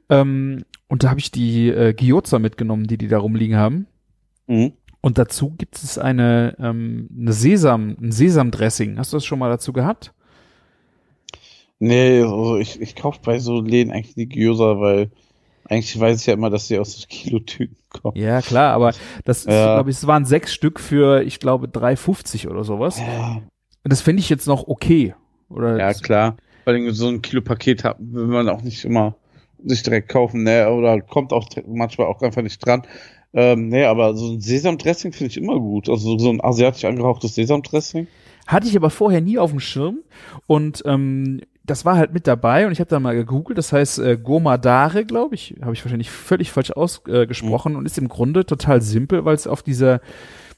Ähm, 0.09 0.65
und 0.89 1.03
da 1.05 1.11
habe 1.11 1.21
ich 1.21 1.31
die 1.31 1.69
äh, 1.69 1.93
Gyoza 1.95 2.39
mitgenommen, 2.39 2.87
die 2.87 2.99
die 2.99 3.09
da 3.09 3.19
rumliegen 3.19 3.57
haben. 3.57 3.87
Mhm. 4.47 4.73
Und 5.01 5.19
dazu 5.19 5.51
gibt 5.51 5.77
es 5.77 5.99
eine, 5.99 6.57
ähm, 6.59 7.09
eine 7.19 7.33
Sesam, 7.33 7.97
ein 8.01 8.11
Sesamdressing. 8.13 8.99
Hast 8.99 9.13
du 9.13 9.17
das 9.19 9.25
schon 9.27 9.39
mal 9.39 9.51
dazu 9.51 9.73
gehabt? 9.73 10.15
Nee, 11.79 12.23
also 12.23 12.57
ich, 12.57 12.81
ich 12.81 12.97
kaufe 12.97 13.21
bei 13.23 13.39
so 13.39 13.61
Läden 13.61 13.93
eigentlich 13.93 14.15
die 14.15 14.29
Gyoza, 14.29 14.81
weil 14.81 15.11
eigentlich 15.69 15.99
weiß 15.99 16.21
ich 16.21 16.27
ja 16.27 16.35
immer, 16.35 16.51
dass 16.51 16.69
sie 16.69 16.79
aus 16.79 16.93
so 16.99 17.07
Kilotüten 17.09 17.77
kommen. 17.91 18.17
Ja, 18.17 18.41
klar, 18.43 18.73
aber 18.75 18.93
das, 19.25 19.45
Ja. 19.45 19.75
glaube 19.75 19.91
ich, 19.91 19.97
es 19.97 20.07
waren 20.07 20.25
sechs 20.25 20.55
Stück 20.55 20.79
für, 20.81 21.23
ich 21.23 21.41
glaube, 21.41 21.67
3,50 21.67 22.49
oder 22.49 22.65
sowas. 22.65 22.99
Ja, 22.99 23.43
das 23.85 24.01
finde 24.01 24.21
ich 24.21 24.29
jetzt 24.29 24.47
noch 24.47 24.67
okay. 24.67 25.15
Oder 25.49 25.79
ja 25.79 25.93
klar. 25.93 26.37
Weil 26.65 26.93
so 26.93 27.09
ein 27.09 27.21
Kilo 27.23 27.43
Paket 27.43 27.85
hat, 27.85 27.97
will 28.01 28.27
man 28.27 28.49
auch 28.49 28.63
nicht 28.63 28.85
immer 28.85 29.15
sich 29.65 29.83
direkt 29.83 30.09
kaufen, 30.09 30.43
ne? 30.43 30.71
Oder 30.71 31.01
kommt 31.01 31.33
auch 31.33 31.49
manchmal 31.67 32.07
auch 32.07 32.23
einfach 32.23 32.43
nicht 32.43 32.65
dran. 32.65 32.83
Ähm, 33.35 33.69
nee, 33.69 33.85
aber 33.85 34.15
so 34.15 34.33
ein 34.33 34.41
Sesamdressing 34.41 35.13
finde 35.13 35.31
ich 35.31 35.37
immer 35.37 35.59
gut. 35.59 35.89
Also 35.89 36.19
so 36.19 36.31
ein 36.31 36.43
asiatisch 36.43 36.85
angehauchtes 36.85 37.35
Sesamdressing. 37.35 38.07
Hatte 38.47 38.69
ich 38.69 38.77
aber 38.77 38.91
vorher 38.91 39.21
nie 39.21 39.39
auf 39.39 39.51
dem 39.51 39.61
Schirm 39.61 40.01
und 40.47 40.83
ähm, 40.87 41.41
das 41.65 41.87
war 41.87 41.97
halt 41.97 42.13
mit 42.13 42.27
dabei 42.27 42.67
und 42.67 42.73
ich 42.73 42.81
habe 42.81 42.91
dann 42.91 43.03
mal 43.03 43.15
gegoogelt, 43.15 43.57
das 43.57 43.73
heißt 43.73 43.99
äh, 44.01 44.19
Gomadare, 44.23 45.07
glaube 45.07 45.35
ich, 45.35 45.55
habe 45.63 45.73
ich 45.73 45.83
wahrscheinlich 45.83 46.11
völlig 46.11 46.53
falsch 46.53 46.71
ausgesprochen 46.71 47.23
äh, 47.23 47.27
gesprochen 47.27 47.77
und 47.77 47.87
ist 47.87 47.97
im 47.97 48.09
Grunde 48.09 48.45
total 48.45 48.83
simpel, 48.83 49.25
weil 49.25 49.35
es 49.35 49.47
auf 49.47 49.63
dieser 49.63 50.01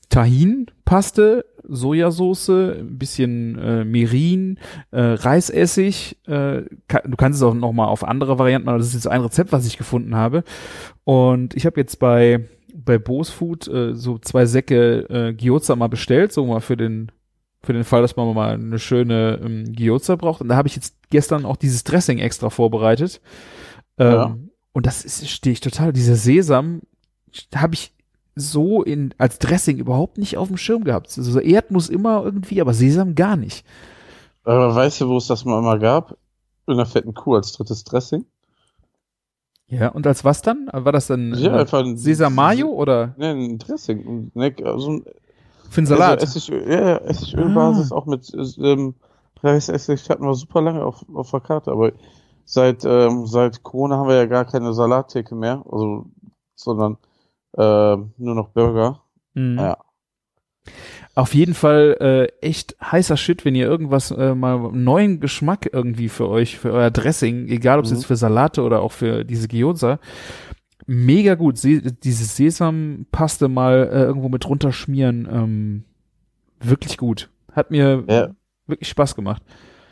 Tahin-Paste, 0.08 1.44
Sojasauce, 1.68 2.48
ein 2.50 2.98
bisschen 2.98 3.58
äh, 3.58 3.84
Mirin, 3.84 4.58
äh, 4.92 5.00
Reisessig, 5.00 6.16
äh, 6.26 6.62
ka 6.88 7.00
du 7.04 7.16
kannst 7.16 7.38
es 7.38 7.42
auch 7.42 7.54
noch 7.54 7.72
mal 7.72 7.86
auf 7.86 8.04
andere 8.04 8.38
Varianten, 8.38 8.68
aber 8.68 8.78
das 8.78 8.88
ist 8.88 8.94
jetzt 8.94 9.08
ein 9.08 9.20
Rezept, 9.20 9.52
was 9.52 9.66
ich 9.66 9.76
gefunden 9.76 10.14
habe 10.14 10.44
und 11.04 11.54
ich 11.54 11.66
habe 11.66 11.80
jetzt 11.80 11.98
bei 11.98 12.48
bei 12.72 12.98
Bose 12.98 13.32
Food 13.32 13.66
äh, 13.68 13.94
so 13.94 14.18
zwei 14.18 14.46
Säcke 14.46 15.08
äh, 15.08 15.32
Gyoza 15.32 15.74
mal 15.76 15.88
bestellt, 15.88 16.32
so 16.32 16.44
mal 16.46 16.60
für 16.60 16.76
den 16.76 17.10
für 17.62 17.72
den 17.72 17.84
Fall, 17.84 18.02
dass 18.02 18.14
man 18.14 18.32
mal 18.32 18.54
eine 18.54 18.78
schöne 18.78 19.40
ähm, 19.42 19.72
Gyoza 19.72 20.14
braucht. 20.14 20.40
Und 20.40 20.48
da 20.48 20.56
habe 20.56 20.68
ich 20.68 20.76
jetzt 20.76 20.94
gestern 21.10 21.44
auch 21.44 21.56
dieses 21.56 21.82
Dressing 21.82 22.18
extra 22.18 22.48
vorbereitet. 22.48 23.20
Ähm, 23.98 24.12
Ja. 24.12 24.38
Und 24.72 24.86
das 24.86 25.04
ist, 25.04 25.28
stehe 25.28 25.52
ich 25.52 25.60
total, 25.60 25.92
dieser 25.92 26.14
Sesam 26.16 26.82
habe 27.54 27.74
ich 27.74 27.92
so 28.36 28.82
in, 28.82 29.14
als 29.18 29.38
Dressing 29.38 29.78
überhaupt 29.78 30.18
nicht 30.18 30.36
auf 30.36 30.48
dem 30.48 30.56
Schirm 30.56 30.84
gehabt. 30.84 31.12
Also 31.16 31.40
Erdnuss 31.40 31.88
immer 31.88 32.22
irgendwie, 32.22 32.60
aber 32.60 32.74
Sesam 32.74 33.14
gar 33.14 33.36
nicht. 33.36 33.66
Aber 34.44 34.74
weißt 34.74 35.00
du, 35.00 35.08
wo 35.08 35.16
es 35.16 35.26
das 35.26 35.44
mal 35.44 35.58
immer 35.58 35.78
gab? 35.78 36.16
In 36.66 36.74
einer 36.74 36.86
fetten 36.86 37.14
Kuh 37.14 37.34
als 37.34 37.52
drittes 37.52 37.82
Dressing? 37.84 38.26
Ja, 39.68 39.88
und 39.88 40.06
als 40.06 40.24
was 40.24 40.42
dann? 40.42 40.68
War 40.72 40.92
das 40.92 41.08
dann 41.08 41.34
Ja, 41.34 41.56
äh, 41.56 41.60
einfach 41.60 41.80
ein 41.80 41.96
Sesam 41.96 42.34
Mayo 42.34 42.68
oder 42.68 43.14
Ne, 43.16 43.30
ein 43.30 43.58
Dressing. 43.58 44.30
Ne, 44.34 44.54
also 44.62 44.90
ein 44.90 45.04
für 45.70 45.78
einen 45.78 45.86
Salat? 45.86 46.20
Also 46.20 46.38
Essigöl, 46.38 46.70
ja, 46.70 46.96
Essigölbasis 46.98 47.90
auch 47.92 48.06
mit 48.06 48.32
ähm, 48.58 48.94
Reisessig 49.42 50.08
hatten 50.08 50.24
wir 50.24 50.34
super 50.34 50.62
lange 50.62 50.84
auf, 50.84 51.04
auf 51.12 51.30
der 51.30 51.40
Karte, 51.40 51.70
aber 51.70 51.92
seit, 52.44 52.84
ähm, 52.84 53.26
seit 53.26 53.62
Corona 53.62 53.96
haben 53.98 54.08
wir 54.08 54.16
ja 54.16 54.26
gar 54.26 54.44
keine 54.44 54.72
Salattheke 54.72 55.34
mehr, 55.34 55.62
also, 55.70 56.06
sondern 56.54 56.96
äh, 57.56 57.96
nur 58.18 58.34
noch 58.34 58.48
Burger. 58.50 59.00
Mhm. 59.34 59.58
Ja. 59.58 59.78
Auf 61.14 61.34
jeden 61.34 61.54
Fall 61.54 61.96
äh, 62.00 62.46
echt 62.46 62.76
heißer 62.82 63.16
Shit, 63.16 63.44
wenn 63.44 63.54
ihr 63.54 63.66
irgendwas 63.66 64.10
äh, 64.10 64.34
mal 64.34 64.56
einen 64.58 64.84
neuen 64.84 65.20
Geschmack 65.20 65.70
irgendwie 65.72 66.08
für 66.10 66.28
euch, 66.28 66.58
für 66.58 66.72
euer 66.72 66.90
Dressing, 66.90 67.48
egal 67.48 67.78
ob 67.78 67.84
es 67.86 67.90
Mhm. 67.90 67.96
jetzt 67.96 68.06
für 68.06 68.16
Salate 68.16 68.62
oder 68.62 68.82
auch 68.82 68.92
für 68.92 69.24
diese 69.24 69.48
Gyoza, 69.48 69.98
mega 70.86 71.34
gut. 71.34 71.56
Se 71.56 71.80
dieses 71.80 72.36
Sesampaste 72.36 73.48
mal 73.48 73.88
äh, 73.90 74.02
irgendwo 74.02 74.28
mit 74.28 74.46
runterschmieren, 74.46 75.26
ähm, 75.32 75.84
wirklich 76.60 76.98
gut. 76.98 77.30
Hat 77.52 77.70
mir 77.70 78.04
Ja. 78.08 78.28
wirklich 78.66 78.88
Spaß 78.90 79.14
gemacht. 79.14 79.42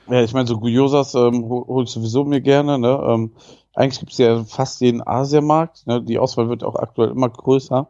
Ja, 0.08 0.22
ich 0.22 0.32
meine, 0.34 0.46
so 0.46 0.58
Gyosas 0.58 1.14
ähm, 1.14 1.48
hol 1.48 1.84
ich 1.84 1.90
sowieso 1.90 2.24
mir 2.24 2.40
gerne. 2.40 2.78
Ne? 2.78 3.00
Ähm, 3.06 3.32
eigentlich 3.74 4.00
gibt's 4.00 4.18
ja 4.18 4.44
fast 4.44 4.80
jeden 4.80 5.06
Asiamarkt. 5.06 5.86
Ne? 5.86 6.02
Die 6.02 6.18
Auswahl 6.18 6.48
wird 6.48 6.62
auch 6.62 6.76
aktuell 6.76 7.10
immer 7.10 7.28
größer. 7.28 7.88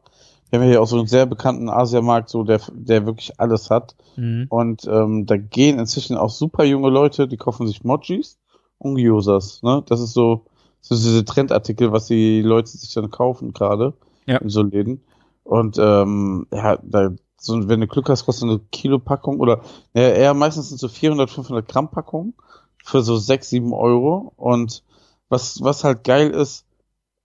Wir 0.50 0.58
haben 0.60 0.66
ja 0.66 0.72
hier 0.72 0.82
auch 0.82 0.86
so 0.86 0.98
einen 0.98 1.08
sehr 1.08 1.26
bekannten 1.26 1.68
Asiamarkt, 1.68 2.28
so 2.28 2.44
der, 2.44 2.60
der 2.72 3.06
wirklich 3.06 3.40
alles 3.40 3.70
hat. 3.70 3.96
Mhm. 4.16 4.46
Und 4.48 4.86
ähm, 4.86 5.26
da 5.26 5.36
gehen 5.36 5.78
inzwischen 5.78 6.16
auch 6.16 6.30
super 6.30 6.64
junge 6.64 6.90
Leute, 6.90 7.26
die 7.26 7.36
kaufen 7.36 7.66
sich 7.66 7.82
Mochis 7.82 8.38
und 8.78 8.94
Gyosas. 8.94 9.62
Ne? 9.62 9.82
Das 9.86 10.00
ist 10.00 10.12
so, 10.12 10.44
so 10.80 10.94
diese 10.94 11.24
Trendartikel, 11.24 11.90
was 11.90 12.06
die 12.06 12.40
Leute 12.42 12.68
sich 12.68 12.92
dann 12.94 13.10
kaufen 13.10 13.52
gerade 13.52 13.94
Ja. 14.26 14.36
in 14.38 14.48
so 14.48 14.62
Läden. 14.62 15.02
Und 15.42 15.76
ähm, 15.78 16.46
ja, 16.52 16.78
da, 16.82 17.10
so, 17.44 17.68
wenn 17.68 17.80
du 17.80 17.86
Glück 17.86 18.08
hast, 18.08 18.24
kostet 18.24 18.48
eine 18.48 18.60
Kilopackung 18.72 19.40
oder 19.40 19.60
ja, 19.92 20.02
eher 20.02 20.34
meistens 20.34 20.70
sind 20.70 20.78
so 20.78 20.88
400, 20.88 21.30
500 21.30 21.68
Gramm 21.68 21.90
Packungen 21.90 22.34
für 22.82 23.02
so 23.02 23.16
6, 23.16 23.50
7 23.50 23.72
Euro. 23.72 24.32
Und 24.36 24.82
was, 25.28 25.62
was 25.62 25.84
halt 25.84 26.04
geil 26.04 26.30
ist, 26.30 26.64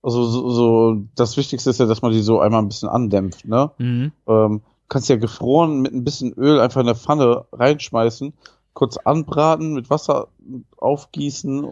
also 0.01 0.23
so, 0.25 0.49
so 0.49 1.03
das 1.15 1.37
Wichtigste 1.37 1.69
ist 1.69 1.79
ja, 1.79 1.85
dass 1.85 2.01
man 2.01 2.11
die 2.11 2.21
so 2.21 2.39
einmal 2.39 2.61
ein 2.61 2.67
bisschen 2.69 2.89
andämpft, 2.89 3.45
ne? 3.45 3.71
Mhm. 3.77 4.11
Ähm, 4.27 4.61
kannst 4.87 5.09
ja 5.09 5.17
gefroren 5.17 5.81
mit 5.81 5.93
ein 5.93 6.03
bisschen 6.03 6.33
Öl 6.33 6.59
einfach 6.59 6.81
in 6.81 6.87
der 6.87 6.95
Pfanne 6.95 7.45
reinschmeißen, 7.51 8.33
kurz 8.73 8.97
anbraten, 8.97 9.73
mit 9.73 9.89
Wasser 9.89 10.29
aufgießen, 10.77 11.71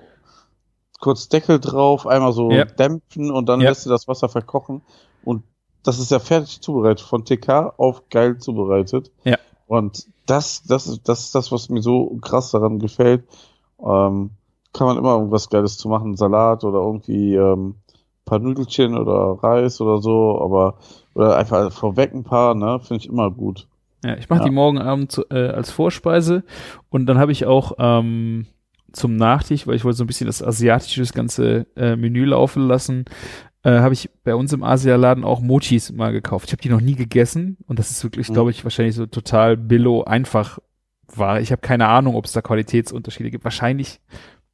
kurz 1.00 1.30
Deckel 1.30 1.60
drauf, 1.60 2.06
einmal 2.06 2.34
so 2.34 2.52
Ja. 2.52 2.66
dämpfen 2.66 3.32
und 3.32 3.48
dann 3.48 3.62
Ja. 3.62 3.70
lässt 3.70 3.86
du 3.86 3.90
das 3.90 4.08
Wasser 4.08 4.30
verkochen 4.30 4.82
und 5.24 5.44
das 5.84 6.00
ist 6.00 6.12
ja 6.12 6.20
fertig 6.20 6.62
zubereitet, 6.62 7.02
von 7.02 7.24
TK 7.26 7.74
auf 7.78 8.10
geil 8.10 8.38
zubereitet. 8.38 9.12
Ja. 9.24 9.38
Und 9.68 10.08
das, 10.26 10.64
das, 10.64 10.88
ist- 10.88 11.08
das 11.08 11.22
ist 11.26 11.36
das, 11.36 11.52
was 11.52 11.70
mir 11.70 11.82
so 11.82 12.18
krass 12.22 12.52
daran 12.52 12.80
gefällt. 12.80 13.24
Ähm, 13.80 14.32
kann 14.74 14.88
man 14.88 14.98
immer 14.98 15.16
irgendwas 15.16 15.50
Geiles 15.50 15.78
zu 15.78 15.90
machen, 15.90 16.16
Salat 16.18 16.64
oder 16.64 16.80
irgendwie 16.80 17.36
ähm, 17.36 17.76
paar 18.26 18.40
Nudelchen 18.40 18.98
oder 18.98 19.42
Reis 19.42 19.80
oder 19.82 20.02
so, 20.02 20.40
aber 20.42 20.76
oder 21.16 21.38
einfach 21.38 21.72
vorweg 21.72 22.14
ein 22.14 22.24
paar, 22.24 22.54
ne, 22.54 22.80
finde 22.82 23.04
ich 23.04 23.10
immer 23.10 23.32
gut. 23.32 23.68
Ja, 24.04 24.16
ich 24.18 24.30
mache 24.30 24.40
Ja. 24.42 24.46
die 24.46 24.52
morgen 24.52 24.78
Abend 24.80 25.12
zu, 25.12 25.24
äh, 25.30 25.48
als 25.50 25.72
Vorspeise 25.72 26.44
und 26.90 27.06
dann 27.08 27.18
habe 27.18 27.32
ich 27.32 27.46
auch 27.46 27.72
ähm, 27.80 28.46
zum 28.92 29.16
Nachtisch, 29.16 29.66
weil 29.66 29.76
ich 29.76 29.86
wollte 29.86 29.98
so 29.98 30.04
ein 30.04 30.08
bisschen 30.08 30.28
das 30.28 30.44
asiatische 30.44 31.02
das 31.02 31.14
ganze 31.14 31.66
äh, 31.76 31.96
Menü 31.96 32.26
laufen 32.26 32.68
lassen, 32.68 33.06
äh, 33.64 33.80
habe 33.80 33.94
ich 33.94 34.10
bei 34.24 34.36
uns 34.36 34.54
im 34.54 34.64
Asialaden 34.64 35.24
auch 35.24 35.42
Mochis 35.42 35.92
mal 35.92 36.12
gekauft. 36.12 36.46
Ich 36.48 36.52
habe 36.54 36.62
die 36.62 36.70
noch 36.70 36.82
nie 36.82 36.96
gegessen 36.96 37.58
und 37.68 37.80
das 37.80 37.92
ist 37.92 38.04
wirklich, 38.04 38.30
Mhm. 38.30 38.34
glaube 38.34 38.52
ich, 38.52 38.64
wahrscheinlich 38.64 38.96
so 38.96 39.06
total 39.06 39.58
billo 39.58 40.04
einfach 40.04 40.60
war. 41.14 41.40
Ich 41.42 41.52
habe 41.52 41.62
keine 41.62 41.88
Ahnung, 41.88 42.16
ob 42.16 42.26
es 42.26 42.34
da 42.34 42.42
Qualitätsunterschiede 42.42 43.32
gibt. 43.32 43.44
Wahrscheinlich. 43.44 44.00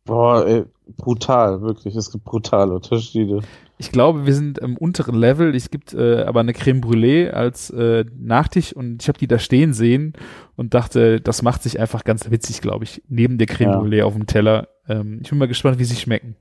Boah, 0.05 0.45
ey, 0.45 0.65
brutal, 0.97 1.61
wirklich. 1.61 1.95
Es 1.95 2.11
gibt 2.11 2.25
brutale 2.25 2.73
Unterschiede. 2.75 3.39
Ich 3.77 3.91
glaube, 3.91 4.25
wir 4.25 4.33
sind 4.33 4.59
im 4.59 4.77
unteren 4.77 5.15
Level. 5.15 5.55
Es 5.55 5.69
gibt 5.71 5.93
äh, 5.93 6.23
aber 6.23 6.41
eine 6.41 6.53
Creme 6.53 6.81
Brûlée 6.81 7.29
als 7.29 7.69
äh, 7.69 8.05
Nachtisch 8.17 8.73
und 8.73 9.01
ich 9.01 9.07
habe 9.07 9.17
die 9.17 9.27
da 9.27 9.39
stehen 9.39 9.73
sehen 9.73 10.13
und 10.55 10.73
dachte, 10.73 11.19
das 11.21 11.41
macht 11.41 11.63
sich 11.63 11.79
einfach 11.79 12.03
ganz 12.03 12.29
witzig, 12.29 12.61
glaube 12.61 12.83
ich, 12.83 13.01
neben 13.07 13.37
der 13.37 13.47
Creme 13.47 13.71
Ja. 13.71 13.79
Brûlée 13.79 14.03
auf 14.03 14.13
dem 14.13 14.27
Teller. 14.27 14.67
Ähm, 14.87 15.19
ich 15.23 15.29
bin 15.29 15.39
mal 15.39 15.47
gespannt, 15.47 15.79
wie 15.79 15.85
sie 15.85 15.95
schmecken. 15.95 16.35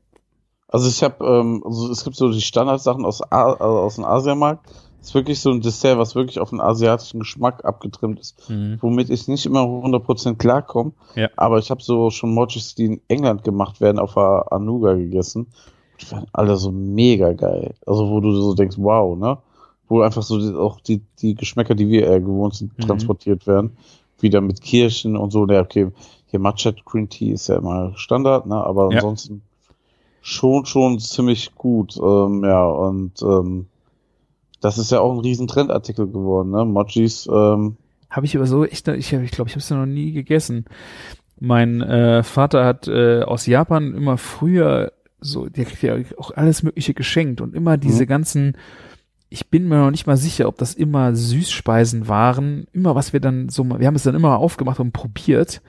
Also 0.73 0.89
ich 0.89 1.03
habe, 1.03 1.25
ähm, 1.25 1.63
also 1.65 1.91
es 1.91 2.03
gibt 2.03 2.17
so 2.17 2.31
die 2.33 2.41
Standardsachen 2.41 3.05
aus, 3.05 3.21
A 3.31 3.53
also 3.53 3.79
aus 3.79 3.95
dem 3.97 4.05
Asiamarkt. 4.05 4.67
Das 4.99 5.09
ist 5.09 5.15
wirklich 5.15 5.41
so 5.41 5.51
ein 5.51 5.61
Dessert, 5.61 5.99
was 5.99 6.15
wirklich 6.15 6.39
auf 6.39 6.53
einen 6.53 6.61
asiatischen 6.61 7.21
Geschmack 7.21 7.65
abgetrimmt 7.65 8.21
ist, 8.21 8.41
womit 8.81 9.11
ich 9.11 9.27
nicht 9.29 9.45
immer 9.47 9.63
100% 9.63 10.37
klarkomme. 10.37 10.93
Ja. 11.17 11.29
Aber 11.37 11.59
ich 11.59 11.71
habe 11.73 11.83
so 11.83 12.11
schon 12.11 12.33
Mochis, 12.33 12.75
die 12.77 12.85
in 12.87 13.01
England 13.09 13.43
gemacht 13.43 13.81
werden, 13.81 13.99
auf 13.99 14.15
der 14.15 14.47
Anuga 14.53 14.95
gegessen. 14.95 15.49
Die 16.01 16.11
waren 16.13 16.27
alle 16.33 16.57
so 16.57 16.71
mega 16.71 17.33
geil. 17.33 17.75
Also 17.85 18.09
wo 18.11 18.21
du 18.21 18.33
so 18.33 18.55
denkst, 18.55 18.77
wow, 18.79 19.19
ne? 19.19 19.39
Wo 19.89 20.01
einfach 20.03 20.23
so 20.23 20.39
die, 20.39 20.57
auch 20.57 20.81
die, 20.81 21.03
die 21.21 21.35
Geschmäcker, 21.35 21.75
die 21.75 21.89
wir 21.89 22.07
eher 22.07 22.21
gewohnt 22.21 22.55
sind, 22.55 22.79
Mhm. 22.79 22.83
transportiert 22.87 23.47
werden. 23.49 23.77
Wieder 24.21 24.41
mit 24.41 24.61
Kirschen 24.63 25.17
und 25.17 25.33
so. 25.33 25.47
Ja, 25.49 25.61
okay, 25.63 25.89
hier 26.27 26.39
Matcha 26.41 26.71
Green 26.87 27.09
Tea 27.09 27.33
ist 27.33 27.49
ja 27.49 27.57
immer 27.57 27.93
Standard, 27.97 28.47
ne? 28.47 28.55
Aber 28.55 28.85
Ja. 28.91 28.99
ansonsten 28.99 29.43
schon, 30.23 30.65
schon 30.67 30.99
ziemlich 30.99 31.55
gut. 31.55 31.97
Ähm, 31.97 32.43
ja, 32.45 32.65
und 32.65 33.21
ähm, 33.23 33.67
das 34.61 34.79
ist 34.79 34.91
ja 34.93 35.01
auch 35.01 35.13
ein 35.13 35.19
riesen 35.21 35.49
Trendartikel 35.49 36.07
geworden, 36.07 36.51
ne? 36.51 36.65
Mochis, 36.65 37.29
ähm, 37.31 37.77
Habe 38.11 38.27
ich 38.27 38.37
aber 38.37 38.47
so 38.47 38.65
echt, 38.65 38.87
ich, 38.89 39.13
hab- 39.15 39.23
ich 39.23 39.33
glaube, 39.33 39.49
ich 39.49 39.55
habe 39.55 39.61
es 39.61 39.71
noch 39.71 39.87
nie 39.87 40.13
gegessen. 40.13 40.65
Mein 41.41 41.81
äh, 41.83 42.23
Vater 42.23 42.65
hat 42.65 42.87
äh, 42.87 43.23
aus 43.23 43.47
Japan 43.47 43.95
immer 43.95 44.17
früher 44.17 44.93
so, 45.21 45.49
der 45.49 45.65
kriegt 45.65 45.83
ja 45.83 45.97
auch 46.19 46.31
alles 46.33 46.63
Mögliche 46.63 46.95
geschenkt 46.95 47.41
und 47.41 47.55
immer 47.55 47.77
diese 47.77 48.05
Mhm. 48.05 48.09
ganzen, 48.09 48.57
ich 49.33 49.49
bin 49.49 49.67
mir 49.67 49.79
noch 49.79 49.91
nicht 49.91 50.07
mal 50.07 50.17
sicher, 50.17 50.47
ob 50.47 50.59
das 50.59 50.75
immer 50.75 51.17
Süßspeisen 51.17 52.07
waren, 52.07 52.67
immer 52.73 52.95
was 52.95 53.13
wir 53.13 53.21
dann 53.21 53.49
so, 53.49 53.65
wir 53.65 53.87
haben 53.87 53.97
es 53.97 54.03
dann 54.03 54.15
immer 54.15 54.39
aufgemacht 54.39 54.79
und 54.79 54.93
probiert. 54.93 55.63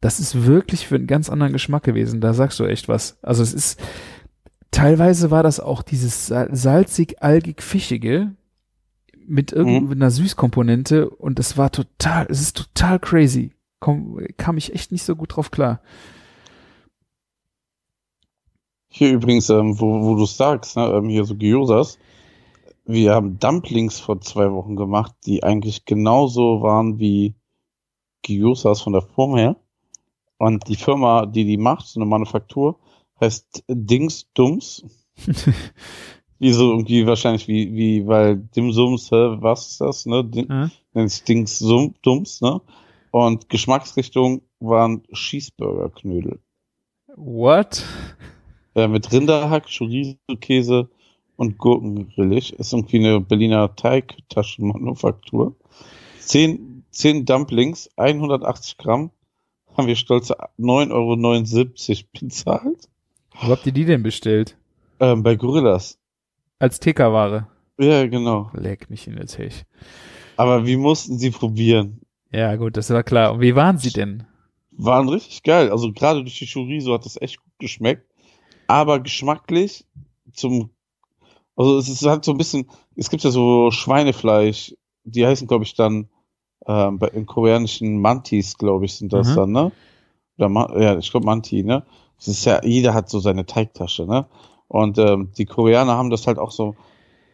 Das 0.00 0.20
ist 0.20 0.44
wirklich 0.46 0.86
für 0.86 0.96
einen 0.96 1.06
ganz 1.06 1.30
anderen 1.30 1.52
Geschmack 1.52 1.82
gewesen. 1.82 2.20
Da 2.20 2.34
sagst 2.34 2.60
du 2.60 2.64
echt 2.64 2.88
was. 2.88 3.18
Also 3.22 3.42
es 3.42 3.54
ist, 3.54 3.80
teilweise 4.70 5.30
war 5.30 5.42
das 5.42 5.58
auch 5.58 5.82
dieses 5.82 6.26
sal- 6.26 6.54
salzig-algig-fischige 6.54 8.32
mit 9.26 9.52
irgendeiner 9.52 10.10
Süßkomponente 10.10 11.08
und 11.08 11.38
es 11.38 11.56
war 11.56 11.72
total, 11.72 12.26
es 12.28 12.40
ist 12.40 12.56
total 12.56 12.98
crazy. 12.98 13.52
Komm, 13.80 14.18
kam 14.36 14.56
ich 14.56 14.74
echt 14.74 14.92
nicht 14.92 15.04
so 15.04 15.16
gut 15.16 15.36
drauf 15.36 15.50
klar. 15.50 15.80
Hier 18.90 19.12
übrigens, 19.12 19.48
ähm, 19.50 19.78
wo, 19.78 20.02
wo 20.02 20.16
du 20.16 20.24
sagst, 20.24 20.76
ne, 20.76 20.86
ähm, 20.86 21.08
hier 21.08 21.24
so 21.24 21.34
Gyosas. 21.36 21.98
Wir 22.90 23.14
haben 23.14 23.38
Dumplings 23.38 24.00
vor 24.00 24.22
zwei 24.22 24.50
Wochen 24.50 24.74
gemacht, 24.74 25.14
die 25.26 25.42
eigentlich 25.42 25.84
genauso 25.84 26.62
waren 26.62 26.98
wie 26.98 27.34
Gyosas 28.22 28.80
von 28.80 28.94
der 28.94 29.02
Form 29.02 29.36
her. 29.36 29.56
Und 30.38 30.68
die 30.68 30.76
Firma, 30.76 31.26
die 31.26 31.44
die 31.44 31.58
macht, 31.58 31.86
so 31.86 32.00
eine 32.00 32.08
Manufaktur, 32.08 32.78
heißt 33.20 33.64
Dings 33.68 34.32
Dums. 34.32 34.86
wie 36.38 36.52
so 36.52 36.70
irgendwie 36.70 37.06
wahrscheinlich 37.06 37.46
wie, 37.46 37.74
wie, 37.74 38.06
weil 38.06 38.38
Dimsums, 38.38 39.10
hä, 39.10 39.36
was 39.40 39.72
ist 39.72 39.80
das, 39.82 40.06
ne? 40.06 40.24
Dim, 40.24 40.46
Ja. 40.48 40.70
nennt 40.94 41.10
sich 41.10 41.24
Dings 41.24 41.58
Dums, 41.58 42.40
ne? 42.40 42.62
Und 43.10 43.50
Geschmacksrichtung 43.50 44.40
waren 44.60 45.02
Cheeseburger-Knödel. 45.12 46.40
What? 47.16 47.84
Ja, 48.74 48.88
mit 48.88 49.12
Rinderhack, 49.12 49.66
Chorizo-Käse 49.66 50.88
und 51.38 51.56
Gurkengrillig. 51.56 52.52
Ist 52.58 52.72
irgendwie 52.72 52.98
eine 52.98 53.20
Berliner 53.20 53.74
Teigtaschenmanufaktur. 53.74 55.54
Zehn, 56.18 56.84
zehn 56.90 57.24
Dumplings, 57.24 57.88
180 57.96 58.76
Gramm, 58.76 59.10
haben 59.76 59.86
wir 59.86 59.96
stolze 59.96 60.36
9,79 60.58 61.90
Euro 61.90 62.08
bezahlt. 62.20 62.88
Wo 63.40 63.48
habt 63.48 63.64
ihr 63.66 63.72
die 63.72 63.84
denn 63.84 64.02
bestellt? 64.02 64.58
Ähm, 65.00 65.22
bei 65.22 65.36
Gorillas. 65.36 65.98
Als 66.58 66.80
TK-Ware. 66.80 67.46
Ja, 67.78 68.06
genau. 68.08 68.50
Leck 68.54 68.90
mich 68.90 69.06
in 69.06 69.14
der 69.14 69.26
Tech. 69.26 69.64
Aber 70.36 70.66
wir 70.66 70.76
mussten 70.76 71.18
sie 71.18 71.30
probieren. 71.30 72.00
Ja, 72.32 72.56
gut, 72.56 72.76
das 72.76 72.90
war 72.90 73.04
klar. 73.04 73.34
Und 73.34 73.40
wie 73.40 73.54
waren 73.54 73.78
sie 73.78 73.90
denn? 73.90 74.24
Waren 74.72 75.08
richtig 75.08 75.44
geil. 75.44 75.70
Also 75.70 75.92
gerade 75.92 76.22
durch 76.22 76.38
die 76.40 76.52
Chorizo 76.52 76.92
hat 76.94 77.04
das 77.04 77.20
echt 77.20 77.36
gut 77.38 77.52
geschmeckt. 77.60 78.10
Aber 78.66 78.98
geschmacklich 78.98 79.86
zum, 80.32 80.70
also 81.58 81.76
es 81.76 81.88
ist 81.88 82.06
halt 82.06 82.24
so 82.24 82.30
ein 82.32 82.38
bisschen, 82.38 82.68
es 82.94 83.10
gibt 83.10 83.24
ja 83.24 83.30
so 83.30 83.70
Schweinefleisch, 83.72 84.74
die 85.04 85.26
heißen, 85.26 85.48
glaube 85.48 85.64
ich, 85.64 85.74
dann 85.74 86.08
ähm, 86.66 86.98
bei, 86.98 87.08
in 87.08 87.26
koreanischen 87.26 88.00
Mantis, 88.00 88.56
glaube 88.56 88.84
ich, 88.84 88.94
sind 88.94 89.12
das 89.12 89.28
Mhm. 89.30 89.34
dann, 89.34 89.52
ne? 89.52 89.72
Oder 90.38 90.48
Ma 90.48 90.80
ja, 90.80 90.96
ich 90.96 91.10
glaube 91.10 91.26
Manti, 91.26 91.64
ne? 91.64 91.84
Das 92.16 92.28
ist 92.28 92.44
ja, 92.44 92.64
jeder 92.64 92.94
hat 92.94 93.10
so 93.10 93.18
seine 93.18 93.44
Teigtasche, 93.44 94.06
ne? 94.06 94.26
Und 94.68 94.98
ähm, 94.98 95.32
die 95.36 95.46
Koreaner 95.46 95.96
haben 95.96 96.10
das 96.10 96.26
halt 96.26 96.38
auch 96.38 96.52
so 96.52 96.70
ein 96.70 96.76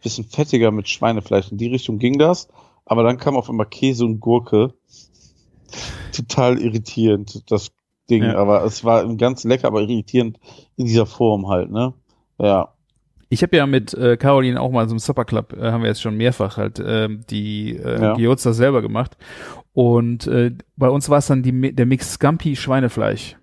bisschen 0.01 0.25
fettiger 0.25 0.71
mit 0.71 0.89
Schweinefleisch. 0.89 1.51
In 1.51 1.57
die 1.57 1.67
Richtung 1.67 1.99
ging 1.99 2.17
das, 2.17 2.47
aber 2.85 3.03
dann 3.03 3.17
kam 3.17 3.35
auf 3.35 3.49
einmal 3.49 3.67
Käse 3.67 4.05
und 4.05 4.19
Gurke. 4.19 4.73
Total 6.13 6.57
irritierend, 6.59 7.51
das 7.51 7.71
Ding. 8.09 8.23
Ja. 8.23 8.37
Aber 8.37 8.63
es 8.63 8.83
war 8.83 9.05
ganz 9.17 9.43
lecker, 9.43 9.67
aber 9.67 9.81
irritierend 9.81 10.39
in 10.77 10.85
dieser 10.85 11.05
Form 11.05 11.47
halt, 11.47 11.69
ne? 11.71 11.93
Ja. 12.39 12.74
Ich 13.35 13.43
habe 13.43 13.57
ja 13.57 13.67
mit 13.67 13.93
äh, 13.93 14.15
Caroline 14.15 14.61
auch 14.61 14.71
mal 14.71 14.87
so 14.87 14.95
im 14.95 14.99
Supper 14.99 15.25
Club, 15.25 15.51
äh, 15.57 15.69
haben 15.69 15.81
wir 15.81 15.89
jetzt 15.89 16.01
schon 16.01 16.15
mehrfach 16.15 16.55
halt 16.55 16.81
ähm, 16.81 17.25
die 17.29 17.75
äh, 17.75 18.01
Ja. 18.01 18.13
Gyoza 18.13 18.53
selber 18.53 18.81
gemacht. 18.81 19.17
Und 19.73 20.25
äh, 20.27 20.51
bei 20.77 20.87
uns 20.87 21.09
war 21.09 21.17
es 21.17 21.27
dann 21.27 21.43
die, 21.43 21.75
der 21.75 21.85
Mix 21.85 22.13
Scampi 22.13 22.55
Schweinefleisch. 22.55 23.35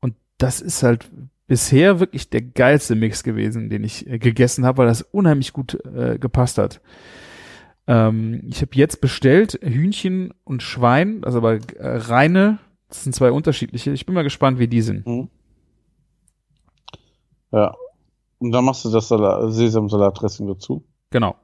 Und 0.00 0.14
das 0.38 0.62
ist 0.62 0.82
halt 0.82 1.10
bisher 1.46 2.00
wirklich 2.00 2.30
der 2.30 2.40
geilste 2.40 2.94
Mix 2.94 3.22
gewesen, 3.22 3.68
den 3.68 3.84
ich 3.84 4.06
äh, 4.06 4.18
gegessen 4.18 4.64
habe, 4.64 4.78
weil 4.78 4.86
das 4.86 5.02
unheimlich 5.02 5.52
gut 5.52 5.78
äh, 5.84 6.18
gepasst 6.18 6.56
hat. 6.56 6.80
Ähm, 7.86 8.44
ich 8.48 8.62
habe 8.62 8.70
jetzt 8.76 9.02
bestellt 9.02 9.58
Hühnchen 9.62 10.32
und 10.44 10.62
Schwein, 10.62 11.22
also 11.22 11.36
aber 11.36 11.56
äh, 11.56 11.60
reine, 11.98 12.60
das 12.88 13.04
sind 13.04 13.14
zwei 13.14 13.30
unterschiedliche. 13.30 13.90
Ich 13.90 14.06
bin 14.06 14.14
mal 14.14 14.24
gespannt, 14.24 14.58
wie 14.58 14.68
die 14.68 14.80
sind. 14.80 15.06
Mhm. 15.06 15.28
Ja. 17.52 17.74
Und 18.38 18.52
dann 18.52 18.64
machst 18.64 18.84
du 18.84 18.90
das 18.90 19.08
Salat, 19.08 19.52
Sesamsalatdressing 19.52 20.46
dazu. 20.46 20.84
Genau. 21.10 21.34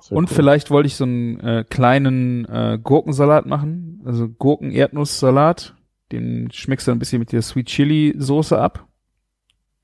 Sehr 0.00 0.16
Und 0.16 0.30
cool. 0.30 0.34
vielleicht 0.36 0.70
wollte 0.70 0.86
ich 0.88 0.96
so 0.96 1.04
einen 1.04 1.38
äh, 1.40 1.64
kleinen 1.68 2.44
äh, 2.46 2.78
Gurkensalat 2.82 3.46
machen, 3.46 4.02
also 4.04 4.28
Gurken-Erdnusssalat. 4.28 5.74
Den 6.12 6.50
schmeckst 6.52 6.86
du 6.88 6.92
ein 6.92 6.98
bisschen 6.98 7.18
mit 7.18 7.32
der 7.32 7.42
Sweet 7.42 7.66
Chili 7.66 8.14
Soße 8.16 8.58
ab. 8.58 8.86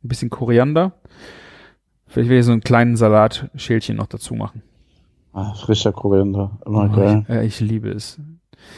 Ein 0.02 0.08
bisschen 0.08 0.30
Koriander. 0.30 0.92
Vielleicht 2.06 2.28
werde 2.30 2.40
ich 2.40 2.46
so 2.46 2.52
einen 2.52 2.60
kleinen 2.62 2.96
Salatschälchen 2.96 3.96
noch 3.96 4.06
dazu 4.06 4.34
machen. 4.34 4.62
Ah, 5.32 5.52
frischer 5.54 5.92
Koriander, 5.92 6.58
immer 6.64 6.88
Oh, 6.92 6.96
geil. 6.96 7.24
ich, 7.28 7.34
äh, 7.34 7.44
ich 7.46 7.60
liebe 7.60 7.90
es. 7.90 8.20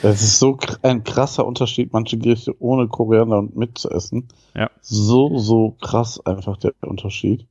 Es 0.03 0.23
ist 0.23 0.39
so 0.39 0.59
ein 0.83 1.05
krasser 1.05 1.47
Unterschied, 1.47 1.93
manche 1.93 2.19
Gerichte 2.19 2.55
ohne 2.61 2.89
Koriander 2.89 3.39
und 3.39 3.57
mit 3.57 3.79
zu 3.79 3.91
essen. 3.91 4.29
Ja. 4.55 4.71
So, 4.81 5.39
so 5.39 5.77
krass 5.81 6.25
einfach 6.25 6.57
der 6.59 6.75
Unterschied. 6.83 7.47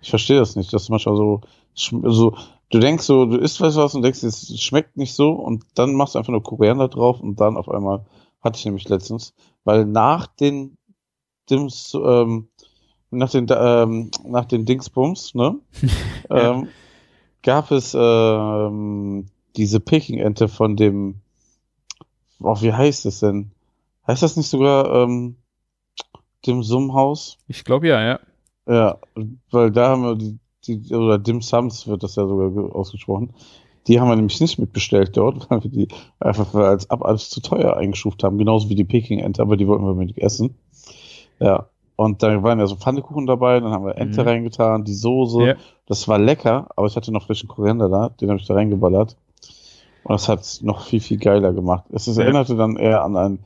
Ich 0.00 0.10
verstehe 0.10 0.38
das 0.38 0.56
nicht, 0.56 0.72
dass 0.72 0.88
manchmal 0.88 1.16
so, 1.16 1.40
so, 1.74 2.36
du 2.70 2.78
denkst 2.78 3.04
so, 3.04 3.26
du 3.26 3.38
isst 3.38 3.60
was 3.60 3.94
und 3.94 4.02
denkst, 4.02 4.22
es 4.22 4.60
schmeckt 4.60 4.96
nicht 4.96 5.14
so 5.14 5.30
und 5.30 5.64
dann 5.74 5.94
machst 5.94 6.14
du 6.14 6.18
einfach 6.18 6.32
nur 6.32 6.42
Koriander 6.42 6.88
drauf 6.88 7.20
und 7.20 7.40
dann 7.40 7.56
auf 7.56 7.68
einmal, 7.68 8.04
hatte 8.40 8.58
ich 8.58 8.64
nämlich 8.64 8.88
letztens, 8.88 9.34
weil 9.64 9.84
nach 9.84 10.26
den 10.26 10.76
Dims, 11.50 11.94
ähm, 11.94 12.48
nach 13.10 13.30
den, 13.30 13.46
ähm, 13.50 14.10
nach 14.24 14.44
den 14.44 14.64
Dingsbums, 14.64 15.34
ne, 15.34 15.56
Ja. 16.28 16.52
ähm, 16.52 16.68
gab 17.42 17.70
es 17.70 17.96
ähm, 17.98 19.26
diese 19.56 19.80
Peking-Ente 19.80 20.48
von 20.48 20.76
dem, 20.76 21.20
oh, 22.40 22.56
wie 22.60 22.72
heißt 22.72 23.06
es 23.06 23.20
denn? 23.20 23.50
Heißt 24.06 24.22
das 24.22 24.36
nicht 24.36 24.48
sogar 24.48 25.02
ähm, 25.02 25.36
dem 26.46 26.62
Sumhaus? 26.62 27.38
Ich 27.48 27.64
glaube 27.64 27.88
ja, 27.88 28.00
ja. 28.02 28.20
Ja, 28.68 28.98
weil 29.50 29.70
da 29.70 29.88
haben 29.90 30.02
wir 30.02 30.16
die, 30.16 30.38
die 30.66 30.94
oder 30.94 31.18
Dim 31.18 31.40
Sums 31.40 31.86
wird 31.86 32.02
das 32.02 32.16
ja 32.16 32.26
sogar 32.26 32.50
ge- 32.50 32.70
ausgesprochen. 32.72 33.32
Die 33.86 34.00
haben 34.00 34.08
wir 34.08 34.16
nämlich 34.16 34.40
nicht 34.40 34.58
mitbestellt 34.58 35.16
dort, 35.16 35.48
weil 35.50 35.62
wir 35.62 35.70
die 35.70 35.88
einfach 36.18 36.52
als 36.54 36.90
ab 36.90 37.04
als 37.04 37.30
zu 37.30 37.40
teuer 37.40 37.76
eingestuft 37.76 38.24
haben, 38.24 38.38
genauso 38.38 38.68
wie 38.68 38.74
die 38.74 38.84
Peking-Ente, 38.84 39.40
aber 39.42 39.56
die 39.56 39.66
wollten 39.68 39.84
wir 39.86 39.94
mit 39.94 40.16
essen. 40.18 40.56
Ja. 41.38 41.66
Und 41.98 42.22
da 42.22 42.42
waren 42.42 42.58
ja 42.58 42.66
so 42.66 42.76
Pfannekuchen 42.76 43.26
dabei, 43.26 43.58
dann 43.58 43.70
haben 43.72 43.86
wir 43.86 43.96
Ente 43.96 44.20
Mhm. 44.22 44.28
reingetan, 44.28 44.84
die 44.84 44.92
Soße. 44.94 45.42
Ja. 45.46 45.54
Das 45.86 46.06
war 46.08 46.18
lecker, 46.18 46.68
aber 46.76 46.86
ich 46.88 46.96
hatte 46.96 47.10
noch 47.12 47.24
frischen 47.26 47.48
Koriander 47.48 47.88
da, 47.88 48.08
den 48.10 48.28
habe 48.28 48.38
ich 48.40 48.46
da 48.46 48.52
reingeballert. 48.54 49.16
Und 50.06 50.12
das 50.12 50.28
hat 50.28 50.42
es 50.42 50.62
noch 50.62 50.86
viel, 50.86 51.00
viel 51.00 51.18
geiler 51.18 51.52
gemacht. 51.52 51.86
Es 51.90 52.06
ist, 52.06 52.16
Ja. 52.16 52.22
erinnerte 52.22 52.54
dann 52.54 52.76
eher 52.76 53.02
an 53.02 53.16
ein 53.16 53.38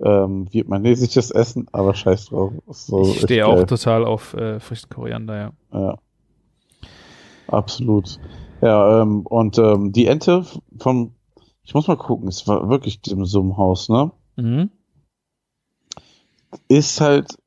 ähm, 0.00 0.52
vietnamesisches 0.52 1.30
Essen, 1.30 1.68
aber 1.70 1.94
scheiß 1.94 2.26
drauf. 2.26 2.54
So 2.66 3.02
ich 3.02 3.20
stehe 3.20 3.42
geil. 3.44 3.62
auch 3.62 3.64
total 3.66 4.04
auf 4.04 4.34
äh, 4.34 4.58
frischen 4.58 4.90
Koriander, 4.90 5.36
ja. 5.36 5.52
Ja. 5.72 5.98
Absolut. 7.46 8.18
Ja, 8.62 9.00
ähm, 9.02 9.20
und 9.26 9.58
ähm, 9.58 9.92
die 9.92 10.06
Ente 10.06 10.44
vom, 10.76 11.14
ich 11.62 11.72
muss 11.72 11.86
mal 11.86 11.96
gucken, 11.96 12.26
es 12.26 12.48
war 12.48 12.68
wirklich 12.68 13.00
dem 13.02 13.24
Summhaus, 13.24 13.88
ne? 13.88 14.10
Mhm. 14.34 14.70
Ist 16.66 17.00
halt 17.00 17.38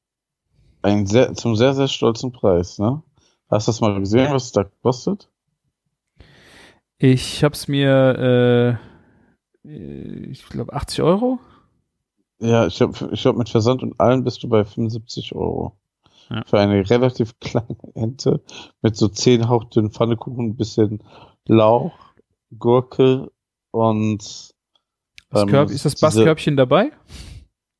ein 0.81 1.07
sehr, 1.07 1.33
zum 1.33 1.57
sehr, 1.57 1.73
sehr 1.73 1.89
stolzen 1.89 2.31
Preis, 2.31 2.79
ne? 2.79 3.03
Hast 3.49 3.67
du 3.67 3.71
das 3.71 3.81
mal 3.81 3.99
gesehen, 3.99 4.31
was 4.33 4.45
es 4.45 4.51
da 4.53 4.63
kostet? 4.63 5.27
Ich 7.01 7.45
hab's 7.45 7.69
mir, 7.69 8.77
äh, 9.63 10.29
ich 10.29 10.45
glaube 10.49 10.73
80 10.73 11.01
Euro. 11.01 11.39
Ja, 12.39 12.67
ich 12.67 12.75
glaube, 12.75 13.09
ich 13.13 13.21
glaub, 13.21 13.37
mit 13.37 13.47
Versand 13.47 13.83
und 13.83 13.99
allem 14.01 14.25
bist 14.25 14.43
du 14.43 14.49
bei 14.49 14.65
75 14.65 15.33
Euro. 15.33 15.77
Ja. 16.29 16.43
Für 16.45 16.59
eine 16.59 16.89
relativ 16.89 17.37
kleine 17.39 17.77
Ente 17.95 18.43
mit 18.81 18.97
so 18.97 19.07
zehn 19.07 19.47
hauchdünnen 19.47 19.91
Pfannekuchen, 19.91 20.47
ein 20.49 20.55
bisschen 20.57 21.01
Lauch, 21.47 21.97
Gurke 22.57 23.31
und 23.71 24.53
Das 25.29 25.41
ähm, 25.43 25.47
Körb, 25.47 25.69
ist 25.69 25.85
das 25.85 25.99
Basskörbchen 25.99 26.57
dabei? 26.57 26.91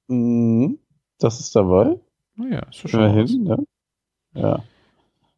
Mhm, 0.07 0.79
das 1.19 1.41
ist 1.41 1.53
dabei. 1.57 1.99
Naja, 2.35 2.61
ist 2.69 2.85
doch 2.85 2.89
schon. 2.89 3.01
Immerhin, 3.01 3.45
ja. 3.45 3.57
Ja. 4.33 4.63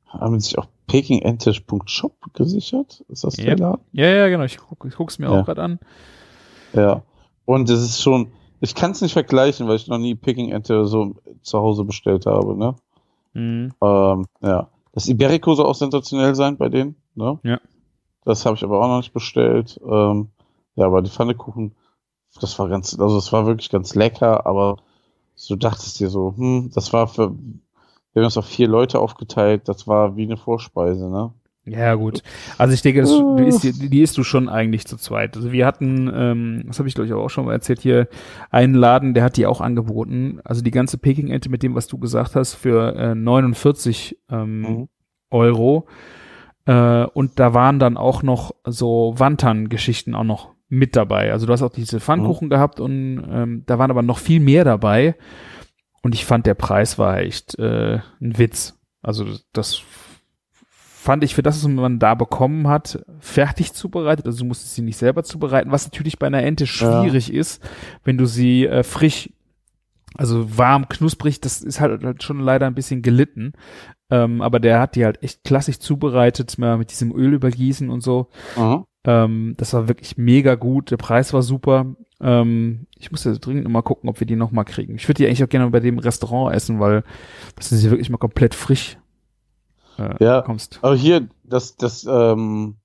Haben 0.06 0.40
sich 0.40 0.58
auch 0.60 0.68
pekingentisch.shop 0.92 2.34
gesichert? 2.34 3.04
Ist 3.10 3.24
das 3.24 3.36
der 3.36 3.58
Laden? 3.58 3.82
Ja, 3.94 4.06
ja, 4.08 4.28
genau. 4.30 4.44
Ich, 4.44 4.58
guck, 4.58 4.86
ich 4.86 4.96
guck's 4.96 5.20
mir 5.20 5.26
Ja. 5.32 5.40
auch 5.42 5.46
gerade 5.46 5.64
an. 5.64 5.80
Ja. 6.74 7.02
Und 7.46 7.70
es 7.70 7.82
ist 7.82 8.02
schon, 8.02 8.32
ich 8.60 8.76
kann 8.76 8.92
es 8.92 9.02
nicht 9.02 9.14
vergleichen, 9.14 9.68
weil 9.68 9.76
ich 9.78 9.88
noch 9.88 9.98
nie 9.98 10.16
Peking-Ente 10.16 10.86
so 10.86 11.16
zu 11.42 11.60
Hause 11.60 11.84
bestellt 11.84 12.26
habe, 12.26 12.56
ne? 12.58 12.76
Mhm. 13.34 13.72
Ähm, 13.82 14.26
ja. 14.42 14.68
Das 14.94 15.08
Iberico 15.08 15.56
soll 15.56 15.66
auch 15.66 15.76
sensationell 15.76 16.36
sein 16.36 16.58
bei 16.58 16.70
denen, 16.70 16.96
ne? 17.16 17.40
Ja. 17.44 17.60
Das 18.24 18.46
habe 18.46 18.56
ich 18.56 18.64
aber 18.64 18.80
auch 18.80 18.88
noch 18.88 18.98
nicht 18.98 19.14
bestellt. 19.14 19.80
Ähm, 19.84 20.30
ja, 20.76 20.86
aber 20.86 21.02
die 21.02 21.10
Pfannekuchen, 21.10 21.74
das 22.40 22.58
war 22.60 22.70
ganz, 22.70 22.98
also 23.00 23.16
das 23.16 23.32
war 23.34 23.46
wirklich 23.48 23.70
ganz 23.70 23.96
lecker, 23.96 24.46
aber 24.46 24.78
so 25.36 25.56
dachtest 25.56 26.00
dir 26.00 26.10
so, 26.10 26.34
hm, 26.38 26.72
das 26.74 26.94
war 26.94 27.08
für, 27.08 27.34
wir 28.14 28.22
haben 28.22 28.28
es 28.28 28.38
auf 28.38 28.46
vier 28.46 28.68
Leute 28.68 29.00
aufgeteilt, 29.00 29.68
das 29.68 29.88
war 29.88 30.16
wie 30.16 30.24
eine 30.24 30.38
Vorspeise, 30.38 31.10
ne? 31.10 31.32
Ja, 31.64 31.94
gut. 31.94 32.24
Also 32.58 32.74
ich 32.74 32.82
denke, 32.82 33.02
das, 33.02 33.12
die, 33.12 33.44
ist, 33.44 33.94
die, 33.94 34.02
isst 34.02 34.18
du 34.18 34.24
schon 34.24 34.50
eigentlich 34.50 34.88
zu 34.88 34.98
zweit. 34.98 35.38
Also 35.38 35.52
wir 35.52 35.68
hatten, 35.68 36.12
ähm, 36.12 36.64
das 36.66 36.80
habe 36.80 36.90
ich 36.90 36.96
glaube 36.96 37.06
ich 37.06 37.14
auch 37.14 37.30
schon 37.30 37.46
mal 37.46 37.54
erzählt, 37.54 37.82
hier 37.82 38.08
einen 38.50 38.74
Laden, 38.74 39.14
der 39.14 39.24
hat 39.24 39.38
die 39.38 39.46
auch 39.46 39.62
angeboten. 39.62 40.40
Also 40.44 40.64
die 40.64 40.72
ganze 40.72 40.98
Peking-Ente 40.98 41.50
mit 41.50 41.62
dem, 41.62 41.76
was 41.76 41.86
du 41.86 42.00
gesagt 42.00 42.36
hast, 42.36 42.56
für 42.56 42.96
äh, 42.96 43.14
49 43.16 44.18
ähm, 44.32 44.62
Mhm. 44.62 44.88
Euro. 45.30 45.86
Äh, 46.66 47.06
und 47.06 47.40
da 47.40 47.54
waren 47.54 47.78
dann 47.78 47.96
auch 47.96 48.24
noch 48.24 48.56
so 48.66 49.14
Wantern-Geschichten 49.18 50.16
auch 50.16 50.24
noch 50.24 50.50
mit 50.68 50.96
dabei. 50.96 51.32
Also 51.32 51.46
du 51.46 51.54
hast 51.54 51.62
auch 51.62 51.72
diese 51.72 52.00
Pfannkuchen 52.00 52.50
gehabt 52.50 52.80
und 52.80 53.24
ähm, 53.30 53.64
da 53.68 53.78
waren 53.78 53.92
aber 53.92 54.02
noch 54.02 54.18
viel 54.18 54.40
mehr 54.40 54.64
dabei. 54.64 55.16
Und 56.02 56.16
ich 56.16 56.26
fand, 56.26 56.46
der 56.46 56.56
Preis 56.56 56.98
war 56.98 57.20
echt 57.20 57.58
äh, 57.60 58.00
ein 58.20 58.38
Witz. 58.38 58.78
Also 59.02 59.26
das 59.54 59.82
fand 61.02 61.24
ich 61.24 61.34
für 61.34 61.44
das, 61.44 61.64
was 61.64 61.68
man 61.68 61.98
da 61.98 62.14
bekommen 62.14 62.68
hat, 62.68 63.04
fertig 63.20 63.74
zubereitet. 63.74 64.26
Also 64.26 64.40
du 64.40 64.46
musstest 64.46 64.76
sie 64.76 64.84
nicht 64.84 64.98
selber 64.98 65.24
zubereiten, 65.24 65.72
was 65.72 65.86
natürlich 65.86 66.20
bei 66.20 66.28
einer 66.28 66.44
Ente 66.44 66.68
schwierig 66.68 67.34
ist, 67.34 67.64
wenn 68.04 68.18
du 68.18 68.26
sie 68.26 68.68
äh, 68.68 68.84
frisch, 68.84 69.30
also 70.16 70.58
warm, 70.58 70.90
knusprig, 70.90 71.42
das 71.42 71.62
ist 71.62 71.80
halt, 71.80 72.04
halt 72.04 72.22
schon 72.22 72.40
leider 72.40 72.68
ein 72.68 72.76
bisschen 72.76 73.02
gelitten. 73.02 73.54
Ähm, 74.12 74.42
aber 74.42 74.60
der 74.60 74.80
hat 74.80 74.96
die 74.96 75.06
halt 75.06 75.24
echt 75.24 75.44
klassisch 75.44 75.80
zubereitet, 75.80 76.58
mal 76.60 76.78
mit 76.78 76.92
diesem 76.92 77.16
Öl 77.16 77.34
übergießen 77.34 77.90
und 77.90 78.02
so. 78.02 78.28
Mhm. 78.56 78.86
Ähm, 79.06 79.54
das 79.58 79.74
war 79.74 79.88
wirklich 79.88 80.18
mega 80.18 80.56
gut. 80.56 80.92
Der 80.92 80.98
Preis 80.98 81.34
war 81.34 81.42
super. 81.42 81.96
Ähm, 82.22 82.86
ich 82.98 83.12
muss 83.12 83.24
jetzt 83.24 83.40
dringend 83.40 83.64
noch 83.64 83.72
mal 83.72 83.82
gucken, 83.82 84.10
ob 84.10 84.20
wir 84.20 84.28
die 84.28 84.36
noch 84.36 84.52
mal 84.52 84.64
kriegen. 84.64 84.96
Ich 84.96 85.08
würde 85.08 85.18
die 85.18 85.28
eigentlich 85.28 85.44
auch 85.44 85.50
gerne 85.50 85.70
bei 85.72 85.80
dem 85.80 85.98
Restaurant 86.00 86.56
essen, 86.56 86.80
weil 86.80 87.04
das 87.56 87.70
sind 87.70 87.80
sie 87.80 87.90
wirklich 87.90 88.10
mal 88.10 88.18
komplett 88.18 88.54
frisch 88.56 88.98
äh, 89.98 90.24
Ja. 90.24 90.42
bekommst. 90.42 90.80
Aber 90.84 90.96
hier, 90.96 91.28
das, 91.44 91.76
das, 91.78 92.06
ähm, 92.08 92.76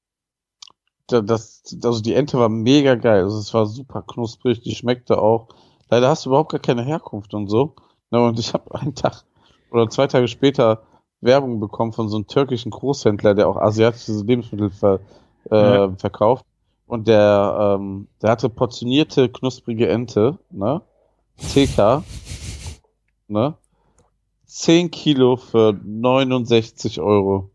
da- 1.08 1.20
das, 1.20 1.62
also 1.84 2.00
die 2.00 2.14
Ente 2.14 2.38
war 2.38 2.48
mega 2.48 2.94
geil. 2.94 3.24
Also 3.24 3.38
es 3.38 3.52
war 3.52 3.66
super 3.66 4.02
knusprig, 4.02 4.60
die 4.62 4.74
schmeckte 4.74 5.18
auch. 5.18 5.48
Leider 5.90 6.08
hast 6.08 6.24
du 6.24 6.30
überhaupt 6.30 6.50
gar 6.52 6.60
keine 6.60 6.82
Herkunft 6.82 7.34
und 7.34 7.48
so. 7.48 7.74
Und 8.10 8.38
ich 8.38 8.54
habe 8.54 8.74
einen 8.74 8.94
Tag 8.94 9.24
oder 9.70 9.90
zwei 9.90 10.06
Tage 10.06 10.28
später 10.28 10.82
Werbung 11.20 11.60
bekommen 11.60 11.92
von 11.92 12.08
so 12.08 12.16
einem 12.16 12.26
türkischen 12.26 12.70
Großhändler, 12.70 13.34
der 13.34 13.48
auch 13.48 13.56
asiatische 13.56 14.12
Lebensmittel 14.24 14.70
ver, 14.70 15.00
äh, 15.50 15.74
Ja. 15.74 15.92
verkauft. 15.98 16.45
Und 16.86 17.08
der, 17.08 17.76
ähm, 17.78 18.06
der 18.22 18.30
hatte 18.30 18.48
portionierte, 18.48 19.28
knusprige 19.28 19.88
Ente, 19.88 20.38
ne? 20.50 20.82
TK, 21.38 22.04
ne? 23.28 23.54
10 24.46 24.90
Kilo 24.90 25.36
für 25.36 25.72
69 25.84 27.00
Euro, 27.00 27.50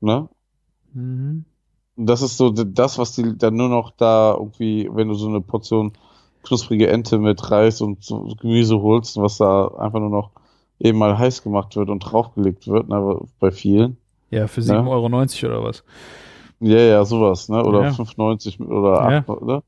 ne? 0.00 0.28
Mhm. 0.92 1.44
Und 1.96 2.06
das 2.06 2.22
ist 2.22 2.36
so 2.36 2.50
das, 2.50 2.98
was 2.98 3.12
die 3.14 3.38
dann 3.38 3.54
nur 3.54 3.68
noch 3.68 3.92
da 3.92 4.34
irgendwie, 4.34 4.88
wenn 4.92 5.08
du 5.08 5.14
so 5.14 5.28
eine 5.28 5.40
Portion 5.40 5.92
knusprige 6.42 6.88
Ente 6.88 7.18
mit 7.18 7.50
Reis 7.50 7.80
und 7.80 8.02
so 8.02 8.34
Gemüse 8.40 8.80
holst, 8.80 9.16
was 9.16 9.38
da 9.38 9.68
einfach 9.78 10.00
nur 10.00 10.10
noch 10.10 10.30
eben 10.80 10.98
mal 10.98 11.16
heiß 11.16 11.44
gemacht 11.44 11.76
wird 11.76 11.88
und 11.88 12.00
draufgelegt 12.00 12.66
wird, 12.66 12.88
ne, 12.88 13.20
bei 13.38 13.52
vielen. 13.52 13.96
Ja, 14.30 14.48
für 14.48 14.62
Ja. 14.62 14.80
7,90 14.80 15.44
Euro 15.44 15.54
oder 15.54 15.68
was. 15.68 15.84
Ja, 16.62 16.78
ja, 16.78 17.04
sowas, 17.04 17.48
ne? 17.48 17.64
Oder 17.64 17.82
Ja. 17.82 17.90
5,90 17.90 18.60
oder 18.60 19.10
Ja. 19.10 19.18
8, 19.18 19.28
oder? 19.28 19.62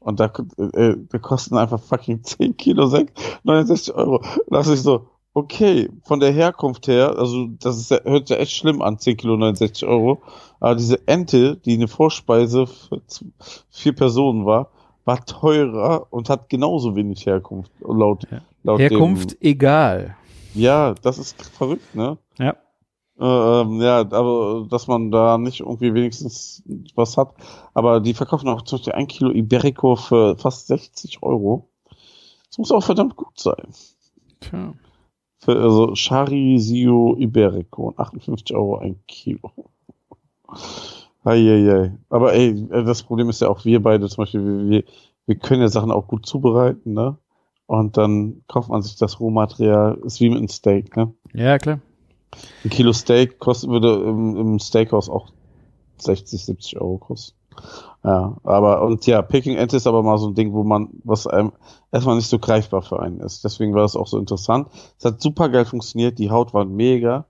Und 0.00 0.20
da, 0.20 0.32
äh, 0.56 0.94
da 1.10 1.18
kosten 1.18 1.56
einfach 1.56 1.80
fucking 1.80 2.22
10 2.22 2.56
Kilo 2.56 2.86
Sekt 2.86 3.18
69 3.44 3.94
Euro. 3.94 4.22
Da 4.48 4.60
ist 4.60 4.68
ich 4.68 4.80
so, 4.80 5.06
okay, 5.34 5.90
von 6.04 6.20
der 6.20 6.32
Herkunft 6.32 6.88
her, 6.88 7.16
also 7.18 7.48
das 7.60 7.76
ist, 7.78 7.90
hört 8.04 8.30
ja 8.30 8.36
echt 8.36 8.52
schlimm 8.52 8.80
an, 8.80 8.98
10 8.98 9.16
Kilo 9.18 9.36
69 9.36 9.86
Euro. 9.86 10.22
Aber 10.60 10.74
diese 10.74 11.06
Ente, 11.06 11.56
die 11.56 11.74
eine 11.74 11.88
Vorspeise 11.88 12.66
für 12.66 13.00
vier 13.70 13.94
Personen 13.94 14.46
war, 14.46 14.70
war 15.04 15.24
teurer 15.24 16.06
und 16.10 16.28
hat 16.30 16.48
genauso 16.48 16.96
wenig 16.96 17.26
Herkunft, 17.26 17.72
laut, 17.80 18.26
laut 18.62 18.80
Herkunft 18.80 19.36
egal. 19.40 20.16
Dem, 20.54 20.62
ja, 20.62 20.94
das 21.02 21.18
ist 21.18 21.40
verrückt, 21.42 21.94
ne? 21.94 22.18
Ja. 22.38 22.56
Äh, 23.18 23.24
ähm, 23.24 23.80
ja, 23.80 24.00
aber 24.00 24.66
dass 24.70 24.86
man 24.86 25.10
da 25.10 25.38
nicht 25.38 25.60
irgendwie 25.60 25.92
wenigstens 25.92 26.62
was 26.94 27.16
hat. 27.16 27.34
Aber 27.74 28.00
die 28.00 28.14
verkaufen 28.14 28.48
auch 28.48 28.62
zum 28.62 28.78
Beispiel 28.78 28.92
ein 28.92 29.08
Kilo 29.08 29.30
Iberico 29.30 29.96
für 29.96 30.36
fast 30.36 30.68
60 30.68 31.22
Euro. 31.22 31.68
Das 32.48 32.58
muss 32.58 32.72
auch 32.72 32.84
verdammt 32.84 33.16
gut 33.16 33.38
sein. 33.38 33.68
Tja. 34.40 34.72
Für, 35.40 35.60
also 35.60 35.94
Charisio 35.94 37.16
Iberico, 37.18 37.94
58 37.96 38.54
Euro 38.56 38.78
ein 38.78 39.00
Kilo. 39.06 39.52
Eieiei. 41.24 41.96
Aber 42.08 42.32
ey, 42.34 42.66
das 42.68 43.02
Problem 43.02 43.28
ist 43.28 43.40
ja 43.40 43.48
auch 43.48 43.64
wir 43.64 43.82
beide 43.82 44.08
zum 44.08 44.22
Beispiel, 44.22 44.44
wir, 44.44 44.70
wir, 44.70 44.84
wir 45.26 45.36
können 45.36 45.60
ja 45.60 45.68
Sachen 45.68 45.90
auch 45.90 46.06
gut 46.06 46.26
zubereiten, 46.26 46.94
ne? 46.94 47.18
Und 47.66 47.98
dann 47.98 48.42
kauft 48.48 48.70
man 48.70 48.80
sich 48.80 48.96
das 48.96 49.20
Rohmaterial, 49.20 49.98
ist 50.04 50.20
wie 50.20 50.30
mit 50.30 50.38
einem 50.38 50.48
Steak, 50.48 50.96
ne? 50.96 51.12
Ja, 51.34 51.58
klar. 51.58 51.80
Ein 52.64 52.70
Kilo 52.70 52.92
Steak 52.92 53.38
kostet, 53.38 53.70
würde 53.70 53.94
im, 53.94 54.36
im 54.36 54.58
Steakhouse 54.58 55.08
auch 55.08 55.28
60, 55.98 56.44
70 56.44 56.80
Euro 56.80 56.98
kosten. 56.98 57.36
Ja, 58.04 58.36
aber, 58.44 58.82
und 58.82 59.04
ja, 59.06 59.20
Peking 59.22 59.56
Ente 59.56 59.76
ist 59.76 59.86
aber 59.88 60.02
mal 60.02 60.18
so 60.18 60.28
ein 60.28 60.34
Ding, 60.34 60.52
wo 60.52 60.62
man, 60.62 60.88
was 61.02 61.26
einem 61.26 61.52
erstmal 61.90 62.14
nicht 62.16 62.28
so 62.28 62.38
greifbar 62.38 62.82
für 62.82 63.00
einen 63.00 63.20
ist. 63.20 63.42
Deswegen 63.44 63.74
war 63.74 63.82
das 63.82 63.96
auch 63.96 64.06
so 64.06 64.18
interessant. 64.18 64.68
Es 64.98 65.04
hat 65.04 65.20
super 65.20 65.48
geil 65.48 65.64
funktioniert, 65.64 66.18
die 66.18 66.30
Haut 66.30 66.54
war 66.54 66.64
mega. 66.64 67.24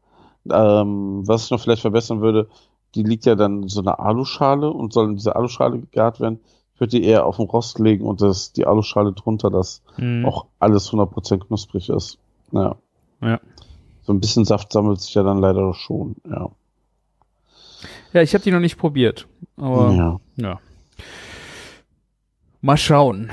Ähm, 0.50 1.26
was 1.26 1.44
ich 1.44 1.50
noch 1.50 1.60
vielleicht 1.60 1.82
verbessern 1.82 2.20
würde, 2.20 2.48
die 2.94 3.02
liegt 3.02 3.24
ja 3.26 3.34
dann 3.34 3.62
in 3.62 3.68
so 3.68 3.80
einer 3.80 4.00
Aluschale 4.00 4.70
und 4.70 4.92
soll 4.92 5.08
in 5.08 5.16
diese 5.16 5.36
Aluschale 5.36 5.78
gegart 5.78 6.20
werden. 6.20 6.40
Ich 6.74 6.80
würde 6.80 6.90
die 6.98 7.04
eher 7.04 7.26
auf 7.26 7.36
den 7.36 7.46
Rost 7.46 7.78
legen 7.78 8.04
und 8.04 8.20
das, 8.20 8.52
die 8.52 8.66
Aluschale 8.66 9.12
drunter, 9.12 9.50
dass 9.50 9.82
Mhm. 9.96 10.26
auch 10.26 10.46
alles 10.58 10.90
100% 10.90 11.46
knusprig 11.46 11.88
ist. 11.88 12.18
Ja. 12.52 12.76
Ja. 13.20 13.40
So 14.08 14.14
ein 14.14 14.20
bisschen 14.20 14.46
Saft 14.46 14.72
sammelt 14.72 15.02
sich 15.02 15.12
ja 15.12 15.22
dann 15.22 15.36
leider 15.36 15.60
doch 15.60 15.74
schon, 15.74 16.16
ja. 16.26 16.48
Ja, 18.14 18.22
ich 18.22 18.32
habe 18.32 18.42
die 18.42 18.50
noch 18.50 18.58
nicht 18.58 18.78
probiert. 18.78 19.28
Aber 19.58 19.92
ja. 19.92 20.18
ja. 20.36 20.60
Mal 22.62 22.78
schauen. 22.78 23.28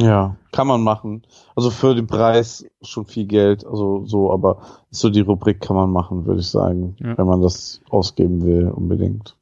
Ja, 0.00 0.34
kann 0.50 0.66
man 0.66 0.82
machen. 0.82 1.22
Also 1.54 1.70
für 1.70 1.94
den 1.94 2.08
Preis 2.08 2.66
schon 2.82 3.06
viel 3.06 3.26
Geld, 3.26 3.64
also 3.64 4.06
so, 4.06 4.32
aber 4.32 4.60
so 4.90 5.08
die 5.08 5.20
Rubrik 5.20 5.60
kann 5.60 5.76
man 5.76 5.92
machen, 5.92 6.26
würde 6.26 6.40
ich 6.40 6.48
sagen, 6.48 6.96
Ja. 6.98 7.16
wenn 7.16 7.26
man 7.28 7.40
das 7.40 7.80
ausgeben 7.88 8.44
will, 8.44 8.66
unbedingt. 8.72 9.36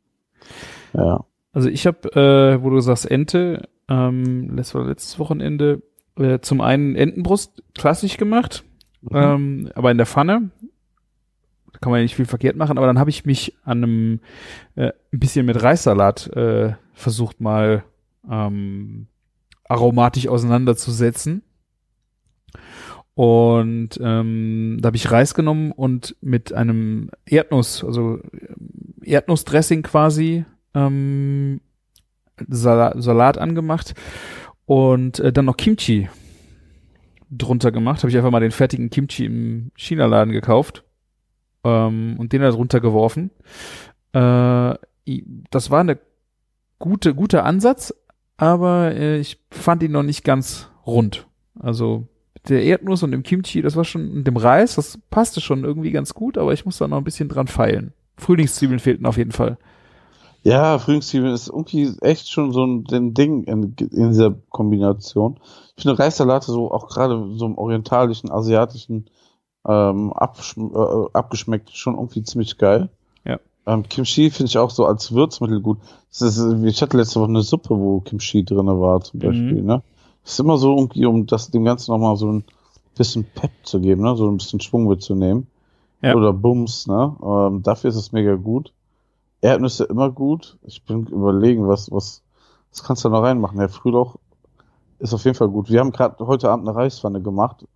Ja. 0.92 1.24
Also 1.54 1.70
ich 1.70 1.86
habe, 1.86 2.12
äh, 2.12 2.62
wo 2.62 2.68
du 2.68 2.80
sagst 2.80 3.10
Ente, 3.10 3.66
ähm, 3.88 4.54
das 4.58 4.74
war 4.74 4.84
letztes 4.84 5.18
Wochenende, 5.18 5.80
äh, 6.18 6.40
zum 6.40 6.60
einen 6.60 6.96
Entenbrust 6.96 7.62
klassisch 7.74 8.18
gemacht, 8.18 8.62
ähm, 9.10 9.70
aber 9.74 9.90
in 9.90 9.96
der 9.96 10.06
Pfanne. 10.06 10.50
Kann 11.80 11.90
man 11.90 12.00
ja 12.00 12.04
nicht 12.04 12.16
viel 12.16 12.26
verkehrt 12.26 12.56
machen, 12.56 12.78
aber 12.78 12.86
dann 12.86 12.98
habe 12.98 13.10
ich 13.10 13.24
mich 13.24 13.56
an 13.64 13.82
einem 13.82 14.20
äh, 14.74 14.92
ein 15.12 15.18
bisschen 15.18 15.46
mit 15.46 15.62
Reissalat 15.62 16.28
äh, 16.28 16.74
versucht 16.92 17.40
mal 17.40 17.84
ähm, 18.30 19.08
aromatisch 19.64 20.28
auseinanderzusetzen. 20.28 21.42
Und 23.14 23.98
ähm, 24.02 24.76
da 24.80 24.88
habe 24.88 24.96
ich 24.96 25.10
Reis 25.10 25.34
genommen 25.34 25.72
und 25.72 26.16
mit 26.20 26.52
einem 26.52 27.10
Erdnuss, 27.24 27.82
also 27.82 28.18
ähm, 28.32 28.94
Erdnussdressing 29.02 29.82
quasi 29.82 30.44
ähm, 30.74 31.62
Salat, 32.48 33.02
Salat 33.02 33.38
angemacht 33.38 33.94
und 34.66 35.20
äh, 35.20 35.32
dann 35.32 35.46
noch 35.46 35.56
Kimchi 35.56 36.10
drunter 37.30 37.72
gemacht. 37.72 38.02
Habe 38.02 38.10
ich 38.10 38.16
einfach 38.16 38.30
mal 38.30 38.40
den 38.40 38.50
fertigen 38.50 38.90
Kimchi 38.90 39.24
im 39.24 39.70
China-Laden 39.76 40.32
gekauft 40.32 40.84
ähm, 41.66 42.16
und 42.18 42.32
den 42.32 42.42
da 42.42 42.50
drunter 42.50 42.80
geworfen. 42.80 43.30
Äh, 44.12 44.74
das 45.50 45.70
war 45.70 45.80
eine 45.80 45.98
gute, 46.78 47.14
guter 47.14 47.44
Ansatz, 47.44 47.92
aber 48.36 48.94
äh, 48.94 49.18
ich 49.18 49.38
fand 49.50 49.82
ihn 49.82 49.92
noch 49.92 50.02
nicht 50.02 50.24
ganz 50.24 50.70
rund. 50.86 51.26
Also 51.58 52.06
der 52.48 52.62
Erdnuss 52.62 53.02
und 53.02 53.10
dem 53.10 53.24
Kimchi, 53.24 53.62
das 53.62 53.74
war 53.76 53.84
schon, 53.84 54.10
und 54.10 54.24
dem 54.24 54.36
Reis, 54.36 54.76
das 54.76 54.98
passte 55.10 55.40
schon 55.40 55.64
irgendwie 55.64 55.90
ganz 55.90 56.14
gut, 56.14 56.38
aber 56.38 56.52
ich 56.52 56.64
muss 56.64 56.78
da 56.78 56.86
noch 56.86 56.98
ein 56.98 57.04
bisschen 57.04 57.28
dran 57.28 57.48
feilen. 57.48 57.92
Frühlingszwiebeln 58.18 58.78
fehlten 58.78 59.06
auf 59.06 59.16
jeden 59.16 59.32
Fall. 59.32 59.58
Ja, 60.42 60.78
Frühlingszwiebeln 60.78 61.34
ist 61.34 61.48
irgendwie 61.48 61.92
echt 62.02 62.30
schon 62.30 62.52
so 62.52 62.64
ein, 62.64 62.84
ein 62.92 63.14
Ding 63.14 63.42
in, 63.44 63.74
in 63.80 64.08
dieser 64.10 64.36
Kombination. 64.50 65.40
Ich 65.76 65.82
finde 65.82 65.98
Reissalate 65.98 66.52
so 66.52 66.70
auch 66.70 66.86
gerade 66.86 67.30
so 67.34 67.46
im 67.46 67.58
orientalischen, 67.58 68.30
asiatischen 68.30 69.06
ähm, 69.66 70.12
abschm 70.12 70.70
äh, 70.74 71.08
abgeschmeckt 71.12 71.70
schon 71.76 71.94
irgendwie 71.94 72.22
ziemlich 72.22 72.58
geil. 72.58 72.88
Ja. 73.24 73.38
Ähm, 73.66 73.88
Kimchi 73.88 74.30
finde 74.30 74.48
ich 74.48 74.58
auch 74.58 74.70
so 74.70 74.86
als 74.86 75.12
Würzmittel 75.12 75.60
gut. 75.60 75.78
Ist, 76.10 76.38
ich 76.64 76.82
hatte 76.82 76.96
letzte 76.96 77.20
Woche 77.20 77.28
eine 77.28 77.42
Suppe, 77.42 77.70
wo 77.70 78.00
Kimchi 78.00 78.44
drinne 78.44 78.80
war 78.80 79.00
zum 79.00 79.20
Beispiel. 79.20 79.62
Ne? 79.62 79.82
Das 80.22 80.32
ist 80.32 80.40
immer 80.40 80.56
so 80.56 80.76
irgendwie, 80.76 81.04
um 81.06 81.26
das 81.26 81.50
dem 81.50 81.64
Ganzen 81.64 81.90
nochmal 81.92 82.16
so 82.16 82.32
ein 82.32 82.44
bisschen 82.96 83.24
Pep 83.24 83.50
zu 83.64 83.80
geben, 83.80 84.02
ne? 84.02 84.16
so 84.16 84.28
ein 84.28 84.36
bisschen 84.36 84.60
Schwung 84.60 84.86
mitzunehmen. 84.86 85.48
Ja. 86.02 86.14
Oder 86.14 86.32
Bums, 86.32 86.86
ne? 86.86 87.16
Ähm, 87.22 87.62
dafür 87.62 87.90
ist 87.90 87.96
es 87.96 88.12
mega 88.12 88.34
gut. 88.34 88.72
Erdnüsse 89.40 89.84
immer 89.84 90.10
gut. 90.10 90.56
Ich 90.62 90.82
bin 90.84 91.06
überlegen, 91.06 91.68
was, 91.68 91.90
was, 91.90 92.22
was 92.70 92.82
kannst 92.82 93.04
du 93.04 93.08
da 93.08 93.16
noch 93.16 93.22
reinmachen? 93.22 93.58
Der 93.58 93.68
Frühlauch 93.68 94.16
ist 94.98 95.14
auf 95.14 95.24
jeden 95.24 95.36
Fall 95.36 95.48
gut. 95.48 95.70
Wir 95.70 95.80
haben 95.80 95.92
gerade 95.92 96.26
heute 96.26 96.50
Abend 96.50 96.68
eine 96.68 96.76
Reispfanne 96.76 97.20
gemacht. 97.20 97.66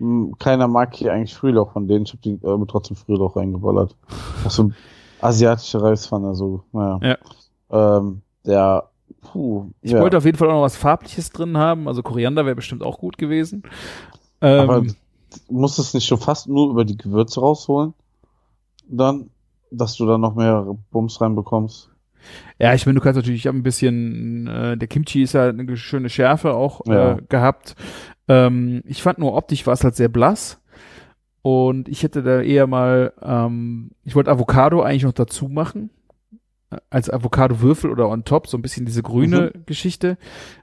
Hm, 0.00 0.34
Keiner 0.38 0.66
mag 0.66 0.94
hier 0.94 1.12
eigentlich 1.12 1.34
Frühlauch 1.34 1.72
von 1.72 1.86
denen. 1.86 2.04
Ich 2.06 2.12
habe 2.12 2.22
die 2.22 2.38
aber 2.42 2.66
trotzdem 2.66 2.96
Frühlauch 2.96 3.36
reingeballert. 3.36 3.94
Auch 4.44 4.50
so 4.50 4.72
asiatische 5.20 5.80
Reispfanne, 5.82 6.34
so, 6.34 6.64
naja. 6.72 7.16
Ähm, 7.70 8.22
der, 8.44 8.88
puh. 9.20 9.66
Ich 9.82 9.92
ja. 9.92 10.00
wollte 10.00 10.16
auf 10.16 10.24
jeden 10.24 10.38
Fall 10.38 10.48
auch 10.48 10.54
noch 10.54 10.62
was 10.62 10.76
Farbliches 10.76 11.30
drin 11.30 11.58
haben. 11.58 11.86
Also 11.86 12.02
Koriander 12.02 12.46
wäre 12.46 12.56
bestimmt 12.56 12.82
auch 12.82 12.98
gut 12.98 13.18
gewesen. 13.18 13.62
aber 14.40 14.78
Ähm, 14.78 14.94
musst 15.48 15.78
du 15.78 15.82
es 15.82 15.94
nicht 15.94 16.06
schon 16.06 16.18
fast 16.18 16.48
nur 16.48 16.70
über 16.70 16.84
die 16.84 16.96
Gewürze 16.96 17.40
rausholen? 17.40 17.92
Dann, 18.88 19.30
dass 19.70 19.96
du 19.96 20.06
da 20.06 20.18
noch 20.18 20.34
mehr 20.34 20.66
Bums 20.90 21.20
reinbekommst? 21.20 21.90
ja, 22.58 22.74
ich 22.74 22.84
meine, 22.86 22.98
du 22.98 23.02
kannst 23.02 23.16
natürlich, 23.16 23.40
ich 23.40 23.46
habe 23.46 23.56
ein 23.56 23.62
bisschen, 23.62 24.46
äh, 24.46 24.76
der 24.76 24.88
Kimchi 24.88 25.22
ist 25.22 25.32
ja 25.32 25.48
eine 25.48 25.76
schöne 25.76 26.08
Schärfe 26.10 26.54
auch 26.54 26.80
Ja. 26.86 27.12
äh, 27.12 27.22
gehabt. 27.28 27.76
Ähm, 28.30 28.82
ich 28.84 29.02
fand 29.02 29.18
nur 29.18 29.34
optisch 29.34 29.66
war 29.66 29.74
es 29.74 29.82
halt 29.82 29.96
sehr 29.96 30.08
blass. 30.08 30.60
Und 31.42 31.88
ich 31.88 32.04
hätte 32.04 32.22
da 32.22 32.40
eher 32.40 32.68
mal, 32.68 33.12
ähm, 33.22 33.90
ich 34.04 34.14
wollte 34.14 34.30
Avocado 34.30 34.82
eigentlich 34.82 35.02
noch 35.02 35.12
dazu 35.12 35.48
machen. 35.48 35.90
Äh, 36.70 36.76
Als 36.90 37.10
Avocado-Würfel 37.10 37.90
oder 37.90 38.08
on 38.08 38.24
top, 38.24 38.46
so 38.46 38.56
ein 38.56 38.62
bisschen 38.62 38.86
diese 38.86 39.02
grüne 39.02 39.52
Geschichte. 39.66 40.16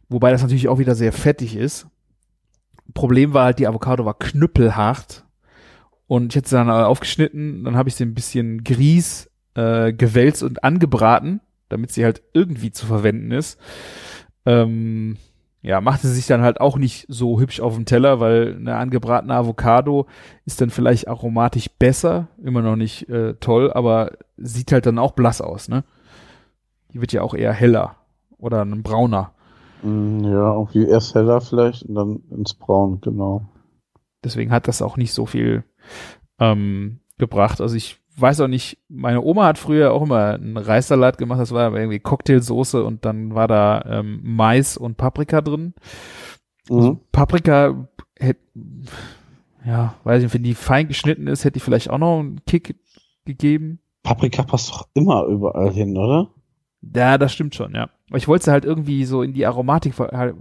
Wobei 0.07 0.32
das 0.32 0.43
natürlich 0.43 0.70
auch 0.70 0.80
wieder 0.80 0.95
sehr 0.95 1.11
fettig 1.11 1.57
ist. 1.57 1.88
Problem 2.93 3.34
war 3.34 3.45
halt, 3.45 3.59
die 3.59 3.68
Avocado 3.68 4.05
war 4.05 4.18
knüppelhart. 4.18 5.26
Und 6.07 6.32
ich 6.32 6.38
hätte 6.38 6.47
sie 6.47 6.55
dann 6.55 6.70
aufgeschnitten, 6.70 7.65
dann 7.65 7.76
habe 7.76 7.89
ich 7.89 7.95
sie 7.95 8.05
ein 8.05 8.13
bisschen 8.13 8.63
Grieß 8.63 9.30
äh, 9.55 9.91
gewälzt 9.91 10.41
und 10.41 10.63
angebraten, 10.63 11.41
damit 11.68 11.91
sie 11.91 12.05
halt 12.05 12.22
irgendwie 12.32 12.72
zu 12.72 12.86
verwenden 12.86 13.32
ist. 13.32 13.59
Ähm, 14.45 15.18
ja, 15.68 15.82
machte 15.82 16.07
sich 16.07 16.28
dann 16.28 16.41
halt 16.41 16.61
auch 16.61 16.78
nicht 16.78 17.05
so 17.09 17.41
hübsch 17.41 17.59
auf 17.59 17.76
dem 17.76 17.84
Teller, 17.84 18.22
weil 18.22 18.55
eine 18.55 18.78
angebratene 18.78 19.34
Avocado 19.36 20.07
ist 20.45 20.61
dann 20.61 20.70
vielleicht 20.70 21.09
aromatisch 21.09 21.70
besser, 21.70 22.30
immer 22.41 22.61
noch 22.61 22.78
nicht 22.78 23.09
äh, 23.09 23.34
toll, 23.36 23.74
aber 23.74 24.13
sieht 24.38 24.72
halt 24.72 24.86
dann 24.86 24.97
auch 24.97 25.11
blass 25.11 25.41
aus, 25.41 25.68
ne? 25.68 25.84
Die 26.93 27.01
wird 27.01 27.11
ja 27.11 27.22
auch 27.22 27.34
eher 27.34 27.51
heller 27.51 27.97
oder 28.38 28.63
ein 28.63 28.82
brauner. 28.82 29.34
Mm, 29.84 30.24
Ja, 30.24 30.53
irgendwie 30.53 30.88
erst 30.88 31.15
heller 31.15 31.41
vielleicht 31.41 31.84
und 31.84 31.95
dann 31.95 32.24
ins 32.32 32.53
Braun, 32.53 33.01
genau. 33.01 33.45
Deswegen 34.24 34.51
hat 34.51 34.70
das 34.70 34.82
auch 34.82 34.95
nicht 34.95 35.13
so 35.13 35.26
viel 35.26 35.65
ähm, 36.39 37.01
gebracht. 37.18 37.59
Also 37.59 37.76
ich 37.76 37.99
weiß 38.20 38.41
auch 38.41 38.47
nicht, 38.47 38.80
meine 38.89 39.22
Oma 39.22 39.45
hat 39.45 39.57
früher 39.57 39.93
auch 39.93 40.01
immer 40.03 40.34
einen 40.34 40.57
Reissalat 40.57 41.18
gemacht, 41.18 41.39
das 41.39 41.51
war 41.51 41.74
irgendwie 41.76 41.99
Cocktailsoße 41.99 42.84
und 42.84 43.05
dann 43.05 43.36
war 43.36 43.47
da 43.47 43.84
ähm, 43.88 44.20
Mais 44.24 44.78
und 44.78 44.97
Paprika 44.97 45.41
drin. 45.41 45.74
Mhm. 46.70 46.99
Paprika 47.11 47.88
hätte, 48.18 48.39
ja, 49.65 49.95
weiß 50.03 50.24
nicht, 50.24 50.34
wenn 50.34 50.43
die 50.43 50.55
fein 50.55 50.88
geschnitten 50.88 51.28
ist, 51.28 51.43
hätte 51.45 51.53
die 51.53 51.59
vielleicht 51.59 51.89
auch 51.89 51.97
noch 51.97 52.20
einen 52.20 52.43
Kick 52.45 52.76
gegeben. 53.26 53.80
Paprika 54.03 54.43
passt 54.43 54.70
doch 54.72 54.88
immer 54.93 55.26
überall 55.26 55.72
hin, 55.72 55.97
oder? 55.97 56.30
Ja, 56.95 57.18
das 57.18 57.34
stimmt 57.34 57.55
schon, 57.55 57.74
ja. 57.76 57.89
Aber 58.09 58.18
ich 58.18 58.28
wollte 58.28 58.45
sie 58.45 58.51
halt 58.51 58.63
irgendwie 58.65 59.03
so 59.05 59.22
in 59.22 59.34
die 59.34 59.45
Aromatik. 59.45 59.93
ver- 59.93 60.11
halt- 60.13 60.36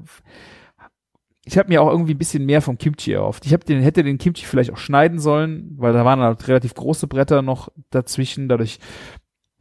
Ich 1.48 1.56
habe 1.56 1.68
mir 1.68 1.80
auch 1.80 1.90
irgendwie 1.90 2.14
ein 2.14 2.18
bisschen 2.18 2.44
mehr 2.44 2.60
vom 2.60 2.76
Kimchi 2.76 3.12
erhofft. 3.12 3.46
Ich 3.46 3.52
hab 3.52 3.64
den, 3.64 3.80
hätte 3.80 4.02
den 4.02 4.18
Kimchi 4.18 4.44
vielleicht 4.44 4.72
auch 4.72 4.78
schneiden 4.78 5.20
sollen, 5.20 5.74
weil 5.78 5.92
da 5.92 6.04
waren 6.04 6.20
halt 6.20 6.46
relativ 6.48 6.74
große 6.74 7.06
Bretter 7.06 7.40
noch 7.40 7.70
dazwischen. 7.90 8.48
Dadurch 8.48 8.80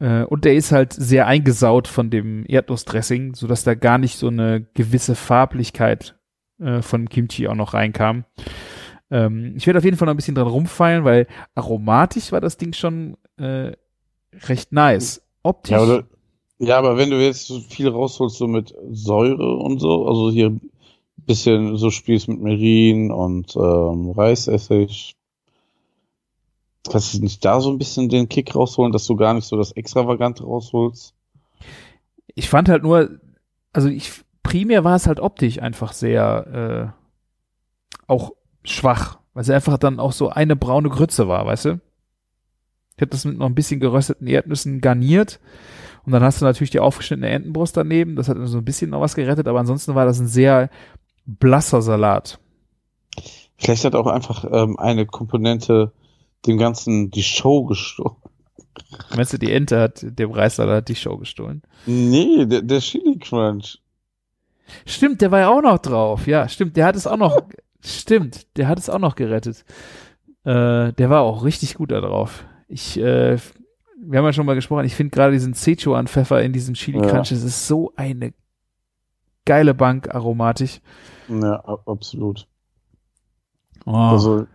äh, 0.00 0.24
und 0.24 0.44
der 0.44 0.54
ist 0.54 0.72
halt 0.72 0.92
sehr 0.92 1.26
eingesaut 1.26 1.88
von 1.88 2.10
dem 2.10 2.44
Erdnussdressing, 2.46 3.34
sodass 3.34 3.64
da 3.64 3.74
gar 3.74 3.98
nicht 3.98 4.18
so 4.18 4.28
eine 4.28 4.66
gewisse 4.74 5.14
Farblichkeit 5.14 6.16
äh, 6.60 6.82
von 6.82 7.08
Kimchi 7.08 7.48
auch 7.48 7.54
noch 7.54 7.72
reinkam. 7.72 8.24
Ähm, 9.10 9.54
ich 9.56 9.66
werde 9.66 9.78
auf 9.78 9.84
jeden 9.84 9.96
Fall 9.96 10.06
noch 10.06 10.14
ein 10.14 10.18
bisschen 10.18 10.34
dran 10.34 10.48
rumfeilen, 10.48 11.04
weil 11.04 11.26
aromatisch 11.54 12.32
war 12.32 12.40
das 12.40 12.56
Ding 12.56 12.72
schon 12.72 13.16
äh, 13.36 13.72
recht 14.48 14.72
nice. 14.72 15.22
Optisch. 15.42 15.70
Ja, 15.70 15.82
oder, 15.82 16.04
ja, 16.58 16.78
aber 16.78 16.96
wenn 16.96 17.10
du 17.10 17.22
jetzt 17.22 17.46
so 17.46 17.60
viel 17.60 17.88
rausholst, 17.88 18.36
so 18.36 18.48
mit 18.48 18.74
Säure 18.90 19.56
und 19.56 19.78
so, 19.78 20.06
also 20.06 20.30
hier 20.30 20.58
bisschen 21.26 21.76
so 21.76 21.90
spielst 21.90 22.28
mit 22.28 22.40
Merin 22.40 23.10
und 23.10 23.56
ähm, 23.56 24.10
Reisessig, 24.10 25.16
kannst 26.90 27.14
du 27.14 27.20
nicht 27.20 27.44
da 27.44 27.60
so 27.60 27.70
ein 27.70 27.78
bisschen 27.78 28.08
den 28.08 28.28
Kick 28.28 28.54
rausholen, 28.54 28.92
dass 28.92 29.06
du 29.06 29.16
gar 29.16 29.34
nicht 29.34 29.46
so 29.46 29.56
das 29.56 29.72
Extravagante 29.72 30.44
rausholst? 30.44 31.16
ich 32.36 32.48
fand 32.48 32.68
halt 32.68 32.84
nur, 32.84 33.18
also 33.72 33.88
ich 33.88 34.12
primär 34.44 34.84
war 34.84 34.94
es 34.94 35.08
halt 35.08 35.18
optisch 35.18 35.60
einfach 35.60 35.92
sehr 35.92 36.94
äh, 36.94 38.06
auch 38.06 38.32
schwach, 38.62 39.18
weil 39.34 39.42
sie 39.42 39.54
einfach 39.54 39.78
dann 39.78 39.98
auch 39.98 40.12
so 40.12 40.28
eine 40.28 40.54
braune 40.54 40.90
Grütze 40.90 41.26
war, 41.26 41.46
weißt 41.46 41.64
du? 41.64 41.80
Ich 42.96 43.02
habe 43.02 43.10
das 43.10 43.24
mit 43.24 43.38
noch 43.38 43.46
ein 43.46 43.54
bisschen 43.54 43.80
gerösteten 43.80 44.26
Erdnüssen 44.26 44.80
garniert 44.80 45.40
und 46.04 46.12
dann 46.12 46.22
hast 46.22 46.40
du 46.40 46.44
natürlich 46.44 46.70
die 46.70 46.80
aufgeschnittene 46.80 47.28
Entenbrust 47.28 47.76
daneben, 47.76 48.16
das 48.16 48.28
hat 48.28 48.36
so 48.44 48.58
ein 48.58 48.64
bisschen 48.64 48.90
noch 48.90 49.00
was 49.00 49.16
gerettet, 49.16 49.48
aber 49.48 49.60
ansonsten 49.60 49.94
war 49.94 50.04
das 50.04 50.20
ein 50.20 50.28
sehr 50.28 50.70
blasser 51.26 51.82
Salat. 51.82 52.38
Vielleicht 53.58 53.84
hat 53.84 53.94
auch 53.94 54.06
einfach 54.06 54.44
ähm, 54.50 54.78
eine 54.78 55.06
Komponente 55.06 55.92
dem 56.46 56.58
Ganzen 56.58 57.10
die 57.10 57.22
Show 57.22 57.64
gestohlen. 57.64 58.16
Meinst 59.16 59.32
du, 59.32 59.38
die 59.38 59.50
Ente 59.52 59.80
hat 59.80 60.00
dem 60.02 60.30
Reissalat 60.30 60.88
die 60.88 60.94
Show 60.94 61.16
gestohlen? 61.16 61.62
Nee, 61.86 62.44
der, 62.46 62.62
der 62.62 62.80
Chili 62.80 63.18
Crunch. 63.18 63.78
Stimmt, 64.84 65.22
der 65.22 65.30
war 65.30 65.40
ja 65.40 65.48
auch 65.48 65.62
noch 65.62 65.78
drauf. 65.78 66.26
Ja, 66.26 66.48
stimmt, 66.48 66.76
der 66.76 66.84
hat 66.86 66.96
es 66.96 67.06
auch 67.06 67.16
noch, 67.16 67.38
stimmt, 67.80 68.46
der 68.56 68.68
hat 68.68 68.78
es 68.78 68.90
auch 68.90 68.98
noch 68.98 69.14
gerettet. 69.16 69.64
Äh, 70.44 70.92
der 70.92 71.10
war 71.10 71.22
auch 71.22 71.44
richtig 71.44 71.74
gut 71.74 71.90
da 71.90 72.00
drauf. 72.00 72.44
Ich, 72.68 72.98
äh, 72.98 73.38
wir 73.98 74.18
haben 74.18 74.26
ja 74.26 74.32
schon 74.32 74.46
mal 74.46 74.54
gesprochen, 74.54 74.84
ich 74.84 74.94
finde 74.94 75.10
gerade 75.14 75.32
diesen 75.32 75.54
Szechuan-Pfeffer 75.54 76.42
in 76.42 76.52
diesem 76.52 76.74
Chili 76.74 76.98
Ja. 76.98 77.06
Crunch, 77.06 77.30
das 77.30 77.42
ist 77.42 77.66
so 77.66 77.92
eine 77.96 78.34
geile 79.46 79.72
Bank 79.72 80.14
aromatisch. 80.14 80.80
Ja, 81.28 81.62
absolut. 81.86 82.46
Oh. 83.84 83.92
Also, 83.92 84.46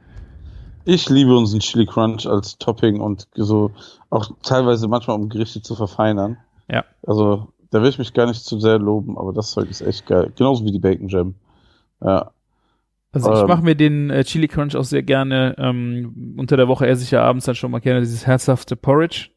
ich 0.85 1.09
liebe 1.09 1.35
unseren 1.35 1.59
Chili 1.59 1.85
Crunch 1.85 2.25
als 2.25 2.57
Topping 2.57 2.99
und 2.99 3.27
so 3.35 3.71
auch 4.09 4.29
teilweise 4.43 4.87
manchmal, 4.87 5.17
um 5.17 5.29
Gerichte 5.29 5.61
zu 5.61 5.75
verfeinern. 5.75 6.37
Ja. 6.69 6.85
Also, 7.05 7.49
da 7.69 7.81
will 7.81 7.89
ich 7.89 7.99
mich 7.99 8.13
gar 8.13 8.27
nicht 8.27 8.43
zu 8.43 8.59
sehr 8.59 8.79
loben, 8.79 9.17
aber 9.17 9.33
das 9.33 9.51
Zeug 9.51 9.69
ist 9.69 9.81
echt 9.81 10.05
geil. 10.05 10.31
Genauso 10.35 10.65
wie 10.65 10.71
die 10.71 10.79
Bacon 10.79 11.07
Jam. 11.07 11.35
Ja. 12.03 12.31
Also 13.13 13.33
ich 13.33 13.41
ähm, 13.41 13.47
mache 13.47 13.63
mir 13.63 13.75
den 13.75 14.09
äh, 14.09 14.23
Chili 14.23 14.47
Crunch 14.47 14.75
auch 14.75 14.83
sehr 14.83 15.03
gerne. 15.03 15.55
Ähm, 15.57 16.35
unter 16.37 16.57
der 16.57 16.67
Woche 16.67 16.87
esse 16.87 17.03
ich 17.03 17.11
ja 17.11 17.23
abends 17.23 17.45
dann 17.45 17.55
schon 17.55 17.71
mal 17.71 17.79
gerne 17.79 17.99
dieses 17.99 18.25
herzhafte 18.25 18.75
Porridge. 18.75 19.29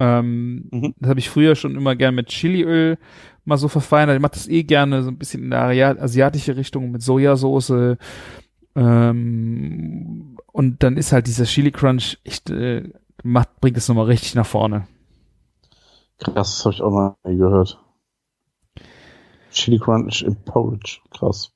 Ähm, 0.00 0.72
Mhm. 0.72 0.94
Das 1.00 1.10
habe 1.10 1.20
ich 1.20 1.30
früher 1.30 1.56
schon 1.56 1.76
immer 1.76 1.96
gerne 1.96 2.16
mit 2.16 2.28
Chiliöl 2.28 2.98
mal 3.44 3.58
so 3.58 3.68
verfeinert. 3.68 4.16
Ich 4.16 4.22
mache 4.22 4.32
das 4.34 4.48
eh 4.48 4.64
gerne 4.64 5.02
so 5.02 5.10
ein 5.10 5.18
bisschen 5.18 5.44
in 5.44 5.50
der 5.50 6.02
asiatische 6.02 6.56
Richtung 6.56 6.90
mit 6.92 7.02
Sojasauce. 7.02 7.96
Ähm, 8.76 10.36
und 10.52 10.82
dann 10.82 10.96
ist 10.96 11.12
halt 11.12 11.26
dieser 11.26 11.44
Chili 11.44 11.70
Crunch 11.72 12.18
echt, 12.24 12.50
äh, 12.50 12.88
macht, 13.24 13.60
bringt 13.60 13.76
es 13.76 13.88
nochmal 13.88 14.06
richtig 14.06 14.34
nach 14.34 14.46
vorne. 14.46 14.86
Krass, 16.18 16.34
das 16.34 16.64
habe 16.64 16.74
ich 16.74 16.82
auch 16.82 16.90
noch 16.92 17.16
nie 17.24 17.36
gehört. 17.36 17.78
Chili 19.52 19.78
Crunch 19.78 20.22
im 20.22 20.36
Porridge. 20.44 21.00
Krass. 21.10 21.52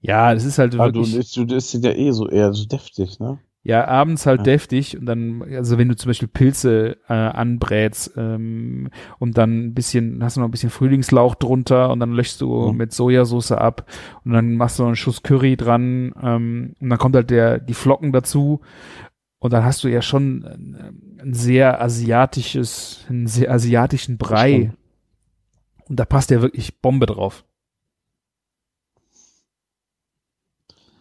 Ja, 0.00 0.32
das 0.34 0.44
ist 0.44 0.58
halt 0.58 0.74
Aber 0.74 0.92
du, 0.92 1.00
wirklich, 1.00 1.32
du, 1.34 1.44
du 1.44 1.54
isst 1.56 1.74
den 1.74 1.82
ja 1.82 1.92
eh 1.92 2.10
so 2.12 2.28
eher 2.28 2.52
so 2.52 2.66
deftig, 2.66 3.18
ne? 3.18 3.38
Ja, 3.68 3.88
abends 3.88 4.26
halt 4.26 4.40
Ja. 4.40 4.44
deftig 4.44 4.96
und 4.96 5.06
dann, 5.06 5.42
also 5.42 5.76
wenn 5.76 5.88
du 5.88 5.96
zum 5.96 6.10
Beispiel 6.10 6.28
Pilze 6.28 6.98
äh, 7.08 7.12
anbrätst 7.14 8.12
ähm, 8.16 8.90
und 9.18 9.36
dann 9.36 9.66
ein 9.66 9.74
bisschen, 9.74 10.22
hast 10.22 10.36
du 10.36 10.40
noch 10.40 10.46
ein 10.48 10.52
bisschen 10.52 10.70
Frühlingslauch 10.70 11.34
drunter 11.34 11.90
und 11.90 11.98
dann 11.98 12.12
löschst 12.12 12.40
du 12.40 12.70
Mhm. 12.70 12.76
mit 12.76 12.92
Sojasauce 12.92 13.52
ab 13.52 13.90
und 14.24 14.32
dann 14.32 14.54
machst 14.54 14.78
du 14.78 14.82
noch 14.84 14.88
einen 14.90 14.96
Schuss 14.96 15.22
Curry 15.24 15.56
dran 15.56 16.12
ähm, 16.22 16.74
und 16.80 16.90
dann 16.90 16.98
kommt 16.98 17.16
halt 17.16 17.30
der, 17.30 17.58
die 17.58 17.74
Flocken 17.74 18.12
dazu 18.12 18.60
und 19.40 19.52
dann 19.52 19.64
hast 19.64 19.82
du 19.82 19.88
ja 19.88 20.00
schon 20.00 20.44
ein, 20.44 21.18
ein 21.22 21.34
sehr 21.34 21.80
asiatisches, 21.82 23.04
einen 23.08 23.26
sehr 23.26 23.50
asiatischen 23.50 24.16
Brei 24.16 24.52
stimmt. 24.70 24.76
und 25.88 25.98
da 25.98 26.04
passt 26.04 26.30
ja 26.30 26.40
wirklich 26.40 26.80
Bombe 26.80 27.06
drauf. 27.06 27.44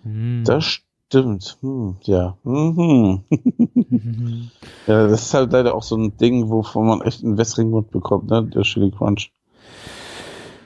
Mm. 0.03 0.43
Das 0.45 0.79
stimmt. 1.07 1.57
Hm, 1.61 1.97
ja. 2.03 2.37
Mhm. 2.43 3.23
ja, 4.87 5.07
das 5.07 5.21
ist 5.23 5.33
halt 5.33 5.51
leider 5.51 5.75
auch 5.75 5.83
so 5.83 5.95
ein 5.95 6.17
Ding, 6.17 6.49
wovon 6.49 6.87
man 6.87 7.01
echt 7.01 7.23
einen 7.23 7.37
wässrigen 7.37 7.71
Mund 7.71 7.91
bekommt, 7.91 8.29
ne? 8.29 8.43
Der 8.43 8.63
Chili 8.63 8.91
Crunch. 8.91 9.31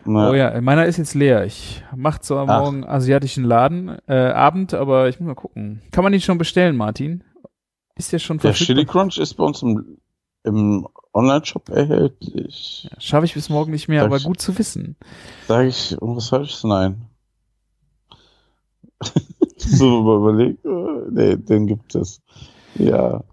Na, 0.05 0.29
Oh 0.29 0.33
ja, 0.33 0.59
meiner 0.61 0.85
ist 0.85 0.97
jetzt 0.97 1.13
leer. 1.13 1.45
Ich 1.45 1.83
mach 1.95 2.19
zwar 2.19 2.47
Ach. 2.49 2.61
morgen 2.61 2.83
asiatischen 2.85 3.43
Laden, 3.43 3.97
äh, 4.07 4.13
Abend, 4.15 4.73
aber 4.73 5.09
ich 5.09 5.19
muss 5.19 5.27
mal 5.27 5.35
gucken. 5.35 5.81
Kann 5.91 6.03
man 6.03 6.11
den 6.13 6.21
schon 6.21 6.37
bestellen, 6.37 6.77
Martin? 6.77 7.23
Ist 7.95 8.13
der 8.13 8.19
schon 8.19 8.37
Der 8.39 8.53
Chili 8.53 8.75
verfügbar? 8.85 9.01
Crunch 9.03 9.17
ist 9.17 9.33
bei 9.35 9.43
uns 9.43 9.61
im, 9.61 9.97
im 10.45 10.87
Online-Shop 11.13 11.67
erhältlich. 11.69 12.89
Schaffe 12.97 13.25
ich 13.25 13.33
bis 13.33 13.49
morgen 13.49 13.71
nicht 13.71 13.89
mehr, 13.89 13.99
Sag 14.01 14.07
aber 14.07 14.17
ich- 14.17 14.23
gut 14.23 14.39
zu 14.39 14.57
wissen. 14.57 14.95
Sag 15.47 15.67
ich 15.67 15.91
irgendwas 15.91 16.29
Falsches? 16.29 16.63
Nein. 16.63 17.01
so 19.62 20.01
überlegt. 20.18 20.66
äh, 20.66 20.70
Nee, 21.12 21.38
den 21.38 21.68
gibt 21.68 21.95
es. 21.95 22.22
Ja. 22.76 23.24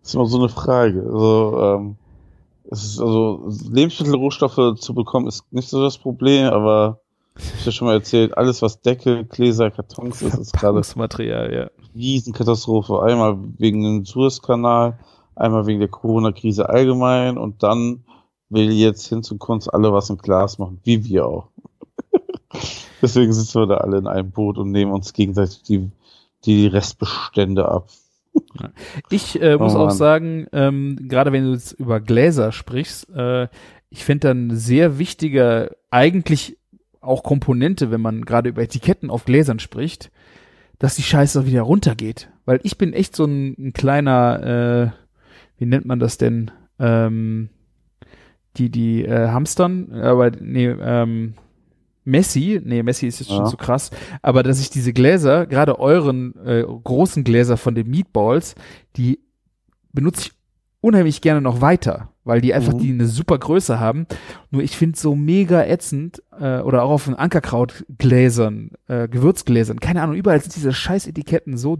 Das 0.00 0.10
ist 0.10 0.14
immer 0.14 0.26
so 0.26 0.38
eine 0.38 0.48
Frage. 0.48 1.02
Also, 1.02 1.58
ähm, 1.60 1.96
es 2.70 2.84
ist 2.84 3.00
also 3.00 3.48
Lebensmittelrohstoffe 3.70 4.78
zu 4.80 4.94
bekommen 4.94 5.26
ist 5.26 5.44
nicht 5.52 5.68
so 5.68 5.82
das 5.82 5.98
Problem, 5.98 6.46
aber 6.46 7.00
ich 7.36 7.50
hab 7.50 7.66
ja 7.66 7.72
schon 7.72 7.88
mal 7.88 7.94
erzählt, 7.94 8.36
alles 8.36 8.62
was 8.62 8.80
Deckel, 8.80 9.24
Gläser, 9.24 9.70
Kartons 9.70 10.22
ist, 10.22 10.34
ist 10.34 10.52
gerade 10.52 10.82
Verpackungsmaterial, 10.82 11.52
ja. 11.52 11.70
Riesenkatastrophe. 11.94 13.02
Einmal 13.02 13.38
wegen 13.58 13.82
dem 13.82 14.04
Suezkanal, 14.04 14.98
einmal 15.34 15.66
wegen 15.66 15.80
der 15.80 15.88
Corona-Krise 15.88 16.68
allgemein 16.68 17.38
und 17.38 17.62
dann 17.62 18.04
will 18.48 18.70
jetzt 18.70 19.06
hin 19.06 19.22
zu 19.22 19.38
Kunst 19.38 19.72
alle 19.72 19.92
was 19.92 20.10
im 20.10 20.18
Glas 20.18 20.58
machen, 20.58 20.80
wie 20.84 21.04
wir 21.04 21.26
auch. 21.26 21.48
Deswegen 23.00 23.32
sitzen 23.32 23.60
wir 23.60 23.66
da 23.66 23.76
alle 23.78 23.98
in 23.98 24.06
einem 24.06 24.30
Boot 24.30 24.58
und 24.58 24.70
nehmen 24.70 24.92
uns 24.92 25.12
gegenseitig 25.12 25.62
die, 25.62 25.90
die 26.44 26.66
Restbestände 26.66 27.68
ab. 27.68 27.88
Ich 29.10 29.40
äh, 29.40 29.56
muss 29.56 29.74
Oh 29.74 29.80
auch 29.80 29.90
sagen, 29.90 30.46
ähm, 30.52 30.96
gerade 31.08 31.32
wenn 31.32 31.44
du 31.44 31.52
jetzt 31.52 31.72
über 31.72 32.00
Gläser 32.00 32.52
sprichst, 32.52 33.10
äh, 33.10 33.48
ich 33.90 34.04
finde 34.04 34.28
dann 34.28 34.56
sehr 34.56 34.98
wichtiger, 34.98 35.70
eigentlich 35.90 36.58
auch 37.00 37.22
Komponente, 37.22 37.90
wenn 37.90 38.00
man 38.00 38.24
gerade 38.24 38.48
über 38.48 38.62
Etiketten 38.62 39.10
auf 39.10 39.24
Gläsern 39.24 39.58
spricht, 39.58 40.10
dass 40.78 40.96
die 40.96 41.02
Scheiße 41.02 41.40
auch 41.40 41.46
wieder 41.46 41.62
runtergeht. 41.62 42.30
Weil 42.44 42.60
ich 42.62 42.78
bin 42.78 42.92
echt 42.92 43.14
so 43.14 43.24
ein, 43.24 43.54
ein 43.58 43.72
kleiner, 43.72 44.92
äh, 44.96 45.58
wie 45.58 45.66
nennt 45.66 45.84
man 45.84 45.98
das 45.98 46.16
denn? 46.16 46.50
Ähm, 46.78 47.50
die, 48.56 48.70
die 48.70 49.04
äh, 49.04 49.28
Hamstern, 49.28 49.92
aber 49.92 50.30
nee, 50.30 50.68
ähm, 50.68 51.34
Messi, 52.04 52.60
nee, 52.64 52.82
Messi 52.82 53.06
ist 53.06 53.20
jetzt 53.20 53.30
Ja. 53.30 53.36
schon 53.36 53.46
zu 53.46 53.56
krass, 53.56 53.90
aber 54.22 54.42
dass 54.42 54.60
ich 54.60 54.70
diese 54.70 54.92
Gläser, 54.92 55.46
gerade 55.46 55.78
euren 55.78 56.34
äh, 56.44 56.62
großen 56.64 57.22
Gläser 57.24 57.56
von 57.56 57.74
den 57.74 57.88
Meatballs, 57.88 58.54
die 58.96 59.20
benutze 59.92 60.22
ich 60.22 60.32
unheimlich 60.80 61.20
gerne 61.20 61.40
noch 61.40 61.60
weiter, 61.60 62.08
weil 62.24 62.40
die 62.40 62.54
einfach 62.54 62.72
Mhm. 62.72 62.78
die 62.78 62.90
eine 62.90 63.06
super 63.06 63.38
Größe 63.38 63.78
haben. 63.78 64.06
Nur 64.50 64.62
ich 64.62 64.76
finde 64.76 64.98
so 64.98 65.14
mega 65.14 65.62
ätzend 65.64 66.22
äh, 66.40 66.58
oder 66.60 66.82
auch 66.82 66.90
auf 66.90 67.04
den 67.04 67.14
Ankerkrautgläsern, 67.14 68.70
äh, 68.88 69.06
Gewürzgläsern, 69.08 69.78
keine 69.80 70.02
Ahnung, 70.02 70.16
überall 70.16 70.40
sind 70.40 70.56
diese 70.56 70.72
scheiß 70.72 71.06
Etiketten 71.06 71.56
so 71.56 71.78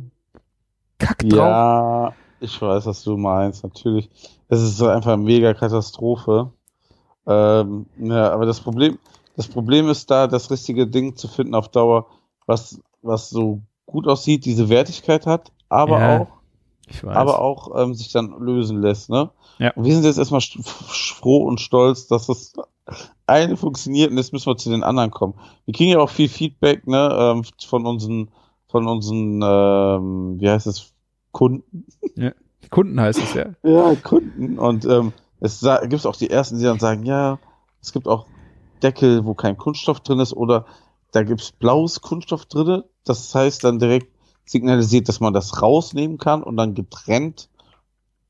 kack 0.99 1.19
drauf. 1.29 1.49
Ja, 1.49 2.13
ich 2.41 2.61
weiß, 2.63 2.87
was 2.87 3.03
du 3.03 3.17
meinst, 3.17 3.65
natürlich. 3.65 4.09
Es 4.49 4.61
ist 4.63 4.77
so 4.77 4.87
einfach 4.89 5.15
eine 5.15 5.23
mega 5.23 5.53
Katastrophe. 5.55 6.53
Ähm, 7.27 7.87
ja, 7.99 8.31
aber 8.33 8.47
das 8.47 8.61
Problem, 8.61 8.99
das 9.37 9.49
Problem 9.49 9.89
ist 9.89 10.11
da, 10.11 10.27
das 10.27 10.51
richtige 10.51 10.87
Ding 10.87 11.17
zu 11.17 11.29
finden 11.29 11.55
auf 11.55 11.69
Dauer, 11.69 12.07
was, 12.47 12.81
was 13.03 13.31
so 13.31 13.61
gut 13.87 14.07
aussieht, 14.07 14.45
diese 14.45 14.69
Wertigkeit 14.69 15.27
hat, 15.27 15.53
aber 15.69 16.01
Ja, 16.01 16.21
auch, 16.21 16.29
aber 17.05 17.41
auch 17.41 17.83
ähm, 17.83 17.95
sich 17.95 18.13
dann 18.13 18.39
lösen 18.39 18.81
lässt, 18.81 19.11
ne? 19.11 19.31
Ja. 19.59 19.73
Und 19.75 19.85
wir 19.85 19.95
sind 19.95 20.05
jetzt 20.05 20.19
erstmal 20.19 20.41
froh 20.41 21.45
und 21.45 21.61
stolz, 21.61 22.09
dass 22.09 22.27
das 22.27 22.55
eine 23.27 23.57
funktioniert 23.57 24.11
und 24.11 24.17
jetzt 24.17 24.33
müssen 24.33 24.47
wir 24.47 24.57
zu 24.57 24.71
den 24.71 24.83
anderen 24.83 25.11
kommen. 25.11 25.35
Wir 25.65 25.75
kriegen 25.75 25.93
ja 25.93 25.99
auch 26.01 26.11
viel 26.11 26.29
Feedback, 26.29 26.87
ne, 26.87 27.09
ähm, 27.13 27.45
von 27.65 27.87
unseren, 27.87 28.29
von 28.69 28.89
unseren, 28.89 29.41
ähm, 29.43 30.41
wie 30.41 30.51
heißt 30.51 30.67
es, 30.67 30.93
Kunden. 31.31 31.87
Kunden 32.71 33.01
heißt 33.01 33.21
es 33.23 33.35
ja. 33.35 33.47
Ja, 33.63 33.95
Kunden. 33.97 34.59
Und 34.59 34.85
ähm, 34.85 35.13
es 35.41 35.65
gibt 35.89 36.07
auch 36.07 36.17
die 36.17 36.31
ersten, 36.31 36.59
die 36.59 36.65
dann 36.65 36.79
sagen, 36.79 37.05
ja, 37.05 37.39
es 37.81 37.93
gibt 37.93 38.09
auch 38.09 38.27
Deckel, 38.83 39.25
wo 39.25 39.35
kein 39.35 39.57
Kunststoff 39.57 40.01
drin 40.01 40.21
ist 40.21 40.33
oder 40.33 40.67
da 41.13 41.23
gibt's 41.23 41.53
blaues 41.53 42.01
Kunststoff 42.01 42.47
drinne. 42.47 42.85
Das 43.05 43.35
heißt 43.35 43.65
dann 43.65 43.79
direkt 43.79 44.09
signalisiert, 44.45 45.09
dass 45.09 45.21
man 45.21 45.33
das 45.33 45.63
rausnehmen 45.63 46.19
kann 46.19 46.43
und 46.43 46.57
dann 46.57 46.75
getrennt 46.75 47.49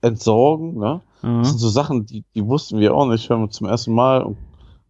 entsorgen. 0.01 0.79
Ne? 0.79 1.01
Das 1.23 1.49
sind 1.49 1.57
Mhm. 1.57 1.59
so 1.61 1.69
Sachen, 1.69 2.07
die, 2.07 2.25
die 2.35 2.47
wussten 2.47 2.81
wir 2.81 2.95
auch 2.95 3.07
nicht, 3.07 3.29
hören 3.31 3.43
wir 3.43 3.51
zum 3.51 3.69
ersten 3.69 3.95
Mal 3.95 4.23
und, 4.23 4.37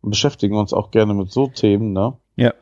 und 0.00 0.10
beschäftigen 0.10 0.56
uns 0.56 0.72
auch 0.72 0.90
gerne 0.90 1.12
mit 1.14 1.30
so 1.30 1.46
Themen. 1.48 1.92
Ne? 1.92 2.14
Ja. 2.36 2.54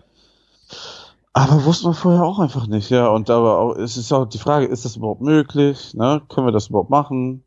Aber 1.32 1.64
wussten 1.64 1.88
wir 1.88 1.94
vorher 1.94 2.24
auch 2.24 2.40
einfach 2.40 2.66
nicht, 2.66 2.90
ja. 2.90 3.08
Und 3.08 3.30
aber 3.30 3.58
auch, 3.58 3.76
es 3.76 3.96
ist 3.96 4.12
auch 4.12 4.26
die 4.26 4.38
Frage, 4.38 4.66
ist 4.66 4.84
das 4.84 4.96
überhaupt 4.96 5.20
möglich? 5.20 5.94
Ne? 5.94 6.20
Können 6.28 6.48
wir 6.48 6.52
das 6.52 6.68
überhaupt 6.68 6.90
machen? 6.90 7.44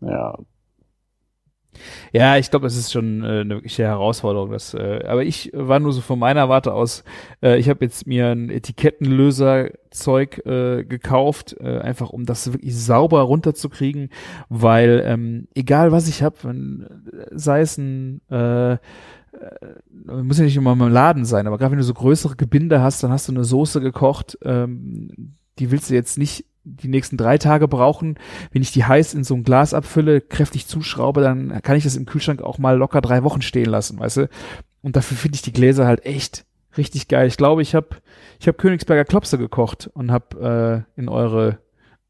Ja, 0.00 0.36
Ja, 2.12 2.36
ich 2.36 2.50
glaube, 2.50 2.66
das 2.66 2.76
ist 2.76 2.92
schon 2.92 3.22
äh, 3.22 3.40
eine 3.40 3.54
wirkliche 3.54 3.84
Herausforderung. 3.84 4.50
Das, 4.50 4.74
äh, 4.74 5.04
aber 5.06 5.24
ich 5.24 5.50
war 5.54 5.80
nur 5.80 5.92
so 5.92 6.00
von 6.00 6.18
meiner 6.18 6.48
Warte 6.48 6.72
aus, 6.72 7.04
äh, 7.42 7.58
ich 7.58 7.68
habe 7.68 7.84
jetzt 7.84 8.06
mir 8.06 8.28
ein 8.28 8.50
Etikettenlöser-Zeug 8.50 10.46
äh, 10.46 10.84
gekauft, 10.84 11.56
äh, 11.60 11.78
einfach 11.78 12.10
um 12.10 12.26
das 12.26 12.52
wirklich 12.52 12.76
sauber 12.76 13.22
runterzukriegen, 13.22 14.10
weil 14.48 15.02
ähm, 15.04 15.48
egal 15.54 15.92
was 15.92 16.08
ich 16.08 16.22
habe, 16.22 16.36
sei 17.32 17.60
es 17.60 17.78
ein 17.78 18.20
äh, 18.30 18.72
äh, 18.72 18.78
muss 20.22 20.38
ja 20.38 20.44
nicht 20.44 20.56
immer 20.56 20.72
im 20.72 20.88
Laden 20.88 21.24
sein, 21.24 21.46
aber 21.46 21.58
gerade 21.58 21.72
wenn 21.72 21.78
du 21.78 21.84
so 21.84 21.94
größere 21.94 22.36
Gebinde 22.36 22.82
hast, 22.82 23.02
dann 23.02 23.10
hast 23.10 23.28
du 23.28 23.32
eine 23.32 23.44
Soße 23.44 23.80
gekocht, 23.80 24.38
ähm, 24.42 25.34
die 25.58 25.70
willst 25.70 25.90
du 25.90 25.94
jetzt 25.94 26.18
nicht 26.18 26.44
die 26.64 26.88
nächsten 26.88 27.16
drei 27.16 27.38
Tage 27.38 27.68
brauchen. 27.68 28.18
Wenn 28.52 28.62
ich 28.62 28.72
die 28.72 28.84
heiß 28.84 29.14
in 29.14 29.24
so 29.24 29.34
ein 29.34 29.44
Glas 29.44 29.74
abfülle, 29.74 30.20
kräftig 30.20 30.66
zuschraube, 30.66 31.20
dann 31.20 31.60
kann 31.62 31.76
ich 31.76 31.84
das 31.84 31.96
im 31.96 32.06
Kühlschrank 32.06 32.42
auch 32.42 32.58
mal 32.58 32.76
locker 32.76 33.00
drei 33.00 33.24
Wochen 33.24 33.42
stehen 33.42 33.66
lassen, 33.66 33.98
weißt 33.98 34.16
du? 34.18 34.28
Und 34.82 34.96
dafür 34.96 35.16
finde 35.16 35.36
ich 35.36 35.42
die 35.42 35.52
Gläser 35.52 35.86
halt 35.86 36.04
echt 36.04 36.44
richtig 36.76 37.08
geil. 37.08 37.26
Ich 37.26 37.36
glaube, 37.36 37.62
ich 37.62 37.74
habe 37.74 37.88
ich 38.40 38.48
hab 38.48 38.58
Königsberger 38.58 39.04
Klopse 39.04 39.38
gekocht 39.38 39.90
und 39.92 40.10
habe 40.10 40.84
äh, 40.96 41.00
in 41.00 41.08
eure 41.08 41.58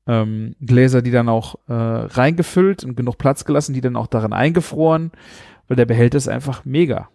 ähm, 0.06 0.54
Gläser 0.60 1.02
die 1.02 1.10
dann 1.10 1.28
auch 1.28 1.56
äh, 1.68 1.72
reingefüllt 1.72 2.84
und 2.84 2.96
genug 2.96 3.18
Platz 3.18 3.44
gelassen, 3.44 3.74
die 3.74 3.80
dann 3.80 3.96
auch 3.96 4.06
darin 4.06 4.32
eingefroren, 4.32 5.12
weil 5.68 5.76
der 5.76 5.86
Behälter 5.86 6.18
ist 6.18 6.28
einfach 6.28 6.64
mega. 6.64 7.08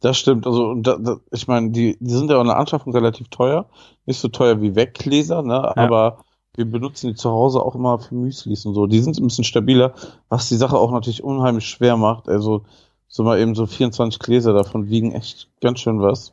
Das 0.00 0.16
stimmt. 0.16 0.46
Also, 0.46 0.74
da, 0.74 0.96
da, 0.96 1.16
ich 1.32 1.48
meine, 1.48 1.70
die, 1.70 1.96
die 2.00 2.10
sind 2.10 2.30
ja 2.30 2.36
auch 2.36 2.42
in 2.42 2.46
der 2.46 2.58
Anschaffung 2.58 2.92
relativ 2.92 3.28
teuer. 3.28 3.66
Nicht 4.06 4.20
so 4.20 4.28
teuer 4.28 4.60
wie 4.60 4.76
Weggläser, 4.76 5.42
ne? 5.42 5.76
Aber 5.76 6.18
wir 6.54 6.64
benutzen 6.64 7.08
die 7.08 7.14
zu 7.14 7.30
Hause 7.30 7.60
auch 7.60 7.74
immer 7.74 7.98
für 7.98 8.14
Müslis 8.14 8.64
und 8.64 8.74
so. 8.74 8.86
Die 8.86 9.00
sind 9.00 9.18
ein 9.18 9.24
bisschen 9.24 9.44
stabiler, 9.44 9.94
was 10.28 10.48
die 10.48 10.56
Sache 10.56 10.76
auch 10.76 10.92
natürlich 10.92 11.22
unheimlich 11.22 11.68
schwer 11.68 11.96
macht. 11.96 12.28
Also, 12.28 12.64
so 13.08 13.24
mal 13.24 13.40
eben 13.40 13.54
so 13.54 13.66
24 13.66 14.20
Gläser 14.20 14.52
davon 14.52 14.88
wiegen 14.88 15.12
echt 15.12 15.48
ganz 15.60 15.80
schön 15.80 16.00
was. 16.00 16.32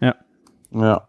Ja. 0.00 0.14
Ja. 0.70 1.08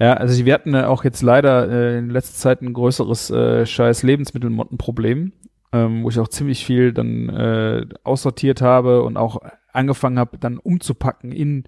Ja, 0.00 0.14
also 0.14 0.44
wir 0.44 0.54
hatten 0.54 0.74
äh, 0.74 0.84
auch 0.84 1.02
jetzt 1.02 1.22
leider 1.22 1.68
äh, 1.68 1.98
in 1.98 2.10
letzter 2.10 2.36
Zeit 2.36 2.62
ein 2.62 2.72
größeres 2.72 3.30
äh, 3.30 3.66
scheiß 3.66 4.04
Lebensmittelmottenproblem, 4.04 5.32
ähm, 5.72 6.04
wo 6.04 6.08
ich 6.08 6.20
auch 6.20 6.28
ziemlich 6.28 6.64
viel 6.64 6.92
dann 6.92 7.28
äh, 7.28 7.86
aussortiert 8.04 8.62
habe 8.62 9.02
und 9.02 9.16
auch 9.16 9.40
angefangen 9.78 10.18
habe, 10.18 10.38
dann 10.38 10.58
umzupacken 10.58 11.32
in 11.32 11.64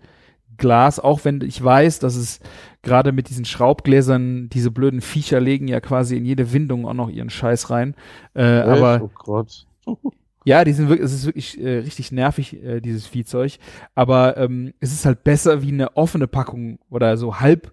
Glas, 0.57 1.01
auch 1.01 1.25
wenn 1.25 1.41
ich 1.41 1.63
weiß, 1.63 2.01
dass 2.01 2.17
es 2.17 2.41
gerade 2.83 3.13
mit 3.13 3.29
diesen 3.31 3.45
Schraubgläsern, 3.45 4.49
diese 4.51 4.71
blöden 4.71 5.01
Viecher 5.01 5.41
legen 5.41 5.69
ja 5.69 5.81
quasi 5.81 6.17
in 6.17 6.25
jede 6.25 6.53
Windung 6.53 6.87
auch 6.87 6.95
noch 6.95 7.09
ihren 7.09 7.31
Scheiß 7.31 7.71
rein. 7.71 7.95
Äh, 8.35 8.61
Echt? 8.61 8.69
aber 8.69 9.01
oh 9.03 9.11
Gott. 9.15 9.67
ja, 10.45 10.65
die 10.65 10.73
sind 10.73 10.89
wirklich, 10.89 11.07
es 11.07 11.15
ist 11.15 11.27
wirklich 11.27 11.61
äh, 11.61 11.79
richtig 11.79 12.13
nervig, 12.13 12.63
äh, 12.63 12.81
dieses 12.81 13.07
Viehzeug. 13.07 13.59
Aber 13.95 14.37
ähm, 14.37 14.75
es 14.81 14.93
ist 14.93 15.07
halt 15.07 15.25
besser 15.25 15.63
wie 15.63 15.73
eine 15.73 15.97
offene 15.97 16.27
Packung 16.27 16.79
oder 16.91 17.17
so 17.17 17.41
halb 17.41 17.73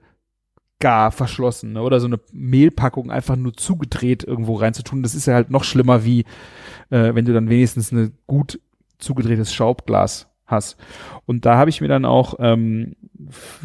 gar 0.80 1.12
verschlossen 1.12 1.74
ne? 1.74 1.82
oder 1.82 2.00
so 2.00 2.06
eine 2.06 2.20
Mehlpackung 2.32 3.10
einfach 3.10 3.36
nur 3.36 3.54
zugedreht 3.54 4.24
irgendwo 4.24 4.56
reinzutun. 4.56 5.04
Das 5.04 5.16
ist 5.16 5.26
ja 5.26 5.34
halt 5.34 5.50
noch 5.50 5.64
schlimmer 5.64 6.06
wie 6.06 6.22
äh, 6.90 7.16
wenn 7.16 7.26
du 7.26 7.34
dann 7.34 7.50
wenigstens 7.50 7.92
eine 7.92 8.12
gut 8.28 8.60
zugedrehtes 9.00 9.54
Schaubglas 9.54 10.28
hast. 10.46 10.78
Und 11.26 11.46
da 11.46 11.58
habe 11.58 11.70
ich 11.70 11.82
mir 11.82 11.88
dann 11.88 12.06
auch, 12.06 12.36
ähm, 12.40 12.96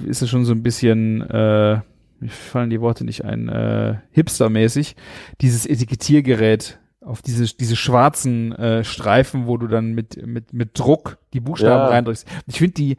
ist 0.07 0.23
es 0.23 0.29
schon 0.31 0.45
so 0.45 0.53
ein 0.53 0.63
bisschen, 0.63 1.23
äh, 1.23 1.81
mir 2.21 2.29
fallen 2.31 2.71
die 2.71 2.81
Worte 2.81 3.05
nicht 3.05 3.25
ein, 3.25 3.49
äh, 3.49 3.97
hipstermäßig, 4.11 4.97
dieses 5.41 5.67
Etikettiergerät 5.67 6.79
auf 7.01 7.23
diese, 7.23 7.45
diese 7.57 7.77
schwarzen 7.77 8.53
äh, 8.53 8.85
Streifen, 8.85 9.47
wo 9.47 9.57
du 9.57 9.67
dann 9.67 9.93
mit, 9.93 10.25
mit, 10.25 10.53
mit 10.53 10.79
Druck 10.79 11.19
die 11.33 11.41
Buchstaben 11.41 11.85
Ja. 11.85 11.89
reindrückst. 11.89 12.27
Ich 12.47 12.59
finde 12.59 12.75
die, 12.75 12.97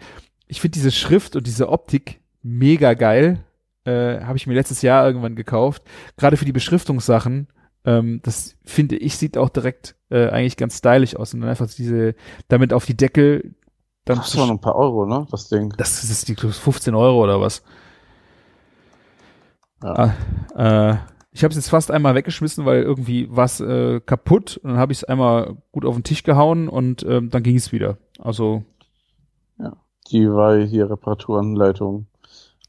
ich 0.47 0.59
finde 0.61 0.73
diese 0.75 0.91
Schrift 0.91 1.35
und 1.35 1.47
diese 1.47 1.69
Optik 1.69 2.19
mega 2.41 2.93
geil. 2.95 3.39
Äh, 3.85 4.21
habe 4.21 4.37
ich 4.37 4.47
mir 4.47 4.53
letztes 4.53 4.81
Jahr 4.81 5.05
irgendwann 5.05 5.35
gekauft. 5.35 5.83
Gerade 6.17 6.37
für 6.37 6.45
die 6.45 6.51
Beschriftungssachen. 6.51 7.47
Ähm, 7.85 8.21
das 8.23 8.55
finde 8.63 8.95
ich, 8.97 9.17
sieht 9.17 9.37
auch 9.37 9.49
direkt 9.49 9.95
äh, 10.09 10.29
eigentlich 10.29 10.57
ganz 10.57 10.77
stylisch 10.77 11.15
aus. 11.15 11.33
Und 11.33 11.41
dann 11.41 11.49
einfach 11.49 11.67
diese, 11.67 12.15
damit 12.47 12.73
auf 12.73 12.85
die 12.85 12.97
Deckel 12.97 13.55
dann 14.05 14.17
Kostet 14.17 14.39
noch 14.41 14.49
ein 14.49 14.59
paar 14.59 14.75
Euro, 14.75 15.05
ne? 15.05 15.25
Das 15.31 15.47
Ding. 15.47 15.73
das 15.77 16.03
ist 16.03 16.27
die 16.27 16.35
15 16.35 16.93
Euro 16.93 17.23
oder 17.23 17.39
was. 17.39 17.63
Ja. 19.81 20.13
Ah, 20.55 20.91
äh, 20.91 20.97
ich 21.31 21.43
habe 21.43 21.51
es 21.51 21.55
jetzt 21.55 21.69
fast 21.69 21.89
einmal 21.89 22.13
weggeschmissen, 22.13 22.65
weil 22.65 22.83
irgendwie 22.83 23.27
was 23.31 23.59
äh, 23.59 24.01
kaputt 24.01 24.57
und 24.57 24.71
dann 24.71 24.79
habe 24.79 24.91
ich 24.91 24.99
es 24.99 25.03
einmal 25.03 25.57
gut 25.71 25.85
auf 25.85 25.95
den 25.95 26.03
Tisch 26.03 26.23
gehauen 26.23 26.67
und 26.69 27.03
ähm, 27.03 27.29
dann 27.29 27.43
ging 27.43 27.55
es 27.55 27.71
wieder. 27.71 27.97
Also 28.19 28.63
Die 30.11 30.29
war 30.29 30.57
hier 30.57 30.89
Reparaturanleitung. 30.89 32.07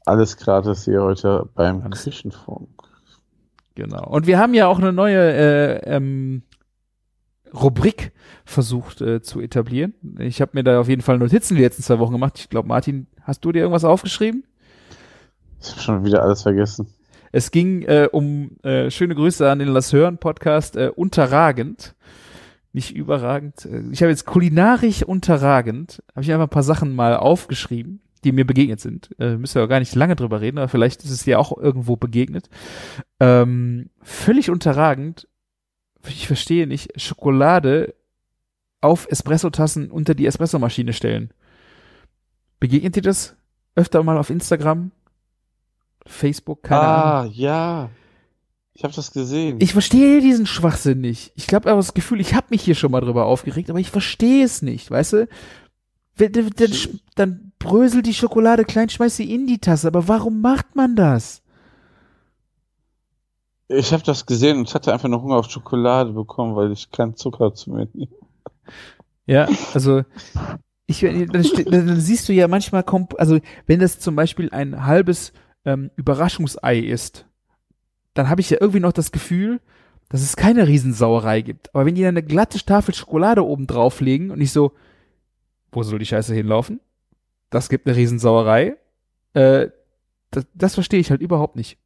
Alles 0.05 0.37
gratis 0.37 0.85
hier 0.85 1.03
heute 1.03 1.49
beim 1.53 1.89
Küchenfunk. 1.89 2.74
Genau. 3.75 4.07
Und 4.07 4.27
wir 4.27 4.39
haben 4.39 4.53
ja 4.53 4.67
auch 4.67 4.79
eine 4.79 4.93
neue 4.93 5.19
äh, 5.19 5.95
ähm, 5.95 6.43
Rubrik 7.53 8.11
versucht 8.43 9.01
äh, 9.01 9.21
zu 9.21 9.39
etablieren. 9.39 9.93
Ich 10.19 10.41
habe 10.41 10.51
mir 10.53 10.63
da 10.63 10.79
auf 10.79 10.89
jeden 10.89 11.01
Fall 11.01 11.17
Notizen 11.17 11.55
die 11.55 11.61
letzten 11.61 11.83
zwei 11.83 11.99
Wochen 11.99 12.13
gemacht. 12.13 12.37
Ich 12.39 12.49
glaube, 12.49 12.67
Martin, 12.67 13.07
hast 13.21 13.45
du 13.45 13.51
dir 13.51 13.59
irgendwas 13.59 13.85
aufgeschrieben? 13.85 14.43
Ich 15.61 15.71
habe 15.71 15.81
schon 15.81 16.05
wieder 16.05 16.21
alles 16.23 16.43
vergessen. 16.43 16.87
Es 17.31 17.51
ging 17.51 17.81
äh, 17.83 18.07
um 18.11 18.57
äh, 18.63 18.89
schöne 18.89 19.15
Grüße 19.15 19.49
an 19.49 19.59
den 19.59 19.67
Lass 19.69 19.91
Hören 19.91 20.17
Podcast 20.17 20.77
äh, 20.77 20.91
unterragend, 20.95 21.95
nicht 22.71 22.95
überragend. 22.95 23.65
Äh, 23.65 23.83
Ich 23.91 24.01
habe 24.01 24.09
jetzt 24.09 24.25
kulinarisch 24.25 25.03
unterragend, 25.03 26.01
habe 26.13 26.23
ich 26.23 26.31
einfach 26.31 26.47
ein 26.47 26.49
paar 26.49 26.63
Sachen 26.63 26.95
mal 26.95 27.17
aufgeschrieben, 27.17 27.99
die 28.25 28.31
mir 28.31 28.45
begegnet 28.45 28.79
sind. 28.79 29.09
Äh, 29.19 29.37
müssen 29.37 29.55
wir 29.55 29.63
auch 29.63 29.69
gar 29.69 29.79
nicht 29.79 29.95
lange 29.95 30.15
drüber 30.15 30.41
reden, 30.41 30.57
aber 30.57 30.67
vielleicht 30.67 31.03
ist 31.03 31.11
es 31.11 31.23
dir 31.23 31.39
auch 31.39 31.55
irgendwo 31.55 31.95
begegnet. 31.95 32.49
Ähm, 33.19 33.89
völlig 34.01 34.49
unterragend. 34.49 35.27
Ich 36.07 36.27
verstehe 36.27 36.67
nicht 36.67 36.99
Schokolade 36.99 37.95
auf 38.81 39.07
Espressotassen 39.09 39.89
unter 39.89 40.13
die 40.13 40.25
Espressomaschine 40.25 40.93
stellen. 40.93 41.31
Begegnet 42.59 42.95
dir 42.95 43.01
das 43.01 43.35
öfter 43.75 44.03
mal 44.03 44.17
auf 44.17 44.29
Instagram? 44.29 44.91
Facebook, 46.05 46.63
keine 46.63 46.81
Ahnung. 46.81 47.31
ah, 47.31 47.33
ja. 47.33 47.89
Ich 48.73 48.83
habe 48.83 48.93
das 48.93 49.11
gesehen. 49.11 49.57
Ich 49.59 49.71
verstehe 49.71 50.19
diesen 50.19 50.45
Schwachsinn 50.45 50.99
nicht. 51.01 51.31
Ich 51.35 51.47
glaube 51.47 51.69
aber 51.71 51.79
das 51.79 51.93
Gefühl, 51.93 52.19
ich 52.19 52.35
habe 52.35 52.47
mich 52.49 52.61
hier 52.61 52.75
schon 52.75 52.91
mal 52.91 53.01
drüber 53.01 53.25
aufgeregt, 53.25 53.69
aber 53.69 53.79
ich 53.79 53.89
verstehe 53.89 54.43
es 54.43 54.61
nicht, 54.61 54.91
weißt 54.91 55.13
du? 55.13 55.27
Dann, 56.17 56.49
dann, 57.15 57.44
bröselt 57.65 58.05
die 58.05 58.13
Schokolade 58.13 58.63
klein, 58.63 58.89
schmeißt 58.89 59.17
sie 59.17 59.33
in 59.33 59.47
die 59.47 59.59
Tasse. 59.59 59.87
Aber 59.87 60.07
warum 60.07 60.41
macht 60.41 60.75
man 60.75 60.95
das? 60.95 61.41
Ich 63.67 63.91
habe 63.91 64.03
das 64.03 64.25
gesehen 64.25 64.59
und 64.59 64.69
ich 64.69 64.75
hatte 64.75 64.93
einfach 64.93 65.09
nur 65.09 65.21
Hunger 65.21 65.37
auf 65.37 65.49
Schokolade 65.49 66.11
bekommen, 66.11 66.55
weil 66.55 66.71
ich 66.71 66.91
keinen 66.91 67.15
Zucker 67.15 67.53
zu 67.53 67.71
mir 67.71 67.87
nehme. 67.93 68.11
Ja, 69.25 69.47
also 69.73 70.03
ich, 70.85 70.99
dann, 70.99 71.31
dann 71.31 71.99
siehst 71.99 72.29
du 72.29 72.33
ja 72.33 72.47
manchmal, 72.47 72.83
komp 72.83 73.15
also 73.17 73.39
wenn 73.65 73.79
das 73.79 73.99
zum 73.99 74.15
Beispiel 74.15 74.49
ein 74.51 74.85
halbes 74.85 75.33
ähm, 75.65 75.89
Überraschungsei 75.95 76.77
ist, 76.77 77.25
dann 78.13 78.29
habe 78.29 78.41
ich 78.41 78.51
ja 78.51 78.57
irgendwie 78.61 78.79
noch 78.79 78.93
das 78.93 79.11
Gefühl, 79.11 79.61
dass 80.09 80.21
es 80.21 80.35
keine 80.35 80.67
Riesensauerei 80.67 81.41
gibt. 81.41 81.73
Aber 81.73 81.87
wenn 81.87 81.95
die 81.95 82.03
dann 82.03 82.15
eine 82.15 82.23
glatte 82.23 82.63
Tafel 82.63 82.93
Schokolade 82.93 83.43
oben 83.43 83.65
drauflegen 83.65 84.29
und 84.29 84.41
ich 84.41 84.51
so, 84.51 84.73
wo 85.71 85.81
soll 85.81 85.97
die 85.97 86.05
Scheiße 86.05 86.35
hinlaufen? 86.35 86.79
Das 87.55 87.69
gibt 87.69 87.87
eine 87.87 87.95
Riesensauerei. 87.95 88.75
Äh, 89.31 89.69
das, 90.29 90.45
das 90.55 90.73
verstehe 90.73 90.99
ich 90.99 91.09
halt 91.09 91.21
überhaupt 91.21 91.55
nicht. 91.55 91.77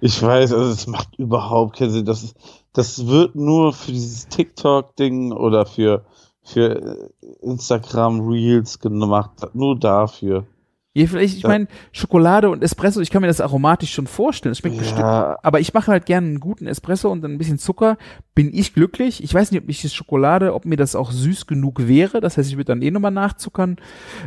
Ich 0.00 0.22
weiß, 0.22 0.52
also 0.52 0.70
es 0.70 0.86
macht 0.86 1.18
überhaupt 1.18 1.76
keinen 1.76 1.90
Sinn. 1.90 2.04
Das, 2.04 2.32
das 2.72 3.08
wird 3.08 3.34
nur 3.34 3.72
für 3.72 3.90
dieses 3.90 4.28
TikTok-Ding 4.28 5.32
oder 5.32 5.66
für, 5.66 6.04
für 6.44 7.10
äh, 7.20 7.26
Instagram 7.42 8.20
Reels 8.20 8.78
gemacht. 8.78 9.32
Nur 9.54 9.76
dafür. 9.76 10.46
Ja, 10.92 11.06
vielleicht, 11.06 11.36
ich 11.36 11.44
meine, 11.44 11.68
Schokolade 11.92 12.50
und 12.50 12.64
Espresso, 12.64 13.00
ich 13.00 13.10
kann 13.10 13.20
mir 13.22 13.28
das 13.28 13.40
aromatisch 13.40 13.92
schon 13.92 14.08
vorstellen. 14.08 14.50
Es 14.52 14.58
schmeckt 14.58 14.76
bestimmt 14.76 14.98
Ja, 15.00 15.38
aber 15.44 15.60
ich 15.60 15.72
mache 15.72 15.92
halt 15.92 16.04
gerne 16.04 16.26
einen 16.26 16.40
guten 16.40 16.66
Espresso 16.66 17.12
und 17.12 17.20
dann 17.22 17.30
ein 17.32 17.38
bisschen 17.38 17.58
Zucker. 17.60 17.96
Bin 18.34 18.52
ich 18.52 18.74
glücklich. 18.74 19.22
Ich 19.22 19.32
weiß 19.32 19.52
nicht, 19.52 19.62
ob 19.62 19.68
ich 19.68 19.80
die 19.80 19.88
Schokolade, 19.88 20.52
ob 20.52 20.64
mir 20.64 20.76
das 20.76 20.96
auch 20.96 21.12
süß 21.12 21.46
genug 21.46 21.86
wäre. 21.86 22.20
Das 22.20 22.36
heißt, 22.36 22.48
ich 22.50 22.56
würde 22.56 22.64
dann 22.72 22.82
eh 22.82 22.90
nochmal 22.90 23.12
nachzuckern. 23.12 23.76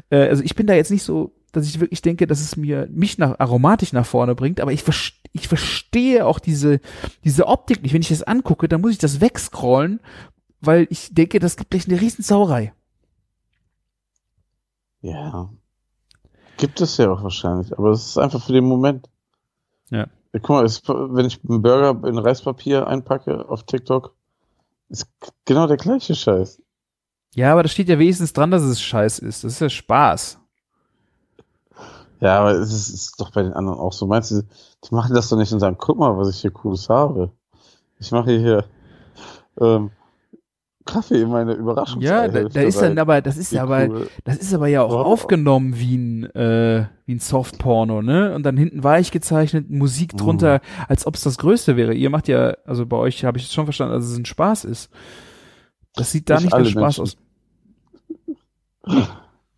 Äh, 0.09 0.27
also 0.29 0.41
ich 0.41 0.55
bin 0.55 0.65
da 0.65 0.73
jetzt 0.73 0.89
nicht 0.89 1.03
so, 1.03 1.35
dass 1.51 1.67
ich 1.67 1.81
wirklich 1.81 2.01
denke, 2.01 2.27
dass 2.27 2.39
es 2.39 2.55
mir 2.55 2.87
mich 2.89 3.17
nach 3.17 3.39
aromatisch 3.39 3.91
nach 3.91 4.05
vorne 4.05 4.33
bringt. 4.33 4.61
Aber 4.61 4.71
ich, 4.71 4.83
vers- 4.83 5.11
ich 5.33 5.49
verstehe 5.49 6.25
auch 6.25 6.39
diese 6.39 6.79
diese 7.25 7.47
Optik 7.47 7.83
nicht. 7.83 7.93
Wenn 7.93 8.01
ich 8.01 8.07
das 8.07 8.23
angucke, 8.23 8.69
dann 8.69 8.79
muss 8.79 8.91
ich 8.91 8.97
das 8.99 9.19
wegscrollen, 9.19 9.99
weil 10.61 10.87
ich 10.89 11.13
denke, 11.13 11.39
das 11.39 11.57
gibt 11.57 11.71
gleich 11.71 11.89
eine 11.89 11.99
riesen 11.99 12.23
Sauerei. 12.23 12.71
ja. 15.01 15.49
Gibt 16.63 16.79
es 16.79 16.95
ja 16.95 17.11
auch 17.11 17.21
wahrscheinlich, 17.21 17.77
aber 17.77 17.91
es 17.91 18.05
ist 18.05 18.17
einfach 18.17 18.41
für 18.41 18.53
den 18.53 18.63
Moment. 18.63 19.09
Ja. 19.89 20.07
Guck 20.31 20.47
mal, 20.47 20.63
es, 20.63 20.81
wenn 20.87 21.25
ich 21.25 21.41
einen 21.43 21.61
Burger 21.61 22.07
in 22.07 22.17
Reispapier 22.17 22.87
einpacke 22.87 23.49
auf 23.49 23.63
TikTok, 23.63 24.15
ist 24.87 25.09
genau 25.43 25.67
der 25.67 25.75
gleiche 25.75 26.15
Scheiß. 26.15 26.61
Ja, 27.35 27.51
aber 27.51 27.63
da 27.63 27.67
steht 27.67 27.89
ja 27.89 27.99
wenigstens 27.99 28.31
dran, 28.31 28.49
dass 28.49 28.61
es 28.61 28.79
scheiß 28.79 29.19
ist. 29.19 29.43
Das 29.43 29.51
ist 29.51 29.59
ja 29.59 29.69
Spaß. 29.69 30.39
Ja, 32.21 32.39
aber 32.39 32.51
es 32.51 32.71
ist, 32.71 32.87
ist 32.87 33.19
doch 33.19 33.31
bei 33.31 33.43
den 33.43 33.51
anderen 33.51 33.77
auch 33.77 33.91
so. 33.91 34.07
Meinst 34.07 34.31
du, 34.31 34.43
die 34.85 34.95
machen 34.95 35.13
das 35.13 35.27
doch 35.27 35.35
nicht 35.35 35.51
und 35.51 35.59
sagen, 35.59 35.75
guck 35.77 35.97
mal, 35.97 36.17
was 36.17 36.29
ich 36.29 36.39
hier 36.39 36.51
Cooles 36.51 36.87
habe. 36.87 37.33
Ich 37.99 38.09
mache 38.13 38.31
hier 38.31 38.63
ähm, 39.59 39.91
Kaffee 40.85 41.21
in 41.21 41.29
meine 41.29 41.53
Überraschung. 41.53 42.01
Ja, 42.01 42.27
da, 42.27 42.43
da 42.43 42.61
ist 42.61 42.81
dann 42.81 42.97
aber, 42.99 43.21
das 43.21 43.37
ist 43.37 43.51
ja 43.51 43.63
aber, 43.63 44.05
Das 44.23 44.37
ist 44.37 44.53
aber 44.53 44.67
ja 44.67 44.81
auch 44.83 44.93
Oh. 44.93 44.97
aufgenommen 44.99 45.77
wie 45.79 45.95
ein, 45.97 46.23
äh, 46.35 46.87
wie 47.05 47.15
ein 47.15 47.19
Softporno, 47.19 48.01
ne? 48.01 48.33
Und 48.35 48.43
dann 48.43 48.57
hinten 48.57 48.83
weich 48.83 49.11
gezeichnet, 49.11 49.69
Musik 49.69 50.15
drunter, 50.17 50.61
als 50.87 51.05
ob 51.07 51.15
es 51.15 51.21
das 51.21 51.37
Größte 51.37 51.77
wäre. 51.77 51.93
Ihr 51.93 52.09
macht 52.09 52.27
ja, 52.27 52.55
also 52.65 52.85
bei 52.85 52.97
euch 52.97 53.23
habe 53.25 53.37
ich 53.37 53.45
es 53.45 53.53
schon 53.53 53.65
verstanden, 53.65 53.93
dass 53.95 54.05
es 54.05 54.17
ein 54.17 54.25
Spaß 54.25 54.65
ist. 54.65 54.89
Das 55.95 56.11
sieht 56.11 56.29
da 56.29 56.35
Nicht 56.35 56.45
nicht 56.57 56.75
nach 56.75 56.91
Spaß 56.91 56.97
Menschen. 56.99 57.01
aus. 57.01 57.17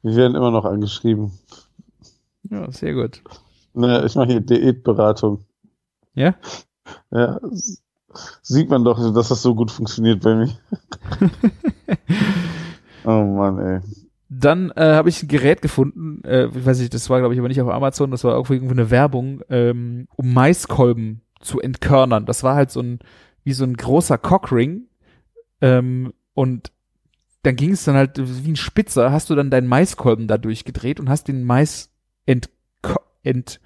Wir 0.03 0.15
werden 0.15 0.36
immer 0.36 0.51
noch 0.51 0.65
angeschrieben. 0.65 1.32
Ja, 2.49 2.71
sehr 2.71 2.93
gut. 2.93 3.23
Ne, 3.73 4.03
ich 4.05 4.15
mache 4.15 4.28
hier 4.28 4.41
Diätberatung. 4.41 5.43
Ja? 6.13 6.36
Ja, 7.11 7.39
sieht 8.41 8.70
man 8.70 8.84
doch, 8.84 8.99
dass 9.13 9.30
das 9.30 9.41
so 9.41 9.55
gut 9.55 9.72
funktioniert 9.72 10.22
bei 10.22 10.36
mir. 10.36 10.49
oh 13.05 13.24
Mann, 13.24 13.59
ey. 13.59 13.80
Dann 14.30 14.72
äh, 14.72 14.93
habe 14.93 15.09
ich 15.09 15.22
ein 15.24 15.28
Gerät 15.28 15.61
gefunden, 15.61 16.24
äh, 16.26 16.47
ich 16.47 16.66
weiß 16.66 16.80
nicht, 16.80 16.93
das 16.93 17.09
war 17.09 17.20
glaube 17.20 17.34
ich 17.34 17.39
aber 17.39 17.47
nicht 17.47 17.61
auf 17.61 17.70
Amazon, 17.70 18.11
das 18.11 18.24
war 18.24 18.34
irgendwie 18.34 18.59
eine 18.68 18.89
Werbung, 18.89 19.41
ähm, 19.49 20.07
um 20.16 20.34
Maiskolben 20.34 21.22
zu 21.41 21.59
entkörnern. 21.59 22.26
Das 22.26 22.43
war 22.43 22.55
halt 22.55 22.72
so 22.72 22.82
ein, 22.82 22.99
wie 23.43 23.53
so 23.53 23.63
ein 23.63 23.78
großer 23.78 24.18
Cockring. 24.18 24.88
Ähm, 25.61 26.13
und 26.34 26.72
dann 27.43 27.55
ging 27.55 27.72
es 27.72 27.86
dann 27.86 27.95
halt 27.95 28.18
wie 28.18 28.51
ein 28.51 28.55
Spitzer, 28.55 29.11
hast 29.11 29.30
du 29.30 29.36
dann 29.36 29.51
deinen 29.51 29.68
Maiskolben 29.68 30.28
da 30.28 30.38
durchgedreht 30.38 30.99
und 30.99 31.09
hast 31.09 31.28
den 31.28 31.43
Mais 31.43 31.91
entkörnt. 32.26 33.59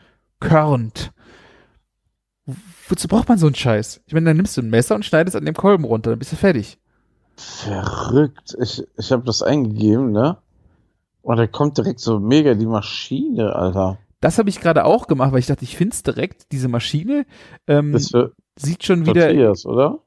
Wozu 2.87 3.07
braucht 3.07 3.29
man 3.29 3.37
so 3.37 3.45
einen 3.45 3.55
Scheiß? 3.55 4.01
Ich 4.05 4.13
meine, 4.13 4.27
dann 4.27 4.37
nimmst 4.37 4.57
du 4.57 4.61
ein 4.61 4.69
Messer 4.69 4.95
und 4.95 5.05
schneidest 5.05 5.35
an 5.35 5.45
dem 5.45 5.55
Kolben 5.55 5.83
runter, 5.83 6.09
dann 6.11 6.19
bist 6.19 6.31
du 6.31 6.35
fertig. 6.35 6.77
Verrückt. 7.35 8.55
Ich, 8.61 8.83
ich 8.97 9.11
habe 9.11 9.23
das 9.23 9.41
eingegeben, 9.41 10.11
ne? 10.11 10.37
Und 11.21 11.37
da 11.37 11.47
kommt 11.47 11.77
direkt 11.77 11.99
so 11.99 12.19
mega 12.19 12.53
die 12.53 12.65
Maschine, 12.65 13.55
Alter. 13.55 13.99
Das 14.21 14.37
habe 14.37 14.49
ich 14.49 14.59
gerade 14.59 14.83
auch 14.85 15.07
gemacht, 15.07 15.31
weil 15.31 15.39
ich 15.39 15.45
dachte, 15.47 15.63
ich 15.63 15.77
find's 15.77 16.03
direkt, 16.03 16.51
diese 16.51 16.67
Maschine 16.67 17.25
ähm, 17.67 17.93
Das 17.93 18.09
für 18.09 18.33
sieht 18.57 18.83
schon 18.83 19.05
wieder, 19.05 19.27
Tortillas, 19.27 19.65
oder? 19.65 19.99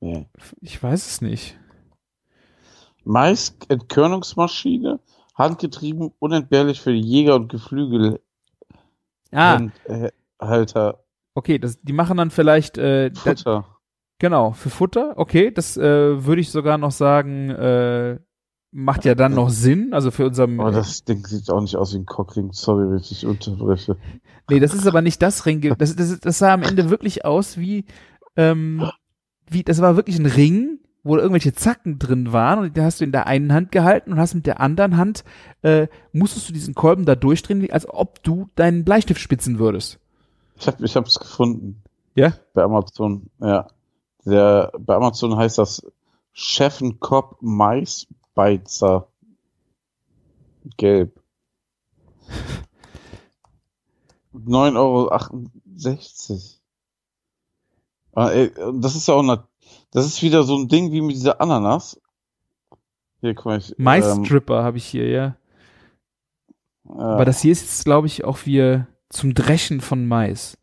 Nee. 0.00 0.28
ich 0.60 0.80
weiß 0.80 1.06
es 1.06 1.20
nicht. 1.20 1.58
Maisentkörnungsmaschine, 3.04 5.00
handgetrieben, 5.34 6.12
unentbehrlich 6.18 6.80
für 6.80 6.92
Jäger 6.92 7.36
und 7.36 7.48
Geflügelhalter. 7.48 8.20
Ah, 9.32 9.60
Äh, 9.84 10.10
Halter, 10.40 11.03
okay, 11.34 11.58
das, 11.58 11.80
die 11.82 11.92
machen 11.92 12.16
dann 12.16 12.30
vielleicht, 12.30 12.78
äh, 12.78 13.10
da, 13.10 13.20
Futter. 13.20 13.66
genau, 14.18 14.52
für 14.52 14.70
Futter, 14.70 15.14
okay, 15.16 15.50
das 15.50 15.76
äh, 15.76 16.24
würde 16.24 16.40
ich 16.40 16.50
sogar 16.50 16.78
noch 16.78 16.92
sagen, 16.92 17.50
äh, 17.50 18.18
macht 18.70 19.04
ja 19.04 19.14
dann 19.14 19.34
noch 19.34 19.50
Sinn, 19.50 19.92
also 19.92 20.10
für 20.10 20.26
unserem, 20.26 20.58
Aber 20.58 20.72
das 20.72 21.04
Ding 21.04 21.24
sieht 21.24 21.48
auch 21.50 21.60
nicht 21.60 21.76
aus 21.76 21.94
wie 21.94 21.98
ein 21.98 22.06
Cockring. 22.06 22.50
Sorry, 22.52 22.90
wenn 22.90 22.98
ich 22.98 23.08
dich 23.08 23.24
unterbreche. 23.24 23.96
nee, 24.50 24.58
das 24.58 24.74
ist 24.74 24.86
aber 24.86 25.00
nicht 25.00 25.22
das 25.22 25.46
Ring, 25.46 25.60
das, 25.78 25.94
das, 25.94 26.18
das 26.18 26.38
sah 26.38 26.54
am 26.54 26.62
Ende 26.62 26.90
wirklich 26.90 27.24
aus 27.24 27.56
wie, 27.56 27.84
ähm, 28.36 28.88
wie, 29.48 29.62
das 29.62 29.80
war 29.80 29.94
wirklich 29.96 30.18
ein 30.18 30.26
Ring, 30.26 30.80
wo 31.04 31.16
irgendwelche 31.16 31.52
Zacken 31.52 31.98
drin 31.98 32.32
waren 32.32 32.58
und 32.58 32.76
da 32.76 32.84
hast 32.84 33.00
du 33.00 33.04
in 33.04 33.12
der 33.12 33.26
einen 33.26 33.52
Hand 33.52 33.70
gehalten 33.70 34.12
und 34.12 34.18
hast 34.18 34.34
mit 34.34 34.46
der 34.46 34.60
anderen 34.60 34.96
Hand, 34.96 35.22
äh, 35.62 35.86
musstest 36.12 36.48
du 36.48 36.52
diesen 36.52 36.74
Kolben 36.74 37.04
da 37.04 37.14
durchdrehen, 37.14 37.70
als 37.70 37.88
ob 37.88 38.22
du 38.22 38.48
deinen 38.56 38.84
Bleistift 38.84 39.20
spitzen 39.20 39.58
würdest. 39.58 40.00
Ich 40.56 40.66
hab, 40.66 40.80
ich 40.80 40.96
hab's 40.96 41.18
gefunden. 41.18 41.82
Ja? 42.14 42.32
Bei 42.52 42.62
Amazon, 42.62 43.30
ja. 43.40 43.66
Der, 44.24 44.72
bei 44.78 44.94
Amazon 44.94 45.36
heißt 45.36 45.58
das 45.58 45.84
Chefenkopf 46.32 47.36
Maisbeizer. 47.40 49.08
Gelb. 50.76 51.20
9,68 54.34 54.76
Euro. 54.76 55.10
Ah, 58.16 58.30
das 58.80 58.94
ist 58.94 59.08
ja 59.08 59.14
auch 59.14 59.22
eine, 59.22 59.44
das 59.90 60.06
ist 60.06 60.22
wieder 60.22 60.44
so 60.44 60.56
ein 60.56 60.68
Ding 60.68 60.92
wie 60.92 61.00
mit 61.00 61.16
dieser 61.16 61.40
Ananas. 61.40 62.00
Hier, 63.20 63.34
guck 63.34 63.46
mal, 63.46 63.58
ich, 63.58 63.70
ähm, 63.70 63.84
Mais-Stripper 63.84 64.62
habe 64.62 64.76
ich 64.76 64.86
hier, 64.86 65.08
ja. 65.08 65.36
ja. 66.84 66.94
Aber 66.94 67.24
das 67.24 67.40
hier 67.40 67.52
ist 67.52 67.62
jetzt, 67.62 67.84
glaube 67.84 68.06
ich, 68.06 68.24
auch 68.24 68.38
wie 68.44 68.84
zum 69.14 69.34
Dreschen 69.34 69.80
von 69.80 70.06
Mais. 70.06 70.58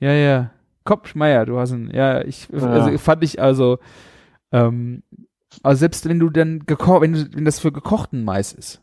Ja, 0.00 0.12
ja. 0.12 0.50
Kopfmeier, 0.84 1.44
du 1.44 1.58
hast 1.58 1.72
einen, 1.72 1.90
ja, 1.94 2.22
ich, 2.24 2.48
Ja. 2.50 2.58
also 2.66 2.96
fand 2.98 3.22
ich 3.22 3.40
also, 3.42 3.78
ähm, 4.52 5.02
also 5.62 5.80
selbst 5.80 6.08
wenn 6.08 6.18
du 6.18 6.30
dann 6.30 6.60
gekocht, 6.66 7.02
wenn, 7.02 7.12
du- 7.12 7.28
wenn 7.34 7.44
das 7.44 7.58
für 7.60 7.72
gekochten 7.72 8.24
Mais 8.24 8.52
ist, 8.52 8.80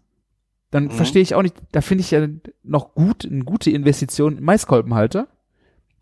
dann 0.71 0.85
Mhm. 0.85 0.91
verstehe 0.91 1.21
ich 1.23 1.33
auch 1.33 1.41
nicht, 1.41 1.55
da 1.71 1.81
finde 1.81 2.01
ich 2.03 2.11
ja 2.11 2.27
noch 2.63 2.93
gut, 2.93 3.25
eine 3.25 3.43
gute 3.43 3.71
Investition 3.71 4.37
in 4.37 4.43
Maiskolbenhalter. 4.43 5.27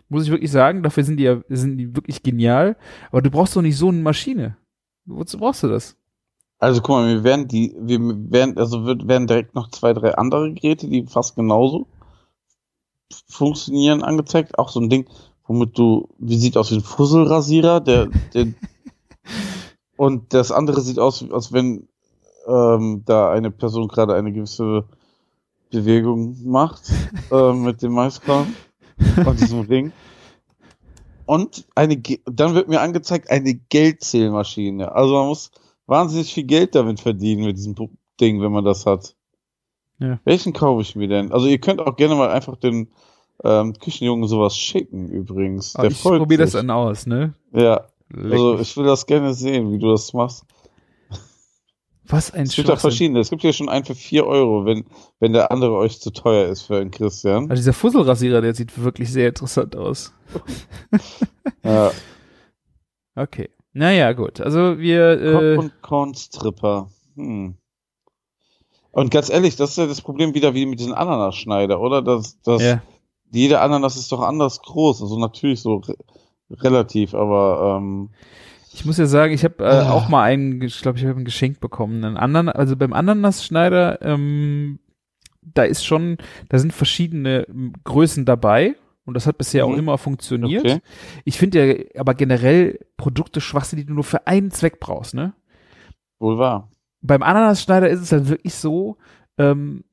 Muss 0.10 0.26
ich 0.26 0.32
wirklich 0.32 0.52
sagen, 0.52 0.84
dafür 0.84 1.04
sind 1.04 1.18
die 1.18 1.24
ja, 1.24 1.42
sind 1.50 1.78
die 1.78 1.96
wirklich 1.96 2.22
genial. 2.22 2.76
Aber 3.12 3.22
du 3.22 3.32
brauchst 3.32 3.56
doch 3.56 3.62
nicht 3.62 3.78
so 3.78 3.88
eine 3.90 4.02
Maschine. 4.02 4.58
Wozu 5.06 5.38
brauchst 5.38 5.64
du 5.64 5.68
das? 5.70 5.96
Also 6.60 6.82
guck 6.82 6.98
mal, 6.98 7.08
wir 7.08 7.24
werden 7.24 7.48
die, 7.48 7.76
wir 7.80 8.00
werden, 8.32 8.58
also 8.58 8.86
wird, 8.86 9.08
werden 9.08 9.28
direkt 9.28 9.56
noch 9.56 9.70
zwei, 9.72 9.94
drei 9.94 10.16
andere 10.16 10.54
Geräte, 10.54 10.88
die 10.88 11.06
fast 11.08 11.36
genauso 11.36 11.88
funktionieren, 13.28 14.04
angezeigt. 14.04 14.58
Auch 14.60 14.70
so 14.70 14.80
ein 14.80 14.90
Ding, 14.90 15.08
womit 15.48 15.78
du, 15.78 16.10
wie 16.18 16.38
sieht 16.38 16.58
aus 16.58 16.72
wie 16.72 16.76
ein 16.76 16.82
Fusselrasierer, 16.82 17.80
der, 17.82 18.08
der 18.34 18.48
und 19.98 20.34
das 20.34 20.52
andere 20.52 20.82
sieht 20.82 21.00
aus, 21.00 21.24
als 21.32 21.52
wenn 21.54 21.88
ähm, 22.48 23.04
da 23.06 23.32
eine 23.32 23.52
Person 23.52 23.88
gerade 23.88 24.16
eine 24.16 24.32
gewisse 24.34 24.86
Bewegung 25.72 26.38
macht 26.46 26.92
äh, 27.32 27.54
mit 27.54 27.82
dem 27.82 27.94
Maiskorn 27.94 28.54
und 29.26 29.40
diesem 29.40 29.62
Ring. 29.70 29.92
Und 31.26 31.66
eine, 31.74 31.96
Ge- 31.96 32.20
dann 32.26 32.54
wird 32.54 32.68
mir 32.68 32.82
angezeigt 32.82 33.30
eine 33.30 33.54
Geldzählmaschine. 33.54 34.92
Also 34.92 35.14
man 35.14 35.28
muss 35.28 35.52
wahnsinnig 35.88 36.34
viel 36.34 36.44
Geld 36.44 36.76
damit 36.76 37.00
verdienen 37.00 37.46
mit 37.46 37.58
diesem 37.58 37.76
Ding, 38.20 38.42
wenn 38.42 38.52
man 38.52 38.66
das 38.66 38.86
hat. 38.86 39.16
Ja. 40.04 40.20
Welchen 40.26 40.52
kaufe 40.52 40.82
ich 40.82 40.98
mir 40.98 41.08
denn? 41.08 41.32
Also 41.32 41.48
ihr 41.48 41.60
könnt 41.60 41.80
auch 41.80 41.96
gerne 41.96 42.16
mal 42.16 42.30
einfach 42.30 42.58
den 42.58 42.90
ähm, 43.42 43.74
Küchenjungen 43.80 44.28
sowas 44.28 44.58
schicken 44.58 45.08
übrigens. 45.08 45.76
Aber 45.76 45.84
Der 45.88 45.92
ich 45.92 46.04
probiere 46.04 46.44
das 46.44 46.52
dann 46.52 46.70
aus, 46.70 47.06
ne? 47.06 47.34
Ja, 47.54 47.88
Leck 48.10 48.34
also 48.34 48.60
ich 48.60 48.76
will 48.76 48.84
das 48.84 49.06
gerne 49.06 49.34
sehen, 49.34 49.72
wie 49.72 49.80
du 49.80 49.92
das 49.92 50.12
machst. 50.12 50.46
Was 52.06 52.32
ein 52.32 52.44
Es 52.44 52.56
gibt 52.56 52.68
ja 52.68 52.76
verschiedene. 52.76 53.22
Es 53.22 53.30
gibt 53.30 53.44
ja 53.44 53.54
schon 53.54 53.70
einen 53.70 53.86
für 53.86 53.96
4 53.96 54.28
Euro, 54.28 54.66
wenn, 54.66 54.84
wenn 55.22 55.32
der 55.32 55.52
andere 55.52 55.78
euch 55.78 56.02
zu 56.02 56.12
teuer 56.12 56.50
ist 56.50 56.64
für 56.64 56.76
einen 56.76 56.92
Christian. 56.92 57.50
Also 57.50 57.62
dieser 57.62 57.72
Fusselrasierer, 57.72 58.42
der 58.42 58.54
sieht 58.54 58.78
wirklich 58.78 59.10
sehr 59.12 59.30
interessant 59.30 59.76
aus. 59.76 60.14
Ja. 61.64 61.92
Okay. 63.16 63.50
Naja, 63.72 64.12
gut. 64.12 64.42
Also 64.42 64.78
wir, 64.80 65.12
äh, 65.12 65.56
Cock 65.56 65.64
und 65.64 65.82
Corn 65.82 66.14
Stripper. 66.14 66.90
Hm. 67.16 67.56
Und 68.94 69.12
ganz 69.12 69.30
ehrlich, 69.30 69.56
das 69.58 69.72
ist 69.72 69.78
ja 69.78 69.88
das 69.88 70.02
Problem 70.02 70.34
wieder 70.34 70.54
wie 70.54 70.66
mit 70.66 70.80
diesem 70.80 70.94
Ananasschneider, 70.94 71.82
oder? 71.82 72.02
Das, 72.02 72.40
das, 72.44 72.62
ja. 72.64 72.82
Jede 73.32 73.60
Ananas 73.60 73.98
ist 73.98 74.12
doch 74.12 74.22
anders 74.22 74.62
groß. 74.62 75.02
Also 75.02 75.20
natürlich 75.20 75.60
so 75.62 75.78
re 75.78 75.96
relativ, 76.52 77.14
aber 77.16 77.78
ähm, 77.82 78.12
Ich 78.72 78.86
muss 78.86 78.98
ja 79.00 79.08
sagen, 79.08 79.34
ich 79.34 79.44
habe 79.44 79.64
äh, 79.64 79.68
Ah. 79.68 79.92
auch 79.92 80.08
mal 80.10 80.22
einen, 80.24 80.62
ich 80.62 80.80
glaube, 80.82 81.00
ich 81.00 81.06
habe 81.06 81.20
ein 81.20 81.26
Geschenk 81.26 81.60
bekommen. 81.60 82.04
Einen 82.06 82.18
anderen, 82.18 82.50
also 82.50 82.76
beim 82.78 82.94
Ananasschneider, 82.94 84.02
ähm, 84.04 84.80
da 85.42 85.64
ist 85.64 85.84
schon, 85.86 86.18
da 86.50 86.60
sind 86.60 86.72
verschiedene 86.74 87.48
ähm, 87.50 87.74
Größen 87.84 88.26
dabei. 88.26 88.76
Und 89.06 89.16
das 89.16 89.26
hat 89.28 89.38
bisher 89.38 89.66
auch 89.66 89.72
Mhm. 89.72 89.80
immer 89.80 89.98
funktioniert. 89.98 90.64
okay. 90.64 90.80
Ich 91.26 91.38
finde 91.38 91.66
ja 91.66 91.84
aber 92.00 92.14
generell 92.14 92.80
Produkte 92.96 93.42
Schwachsinn, 93.42 93.78
die 93.80 93.86
du 93.86 93.94
nur 93.94 94.04
für 94.06 94.28
einen 94.28 94.50
Zweck 94.52 94.80
brauchst, 94.80 95.14
ne? 95.14 95.34
Wohl 96.20 96.38
wahr. 96.38 96.70
Beim 97.04 97.22
Ananasschneider 97.22 97.90
ist 97.90 98.00
es 98.00 98.12
halt 98.12 98.30
wirklich 98.30 98.56
so, 98.56 98.98
ähm, 99.38 99.84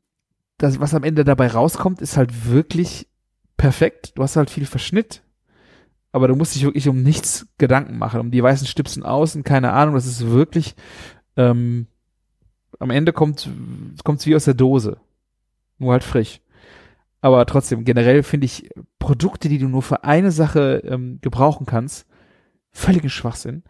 das, 0.59 0.81
was 0.81 0.95
am 0.95 1.05
Ende 1.05 1.25
dabei 1.25 1.49
rauskommt, 1.49 2.01
ist 2.01 2.17
halt 2.17 2.49
wirklich 2.49 3.09
perfekt. 3.57 4.13
Du 4.17 4.23
hast 4.23 4.37
halt 4.37 4.49
viel 4.49 4.65
Verschnitt, 4.65 5.23
aber 6.13 6.29
du 6.29 6.37
musst 6.37 6.55
dich 6.55 6.65
wirklich 6.65 6.89
um 6.89 7.03
nichts 7.03 7.49
Gedanken 7.59 7.99
machen, 7.99 8.21
um 8.21 8.31
die 8.31 8.43
weißen 8.43 8.67
Stipsen 8.67 9.03
außen, 9.03 9.43
keine 9.43 9.73
Ahnung, 9.73 9.95
das 9.95 10.07
ist 10.07 10.31
wirklich, 10.31 10.77
ähm, 11.37 11.87
am 12.79 12.91
Ende 12.91 13.13
kommt 13.13 13.49
kommt's 14.05 14.27
wie 14.27 14.37
aus 14.37 14.45
der 14.45 14.55
Dose. 14.55 14.99
Nur 15.79 15.93
halt 15.93 16.05
frisch. 16.05 16.41
Aber 17.21 17.45
trotzdem, 17.47 17.85
generell 17.85 18.23
finde 18.23 18.47
ich 18.47 18.71
Produkte, 18.99 19.49
die 19.49 19.59
du 19.59 19.69
nur 19.69 19.83
für 19.83 20.05
eine 20.05 20.31
Sache 20.31 20.83
ähm, 20.87 21.19
gebrauchen 21.21 21.67
kannst, 21.67 22.07
völligen 22.71 23.11
Schwachsinn. 23.11 23.63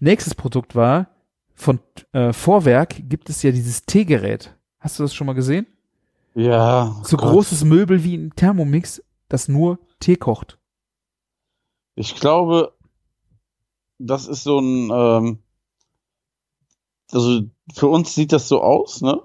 Nächstes 0.00 0.34
Produkt 0.34 0.74
war, 0.74 1.10
von 1.54 1.80
äh, 2.12 2.32
Vorwerk 2.32 3.08
gibt 3.08 3.30
es 3.30 3.42
ja 3.42 3.50
dieses 3.50 3.84
Teegerät. 3.84 4.56
Hast 4.78 4.98
du 4.98 5.04
das 5.04 5.14
schon 5.14 5.26
mal 5.26 5.34
gesehen? 5.34 5.66
Ja. 6.34 7.00
So 7.04 7.16
Gott. 7.16 7.30
großes 7.30 7.64
Möbel 7.64 8.04
wie 8.04 8.16
ein 8.16 8.32
Thermomix, 8.34 9.02
das 9.28 9.48
nur 9.48 9.78
Tee 10.00 10.16
kocht. 10.16 10.58
Ich 11.94 12.16
glaube, 12.16 12.74
das 13.98 14.26
ist 14.26 14.42
so 14.42 14.58
ein, 14.58 14.90
ähm, 14.90 15.38
also 17.12 17.42
für 17.74 17.88
uns 17.88 18.14
sieht 18.14 18.32
das 18.32 18.48
so 18.48 18.62
aus, 18.62 19.02
ne? 19.02 19.22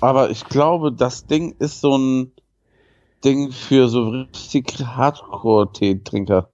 Aber 0.00 0.30
ich 0.30 0.44
glaube, 0.46 0.92
das 0.92 1.26
Ding 1.26 1.54
ist 1.58 1.80
so 1.80 1.96
ein 1.96 2.32
Ding 3.24 3.52
für 3.52 3.88
so 3.88 4.08
richtig 4.08 4.80
Hardcore-Teetrinker. 4.80 6.50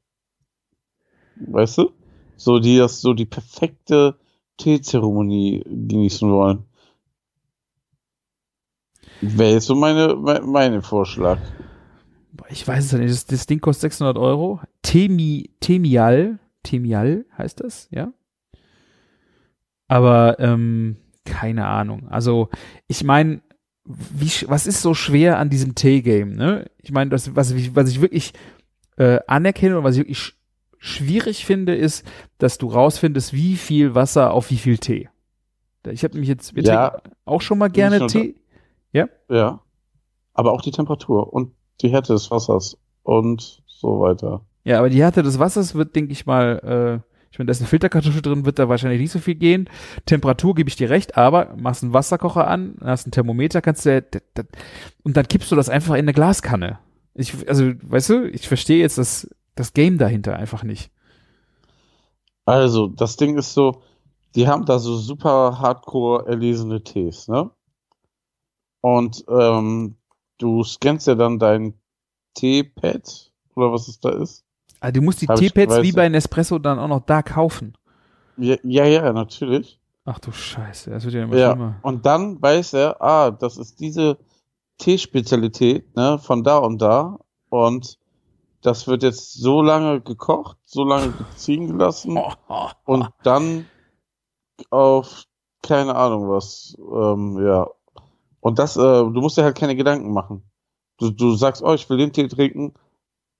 Weißt 1.36 1.78
du? 1.78 1.92
So, 2.36 2.58
die 2.58 2.76
das 2.76 3.00
so 3.00 3.14
die 3.14 3.26
perfekte 3.26 4.19
Teezeremonie 4.60 5.62
genießen 5.64 6.30
wollen. 6.30 6.64
Wäre 9.20 9.52
jetzt 9.52 9.66
so 9.66 9.74
meine, 9.74 10.14
mein, 10.16 10.46
meine 10.46 10.82
Vorschlag. 10.82 11.38
Ich 12.48 12.66
weiß 12.66 12.86
es 12.86 12.92
nicht. 12.92 13.10
Das, 13.10 13.26
das 13.26 13.46
Ding 13.46 13.60
kostet 13.60 13.92
600 13.92 14.18
Euro. 14.18 14.60
Temi, 14.82 15.50
Temial, 15.60 16.38
Temial 16.62 17.26
heißt 17.36 17.60
das, 17.60 17.88
ja? 17.90 18.12
Aber 19.88 20.38
ähm, 20.38 20.96
keine 21.24 21.66
Ahnung. 21.66 22.08
Also 22.08 22.48
ich 22.86 23.02
meine, 23.02 23.42
was 23.84 24.66
ist 24.66 24.82
so 24.82 24.94
schwer 24.94 25.38
an 25.38 25.50
diesem 25.50 25.74
Tee-Game? 25.74 26.34
Ne? 26.34 26.70
Ich 26.78 26.92
meine, 26.92 27.10
was 27.10 27.26
ich, 27.50 27.74
was 27.74 27.88
ich 27.88 28.00
wirklich 28.00 28.32
äh, 28.96 29.18
anerkenne 29.26 29.78
und 29.78 29.84
was 29.84 29.96
ich 29.96 30.02
wirklich 30.02 30.34
schwierig 30.80 31.44
finde, 31.44 31.76
ist, 31.76 32.04
dass 32.38 32.58
du 32.58 32.66
rausfindest, 32.66 33.32
wie 33.32 33.56
viel 33.56 33.94
Wasser 33.94 34.32
auf 34.32 34.50
wie 34.50 34.56
viel 34.56 34.78
Tee. 34.78 35.08
Ich 35.88 36.02
habe 36.02 36.14
nämlich 36.14 36.28
jetzt 36.28 36.56
wir 36.56 36.64
Ja. 36.64 37.00
auch 37.24 37.40
schon 37.42 37.58
mal 37.58 37.68
gerne 37.70 38.06
Tee. 38.08 38.34
Ja. 38.92 39.60
Aber 40.34 40.52
auch 40.52 40.62
die 40.62 40.70
Temperatur 40.72 41.32
und 41.32 41.52
die 41.82 41.88
Härte 41.90 42.12
des 42.14 42.30
Wassers 42.30 42.76
und 43.02 43.62
so 43.66 44.00
weiter. 44.00 44.40
Ja, 44.64 44.78
aber 44.78 44.90
die 44.90 45.00
Härte 45.02 45.22
des 45.22 45.38
Wassers 45.38 45.74
wird, 45.74 45.94
denke 45.94 46.12
ich 46.12 46.26
mal, 46.26 47.00
äh, 47.02 47.10
ich 47.30 47.38
meine, 47.38 47.46
da 47.46 47.52
ist 47.52 47.60
eine 47.60 47.68
Filterkartusche 47.68 48.22
drin, 48.22 48.44
wird 48.44 48.58
da 48.58 48.68
wahrscheinlich 48.68 49.00
nicht 49.00 49.12
so 49.12 49.18
viel 49.20 49.36
gehen. 49.36 49.68
Temperatur 50.06 50.54
gebe 50.54 50.68
ich 50.68 50.76
dir 50.76 50.90
recht, 50.90 51.16
aber 51.16 51.54
machst 51.56 51.82
einen 51.82 51.92
Wasserkocher 51.92 52.46
an, 52.48 52.76
hast 52.82 53.06
einen 53.06 53.12
Thermometer, 53.12 53.62
kannst 53.62 53.86
du, 53.86 54.04
und 55.04 55.16
dann 55.16 55.28
kippst 55.28 55.50
du 55.52 55.56
das 55.56 55.68
einfach 55.68 55.94
in 55.94 56.00
eine 56.00 56.12
Glaskanne. 56.12 56.78
Ich, 57.14 57.48
also, 57.48 57.72
weißt 57.82 58.10
du, 58.10 58.24
ich 58.28 58.48
verstehe 58.48 58.80
jetzt 58.80 58.98
das, 58.98 59.28
das 59.54 59.72
Game 59.72 59.98
dahinter 59.98 60.36
einfach 60.36 60.62
nicht. 60.62 60.90
Also, 62.44 62.88
das 62.88 63.16
Ding 63.16 63.36
ist 63.38 63.54
so, 63.54 63.82
die 64.34 64.48
haben 64.48 64.64
da 64.64 64.78
so 64.78 64.96
super 64.96 65.58
hardcore 65.60 66.26
erlesene 66.26 66.82
Tees, 66.82 67.28
ne? 67.28 67.50
Und 68.80 69.24
ähm, 69.28 69.96
du 70.38 70.64
scannst 70.64 71.06
ja 71.06 71.14
dann 71.14 71.38
dein 71.38 71.74
Teepad 72.34 73.30
oder 73.54 73.72
was 73.72 73.88
es 73.88 74.00
da 74.00 74.10
ist. 74.10 74.44
Also, 74.80 74.94
du 74.94 75.02
musst 75.02 75.20
die 75.20 75.28
weiß 75.28 75.82
wie 75.82 75.92
bei 75.92 76.08
Nespresso 76.08 76.58
dann 76.58 76.78
auch 76.78 76.88
noch 76.88 77.04
da 77.04 77.22
kaufen. 77.22 77.76
Ja, 78.38 78.56
ja, 78.62 78.86
ja, 78.86 79.12
natürlich. 79.12 79.78
Ach 80.06 80.18
du 80.18 80.32
Scheiße, 80.32 80.90
das 80.90 81.04
wird 81.04 81.14
ja 81.14 81.24
immer 81.24 81.36
Ja. 81.36 81.50
schlimmer. 81.52 81.76
Und 81.82 82.06
dann 82.06 82.40
weiß 82.40 82.72
er, 82.72 83.00
ah, 83.02 83.30
das 83.30 83.58
ist 83.58 83.78
diese 83.80 84.16
Teespezialität, 84.78 85.94
ne, 85.94 86.18
von 86.18 86.42
da 86.42 86.56
und 86.58 86.80
da. 86.80 87.18
Und 87.50 87.98
das 88.62 88.86
wird 88.86 89.02
jetzt 89.02 89.34
so 89.34 89.62
lange 89.62 90.00
gekocht, 90.00 90.58
so 90.64 90.84
lange 90.84 91.14
ziehen 91.36 91.66
gelassen. 91.66 92.18
und 92.84 93.08
dann 93.22 93.66
auf 94.70 95.24
keine 95.62 95.94
Ahnung 95.94 96.28
was, 96.28 96.76
ähm, 96.78 97.38
ja. 97.44 97.68
Und 98.40 98.58
das, 98.58 98.76
äh, 98.76 98.80
du 98.80 99.20
musst 99.20 99.36
dir 99.36 99.44
halt 99.44 99.58
keine 99.58 99.76
Gedanken 99.76 100.12
machen. 100.12 100.42
Du, 100.98 101.10
du 101.10 101.34
sagst, 101.34 101.62
oh, 101.62 101.74
ich 101.74 101.88
will 101.90 101.98
den 101.98 102.12
Tee 102.12 102.28
trinken 102.28 102.74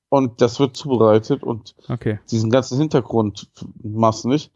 und 0.09 0.41
das 0.41 0.61
wird 0.61 0.77
zubereitet 0.77 1.43
und 1.43 1.75
Okay. 1.89 2.21
diesen 2.31 2.51
ganzen 2.51 2.79
Hintergrund 2.79 3.51
machst 3.83 4.27
nicht. 4.27 4.53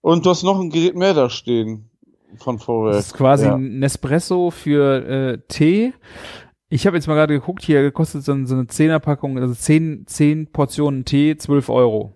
Und 0.00 0.26
du 0.26 0.30
hast 0.30 0.42
noch 0.42 0.58
ein 0.58 0.70
Gerät 0.70 0.96
mehr 0.96 1.14
da 1.14 1.30
stehen 1.30 1.90
von 2.36 2.58
Vorwerk. 2.58 2.96
Das 2.96 3.06
ist 3.06 3.14
quasi 3.14 3.46
ja. 3.46 3.54
ein 3.54 3.78
Nespresso 3.78 4.50
für 4.50 5.06
äh, 5.06 5.38
Tee. 5.48 5.94
Ich 6.72 6.86
habe 6.86 6.96
jetzt 6.96 7.06
mal 7.06 7.16
gerade 7.16 7.34
geguckt, 7.34 7.62
hier 7.62 7.90
kostet 7.90 8.24
so, 8.24 8.46
so 8.46 8.54
eine 8.54 8.66
Zehnerpackung, 8.66 9.38
also 9.38 9.52
zehn, 9.52 10.06
zehn 10.06 10.46
Portionen 10.46 11.04
Tee, 11.04 11.36
12 11.36 11.68
Euro. 11.68 12.14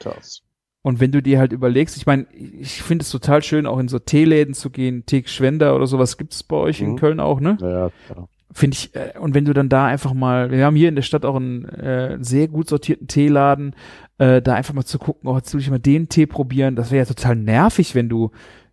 Krass. 0.00 0.42
Und 0.82 0.98
wenn 0.98 1.12
du 1.12 1.22
dir 1.22 1.38
halt 1.38 1.52
überlegst, 1.52 1.96
ich 1.96 2.06
meine, 2.06 2.26
ich 2.32 2.82
finde 2.82 3.04
es 3.04 3.10
total 3.10 3.44
schön, 3.44 3.66
auch 3.66 3.78
in 3.78 3.86
so 3.86 4.00
Teeläden 4.00 4.52
zu 4.52 4.70
gehen, 4.70 5.06
Teeschwender 5.06 5.76
oder 5.76 5.86
sowas 5.86 6.16
gibt 6.16 6.32
es 6.32 6.42
bei 6.42 6.56
euch 6.56 6.80
in 6.80 6.92
Mhm. 6.92 6.96
Köln 6.96 7.20
auch, 7.20 7.38
ne? 7.38 7.56
Ja, 7.60 7.90
klar. 8.06 8.28
Finde 8.50 8.74
ich, 8.74 8.92
äh, 8.96 9.16
und 9.20 9.32
wenn 9.32 9.44
du 9.44 9.52
dann 9.52 9.68
da 9.68 9.86
einfach 9.86 10.12
mal, 10.12 10.50
wir 10.50 10.64
haben 10.64 10.74
hier 10.74 10.88
in 10.88 10.96
der 10.96 11.02
Stadt 11.02 11.24
auch 11.24 11.36
einen 11.36 11.66
äh, 11.66 12.18
sehr 12.20 12.48
gut 12.48 12.68
sortierten 12.68 13.06
Teeladen, 13.06 13.76
äh, 14.18 14.42
da 14.42 14.54
einfach 14.54 14.74
mal 14.74 14.84
zu 14.84 14.98
gucken, 14.98 15.30
oh, 15.30 15.36
jetzt 15.36 15.54
will 15.54 15.60
ich 15.60 15.70
mal 15.70 15.78
den 15.78 16.08
Tee 16.08 16.26
probieren, 16.26 16.74
das 16.74 16.90
wäre 16.90 17.06
ja 17.06 17.14
total 17.14 17.36
nervig, 17.36 17.94
wenn 17.94 18.08
du 18.08 18.32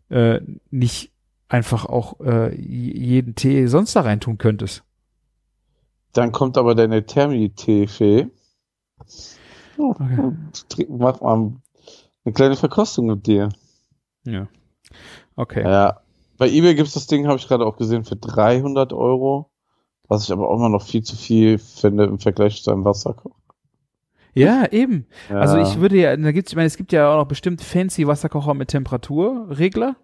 äh, 0.10 0.40
nicht 0.72 1.12
einfach 1.48 1.86
auch 1.86 2.20
äh, 2.22 2.56
jeden 2.60 3.36
Tee 3.36 3.68
sonst 3.68 3.96
da 3.96 4.02
reintun 4.02 4.38
könntest. 4.38 4.84
Dann 6.14 6.32
kommt 6.32 6.58
aber 6.58 6.76
deine 6.76 7.06
Thermi-Tee-Fee. 7.06 8.28
Oh, 9.78 9.94
Okay. 10.00 10.32
trink- 10.70 10.90
Mach 10.90 11.22
mal 11.22 11.52
eine 12.24 12.34
kleine 12.34 12.56
Verkostung 12.56 13.08
mit 13.08 13.28
dir. 13.28 13.50
Ja. 14.26 14.48
Okay. 15.36 15.64
Ja. 15.64 16.02
Bei 16.38 16.50
eBay 16.50 16.76
gibt's 16.76 16.94
das 16.94 17.08
Ding, 17.08 17.28
habe 17.28 17.38
ich 17.38 17.48
gerade 17.48 17.66
auch 17.66 17.78
gesehen, 17.78 18.04
für 18.06 18.16
300 18.16 18.94
Euro. 18.94 19.52
Was 20.08 20.24
ich 20.24 20.32
aber 20.32 20.50
auch 20.50 20.56
immer 20.58 20.70
noch 20.70 20.84
viel 20.84 21.04
zu 21.04 21.16
viel 21.16 21.58
finde 21.58 22.04
im 22.06 22.20
Vergleich 22.20 22.62
zu 22.64 22.72
einem 22.72 22.86
Wasserkocher. 22.86 23.36
Ja, 24.34 24.68
eben. 24.72 25.08
Ja. 25.30 25.38
Also 25.40 25.58
ich 25.58 25.80
würde 25.80 25.98
ja, 25.98 26.16
da 26.16 26.32
gibt's, 26.32 26.52
ich 26.52 26.56
meine, 26.56 26.68
es 26.68 26.78
gibt 26.78 26.92
ja 26.92 27.10
auch 27.12 27.18
noch 27.18 27.28
bestimmt 27.28 27.62
fancy 27.62 28.06
Wasserkocher 28.06 28.54
mit 28.54 28.68
Temperaturregler. 28.70 29.96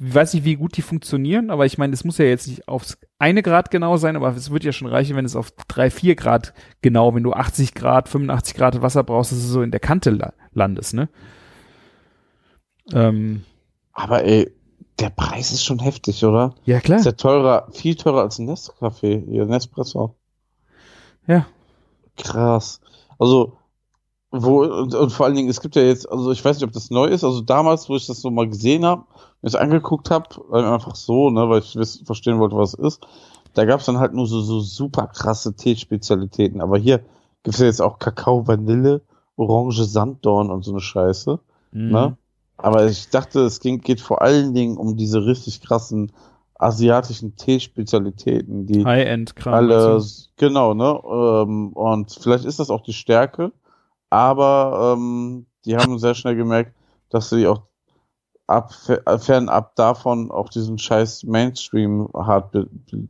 Ich 0.00 0.14
weiß 0.14 0.34
nicht, 0.34 0.44
wie 0.44 0.54
gut 0.54 0.76
die 0.76 0.82
funktionieren, 0.82 1.50
aber 1.50 1.66
ich 1.66 1.76
meine, 1.76 1.92
es 1.92 2.04
muss 2.04 2.18
ja 2.18 2.24
jetzt 2.24 2.46
nicht 2.46 2.68
aufs 2.68 2.98
eine 3.18 3.42
Grad 3.42 3.70
genau 3.70 3.96
sein, 3.96 4.14
aber 4.14 4.28
es 4.28 4.50
wird 4.50 4.62
ja 4.62 4.72
schon 4.72 4.86
reichen, 4.88 5.16
wenn 5.16 5.24
es 5.24 5.34
auf 5.34 5.50
drei, 5.66 5.90
vier 5.90 6.14
Grad 6.14 6.54
genau, 6.82 7.14
wenn 7.14 7.24
du 7.24 7.32
80 7.32 7.74
Grad, 7.74 8.08
85 8.08 8.54
Grad 8.54 8.80
Wasser 8.80 9.02
brauchst, 9.02 9.32
dass 9.32 9.40
du 9.40 9.46
so 9.46 9.62
in 9.62 9.72
der 9.72 9.80
Kante 9.80 10.10
la 10.10 10.32
landest, 10.52 10.94
ne? 10.94 11.08
Ähm, 12.92 13.44
Aber 13.92 14.24
ey, 14.24 14.52
der 15.00 15.10
Preis 15.10 15.52
ist 15.52 15.64
schon 15.64 15.80
heftig, 15.80 16.24
oder? 16.24 16.54
ja, 16.64 16.80
klar. 16.80 16.98
Ist 17.00 17.04
ja 17.06 17.12
teurer, 17.12 17.68
viel 17.72 17.96
teurer 17.96 18.22
als 18.22 18.38
ein 18.38 18.48
Nescafé, 18.48 19.24
hier, 19.28 19.46
Nespresso. 19.46 20.14
Ja. 21.26 21.46
Krass. 22.16 22.80
Also, 23.18 23.58
wo, 24.30 24.62
und, 24.62 24.94
und 24.94 25.10
vor 25.10 25.26
allen 25.26 25.36
Dingen, 25.36 25.48
es 25.48 25.60
gibt 25.60 25.76
ja 25.76 25.82
jetzt, 25.82 26.10
also 26.10 26.30
ich 26.32 26.44
weiß 26.44 26.56
nicht, 26.56 26.64
ob 26.64 26.72
das 26.72 26.90
neu 26.90 27.06
ist, 27.06 27.24
also 27.24 27.40
damals, 27.40 27.88
wo 27.88 27.96
ich 27.96 28.06
das 28.06 28.20
so 28.20 28.30
mal 28.30 28.48
gesehen 28.48 28.84
habe, 28.84 29.04
mir 29.42 29.50
das 29.50 29.54
angeguckt 29.54 30.10
habe, 30.10 30.26
einfach 30.52 30.96
so, 30.96 31.30
ne, 31.30 31.48
weil 31.48 31.60
ich 31.60 31.76
wiss, 31.76 32.02
verstehen 32.04 32.38
wollte, 32.38 32.56
was 32.56 32.74
es 32.74 32.94
ist, 32.94 33.06
da 33.54 33.64
gab 33.64 33.80
es 33.80 33.86
dann 33.86 33.98
halt 33.98 34.14
nur 34.14 34.26
so, 34.26 34.40
so 34.40 34.60
super 34.60 35.06
krasse 35.08 35.54
Teespezialitäten. 35.54 36.60
Aber 36.60 36.78
hier 36.78 37.00
gibt's 37.42 37.60
ja 37.60 37.66
jetzt 37.66 37.82
auch 37.82 37.98
Kakao, 37.98 38.46
Vanille, 38.46 39.02
Orange, 39.36 39.84
Sanddorn 39.84 40.50
und 40.50 40.64
so 40.64 40.72
eine 40.72 40.80
Scheiße. 40.80 41.38
Mhm. 41.72 41.90
Ne? 41.90 42.16
Aber 42.56 42.86
ich 42.86 43.08
dachte, 43.10 43.40
es 43.40 43.60
ging, 43.60 43.80
geht 43.80 44.00
vor 44.00 44.22
allen 44.22 44.52
Dingen 44.52 44.76
um 44.76 44.96
diese 44.96 45.24
richtig 45.24 45.62
krassen 45.62 46.12
asiatischen 46.58 47.36
Teespezialitäten, 47.36 48.66
die 48.66 48.84
High-End-Kram. 48.84 49.54
alle, 49.54 49.76
also. 49.76 50.26
genau, 50.36 50.74
ne? 50.74 51.00
Ähm, 51.04 51.72
und 51.72 52.18
vielleicht 52.20 52.44
ist 52.44 52.58
das 52.58 52.70
auch 52.70 52.82
die 52.82 52.92
Stärke, 52.92 53.52
aber 54.10 54.96
ähm, 54.96 55.46
die 55.64 55.76
haben 55.76 56.00
sehr 56.00 56.14
schnell 56.14 56.34
gemerkt, 56.34 56.74
dass 57.10 57.30
sie 57.30 57.46
auch 57.46 57.62
ab, 58.48 58.72
fernab 58.72 59.76
davon 59.76 60.30
auch 60.30 60.48
diesen 60.48 60.78
scheiß 60.78 61.24
Mainstream 61.24 62.08
hart 62.14 62.50
be, 62.50 62.66
be, 62.66 63.08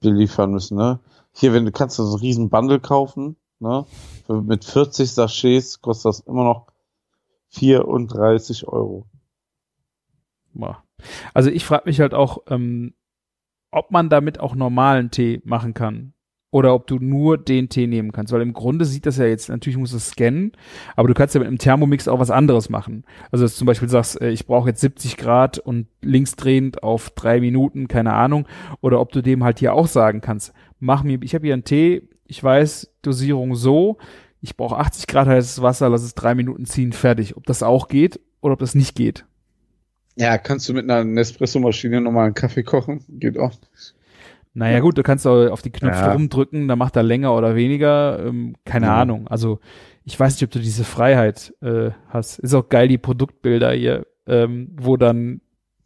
beliefern 0.00 0.50
müssen, 0.50 0.76
ne? 0.76 1.00
Hier, 1.32 1.52
wenn 1.52 1.64
du 1.64 1.72
kannst 1.72 1.98
du 1.98 2.04
so 2.04 2.14
einen 2.14 2.20
riesen 2.20 2.50
Bundle 2.50 2.80
kaufen, 2.80 3.36
ne? 3.60 3.86
Für, 4.26 4.42
mit 4.42 4.64
40 4.64 5.12
Sachets 5.12 5.80
kostet 5.80 6.06
das 6.10 6.20
immer 6.20 6.44
noch 6.44 6.66
34 7.50 8.68
Euro. 8.68 9.06
Also 11.32 11.50
ich 11.50 11.64
frage 11.64 11.84
mich 11.86 12.00
halt 12.00 12.14
auch, 12.14 12.38
ähm, 12.48 12.94
ob 13.70 13.90
man 13.90 14.08
damit 14.08 14.38
auch 14.40 14.54
normalen 14.54 15.10
Tee 15.10 15.42
machen 15.44 15.74
kann. 15.74 16.14
Oder 16.54 16.72
ob 16.72 16.86
du 16.86 17.00
nur 17.00 17.36
den 17.36 17.68
Tee 17.68 17.88
nehmen 17.88 18.12
kannst. 18.12 18.32
Weil 18.32 18.40
im 18.40 18.52
Grunde 18.52 18.84
sieht 18.84 19.06
das 19.06 19.18
ja 19.18 19.24
jetzt, 19.24 19.48
natürlich 19.48 19.76
musst 19.76 19.92
es 19.92 20.10
scannen, 20.10 20.52
aber 20.94 21.08
du 21.08 21.14
kannst 21.14 21.34
ja 21.34 21.40
mit 21.40 21.48
einem 21.48 21.58
Thermomix 21.58 22.06
auch 22.06 22.20
was 22.20 22.30
anderes 22.30 22.70
machen. 22.70 23.02
Also 23.32 23.44
dass 23.44 23.54
du 23.54 23.58
zum 23.58 23.66
Beispiel 23.66 23.88
sagst, 23.88 24.20
äh, 24.20 24.30
ich 24.30 24.46
brauche 24.46 24.68
jetzt 24.68 24.80
70 24.80 25.16
Grad 25.16 25.58
und 25.58 25.88
linksdrehend 26.00 26.84
auf 26.84 27.10
drei 27.10 27.40
Minuten, 27.40 27.88
keine 27.88 28.12
Ahnung. 28.12 28.46
Oder 28.82 29.00
ob 29.00 29.10
du 29.10 29.20
dem 29.20 29.42
halt 29.42 29.58
hier 29.58 29.74
auch 29.74 29.88
sagen 29.88 30.20
kannst, 30.20 30.52
mach 30.78 31.02
mir, 31.02 31.18
ich 31.22 31.34
habe 31.34 31.44
hier 31.44 31.54
einen 31.54 31.64
Tee, 31.64 32.08
ich 32.28 32.44
weiß, 32.44 32.88
Dosierung 33.02 33.56
so, 33.56 33.98
ich 34.40 34.56
brauche 34.56 34.76
80 34.76 35.08
Grad 35.08 35.26
heißes 35.26 35.60
Wasser, 35.60 35.88
lass 35.88 36.04
es 36.04 36.14
drei 36.14 36.36
Minuten 36.36 36.66
ziehen, 36.66 36.92
fertig. 36.92 37.36
Ob 37.36 37.46
das 37.46 37.64
auch 37.64 37.88
geht 37.88 38.20
oder 38.40 38.52
ob 38.52 38.60
das 38.60 38.76
nicht 38.76 38.94
geht. 38.94 39.24
Ja, 40.14 40.38
kannst 40.38 40.68
du 40.68 40.72
mit 40.72 40.88
einer 40.88 41.02
Nespresso-Maschine 41.02 42.00
nochmal 42.00 42.26
einen 42.26 42.34
Kaffee 42.34 42.62
kochen? 42.62 43.04
Geht 43.08 43.40
auch. 43.40 43.54
Naja, 44.56 44.78
gut, 44.80 44.96
du 44.96 45.02
kannst 45.02 45.26
auch 45.26 45.50
auf 45.50 45.62
die 45.62 45.70
Knöpfe 45.70 46.00
Ja. 46.04 46.12
rumdrücken, 46.12 46.68
dann 46.68 46.78
macht 46.78 46.94
er 46.96 47.02
länger 47.02 47.34
oder 47.36 47.56
weniger. 47.56 48.24
Ähm, 48.24 48.54
keine 48.64 48.86
Ja. 48.86 49.00
Ahnung. 49.00 49.26
Also, 49.28 49.58
ich 50.04 50.18
weiß 50.18 50.34
nicht, 50.34 50.44
ob 50.44 50.50
du 50.50 50.60
diese 50.60 50.84
Freiheit 50.84 51.52
äh, 51.60 51.90
hast. 52.08 52.38
Ist 52.38 52.54
auch 52.54 52.68
geil, 52.68 52.86
die 52.88 52.98
Produktbilder 52.98 53.72
hier, 53.72 54.06
ähm, 54.26 54.68
wo 54.80 54.96
dann 54.96 55.40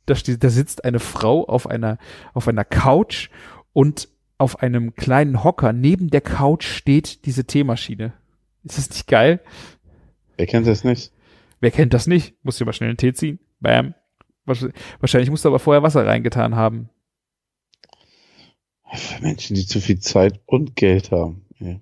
da, 0.06 0.14
steht, 0.14 0.44
da 0.44 0.50
sitzt 0.50 0.84
eine 0.84 1.00
Frau 1.00 1.44
auf 1.46 1.66
einer, 1.66 1.98
auf 2.34 2.46
einer 2.48 2.64
Couch 2.64 3.30
und 3.72 4.08
auf 4.38 4.62
einem 4.62 4.94
kleinen 4.94 5.42
Hocker 5.44 5.72
neben 5.72 6.10
der 6.10 6.20
Couch 6.20 6.64
steht 6.66 7.24
diese 7.26 7.44
Teemaschine. 7.44 8.12
Ist 8.64 8.76
das 8.78 8.90
nicht 8.90 9.06
geil? 9.08 9.40
Wer 10.36 10.46
kennt 10.46 10.66
das 10.66 10.84
nicht? 10.84 11.12
Wer 11.60 11.70
kennt 11.70 11.92
das 11.94 12.06
nicht? 12.06 12.34
Muss 12.44 12.58
dir 12.58 12.64
mal 12.66 12.72
schnell 12.72 12.90
einen 12.90 12.96
Tee 12.98 13.12
ziehen. 13.14 13.38
Bam. 13.60 13.94
Wahrsch- 14.46 14.70
Wahrscheinlich 15.00 15.30
musst 15.30 15.44
du 15.44 15.48
aber 15.48 15.58
vorher 15.58 15.82
Wasser 15.82 16.06
reingetan 16.06 16.54
haben. 16.54 16.90
Für 18.94 19.22
Menschen, 19.22 19.54
die 19.54 19.66
zu 19.66 19.80
viel 19.80 19.98
Zeit 19.98 20.40
und 20.46 20.76
Geld 20.76 21.10
haben. 21.10 21.44
Ja. 21.58 21.76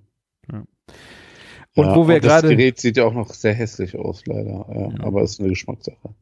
Und 1.77 1.85
Ja, 1.85 1.95
wo 1.95 2.09
wir 2.09 2.20
das 2.20 2.43
gerade 2.43 2.57
Gerät 2.57 2.81
sieht 2.81 2.97
ja 2.97 3.05
auch 3.05 3.12
noch 3.12 3.33
sehr 3.35 3.53
hässlich 3.53 3.97
aus, 3.97 4.24
leider. 4.27 4.66
Ja, 4.69 4.99
Ja. 4.99 5.05
Aber 5.05 5.23
ist 5.23 5.39
eine 5.39 5.51
Geschmackssache. 5.51 6.15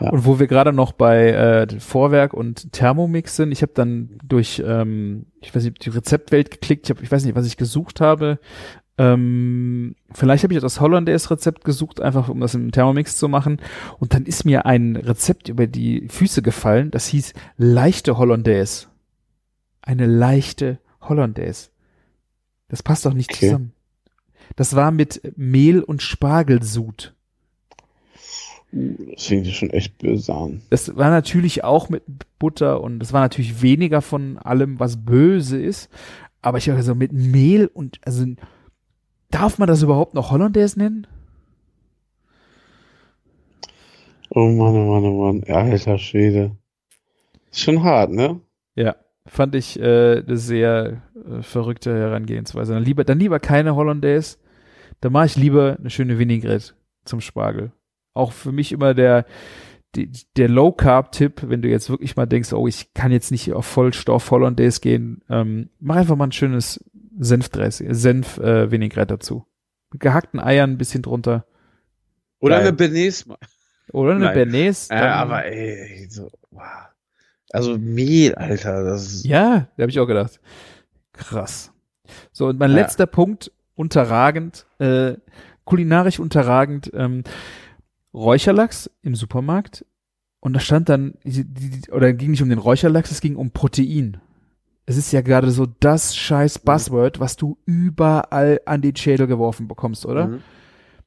Ja. 0.00 0.10
Und 0.10 0.26
wo 0.26 0.38
wir 0.38 0.46
gerade 0.46 0.72
noch 0.72 0.92
bei 0.92 1.30
äh, 1.30 1.80
Vorwerk 1.80 2.34
und 2.34 2.72
Thermomix 2.72 3.36
sind, 3.36 3.52
ich 3.52 3.62
habe 3.62 3.72
dann 3.74 4.18
durch, 4.22 4.62
ähm, 4.64 5.26
ich 5.40 5.54
weiß 5.54 5.64
nicht, 5.64 5.84
die 5.84 5.90
Rezeptwelt 5.90 6.50
geklickt, 6.50 6.86
ich, 6.86 6.90
hab, 6.90 7.02
ich 7.02 7.10
weiß 7.10 7.24
nicht, 7.24 7.34
was 7.34 7.46
ich 7.46 7.56
gesucht 7.56 8.00
habe. 8.00 8.38
Ähm, 8.98 9.96
vielleicht 10.12 10.44
habe 10.44 10.52
ich 10.52 10.60
das 10.60 10.80
Hollandaise-Rezept 10.80 11.64
gesucht, 11.64 12.00
einfach 12.00 12.28
um 12.28 12.40
das 12.40 12.54
im 12.54 12.70
Thermomix 12.70 13.16
zu 13.16 13.28
machen. 13.28 13.60
Und 13.98 14.12
dann 14.12 14.26
ist 14.26 14.44
mir 14.44 14.66
ein 14.66 14.96
Rezept 14.96 15.48
über 15.48 15.66
die 15.66 16.06
Füße 16.08 16.42
gefallen, 16.42 16.90
das 16.90 17.06
hieß 17.06 17.32
leichte 17.56 18.18
Hollandaise. 18.18 18.88
Eine 19.82 20.06
leichte 20.06 20.78
Hollandaise. 21.00 21.70
Das 22.68 22.82
passt 22.82 23.04
doch 23.04 23.12
nicht 23.12 23.30
Okay. 23.30 23.46
zusammen. 23.46 23.72
Das 24.56 24.74
war 24.76 24.90
mit 24.90 25.20
Mehl 25.36 25.82
und 25.82 26.02
Spargelsud. 26.02 27.14
Uh, 28.72 28.96
das 29.12 29.28
ja 29.28 29.44
schon 29.44 29.70
echt 29.70 29.98
böse 29.98 30.32
an. 30.34 30.62
Das 30.70 30.96
war 30.96 31.10
natürlich 31.10 31.62
auch 31.64 31.90
mit 31.90 32.04
Butter 32.38 32.80
und 32.80 33.00
das 33.00 33.12
war 33.12 33.20
natürlich 33.20 33.60
weniger 33.60 34.00
von 34.00 34.38
allem, 34.38 34.80
was 34.80 35.04
böse 35.04 35.60
ist. 35.60 35.90
Aber 36.40 36.58
ich 36.58 36.70
habe 36.70 36.82
so 36.82 36.94
mit 36.94 37.12
Mehl 37.12 37.66
und 37.66 38.00
also 38.04 38.24
darf 39.30 39.58
man 39.58 39.68
das 39.68 39.82
überhaupt 39.82 40.14
noch 40.14 40.30
Hollandaise 40.30 40.78
nennen? 40.78 41.06
Oh 44.30 44.48
Mann, 44.48 44.74
oh 44.74 44.92
Mann, 44.92 45.04
oh 45.04 45.32
Mann. 45.32 45.44
Alter 45.44 45.98
Schwede. 45.98 46.56
Ist 47.50 47.60
schon 47.60 47.82
hart, 47.82 48.10
ne? 48.10 48.40
Ja, 48.74 48.96
fand 49.26 49.54
ich 49.54 49.78
äh, 49.78 50.22
eine 50.26 50.36
sehr 50.36 51.02
äh, 51.14 51.42
verrückte 51.42 51.96
Herangehensweise. 51.96 52.74
Dann 52.74 52.84
lieber, 52.84 53.04
dann 53.04 53.18
lieber 53.18 53.40
keine 53.40 53.74
Hollandaise. 53.74 54.38
Dann 55.00 55.12
mache 55.12 55.26
ich 55.26 55.36
lieber 55.36 55.76
eine 55.78 55.90
schöne 55.90 56.18
Vinaigrette 56.18 56.74
zum 57.04 57.20
Spargel. 57.20 57.72
Auch 58.14 58.32
für 58.32 58.52
mich 58.52 58.72
immer 58.72 58.94
der 58.94 59.24
die, 59.94 60.10
der 60.36 60.48
Low 60.48 60.72
Carb 60.72 61.12
Tipp, 61.12 61.42
wenn 61.46 61.62
du 61.62 61.68
jetzt 61.68 61.90
wirklich 61.90 62.16
mal 62.16 62.26
denkst, 62.26 62.52
oh, 62.52 62.66
ich 62.66 62.94
kann 62.94 63.12
jetzt 63.12 63.30
nicht 63.30 63.52
auf 63.52 63.66
Vollstoff 63.66 64.30
Hollandaise 64.30 64.80
gehen, 64.80 65.22
ähm, 65.28 65.68
mach 65.80 65.96
einfach 65.96 66.16
mal 66.16 66.28
ein 66.28 66.32
schönes 66.32 66.82
Senfdressing, 67.18 67.92
Senf 67.92 68.38
äh, 68.38 68.70
Vinaigrette 68.70 69.14
dazu. 69.14 69.46
Mit 69.92 70.00
gehackten 70.00 70.40
Eiern 70.40 70.70
ein 70.70 70.78
bisschen 70.78 71.02
drunter 71.02 71.44
Oder 72.40 72.56
Geil. 72.56 72.68
eine 72.68 72.72
Benes. 72.72 73.26
oder 73.92 74.14
eine. 74.14 74.30
Bernays. 74.30 74.88
Ja, 74.88 75.16
aber 75.16 75.44
ey, 75.44 76.06
so, 76.08 76.30
wow. 76.50 76.62
Also 77.52 77.78
Mehl, 77.78 78.34
Alter, 78.34 78.82
das. 78.82 79.24
Ja, 79.24 79.68
da 79.76 79.82
habe 79.82 79.90
ich 79.90 80.00
auch 80.00 80.06
gedacht. 80.06 80.40
Krass. 81.12 81.72
So, 82.32 82.48
und 82.48 82.58
mein 82.58 82.70
Ja. 82.70 82.76
letzter 82.76 83.06
Punkt, 83.06 83.52
unterragend, 83.74 84.66
äh, 84.78 85.14
kulinarisch 85.64 86.18
unterragend, 86.18 86.90
ähm, 86.94 87.24
Räucherlachs 88.14 88.90
im 89.02 89.14
Supermarkt. 89.14 89.84
Und 90.40 90.54
da 90.54 90.60
stand 90.60 90.88
dann, 90.88 91.14
die, 91.24 91.44
die, 91.44 91.90
oder 91.90 92.12
ging 92.12 92.32
nicht 92.32 92.42
um 92.42 92.48
den 92.48 92.58
Räucherlachs, 92.58 93.10
es 93.10 93.20
ging 93.20 93.36
um 93.36 93.50
Protein. 93.52 94.18
Es 94.86 94.96
ist 94.96 95.12
ja 95.12 95.20
gerade 95.20 95.50
so 95.52 95.66
das 95.66 96.16
scheiß 96.16 96.58
Buzzword, 96.58 97.20
was 97.20 97.36
du 97.36 97.56
überall 97.64 98.60
an 98.66 98.82
den 98.82 98.96
Schädel 98.96 99.26
geworfen 99.28 99.68
bekommst, 99.68 100.04
oder? 100.04 100.28
Mhm. 100.28 100.40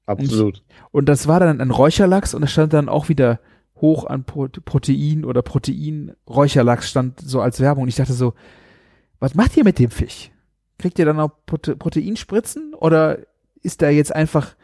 Absolut. 0.06 0.64
Und 0.92 1.10
das 1.10 1.28
war 1.28 1.40
dann 1.40 1.60
ein 1.60 1.72
Räucherlachs 1.72 2.34
und 2.34 2.42
da 2.42 2.48
stand 2.48 2.74
dann 2.74 2.88
auch 2.90 3.10
wieder 3.10 3.40
hoch 3.78 4.06
an 4.06 4.24
Pro 4.24 4.48
Protein 4.48 5.26
oder 5.26 5.42
Protein 5.42 6.16
Räucherlachs 6.30 6.90
stand 6.90 7.20
so 7.20 7.42
als 7.42 7.60
Werbung. 7.60 7.84
Und 7.84 7.90
ich 7.90 7.96
dachte 7.96 8.14
so, 8.14 8.34
was 9.20 9.36
macht 9.36 9.58
ihr 9.58 9.64
mit 9.64 9.80
dem 9.80 9.92
Fisch? 9.92 10.32
Kriegt 10.78 11.00
ihr 11.00 11.06
dann 11.06 11.20
auch 11.20 11.32
Prote 11.46 11.76
Proteinspritzen 11.76 12.74
oder 12.74 13.20
ist 13.62 13.82
da 13.82 13.90
jetzt 13.90 14.16
einfach 14.16 14.56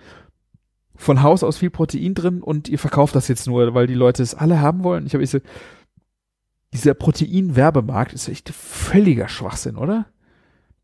von 0.96 1.24
Haus 1.24 1.44
aus 1.44 1.58
viel 1.58 1.72
Protein 1.72 2.14
drin 2.14 2.42
und 2.42 2.70
ihr 2.70 2.78
verkauft 2.80 3.16
das 3.16 3.28
jetzt 3.28 3.48
nur, 3.48 3.74
weil 3.74 3.88
die 3.88 3.96
Leute 3.96 4.22
es 4.22 4.36
alle 4.36 4.62
haben 4.62 4.84
wollen? 4.84 5.06
Ich 5.08 5.14
habe 5.14 5.26
so, 5.26 5.40
dieser 6.74 6.94
Protein-Werbemarkt 6.94 8.14
ist 8.14 8.30
echt 8.30 8.50
völliger 8.50 9.28
Schwachsinn, 9.28 9.76
oder? 9.76 10.06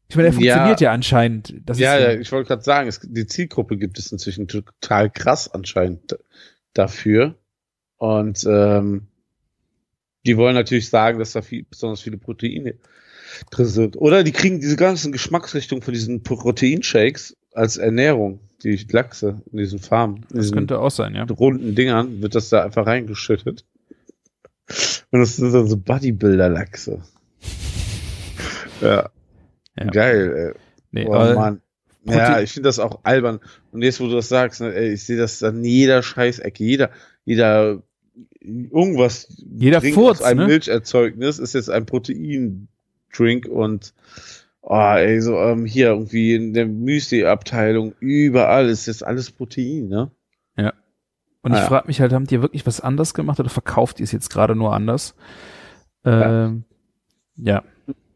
Ich 0.10 0.16
meine, 0.16 0.32
der 0.32 0.40
Ja. 0.40 0.54
funktioniert 0.54 0.82
ja, 0.82 0.92
anscheinend. 0.92 1.54
Das 1.66 1.80
ja, 1.80 1.96
ist 1.96 2.04
ja, 2.04 2.20
ich 2.20 2.32
wollte 2.32 2.48
gerade 2.48 2.64
sagen, 2.64 2.88
es, 2.88 3.00
die 3.02 3.28
Zielgruppe 3.28 3.78
gibt 3.78 4.00
es 4.00 4.12
inzwischen 4.12 4.48
total 4.48 5.10
krass 5.10 5.54
anscheinend 5.54 6.18
dafür. 6.74 7.36
Und 7.98 8.46
ähm, 8.48 9.08
die 10.26 10.38
wollen 10.38 10.56
natürlich 10.56 10.90
sagen, 10.90 11.20
dass 11.20 11.32
da 11.32 11.42
viel, 11.42 11.66
besonders 11.70 12.02
viele 12.02 12.18
Proteine 12.18 12.76
drin 13.52 13.66
sind. 13.66 13.98
Oder 13.98 14.24
die 14.24 14.32
kriegen 14.32 14.60
diese 14.60 14.76
ganzen 14.76 15.12
Geschmacksrichtungen 15.12 15.82
von 15.82 15.94
diesen 15.94 16.24
Proteinshakes 16.24 17.36
als 17.54 17.78
Ernährung, 17.78 18.40
die 18.64 18.76
Lachse 18.92 19.42
in 19.52 19.58
diesen 19.58 19.80
Farmen, 19.80 20.18
in 20.18 20.24
das 20.30 20.46
diesen 20.46 20.56
könnte 20.56 20.80
auch 20.80 20.92
sein, 20.92 21.16
ja. 21.16 21.24
runden 21.24 21.76
Dingern, 21.76 22.22
wird 22.22 22.36
das 22.36 22.50
da 22.50 22.64
einfach 22.64 22.86
reingeschüttet. 22.86 23.66
Und 25.12 25.20
das 25.20 25.38
sind 25.38 25.54
dann 25.54 25.68
so 25.68 25.78
Bodybuilder-Lachse. 25.78 27.02
ja. 28.82 29.10
Ja. 29.80 29.86
Geil, 29.86 30.34
ey. 30.36 30.62
Nee, 30.92 31.06
Oh 31.08 31.34
Mann. 31.36 31.62
Ja, 32.06 32.40
ich 32.40 32.54
finde 32.54 32.70
das 32.70 32.80
auch 32.80 33.02
albern. 33.04 33.40
Und 33.72 33.82
jetzt, 33.82 34.00
wo 34.00 34.08
du 34.08 34.16
das 34.16 34.30
sagst, 34.30 34.62
ne, 34.62 34.74
ey, 34.74 34.94
ich 34.94 35.06
sehe 35.06 35.18
das 35.18 35.44
an 35.44 35.64
jeder 35.64 36.02
Scheißecke. 36.02 36.64
Jeder, 36.64 36.90
jeder 37.28 37.84
irgendwas 38.42 39.28
Jeder 39.60 39.80
trinkt 39.82 39.96
Furz, 39.96 40.20
aus 40.22 40.26
einem 40.26 40.40
ne? 40.42 40.48
Milcherzeugnis 40.48 41.38
ist 41.38 41.54
jetzt 41.54 41.70
ein 41.70 41.86
Proteindrink 41.86 43.46
und 43.48 43.94
oh, 44.62 44.94
ey, 44.96 45.22
so 45.22 45.38
ähm, 45.38 45.66
hier 45.66 45.90
irgendwie 45.90 46.34
in 46.34 46.54
der 46.54 46.66
Müsli-Abteilung 46.66 47.94
überall 48.00 48.68
ist 48.70 48.88
jetzt 48.88 49.06
alles 49.06 49.30
Protein, 49.32 49.88
ne? 49.90 50.12
Und 51.44 51.54
ich 51.54 51.60
Ah, 51.60 51.62
ja. 51.62 51.68
frage 51.68 51.88
mich 51.88 52.02
halt, 52.02 52.12
habt 52.12 52.32
ihr 52.32 52.42
wirklich 52.42 52.66
was 52.66 52.82
anders 52.82 53.14
gemacht 53.14 53.40
oder 53.40 53.50
verkauft 53.50 54.00
ihr 54.00 54.04
es 54.04 54.12
jetzt 54.12 54.30
gerade 54.30 54.54
nur 54.56 54.74
anders? 54.74 55.16
Ähm, 56.04 56.66
ja. 57.38 57.64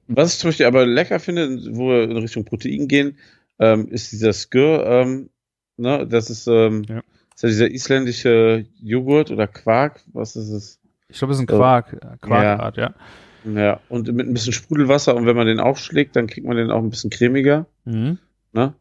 Was 0.08 0.34
ich 0.34 0.40
zum 0.40 0.50
Beispiel 0.50 0.66
aber 0.66 0.86
lecker 0.86 1.20
finde, 1.20 1.58
wo 1.72 1.90
wir 1.90 2.04
in 2.04 2.18
Richtung 2.18 2.44
Protein 2.44 2.90
gehen, 2.90 3.18
ähm, 3.60 3.88
ist 3.88 4.12
dieser 4.12 4.34
Skür, 4.34 4.86
ähm, 4.86 5.30
ne, 5.78 6.06
das 6.08 6.30
ist, 6.30 6.48
ähm, 6.48 6.84
Ja. 6.90 7.02
Ist 7.36 7.44
ja 7.44 7.50
dieser 7.50 7.72
isländische 7.72 8.66
Joghurt 8.82 9.32
oder 9.32 9.48
Quark, 9.48 10.02
was 10.14 10.36
ist 10.36 10.50
es? 10.50 10.80
Ich 11.10 11.18
glaube, 11.20 11.34
es 11.34 11.38
ist 11.40 11.44
ein. 11.44 11.48
Quark, 11.48 11.94
äh, 11.94 12.18
Quarkart, 12.22 12.78
ja. 12.78 12.94
Ja, 13.44 13.80
und 13.90 14.08
mit 14.14 14.28
ein 14.28 14.34
bisschen 14.34 14.54
Sprudelwasser 14.54 15.16
und 15.16 15.26
wenn 15.26 15.36
man 15.36 15.48
den 15.48 15.60
aufschlägt, 15.60 16.16
dann 16.16 16.28
kriegt 16.28 16.46
man 16.46 16.58
den 16.58 16.70
auch 16.70 16.82
ein 16.84 16.90
bisschen 16.92 17.10
cremiger, 17.10 17.66
Mhm. 17.86 18.20
ne? 18.54 18.74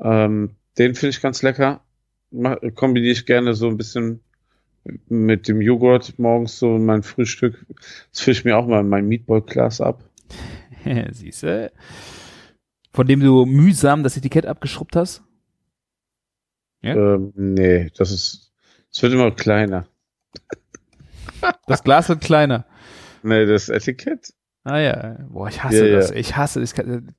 Ähm, 0.00 0.50
den 0.78 0.94
finde 0.96 1.10
ich 1.10 1.22
ganz 1.22 1.42
lecker. 1.42 1.80
Kombiniere 2.74 3.12
ich 3.12 3.26
gerne 3.26 3.54
so 3.54 3.68
ein 3.68 3.76
bisschen 3.76 4.20
mit 5.08 5.46
dem 5.46 5.60
Joghurt 5.60 6.18
morgens 6.18 6.58
so 6.58 6.78
mein 6.78 7.02
Frühstück. 7.04 7.64
Das 8.10 8.22
fülle 8.22 8.32
ich 8.32 8.44
mir 8.44 8.56
auch 8.56 8.66
mal 8.66 8.80
in 8.80 8.88
mein 8.88 9.06
Meatball-Glas 9.06 9.80
ab. 9.80 10.02
Siehste. 11.12 11.70
Von 12.92 13.06
dem 13.06 13.20
du 13.20 13.46
mühsam 13.46 14.02
das 14.02 14.16
Etikett 14.16 14.46
abgeschrubbt 14.46 14.96
hast? 14.96 15.22
Ja? 16.82 16.94
Ähm, 17.14 17.32
nee, 17.36 17.90
das 17.96 18.10
ist, 18.10 18.52
es 18.90 19.02
wird 19.02 19.12
immer 19.12 19.30
kleiner. 19.30 19.86
Das 21.66 21.82
Glas 21.82 22.08
wird 22.08 22.20
kleiner. 22.20 22.66
Nee, 23.22 23.46
das 23.46 23.68
Etikett. 23.68 24.32
Ah 24.64 24.78
ja, 24.78 25.16
boah, 25.28 25.48
ich 25.48 25.62
hasse 25.64 25.88
Ja, 25.88 25.96
das. 25.96 26.10
ja. 26.10 26.16
Ich 26.16 26.36
hasse 26.36 26.60
das. 26.60 26.72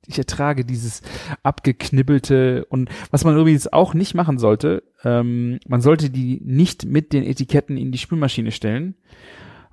Ich 0.06 0.16
ertrage 0.18 0.64
dieses 0.64 1.02
abgeknibbelte 1.42 2.64
und 2.66 2.88
was 3.10 3.24
man 3.24 3.36
übrigens 3.38 3.70
auch 3.70 3.92
nicht 3.92 4.14
machen 4.14 4.38
sollte, 4.38 4.82
ähm, 5.04 5.58
man 5.68 5.82
sollte 5.82 6.08
die 6.08 6.40
nicht 6.42 6.86
mit 6.86 7.12
den 7.12 7.22
Etiketten 7.22 7.76
in 7.76 7.92
die 7.92 7.98
Spülmaschine 7.98 8.50
stellen, 8.50 8.94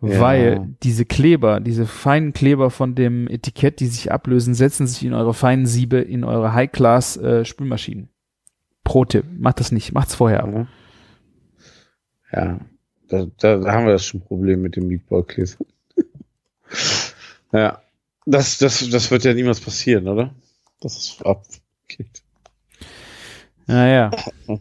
Ja. 0.01 0.19
weil 0.19 0.75
diese 0.83 1.05
Kleber, 1.05 1.61
diese 1.61 1.85
feinen 1.85 2.33
Kleber 2.33 2.71
von 2.71 2.93
dem 2.93 3.27
Etikett, 3.29 3.79
die 3.79 3.87
sich 3.87 4.11
ablösen, 4.11 4.53
setzen 4.53 4.85
sich 4.85 5.05
in 5.05 5.13
eure 5.13 5.33
feinen 5.33 5.65
Siebe 5.65 5.97
in 5.99 6.25
eure 6.25 6.53
High-Class 6.53 7.17
äh. 7.17 7.45
Pro-Tipp, 8.83 9.25
macht 9.37 9.59
das 9.59 9.71
nicht, 9.71 9.93
macht's 9.93 10.15
vorher. 10.15 10.67
Ja, 12.31 12.41
ja 12.41 12.59
da, 13.07 13.25
da, 13.37 13.57
da 13.57 13.71
haben 13.71 13.85
wir 13.85 13.93
das 13.93 14.05
schon 14.05 14.21
Problem 14.21 14.61
mit 14.61 14.75
dem 14.75 14.87
Meatball-Käse. 14.87 15.57
ja, 17.51 17.81
das, 18.25 18.57
das, 18.57 18.89
das 18.89 19.11
wird 19.11 19.23
ja 19.23 19.33
niemals 19.33 19.59
passieren, 19.59 20.07
oder? 20.07 20.33
Das 20.79 20.97
ist 20.97 21.25
abgeht. 21.25 22.23
Naja. 23.67 24.11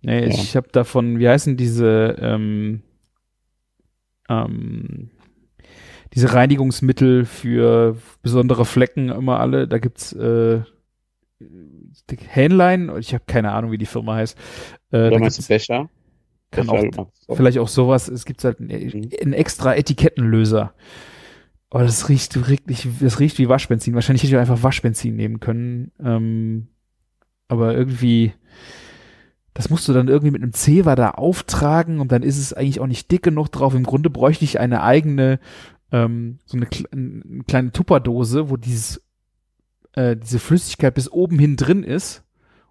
Nee, 0.00 0.20
Ja. 0.20 0.28
ich 0.28 0.54
habe 0.54 0.68
davon, 0.70 1.18
wie 1.18 1.28
heißen 1.28 1.56
diese, 1.56 2.16
ähm, 2.20 2.82
ähm, 4.28 5.10
diese 6.14 6.32
Reinigungsmittel 6.32 7.24
für 7.24 7.96
besondere 8.22 8.64
Flecken 8.64 9.08
immer 9.08 9.40
alle. 9.40 9.66
Da 9.66 9.78
gibt's 9.78 10.12
äh, 10.12 10.62
Hähnlein, 12.16 12.90
ich 12.98 13.14
habe 13.14 13.24
keine 13.26 13.52
Ahnung, 13.52 13.70
wie 13.70 13.78
die 13.78 13.86
Firma 13.86 14.14
heißt. 14.16 14.36
Äh, 14.92 15.08
Oder 15.08 15.18
meinst 15.18 15.38
du 15.38 15.46
Becher? 15.46 15.88
kann 16.50 16.66
Becher 16.66 17.06
auch, 17.26 17.36
vielleicht 17.36 17.58
auch 17.58 17.68
sowas. 17.68 18.08
Es 18.08 18.24
gibt 18.24 18.42
halt 18.44 18.60
einen, 18.60 18.68
Mhm. 18.70 19.10
einen 19.20 19.32
extra 19.34 19.74
Etikettenlöser. 19.74 20.72
Oh, 21.70 21.78
das 21.80 22.08
riecht 22.08 22.48
wirklich, 22.48 22.88
das 23.00 23.20
riecht 23.20 23.38
wie 23.38 23.48
Waschbenzin. 23.50 23.94
Wahrscheinlich 23.94 24.22
hätte 24.22 24.32
ich 24.34 24.38
einfach 24.38 24.62
Waschbenzin 24.62 25.14
nehmen 25.16 25.38
können. 25.40 25.92
Ähm, 26.02 26.68
aber 27.48 27.74
irgendwie, 27.76 28.32
das 29.52 29.68
musst 29.68 29.86
du 29.88 29.92
dann 29.92 30.08
irgendwie 30.08 30.30
mit 30.30 30.42
einem 30.42 30.54
Zewa 30.54 30.94
da 30.94 31.10
auftragen 31.10 32.00
und 32.00 32.10
dann 32.12 32.22
ist 32.22 32.38
es 32.38 32.54
eigentlich 32.54 32.80
auch 32.80 32.86
nicht 32.86 33.10
dick 33.10 33.22
genug 33.22 33.48
drauf. 33.52 33.74
Im 33.74 33.84
Grunde 33.84 34.08
bräuchte 34.08 34.44
ich 34.44 34.60
eine 34.60 34.82
eigene, 34.82 35.40
ähm, 35.92 36.38
so 36.46 36.56
eine, 36.56 36.68
eine 36.92 37.42
kleine 37.46 37.72
Tupperdose, 37.72 38.48
wo 38.48 38.56
dieses, 38.56 39.02
äh, 39.98 40.16
diese 40.16 40.38
Flüssigkeit 40.38 40.94
bis 40.94 41.10
oben 41.10 41.38
hin 41.38 41.56
drin 41.56 41.82
ist. 41.82 42.22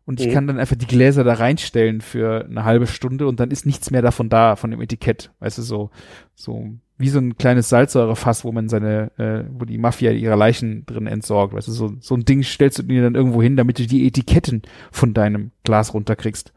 Und 0.05 0.21
ich 0.21 0.27
Mhm. 0.27 0.31
kann 0.31 0.47
dann 0.47 0.57
einfach 0.59 0.77
die 0.77 0.87
Gläser 0.87 1.25
da 1.25 1.33
reinstellen 1.33 1.99
für 1.99 2.45
eine 2.45 2.63
halbe 2.63 2.87
Stunde 2.87 3.27
und 3.27 3.41
dann 3.41 3.51
ist 3.51 3.65
nichts 3.65 3.91
mehr 3.91 4.01
davon 4.01 4.29
da, 4.29 4.55
von 4.55 4.71
dem 4.71 4.79
Etikett. 4.81 5.31
Weißt 5.39 5.57
du, 5.57 5.61
so, 5.63 5.89
so 6.33 6.69
wie 6.97 7.09
so 7.09 7.19
ein 7.19 7.35
kleines 7.37 7.67
Salzsäurefass, 7.67 8.45
wo 8.45 8.53
man 8.53 8.69
seine, 8.69 9.11
äh, 9.17 9.43
wo 9.51 9.65
die 9.65 9.77
Mafia 9.77 10.11
ihre 10.11 10.37
Leichen 10.37 10.85
drin 10.85 11.07
entsorgt. 11.07 11.53
Weißt 11.53 11.67
du, 11.67 11.73
so, 11.73 11.93
so 11.99 12.15
ein 12.15 12.23
Ding 12.23 12.41
stellst 12.43 12.79
du 12.79 12.83
dir 12.83 13.01
dann 13.03 13.15
irgendwo 13.15 13.41
hin, 13.41 13.57
damit 13.57 13.79
du 13.79 13.85
die 13.85 14.07
Etiketten 14.07 14.61
von 14.91 15.13
deinem 15.13 15.51
Glas 15.65 15.93
runterkriegst. 15.93 16.53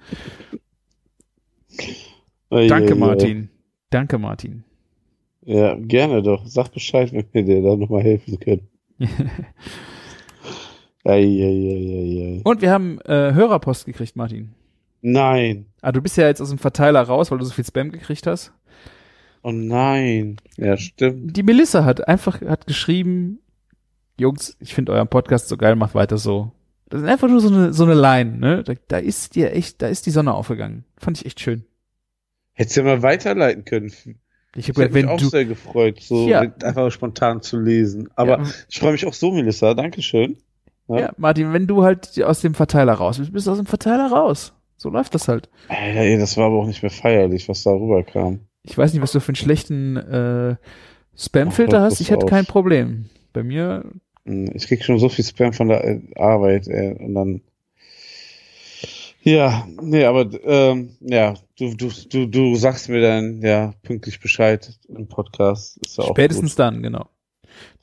Ei, 2.50 2.68
Danke, 2.68 2.92
ei. 2.92 2.96
Martin. 2.96 3.48
Danke, 3.90 4.18
Martin. 4.18 4.62
Ja, 5.42 5.74
gerne 5.74 6.22
doch. 6.22 6.46
Sag 6.46 6.68
Bescheid, 6.72 7.12
wenn 7.12 7.26
wir 7.32 7.42
dir 7.42 7.62
da 7.62 7.74
nochmal 7.76 8.02
helfen 8.02 8.38
können. 8.38 8.68
Ei, 11.04 11.12
ei, 11.22 12.38
ei. 12.38 12.40
Und 12.44 12.60
wir 12.60 12.70
haben 12.70 13.00
äh, 13.02 13.32
Hörerpost 13.32 13.86
gekriegt, 13.86 14.16
Martin. 14.16 14.54
Nein. 15.02 15.66
Ah, 15.80 15.92
du 15.92 16.02
bist 16.02 16.16
ja 16.16 16.26
jetzt 16.26 16.40
aus 16.42 16.50
dem 16.50 16.58
Verteiler 16.58 17.00
raus, 17.02 17.30
weil 17.30 17.38
du 17.38 17.44
so 17.44 17.52
viel 17.54 17.64
Spam 17.64 17.90
gekriegt 17.90 18.26
hast. 18.26 18.52
Oh 19.42 19.52
nein. 19.52 20.36
Ja, 20.58 20.76
stimmt. 20.76 21.34
Die 21.36 21.42
Melissa 21.42 21.84
hat 21.86 22.06
einfach 22.06 22.42
hat 22.42 22.66
geschrieben, 22.66 23.38
Jungs, 24.18 24.56
ich 24.60 24.74
finde 24.74 24.92
euren 24.92 25.08
Podcast 25.08 25.48
so 25.48 25.56
geil, 25.56 25.76
macht 25.76 25.94
weiter 25.94 26.18
so. 26.18 26.52
Das 26.90 27.00
ist 27.00 27.08
einfach 27.08 27.28
nur 27.28 27.40
so 27.40 27.48
eine 27.48 27.72
so 27.72 27.84
eine 27.84 27.94
Line, 27.94 28.36
ne? 28.38 28.62
Da, 28.64 28.74
da 28.88 28.98
ist 28.98 29.34
dir 29.36 29.52
echt, 29.54 29.80
da 29.80 29.88
ist 29.88 30.04
die 30.04 30.10
Sonne 30.10 30.34
aufgegangen. 30.34 30.84
Fand 30.98 31.18
ich 31.18 31.24
echt 31.24 31.40
schön. 31.40 31.64
Hättest 32.52 32.76
du 32.76 32.80
ja 32.82 32.86
mal 32.86 33.02
weiterleiten 33.02 33.64
können. 33.64 33.90
Ich 34.54 34.68
habe 34.68 34.74
gedacht, 34.88 34.92
mich 34.92 35.06
auch 35.06 35.20
sehr 35.20 35.44
gefreut, 35.46 36.00
so 36.02 36.28
Ja. 36.28 36.40
einfach 36.40 36.90
spontan 36.90 37.40
zu 37.40 37.58
lesen. 37.58 38.08
Aber 38.16 38.40
ja, 38.42 38.46
ich 38.68 38.80
freue 38.80 38.92
mich 38.92 39.06
auch 39.06 39.14
so, 39.14 39.30
Melissa. 39.30 39.72
Dankeschön. 39.72 40.36
Ja. 40.90 41.00
ja, 41.00 41.12
Martin, 41.16 41.52
wenn 41.52 41.66
du 41.66 41.82
halt 41.82 42.22
aus 42.22 42.40
dem 42.40 42.54
Verteiler 42.54 42.94
raus 42.94 43.18
bist, 43.18 43.32
bist 43.32 43.46
du 43.46 43.52
aus 43.52 43.58
dem 43.58 43.66
Verteiler 43.66 44.10
raus. 44.10 44.52
So 44.76 44.88
läuft 44.88 45.14
das 45.14 45.28
halt. 45.28 45.48
Alter, 45.68 46.00
ey, 46.00 46.18
das 46.18 46.36
war 46.36 46.46
aber 46.46 46.56
auch 46.56 46.66
nicht 46.66 46.82
mehr 46.82 46.90
feierlich, 46.90 47.48
was 47.48 47.62
da 47.62 47.70
rüberkam. 47.70 48.40
Ich 48.62 48.76
weiß 48.76 48.92
nicht, 48.92 49.02
was 49.02 49.12
du 49.12 49.20
für 49.20 49.28
einen 49.28 49.36
schlechten 49.36 49.96
äh, 49.96 50.56
Spam-Filter 51.16 51.82
hast. 51.82 52.00
Ich 52.00 52.10
hätte 52.10 52.24
auf. 52.24 52.30
kein 52.30 52.46
Problem. 52.46 53.10
Bei 53.32 53.42
mir, 53.42 53.84
Hm, 54.24 54.50
Ich 54.54 54.66
krieg 54.66 54.84
schon 54.84 54.98
so 54.98 55.08
viel 55.08 55.24
Spam 55.24 55.52
von 55.52 55.68
der 55.68 55.84
äh, 55.84 56.00
Arbeit, 56.16 56.68
ey, 56.68 56.92
und 56.98 57.14
dann. 57.14 57.40
Ja, 59.22 59.66
nee, 59.82 60.04
aber 60.04 60.30
ähm, 60.44 60.96
ja, 61.00 61.34
du, 61.58 61.74
du, 61.74 61.90
du, 62.08 62.26
du 62.26 62.54
sagst 62.56 62.88
mir 62.88 63.02
dann 63.02 63.42
ja 63.42 63.74
pünktlich 63.82 64.18
Bescheid 64.20 64.78
im 64.88 65.08
Podcast. 65.08 65.76
Ist 65.78 65.98
ja 65.98 66.04
auch 66.04 66.08
spätestens 66.10 66.54
dann, 66.54 66.82
genau. 66.82 67.06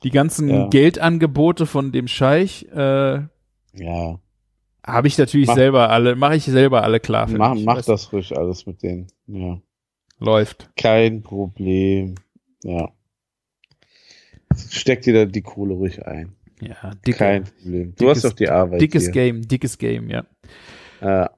Die 0.02 0.10
ganzen 0.10 0.48
Ja. 0.48 0.68
Geldangebote 0.68 1.66
von 1.66 1.92
dem 1.92 2.08
Scheich 2.08 2.66
äh. 2.74 3.20
Ja, 3.74 4.18
habe 4.84 5.06
ich 5.08 5.18
natürlich 5.18 5.46
Mach- 5.48 5.54
selber 5.56 5.90
alle, 5.90 6.16
mache 6.16 6.36
ich 6.36 6.44
selber 6.44 6.82
alle 6.82 6.98
klar. 7.00 7.28
für 7.28 7.36
mach, 7.36 7.54
mich. 7.54 7.64
mach 7.64 7.82
das 7.82 8.12
ruhig 8.12 8.36
alles 8.36 8.66
mit 8.66 8.82
denen. 8.82 9.06
Ja, 9.26 9.60
Läuft. 10.18 10.70
kein 10.76 11.22
Problem. 11.22 12.14
Ja. 12.64 12.88
Steck 14.70 15.02
dir 15.02 15.12
da 15.14 15.24
die 15.26 15.42
Kohle 15.42 15.74
ruhig 15.74 16.04
ein. 16.06 16.32
Ja, 16.60 16.90
dicke, 17.06 17.18
kein 17.18 17.44
Problem. 17.44 17.94
Du 17.94 18.04
dickes- 18.06 18.16
hast 18.16 18.24
doch 18.24 18.32
die 18.32 18.48
Arbeit. 18.48 18.80
dickes 18.80 19.04
hier. 19.04 19.12
Game, 19.12 19.42
dickes 19.46 19.78
Game, 19.78 20.10
ja. 20.10 20.24
Ja. 21.00 21.30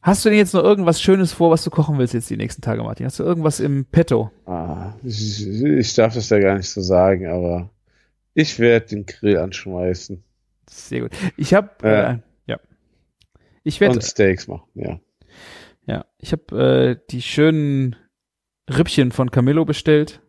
Hast 0.00 0.24
du 0.24 0.30
denn 0.30 0.38
jetzt 0.38 0.54
noch 0.54 0.64
irgendwas 0.64 1.00
Schönes 1.02 1.32
vor, 1.32 1.50
was 1.50 1.62
du 1.62 1.70
kochen 1.70 1.98
willst 1.98 2.14
jetzt 2.14 2.30
die 2.30 2.36
nächsten 2.36 2.62
Tage, 2.62 2.82
Martin? 2.82 3.06
Hast 3.06 3.18
du 3.18 3.22
irgendwas 3.24 3.60
im 3.60 3.84
Petto? 3.84 4.30
Ah, 4.46 4.94
ich, 5.04 5.46
ich 5.46 5.94
darf 5.94 6.14
das 6.14 6.30
ja 6.30 6.38
gar 6.40 6.56
nicht 6.56 6.68
so 6.70 6.80
sagen, 6.80 7.26
aber 7.28 7.70
ich 8.34 8.58
werde 8.58 8.86
den 8.86 9.06
Grill 9.06 9.38
anschmeißen 9.38 10.22
Sehr 10.68 11.00
gut. 11.02 11.10
Ich 11.36 11.54
habe, 11.54 11.70
Ja. 11.82 12.12
äh, 12.12 12.18
ja. 12.46 12.60
Ich 13.64 13.80
werde, 13.80 13.94
und 13.94 14.02
Steaks 14.02 14.48
machen, 14.48 14.68
ja. 14.74 15.00
ja, 15.86 16.04
ich 16.18 16.32
habe 16.32 16.96
äh, 16.98 17.06
die 17.10 17.22
schönen 17.22 17.96
Rippchen 18.68 19.12
von 19.12 19.30
Camillo 19.30 19.64
bestellt 19.64 20.20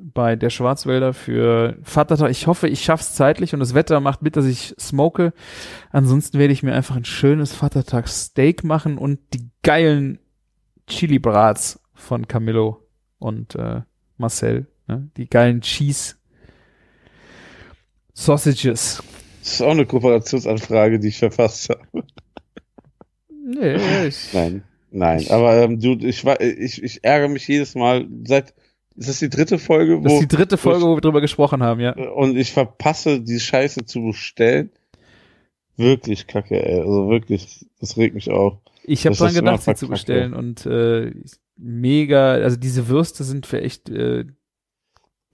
bei 0.00 0.36
der 0.36 0.50
Schwarzwälder 0.50 1.12
für 1.12 1.76
Vatertag. 1.82 2.30
Ich 2.30 2.46
hoffe, 2.46 2.68
ich 2.68 2.84
schaff's 2.84 3.14
zeitlich 3.14 3.52
und 3.52 3.60
das 3.60 3.74
Wetter 3.74 3.98
macht 4.00 4.22
mit, 4.22 4.36
dass 4.36 4.46
ich 4.46 4.74
smoke. 4.78 5.32
Ansonsten 5.90 6.38
werde 6.38 6.52
ich 6.52 6.62
mir 6.62 6.72
einfach 6.72 6.94
ein 6.94 7.04
schönes 7.04 7.52
Vatertagssteak 7.52 8.62
machen 8.62 8.96
und 8.96 9.18
die 9.34 9.50
geilen 9.62 10.20
Chili 10.86 11.18
Brats 11.18 11.80
von 11.94 12.28
Camillo 12.28 12.86
und 13.18 13.56
äh, 13.56 13.82
Marcel. 14.16 14.68
Ne? 14.86 15.10
Die 15.16 15.28
geilen 15.28 15.62
Cheese 15.62 16.14
Sausages. 18.18 19.02
Das 19.42 19.52
ist 19.54 19.62
auch 19.62 19.70
eine 19.70 19.86
Kooperationsanfrage, 19.86 20.98
die 20.98 21.08
ich 21.08 21.18
verfasst 21.18 21.70
habe. 21.70 22.04
Nee, 23.30 24.06
ich, 24.08 24.32
Nein. 24.32 24.64
Nein, 24.90 25.26
aber 25.30 25.62
ähm, 25.62 25.80
du, 25.80 25.92
ich, 26.00 26.24
ich, 26.24 26.82
ich 26.82 27.04
ärgere 27.04 27.28
mich 27.28 27.46
jedes 27.46 27.74
Mal 27.74 28.06
seit. 28.24 28.54
Ist 28.96 29.08
das 29.08 29.18
die 29.20 29.28
dritte 29.28 29.58
Folge? 29.58 30.00
Das 30.02 30.12
wo, 30.12 30.16
ist 30.16 30.22
die 30.22 30.36
dritte 30.36 30.56
Folge, 30.56 30.84
wo 30.84 30.96
wir 30.96 31.00
drüber 31.00 31.20
gesprochen 31.20 31.62
haben, 31.62 31.80
ja. 31.80 31.92
Und 31.92 32.36
ich 32.36 32.52
verpasse, 32.52 33.20
die 33.20 33.38
Scheiße 33.38 33.84
zu 33.84 34.02
bestellen. 34.02 34.70
Wirklich 35.76 36.26
kacke, 36.26 36.60
ey. 36.66 36.80
Also 36.80 37.08
wirklich, 37.08 37.66
das 37.78 37.96
regt 37.96 38.16
mich 38.16 38.30
auf. 38.30 38.54
Ich 38.82 39.04
habe 39.04 39.10
Das 39.10 39.18
dran 39.18 39.34
gedacht, 39.34 39.62
sie 39.62 39.74
zu 39.76 39.88
bestellen 39.88 40.34
und 40.34 40.66
äh, 40.66 41.12
mega, 41.56 42.32
also 42.32 42.56
diese 42.56 42.88
Würste 42.88 43.22
sind 43.22 43.46
für 43.46 43.60
echt 43.62 43.88
äh, 43.90 44.24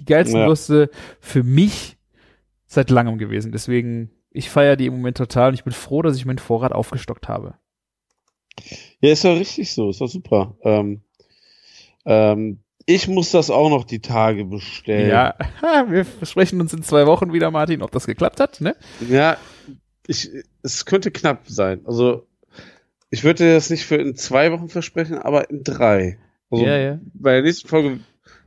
die 0.00 0.04
geilsten 0.04 0.40
Ja. 0.40 0.46
Würste 0.48 0.90
für 1.20 1.42
mich 1.42 1.96
seit 2.74 2.90
langem 2.90 3.18
gewesen. 3.18 3.52
Deswegen, 3.52 4.10
ich 4.30 4.50
feiere 4.50 4.76
die 4.76 4.86
im 4.86 4.94
Moment 4.94 5.16
total 5.16 5.48
und 5.48 5.54
ich 5.54 5.64
bin 5.64 5.72
froh, 5.72 6.02
dass 6.02 6.16
ich 6.16 6.26
meinen 6.26 6.38
Vorrat 6.38 6.72
aufgestockt 6.72 7.28
habe. 7.28 7.54
Ja, 9.00 9.10
ist 9.12 9.24
doch 9.24 9.36
richtig 9.36 9.72
so, 9.72 9.90
ist 9.90 10.00
doch 10.00 10.08
super. 10.08 10.56
Ähm, 10.62 11.02
ähm, 12.04 12.60
ich 12.86 13.08
muss 13.08 13.30
das 13.30 13.50
auch 13.50 13.70
noch 13.70 13.84
die 13.84 14.00
Tage 14.00 14.44
bestellen. 14.44 15.08
Ja, 15.08 15.34
wir 15.88 16.06
sprechen 16.22 16.60
uns 16.60 16.72
in 16.72 16.82
zwei 16.82 17.06
Wochen 17.06 17.32
wieder, 17.32 17.50
Martin, 17.50 17.82
ob 17.82 17.90
das 17.92 18.06
geklappt 18.06 18.40
hat, 18.40 18.60
ne? 18.60 18.76
Ja, 19.08 19.38
ich, 20.06 20.30
es 20.62 20.84
könnte 20.84 21.10
knapp 21.10 21.48
sein. 21.48 21.80
Also, 21.86 22.26
ich 23.10 23.24
würde 23.24 23.54
das 23.54 23.70
nicht 23.70 23.86
für 23.86 23.96
in 23.96 24.16
zwei 24.16 24.52
Wochen 24.52 24.68
versprechen, 24.68 25.18
aber 25.18 25.48
in 25.50 25.62
drei. 25.62 26.18
Also, 26.50 26.66
ja, 26.66 26.76
ja. 26.76 27.00
bei 27.14 27.32
der 27.32 27.42
nächsten 27.42 27.68
Folge 27.68 28.00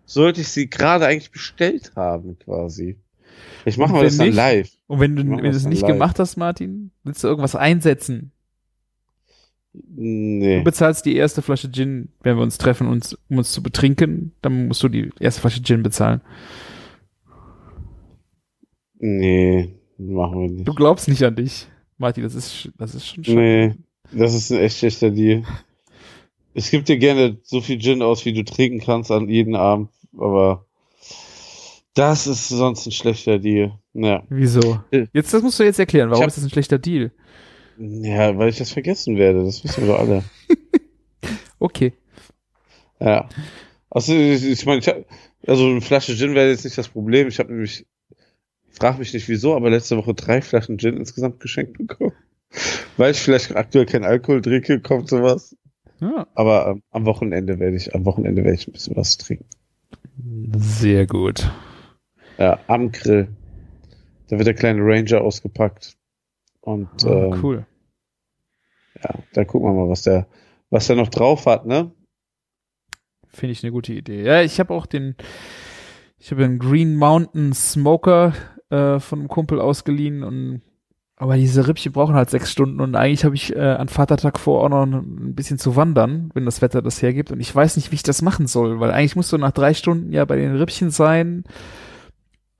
sollte 0.06 0.42
ich 0.42 0.50
sie 0.50 0.70
gerade 0.70 1.06
eigentlich 1.06 1.32
bestellt 1.32 1.94
haben, 1.96 2.38
quasi. 2.40 2.98
Ich 3.66 3.78
mache 3.78 3.90
Und 3.90 3.96
mal 3.98 4.04
das 4.06 4.18
dann 4.18 4.28
nicht? 4.28 4.36
live. 4.36 4.70
Und 4.88 5.00
wenn 5.00 5.16
du, 5.16 5.24
Machen 5.24 5.38
wenn 5.44 5.52
du 5.52 5.58
es 5.58 5.64
es 5.64 5.68
nicht 5.68 5.82
live. 5.82 5.92
gemacht 5.92 6.20
hast, 6.20 6.38
Martin, 6.38 6.92
willst 7.04 7.24
du 7.24 7.28
irgendwas 7.28 7.56
einsetzen? 7.56 8.32
Nee. 9.74 10.60
Du 10.60 10.64
bezahlst 10.64 11.06
die 11.06 11.16
erste 11.16 11.42
Flasche 11.42 11.72
Gin, 11.72 12.10
wenn 12.24 12.36
wir 12.38 12.44
uns 12.44 12.58
treffen, 12.58 12.88
uns, 12.88 13.16
um 13.30 13.38
uns 13.38 13.52
zu 13.52 13.62
betrinken, 13.62 14.32
dann 14.42 14.68
musst 14.68 14.82
du 14.82 14.90
die 14.90 15.12
erste 15.20 15.42
Flasche 15.42 15.62
Gin 15.62 15.84
bezahlen. 15.84 16.22
Nee, 19.00 19.76
machen 19.98 20.42
wir 20.42 20.50
nicht. 20.50 20.68
Du 20.68 20.74
glaubst 20.74 21.08
nicht 21.08 21.24
an 21.24 21.36
dich, 21.36 21.68
Martin, 21.98 22.24
das 22.24 22.34
ist, 22.36 22.72
das 22.78 22.96
ist 22.96 23.06
schon 23.08 23.24
schön. 23.24 23.36
Nee, 23.36 23.76
das 24.12 24.34
ist 24.34 24.52
ein 24.52 24.60
echt 24.60 24.78
schlechter 24.78 25.12
Deal. 25.12 25.44
Ich 26.54 26.72
gebe 26.72 26.84
dir 26.84 26.98
gerne 26.98 27.38
so 27.44 27.62
viel 27.62 27.80
Gin 27.80 28.02
aus, 28.02 28.26
wie 28.26 28.34
du 28.34 28.44
trinken 28.44 28.80
kannst 28.80 29.12
an 29.12 29.30
jeden 29.30 29.56
Abend, 29.56 29.90
aber 30.18 30.66
das 31.98 32.28
ist 32.28 32.50
sonst 32.50 32.86
ein 32.86 32.92
schlechter 32.92 33.40
Deal. 33.40 33.74
Ja. 33.94 34.24
Wieso? 34.30 34.80
Äh, 34.92 35.08
Jetzt, 35.14 35.34
das 35.34 35.42
musst 35.42 35.60
du 35.60 35.64
jetzt 35.64 35.80
erklären. 35.80 36.10
Warum 36.10 36.22
hab- 36.24 36.28
ist 36.30 36.38
das 36.38 36.44
ein 36.44 36.50
schlechter 36.50 36.78
Deal? 36.80 37.12
Ja, 37.80 38.38
weil 38.38 38.50
ich 38.50 38.58
das 38.58 38.72
vergessen 38.72 39.18
werde, 39.18 39.44
das 39.44 39.64
wissen 39.64 39.86
wir 39.86 39.94
doch 39.94 40.00
alle. 40.00 40.24
Okay. 41.60 41.94
Ja. 43.00 43.28
Also 43.90 44.14
ich, 44.14 44.66
meine, 44.68 44.80
ich 44.80 44.88
hab, 44.88 45.06
also 45.48 45.66
eine 45.66 45.82
Flasche 45.82 46.16
Gin 46.16 46.36
wäre 46.36 46.50
jetzt 46.50 46.66
nicht 46.66 46.78
das 46.78 46.88
Problem. 46.88 47.28
Ich 47.28 47.40
habe 47.40 47.52
nämlich, 47.52 47.86
frag 48.70 49.00
mich 49.00 49.12
nicht 49.14 49.28
wieso, 49.28 49.56
aber 49.56 49.72
letzte 49.72 49.98
Woche 49.98 50.14
drei 50.14 50.42
Flaschen 50.44 50.78
Gin 50.78 50.98
insgesamt 50.98 51.40
geschenkt 51.40 51.78
bekommen. 51.80 52.14
Weil 52.98 53.12
ich 53.12 53.18
vielleicht 53.20 53.56
aktuell 53.56 53.88
keinen 53.88 54.06
Alkohol 54.06 54.42
trinke, 54.42 54.80
kommt 54.82 55.10
sowas. 55.10 55.56
Ja. 56.00 56.28
Aber 56.36 56.68
ähm, 56.68 56.84
am 56.92 57.06
Wochenende 57.06 57.58
werde 57.60 57.76
ich, 57.76 57.96
am 57.96 58.06
Wochenende 58.06 58.44
werde 58.44 58.56
ich 58.56 58.68
ein 58.68 58.74
bisschen 58.74 58.96
was 58.96 59.18
trinken. 59.18 59.46
Sehr 60.58 61.08
gut. 61.08 61.50
Ja, 62.38 62.60
am 62.68 62.92
Grill. 62.92 63.28
Da 64.30 64.38
wird 64.38 64.48
der 64.48 64.54
kleine 64.54 64.82
Ranger 64.84 65.22
ausgepackt. 65.22 65.96
Und 66.62 66.90
Oh, 67.06 67.10
ähm, 67.34 67.40
cool. 67.44 67.66
ja, 69.04 69.16
da 69.34 69.46
gucken 69.46 69.70
wir 69.70 69.74
mal, 69.74 69.90
was 69.90 70.02
der, 70.02 70.28
was 70.70 70.88
der 70.88 70.98
noch 70.98 71.08
drauf 71.10 71.46
hat, 71.46 71.66
ne? 71.66 71.92
Finde 73.28 73.54
ich 73.54 73.64
eine 73.64 73.72
gute 73.72 73.94
Idee. 73.94 74.24
Ja, 74.24 74.42
ich 74.42 74.60
habe 74.60 74.74
auch 74.74 74.86
den, 74.86 75.16
ich 76.18 76.32
habe 76.32 76.44
einen 76.44 76.60
Green 76.60 76.96
Mountain 76.96 77.54
Smoker 77.54 78.34
äh, 78.70 79.00
von 79.00 79.20
einem 79.20 79.28
Kumpel 79.30 79.62
ausgeliehen 79.62 80.24
und 80.24 80.62
aber 81.20 81.36
diese 81.36 81.68
Rippchen 81.68 81.94
brauchen 81.94 82.14
halt 82.14 82.30
sechs 82.30 82.52
Stunden 82.52 82.80
und 82.80 82.96
eigentlich 82.96 83.26
habe 83.26 83.34
ich 83.34 83.56
äh, 83.56 83.60
an 83.60 83.88
Vatertag 83.88 84.38
vor, 84.40 84.64
auch 84.64 84.70
noch 84.70 84.84
ein 84.84 85.34
bisschen 85.34 85.58
zu 85.58 85.76
wandern, 85.76 86.30
wenn 86.36 86.46
das 86.46 86.62
Wetter 86.62 86.84
das 86.84 87.02
hergibt 87.02 87.32
und 87.32 87.40
ich 87.40 87.54
weiß 87.56 87.76
nicht, 87.76 87.92
wie 87.92 87.96
ich 87.96 88.04
das 88.04 88.22
machen 88.22 88.46
soll, 88.46 88.80
weil 88.80 88.92
eigentlich 88.92 89.16
musst 89.16 89.32
du 89.34 89.38
nach 89.40 89.52
drei 89.52 89.74
Stunden 89.74 90.12
ja 90.14 90.26
bei 90.26 90.36
den 90.36 90.56
Rippchen 90.56 90.92
sein. 90.92 91.44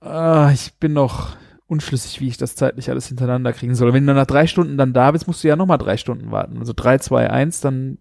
Ah, 0.00 0.50
ich 0.52 0.74
bin 0.74 0.92
noch 0.92 1.36
unschlüssig, 1.66 2.20
wie 2.20 2.28
ich 2.28 2.36
das 2.36 2.56
zeitlich 2.56 2.90
alles 2.90 3.08
hintereinander 3.08 3.52
kriegen 3.52 3.74
soll. 3.74 3.92
Wenn 3.92 4.06
du 4.06 4.14
nach 4.14 4.26
drei 4.26 4.46
Stunden 4.46 4.78
dann 4.78 4.92
da 4.92 5.10
bist, 5.10 5.26
musst 5.26 5.44
du 5.44 5.48
ja 5.48 5.56
nochmal 5.56 5.78
drei 5.78 5.96
Stunden 5.96 6.30
warten. 6.30 6.58
Also 6.58 6.72
drei, 6.74 6.98
zwei, 6.98 7.30
eins, 7.30 7.60
dann 7.60 7.98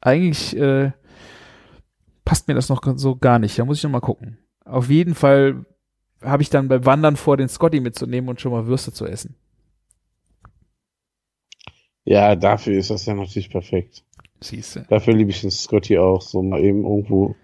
eigentlich 0.00 0.56
äh, 0.56 0.92
passt 2.24 2.48
mir 2.48 2.54
das 2.54 2.68
noch 2.68 2.82
so 2.96 3.16
gar 3.16 3.38
nicht. 3.38 3.58
Da 3.58 3.64
muss 3.64 3.78
ich 3.78 3.84
noch 3.84 3.90
mal 3.90 4.00
gucken. 4.00 4.38
Auf 4.64 4.90
jeden 4.90 5.14
Fall 5.14 5.64
habe 6.22 6.42
ich 6.42 6.50
dann 6.50 6.68
beim 6.68 6.84
Wandern 6.84 7.16
vor, 7.16 7.36
den 7.36 7.48
Scotty 7.48 7.80
mitzunehmen 7.80 8.28
und 8.28 8.40
schon 8.40 8.52
mal 8.52 8.66
Würste 8.66 8.92
zu 8.92 9.06
essen. 9.06 9.36
Ja, 12.04 12.36
dafür 12.36 12.78
ist 12.78 12.90
das 12.90 13.06
ja 13.06 13.14
natürlich 13.14 13.50
perfekt. 13.50 14.04
Siehst 14.40 14.76
du. 14.76 14.80
Dafür 14.88 15.14
liebe 15.14 15.30
ich 15.30 15.40
den 15.40 15.50
Scotty 15.50 15.98
auch. 15.98 16.22
So 16.22 16.42
mal 16.42 16.60
eben 16.60 16.84
irgendwo 16.84 17.34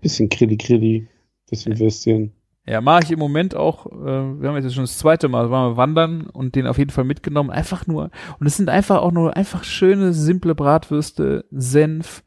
bisschen 0.00 0.28
Krilli 0.28 0.56
Krilli, 0.56 1.08
bisschen 1.48 1.78
Würstchen. 1.78 2.32
Ja, 2.64 2.80
mache 2.80 3.02
ich 3.04 3.10
im 3.10 3.18
Moment 3.18 3.56
auch. 3.56 3.86
Äh, 3.86 4.40
wir 4.40 4.48
haben 4.48 4.56
jetzt 4.56 4.72
schon 4.74 4.84
das 4.84 4.98
zweite 4.98 5.28
Mal, 5.28 5.50
waren 5.50 5.72
wir 5.72 5.76
wandern 5.76 6.28
und 6.28 6.54
den 6.54 6.66
auf 6.66 6.78
jeden 6.78 6.90
Fall 6.90 7.04
mitgenommen. 7.04 7.50
Einfach 7.50 7.86
nur. 7.86 8.10
Und 8.38 8.46
es 8.46 8.56
sind 8.56 8.68
einfach 8.68 9.02
auch 9.02 9.10
nur 9.10 9.36
einfach 9.36 9.64
schöne, 9.64 10.12
simple 10.12 10.54
Bratwürste, 10.54 11.44
Senf, 11.50 12.22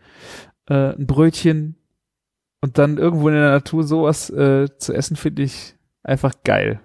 äh, 0.67 0.93
ein 0.93 1.07
Brötchen 1.07 1.77
und 2.59 2.77
dann 2.77 2.97
irgendwo 2.97 3.29
in 3.29 3.35
der 3.35 3.51
Natur 3.51 3.83
sowas 3.83 4.29
äh, 4.29 4.67
zu 4.77 4.93
essen, 4.93 5.15
finde 5.15 5.43
ich 5.43 5.75
einfach 6.03 6.33
geil. 6.43 6.81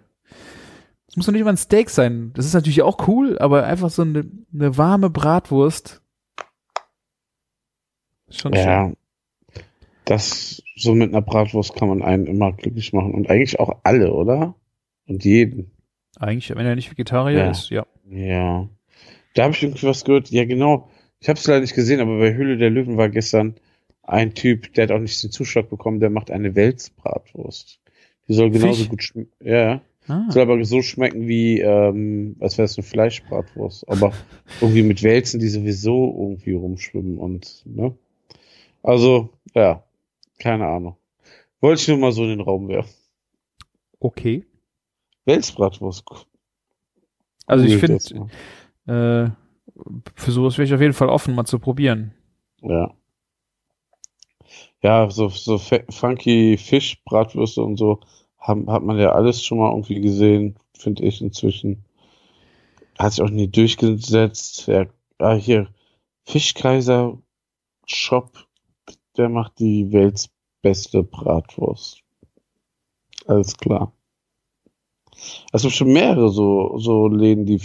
Es 1.09 1.17
muss 1.17 1.27
doch 1.27 1.33
nicht 1.33 1.43
mal 1.43 1.51
ein 1.51 1.57
Steak 1.57 1.91
sein. 1.91 2.31
Das 2.35 2.47
ist 2.47 2.55
natürlich 2.55 2.83
auch 2.83 3.09
cool, 3.09 3.37
aber 3.41 3.65
einfach 3.65 3.91
so 3.91 4.03
eine, 4.03 4.31
eine 4.55 4.79
warme 4.79 5.11
Bratwurst. 5.11 6.03
Schon 8.31 8.55
schön. 8.55 8.97
Das, 10.11 10.61
so 10.77 10.95
mit 10.97 11.11
einer 11.11 11.23
Bratwurst 11.23 11.77
kann 11.77 11.89
man 11.89 12.03
einen 12.03 12.27
immer 12.27 12.53
glücklich 12.53 12.93
machen. 12.93 13.15
Und 13.15 13.31
eigentlich 13.31 13.61
auch 13.61 13.79
alle, 13.85 14.13
oder? 14.13 14.57
Und 15.07 15.25
jeden. 15.25 15.71
Eigentlich, 16.19 16.51
wenn 16.51 16.67
er 16.67 16.75
nicht 16.75 16.91
Vegetarier 16.91 17.39
Ja. 17.39 17.51
ist, 17.51 17.71
ja. 17.71 17.87
Ja. 18.11 18.69
Da 19.35 19.45
habe 19.45 19.55
ich 19.55 19.63
irgendwie 19.63 19.87
was 19.87 20.05
gehört. 20.05 20.31
Ja, 20.31 20.45
genau. 20.45 20.91
Ich 21.21 21.29
habe 21.29 21.39
es 21.39 21.47
leider 21.47 21.61
nicht 21.61 21.75
gesehen, 21.75 22.01
aber 22.01 22.19
bei 22.19 22.35
Höhle 22.35 22.57
der 22.57 22.71
Löwen 22.71 22.97
war 22.97 23.09
gestern 23.09 23.55
ein 24.03 24.35
Typ, 24.35 24.75
der 24.75 24.85
hat 24.85 24.91
auch 24.91 24.99
nicht 24.99 25.23
den 25.23 25.31
Zuschlag 25.31 25.71
bekommen, 25.71 26.01
der 26.01 26.11
macht 26.11 26.33
eine 26.33 26.57
Welsbratwurst. 26.57 27.79
Die 28.27 28.35
soll 28.35 28.51
genauso 28.51 28.81
Fisch? 28.81 28.89
gut 28.89 29.03
schmecken. 29.05 29.31
Ja. 29.45 29.81
Ah. 30.09 30.25
Soll 30.31 30.43
aber 30.43 30.65
so 30.65 30.83
schmecken 30.83 31.29
wie, 31.29 31.61
ähm, 31.61 32.35
als 32.41 32.59
wäre 32.59 32.65
es 32.65 32.77
eine 32.77 32.83
Fleischbratwurst. 32.85 33.89
Aber 33.89 34.13
irgendwie 34.61 34.83
mit 34.83 35.05
Wälzen, 35.05 35.39
die 35.39 35.47
sowieso 35.49 36.13
irgendwie 36.19 36.55
rumschwimmen 36.55 37.17
und, 37.19 37.63
ne? 37.65 37.95
Also, 38.83 39.31
ja. 39.55 39.85
Keine 40.41 40.67
Ahnung. 40.67 40.97
Wollte 41.61 41.83
ich 41.83 41.89
nur 41.89 41.99
mal 41.99 42.13
so 42.13 42.25
in 42.25 42.31
den 42.31 42.41
Raum 42.41 42.67
werfen. 42.69 42.93
Okay. 44.01 44.45
Welsbratwurst. 45.27 46.05
Also 47.47 47.67
ich 47.67 47.77
finde, 47.77 48.31
äh, 48.87 49.31
für 50.15 50.31
sowas 50.31 50.57
wäre 50.57 50.67
ich 50.67 50.75
auf 50.75 50.81
jeden 50.81 50.95
Fall 50.95 51.11
offen, 51.11 51.35
mal 51.35 51.45
zu 51.45 51.59
probieren. 51.59 52.15
Ja. 52.63 52.95
Ja, 54.83 55.11
so, 55.11 55.29
so 55.29 55.59
funky 55.59 56.57
Fischbratwürste 56.57 57.63
und 57.63 57.77
so 57.77 58.01
haben, 58.39 58.71
hat 58.71 58.83
man 58.83 58.99
ja 58.99 59.13
alles 59.13 59.45
schon 59.45 59.59
mal 59.59 59.71
irgendwie 59.71 60.01
gesehen, 60.01 60.59
finde 60.75 61.05
ich 61.05 61.21
inzwischen. 61.21 61.85
Hat 62.99 63.13
sich 63.13 63.23
auch 63.23 63.31
nie 63.31 63.49
durchgesetzt. 63.49 64.67
Ja, 64.67 64.87
ah, 65.19 65.35
hier, 65.35 65.69
Fischkaiser 66.25 67.19
Shop, 67.85 68.47
der 69.17 69.29
macht 69.29 69.59
die 69.59 69.93
weltbeste 69.93 71.03
Bratwurst. 71.03 72.03
Alles 73.27 73.57
klar. 73.57 73.93
Gibt 75.53 75.73
schon 75.73 75.93
mehrere 75.93 76.31
so, 76.31 76.79
so 76.79 77.09
Läden, 77.09 77.45
die 77.47 77.61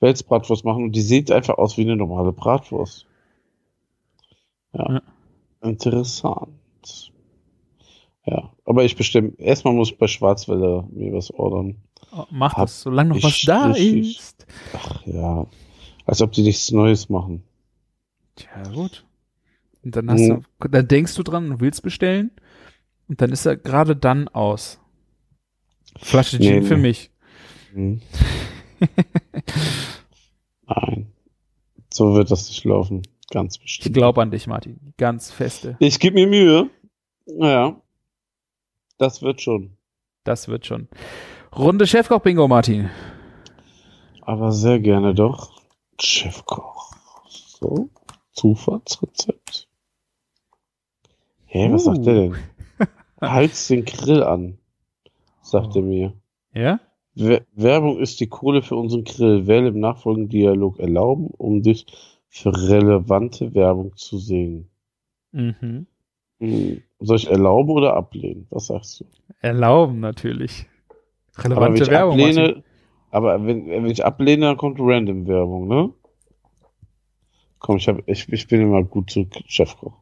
Welsbratwurst 0.00 0.64
machen 0.64 0.84
und 0.84 0.92
die 0.92 1.00
sieht 1.00 1.30
einfach 1.30 1.56
aus 1.56 1.76
wie 1.76 1.82
eine 1.82 1.96
normale 1.96 2.32
Bratwurst. 2.32 3.06
Ja. 4.72 4.92
Ja. 4.94 5.02
Interessant. 5.62 6.50
Ja, 8.26 8.50
aber 8.64 8.84
ich 8.84 8.96
bestimme, 8.96 9.32
erstmal 9.38 9.74
muss 9.74 9.90
ich 9.90 9.98
bei 9.98 10.06
Schwarzwelle 10.06 10.86
mir 10.90 11.12
was 11.12 11.30
ordern. 11.30 11.76
Oh, 12.12 12.24
Mach 12.30 12.54
Hab 12.54 12.64
das, 12.66 12.82
solange 12.82 13.14
noch 13.14 13.22
was 13.22 13.40
da 13.42 13.66
richtig- 13.66 14.18
ist. 14.18 14.46
Ach 14.74 15.06
ja, 15.06 15.46
als 16.06 16.22
ob 16.22 16.32
die 16.32 16.42
nichts 16.42 16.70
Neues 16.70 17.08
machen. 17.08 17.42
Tja, 18.36 18.62
gut. 18.74 19.04
Und 19.84 19.94
dann 19.96 20.10
hast 20.10 20.20
Mhm. 20.20 20.44
du, 20.60 20.68
dann 20.68 20.88
denkst 20.88 21.14
du 21.14 21.22
dran 21.22 21.50
und 21.50 21.60
willst 21.60 21.82
bestellen 21.82 22.30
und 23.08 23.20
dann 23.20 23.30
ist 23.32 23.44
er 23.46 23.56
gerade 23.56 23.94
dann 23.96 24.28
aus. 24.28 24.80
Flasche 25.98 26.38
Nee, 26.38 26.48
Gin 26.60 26.62
für 26.64 26.76
nee. 26.76 26.82
mich. 26.82 27.10
Hm. 27.72 28.00
Nein, 30.66 31.12
so 31.92 32.14
wird 32.14 32.30
das 32.30 32.48
nicht 32.48 32.64
laufen. 32.64 33.02
Ganz 33.30 33.56
Ich 33.56 33.62
bestimmt. 33.62 33.94
glaube 33.94 34.22
an 34.22 34.30
dich, 34.30 34.46
Martin. 34.46 34.92
Ganz 34.96 35.30
feste. 35.32 35.76
Ich 35.80 35.98
gebe 35.98 36.14
mir 36.14 36.26
Mühe. 36.26 36.70
Naja. 37.26 37.80
Das 38.98 39.22
wird 39.22 39.40
schon. 39.40 39.76
Das 40.24 40.48
wird 40.48 40.66
schon. 40.66 40.88
Runde 41.54 41.86
Chefkoch-Bingo, 41.86 42.48
Martin. 42.48 42.90
Aber 44.22 44.52
sehr 44.52 44.78
gerne 44.80 45.14
doch. 45.14 45.60
Chefkoch. 46.00 46.94
So. 47.28 47.88
Zufahrtsrezept. 48.32 49.63
Hä, 51.54 51.70
was 51.72 51.86
Uh. 51.86 51.94
sagt 51.94 52.06
der 52.06 52.14
denn? 52.14 52.34
Heiz 53.22 53.68
den 53.68 53.84
Grill 53.84 54.22
an, 54.24 54.58
sagt 55.42 55.76
er 55.76 55.82
mir. 55.82 56.12
Ja? 56.52 56.80
Wer- 57.14 57.42
Werbung 57.54 57.98
ist 58.00 58.18
die 58.20 58.26
Kohle 58.26 58.60
für 58.60 58.74
unseren 58.76 59.04
Grill. 59.04 59.46
Wähle 59.46 59.68
im 59.68 59.78
nachfolgenden 59.78 60.30
Dialog 60.30 60.80
erlauben, 60.80 61.28
um 61.28 61.62
dich 61.62 61.86
für 62.28 62.50
relevante 62.52 63.54
Werbung 63.54 63.96
zu 63.96 64.18
sehen. 64.18 64.68
Mhm. 65.30 65.86
Hm. 66.40 66.82
Soll 66.98 67.16
ich 67.16 67.30
erlauben 67.30 67.70
oder 67.70 67.94
ablehnen? 67.94 68.46
Was 68.50 68.66
sagst 68.66 69.00
du? 69.00 69.04
Erlauben 69.40 70.00
natürlich. 70.00 70.66
Aber 71.36 71.44
wenn 71.44 71.52
Relevante 71.54 71.82
ich 71.84 71.90
Werbung. 71.90 72.12
Ablehne, 72.20 72.62
aber 73.12 73.46
wenn, 73.46 73.66
wenn 73.68 73.86
ich 73.86 74.04
ablehne, 74.04 74.46
dann 74.46 74.56
kommt 74.56 74.78
random 74.80 75.26
Werbung, 75.28 75.68
ne? 75.68 75.92
Komm, 77.60 77.76
ich, 77.76 77.86
hab, 77.88 78.06
ich, 78.08 78.28
ich 78.30 78.48
bin 78.48 78.60
immer 78.60 78.82
gut 78.82 79.10
zu 79.10 79.26
Chefkoch. 79.46 79.94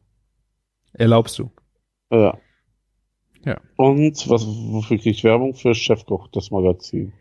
Erlaubst 0.93 1.37
du. 1.39 1.51
Ja. 2.11 2.37
Ja. 3.45 3.59
Und 3.75 4.29
was, 4.29 4.45
wofür 4.45 4.97
kriege 4.97 5.09
ich 5.09 5.23
Werbung? 5.23 5.53
Für 5.53 5.75
Chefkoch, 5.75 6.27
das 6.29 6.51
Magazin. 6.51 7.13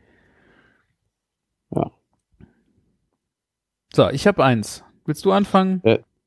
So, 3.95 4.09
ich 4.09 4.27
habe 4.27 4.43
eins. 4.43 4.85
Willst 5.05 5.25
du 5.25 5.33
anfangen? 5.33 5.83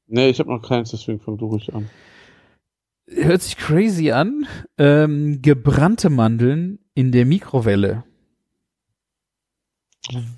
Nee, 0.08 0.30
ich 0.30 0.40
habe 0.40 0.52
noch 0.52 0.62
keins, 0.62 0.92
deswegen 0.92 1.20
fang 1.20 1.38
du 1.38 1.48
ruhig 1.48 1.74
an. 1.74 1.90
Hört 3.08 3.42
sich 3.42 3.58
crazy 3.58 4.12
an. 4.12 4.46
Ähm, 4.78 5.42
gebrannte 5.42 6.12
Mandeln 6.12 6.80
in 6.94 7.12
der 7.12 7.26
Mikrowelle. 7.26 8.04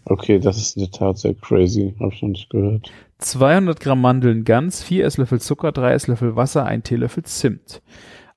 Okay, 0.06 0.40
das 0.40 0.58
ist 0.58 0.78
in 0.78 0.84
der 0.84 0.92
Tat 0.92 1.18
sehr 1.18 1.34
crazy. 1.34 1.94
Habe 2.00 2.14
ich 2.14 2.22
noch 2.22 2.30
nicht 2.30 2.50
gehört. 2.50 2.92
200 3.20 3.80
Gramm 3.80 4.02
Mandeln 4.02 4.44
ganz, 4.44 4.84
4 4.84 5.06
Esslöffel 5.06 5.42
Zucker, 5.42 5.72
3 5.72 5.94
Esslöffel 5.94 6.36
Wasser, 6.36 6.66
1 6.66 6.84
Teelöffel 6.84 7.24
Zimt. 7.24 7.82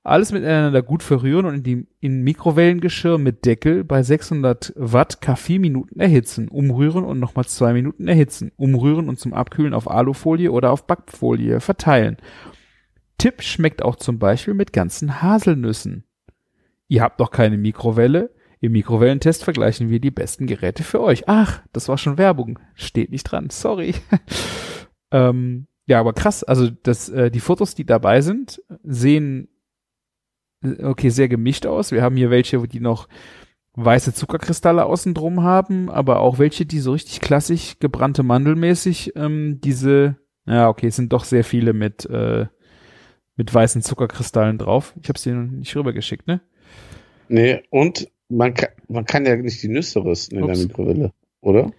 Alles 0.03 0.31
miteinander 0.31 0.81
gut 0.81 1.03
verrühren 1.03 1.45
und 1.45 1.55
in, 1.55 1.63
die, 1.63 1.87
in 1.99 2.23
Mikrowellengeschirr 2.23 3.19
mit 3.19 3.45
Deckel 3.45 3.83
bei 3.83 4.01
600 4.01 4.73
Watt 4.75 5.21
K 5.21 5.35
4 5.35 5.59
Minuten 5.59 5.99
erhitzen. 5.99 6.47
Umrühren 6.47 7.03
und 7.03 7.19
nochmal 7.19 7.45
2 7.45 7.73
Minuten 7.73 8.07
erhitzen. 8.07 8.51
Umrühren 8.55 9.07
und 9.07 9.19
zum 9.19 9.33
Abkühlen 9.33 9.75
auf 9.75 9.89
Alufolie 9.89 10.51
oder 10.51 10.71
auf 10.71 10.87
Backfolie 10.87 11.59
verteilen. 11.59 12.17
Tipp 13.19 13.43
schmeckt 13.43 13.83
auch 13.83 13.95
zum 13.95 14.17
Beispiel 14.17 14.55
mit 14.55 14.73
ganzen 14.73 15.21
Haselnüssen. 15.21 16.05
Ihr 16.87 17.03
habt 17.03 17.19
noch 17.19 17.29
keine 17.29 17.57
Mikrowelle? 17.57 18.31
Im 18.59 18.71
Mikrowellentest 18.71 19.43
vergleichen 19.43 19.91
wir 19.91 19.99
die 19.99 20.11
besten 20.11 20.47
Geräte 20.47 20.83
für 20.83 21.01
euch. 21.01 21.27
Ach, 21.27 21.61
das 21.73 21.89
war 21.89 21.99
schon 21.99 22.17
Werbung. 22.17 22.57
Steht 22.73 23.11
nicht 23.11 23.23
dran. 23.23 23.51
Sorry. 23.51 23.93
ähm, 25.11 25.67
ja, 25.85 25.99
aber 25.99 26.13
krass. 26.13 26.43
Also 26.43 26.69
das, 26.69 27.09
äh, 27.09 27.31
die 27.31 27.39
Fotos, 27.39 27.75
die 27.75 27.85
dabei 27.85 28.21
sind, 28.21 28.61
sehen 28.83 29.49
äh, 30.63 30.83
okay 30.83 31.09
sehr 31.09 31.27
gemischt 31.27 31.65
aus. 31.65 31.91
Wir 31.91 32.01
haben 32.01 32.15
hier 32.15 32.29
welche, 32.29 32.65
die 32.67 32.79
noch 32.79 33.07
weiße 33.73 34.13
Zuckerkristalle 34.13 34.85
außen 34.85 35.13
drum 35.13 35.43
haben, 35.43 35.89
aber 35.89 36.19
auch 36.19 36.39
welche, 36.39 36.65
die 36.65 36.79
so 36.79 36.91
richtig 36.91 37.21
klassisch 37.21 37.79
gebrannte 37.79 38.23
Mandelmäßig 38.23 39.15
ähm, 39.15 39.59
diese, 39.61 40.17
ja 40.45 40.67
okay, 40.69 40.87
es 40.87 40.95
sind 40.97 41.13
doch 41.13 41.23
sehr 41.23 41.43
viele 41.43 41.73
mit 41.73 42.05
äh, 42.05 42.47
mit 43.37 43.53
weißen 43.53 43.81
Zuckerkristallen 43.81 44.57
drauf. 44.57 44.93
Ich 45.01 45.09
habe 45.09 45.17
es 45.17 45.23
dir 45.23 45.33
noch 45.33 45.49
nicht 45.49 45.75
rübergeschickt, 45.75 46.27
ne? 46.27 46.41
Nee, 47.27 47.63
und 47.69 48.11
man 48.29 48.53
kann, 48.53 48.69
man 48.87 49.05
kann 49.05 49.25
ja 49.25 49.35
nicht 49.35 49.63
die 49.63 49.67
Nüsse 49.69 50.03
rösten 50.03 50.37
in 50.37 50.43
Ups. 50.43 50.59
der 50.59 50.67
Mikrowelle, 50.67 51.11
oder? 51.41 51.71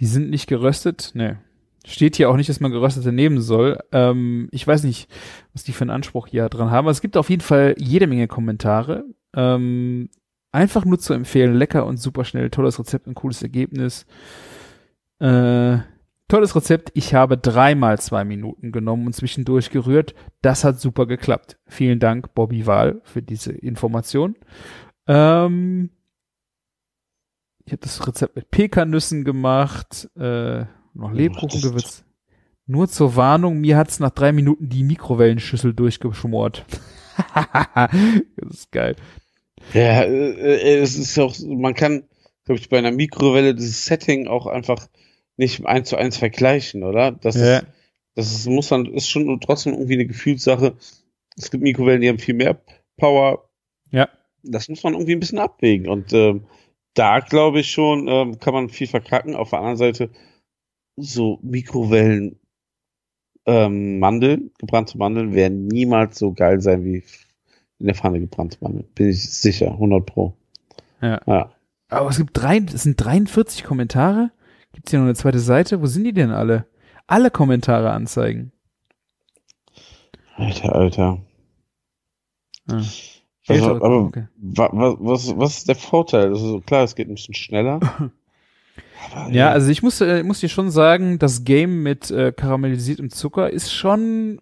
Die 0.00 0.06
sind 0.06 0.28
nicht 0.28 0.48
geröstet. 0.48 1.12
Nee. 1.14 1.36
Steht 1.84 2.16
hier 2.16 2.30
auch 2.30 2.36
nicht, 2.36 2.48
dass 2.48 2.60
man 2.60 2.70
geröstete 2.70 3.12
nehmen 3.12 3.40
soll. 3.40 3.78
Ähm, 3.90 4.48
ich 4.52 4.66
weiß 4.66 4.84
nicht, 4.84 5.10
was 5.52 5.64
die 5.64 5.72
für 5.72 5.82
einen 5.82 5.90
Anspruch 5.90 6.28
hier 6.28 6.48
dran 6.48 6.70
haben. 6.70 6.84
Aber 6.84 6.92
es 6.92 7.00
gibt 7.00 7.16
auf 7.16 7.28
jeden 7.28 7.42
Fall 7.42 7.74
jede 7.78 8.06
Menge 8.06 8.28
Kommentare. 8.28 9.04
Ähm, 9.34 10.08
einfach 10.52 10.84
nur 10.84 10.98
zu 10.98 11.12
empfehlen. 11.12 11.54
Lecker 11.54 11.86
und 11.86 11.96
super 11.96 12.24
schnell. 12.24 12.50
Tolles 12.50 12.78
Rezept 12.78 13.08
und 13.08 13.14
cooles 13.14 13.42
Ergebnis. 13.42 14.06
Äh, 15.18 15.78
tolles 16.28 16.54
Rezept. 16.54 16.92
Ich 16.94 17.14
habe 17.14 17.36
dreimal 17.36 17.98
zwei 17.98 18.24
Minuten 18.24 18.70
genommen 18.70 19.06
und 19.06 19.14
zwischendurch 19.14 19.70
gerührt. 19.70 20.14
Das 20.40 20.62
hat 20.62 20.80
super 20.80 21.06
geklappt. 21.06 21.58
Vielen 21.66 21.98
Dank, 21.98 22.32
Bobby 22.34 22.66
Wahl, 22.66 23.00
für 23.04 23.22
diese 23.22 23.52
Information. 23.52 24.36
Ähm, 25.08 25.90
ich 27.64 27.72
habe 27.72 27.82
das 27.82 28.06
Rezept 28.06 28.36
mit 28.36 28.50
Pekannüssen 28.50 29.24
gemacht, 29.24 30.10
äh, 30.16 30.64
noch 30.94 31.12
Lebkuchen 31.12 31.60
das- 31.60 31.62
gewürzt. 31.62 32.04
Nur 32.66 32.88
zur 32.88 33.16
Warnung, 33.16 33.60
mir 33.60 33.76
hat's 33.76 33.98
nach 33.98 34.10
drei 34.10 34.30
Minuten 34.32 34.68
die 34.68 34.84
Mikrowellenschüssel 34.84 35.74
durchgeschmort. 35.74 36.64
das 37.34 38.50
ist 38.50 38.72
geil. 38.72 38.96
Ja, 39.74 40.02
äh, 40.02 40.30
äh, 40.32 40.78
es 40.78 40.96
ist 40.96 41.18
auch, 41.18 41.34
man 41.46 41.74
kann, 41.74 42.04
glaube 42.44 42.60
ich, 42.60 42.68
bei 42.68 42.78
einer 42.78 42.92
Mikrowelle 42.92 43.54
dieses 43.54 43.84
Setting 43.84 44.26
auch 44.28 44.46
einfach 44.46 44.88
nicht 45.36 45.64
eins 45.66 45.88
zu 45.88 45.96
eins 45.96 46.16
vergleichen, 46.16 46.82
oder? 46.84 47.12
Das 47.12 47.34
Ja. 47.36 47.58
ist, 47.58 47.66
das 48.14 48.32
ist, 48.32 48.46
muss 48.48 48.68
dann, 48.68 48.86
ist 48.86 49.08
schon 49.08 49.40
trotzdem 49.40 49.72
irgendwie 49.72 49.94
eine 49.94 50.06
Gefühlssache. 50.06 50.74
Es 51.36 51.50
gibt 51.50 51.62
Mikrowellen, 51.62 52.00
die 52.00 52.08
haben 52.08 52.18
viel 52.18 52.34
mehr 52.34 52.60
Power. 52.96 53.48
Ja. 53.90 54.08
Das 54.42 54.68
muss 54.68 54.82
man 54.82 54.94
irgendwie 54.94 55.12
ein 55.16 55.20
bisschen 55.20 55.38
abwägen. 55.38 55.88
Und 55.88 56.12
ähm, 56.12 56.44
da 56.94 57.20
glaube 57.20 57.60
ich 57.60 57.70
schon, 57.70 58.06
ähm, 58.08 58.38
kann 58.38 58.52
man 58.54 58.68
viel 58.68 58.86
verkacken. 58.86 59.34
Auf 59.34 59.50
der 59.50 59.60
anderen 59.60 59.78
Seite, 59.78 60.10
so 60.96 61.38
Mikrowellen, 61.42 62.38
ähm, 63.46 63.98
Mandeln, 63.98 64.50
gebrannte 64.58 64.98
Mandeln 64.98 65.34
werden 65.34 65.66
niemals 65.66 66.18
so 66.18 66.32
geil 66.32 66.60
sein 66.60 66.84
wie 66.84 67.02
in 67.78 67.86
der 67.86 67.94
Pfanne 67.94 68.20
gebrannte 68.20 68.58
Mandeln. 68.60 68.86
Bin 68.94 69.08
ich 69.08 69.28
sicher, 69.30 69.72
100 69.72 70.06
pro. 70.06 70.34
Ja. 71.00 71.20
Ja. 71.26 71.50
Aber 71.88 72.08
es 72.08 72.16
gibt 72.16 72.30
drei, 72.34 72.58
es 72.58 72.84
sind 72.84 72.96
43 72.96 73.64
Kommentare. 73.64 74.30
Gibt's 74.72 74.90
hier 74.90 75.00
noch 75.00 75.06
eine 75.06 75.14
zweite 75.14 75.40
Seite? 75.40 75.82
Wo 75.82 75.86
sind 75.86 76.04
die 76.04 76.12
denn 76.12 76.30
alle? 76.30 76.66
Alle 77.06 77.30
Kommentare 77.30 77.90
anzeigen. 77.90 78.52
Alter, 80.36 80.74
Alter. 80.74 81.18
Ah. 82.70 82.82
Also, 83.48 83.70
aber 83.74 84.04
okay. 84.04 84.28
wa, 84.36 84.70
wa, 84.72 84.96
was, 85.00 85.36
was 85.36 85.58
ist 85.58 85.68
der 85.68 85.74
Vorteil? 85.74 86.28
Also 86.28 86.60
klar, 86.60 86.84
es 86.84 86.94
geht 86.94 87.08
ein 87.08 87.14
bisschen 87.14 87.34
schneller. 87.34 87.80
Ja, 89.30 89.50
also 89.50 89.70
ich 89.70 89.82
muss, 89.82 90.00
äh, 90.00 90.22
muss 90.22 90.40
dir 90.40 90.48
schon 90.48 90.70
sagen, 90.70 91.18
das 91.18 91.44
Game 91.44 91.82
mit 91.82 92.10
äh, 92.10 92.32
karamellisiertem 92.32 93.10
Zucker 93.10 93.50
ist 93.50 93.72
schon 93.72 94.40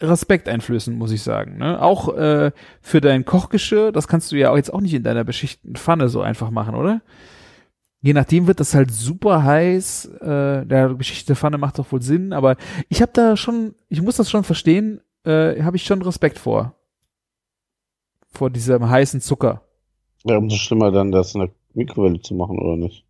Respekt 0.00 0.48
einflößend, 0.48 0.98
muss 0.98 1.10
ich 1.10 1.22
sagen. 1.22 1.58
Ne? 1.58 1.80
Auch 1.80 2.14
äh, 2.14 2.52
für 2.82 3.00
dein 3.00 3.24
Kochgeschirr, 3.24 3.92
das 3.92 4.08
kannst 4.08 4.32
du 4.32 4.36
ja 4.36 4.50
auch 4.50 4.56
jetzt 4.56 4.72
auch 4.72 4.80
nicht 4.80 4.94
in 4.94 5.02
deiner 5.02 5.24
beschichteten 5.24 5.76
Pfanne 5.76 6.08
so 6.08 6.20
einfach 6.20 6.50
machen, 6.50 6.74
oder? 6.74 7.00
Je 8.02 8.12
nachdem 8.12 8.46
wird 8.46 8.60
das 8.60 8.74
halt 8.74 8.90
super 8.90 9.42
heiß. 9.42 10.06
Äh, 10.20 10.66
der 10.66 10.90
beschichtete 10.90 11.34
Pfanne 11.34 11.58
macht 11.58 11.78
doch 11.78 11.90
wohl 11.92 12.02
Sinn, 12.02 12.32
aber 12.32 12.56
ich 12.88 13.00
habe 13.00 13.12
da 13.14 13.36
schon, 13.36 13.74
ich 13.88 14.02
muss 14.02 14.16
das 14.16 14.30
schon 14.30 14.44
verstehen, 14.44 15.00
äh, 15.24 15.62
habe 15.62 15.76
ich 15.76 15.84
schon 15.84 16.02
Respekt 16.02 16.38
vor. 16.38 16.74
Vor 18.28 18.50
diesem 18.50 18.88
heißen 18.88 19.22
Zucker. 19.22 19.62
ja, 20.24 20.36
umso 20.36 20.56
schlimmer 20.56 20.92
dann, 20.92 21.10
das 21.10 21.34
in 21.34 21.40
der 21.40 21.50
Mikrowelle 21.76 22.20
zu 22.20 22.34
machen, 22.34 22.58
oder 22.58 22.76
nicht? 22.76 23.04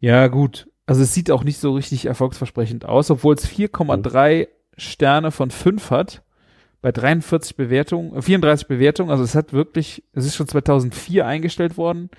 Ja, 0.00 0.28
gut. 0.28 0.68
Also 0.86 1.02
es 1.02 1.14
sieht 1.14 1.30
auch 1.30 1.44
nicht 1.44 1.58
so 1.58 1.72
richtig 1.72 2.06
erfolgsversprechend 2.06 2.84
aus, 2.84 3.10
obwohl 3.10 3.34
es 3.34 3.48
4,3 3.48 4.48
Sterne 4.76 5.30
von 5.30 5.50
5 5.50 5.90
hat. 5.90 6.22
Bei 6.82 6.92
43 6.92 7.56
Bewertungen, 7.56 8.14
äh, 8.14 8.20
34 8.20 8.68
Bewertungen. 8.68 9.10
Also 9.10 9.24
es 9.24 9.34
hat 9.34 9.54
wirklich, 9.54 10.04
es 10.12 10.26
ist 10.26 10.36
schon 10.36 10.48
2004 10.48 11.26
eingestellt 11.26 11.78
worden. 11.78 12.10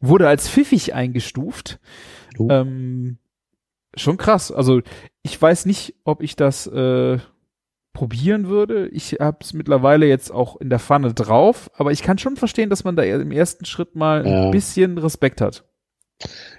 Wurde 0.00 0.26
als 0.26 0.48
pfiffig 0.48 0.94
eingestuft. 0.94 1.78
Oh. 2.36 2.48
Ähm, 2.50 3.18
schon 3.94 4.16
krass. 4.16 4.50
Also 4.50 4.80
ich 5.22 5.40
weiß 5.40 5.66
nicht, 5.66 5.94
ob 6.02 6.22
ich 6.22 6.34
das 6.34 6.66
äh, 6.66 7.18
probieren 7.92 8.48
würde. 8.48 8.88
Ich 8.88 9.12
habe 9.20 9.38
es 9.40 9.52
mittlerweile 9.52 10.06
jetzt 10.06 10.30
auch 10.32 10.56
in 10.60 10.70
der 10.70 10.78
Pfanne 10.78 11.12
drauf, 11.14 11.70
aber 11.76 11.92
ich 11.92 12.02
kann 12.02 12.18
schon 12.18 12.36
verstehen, 12.36 12.70
dass 12.70 12.84
man 12.84 12.96
da 12.96 13.02
im 13.02 13.30
ersten 13.32 13.64
Schritt 13.64 13.94
mal 13.94 14.26
Ja. 14.26 14.44
ein 14.44 14.50
bisschen 14.50 14.98
Respekt 14.98 15.40
hat. 15.40 15.64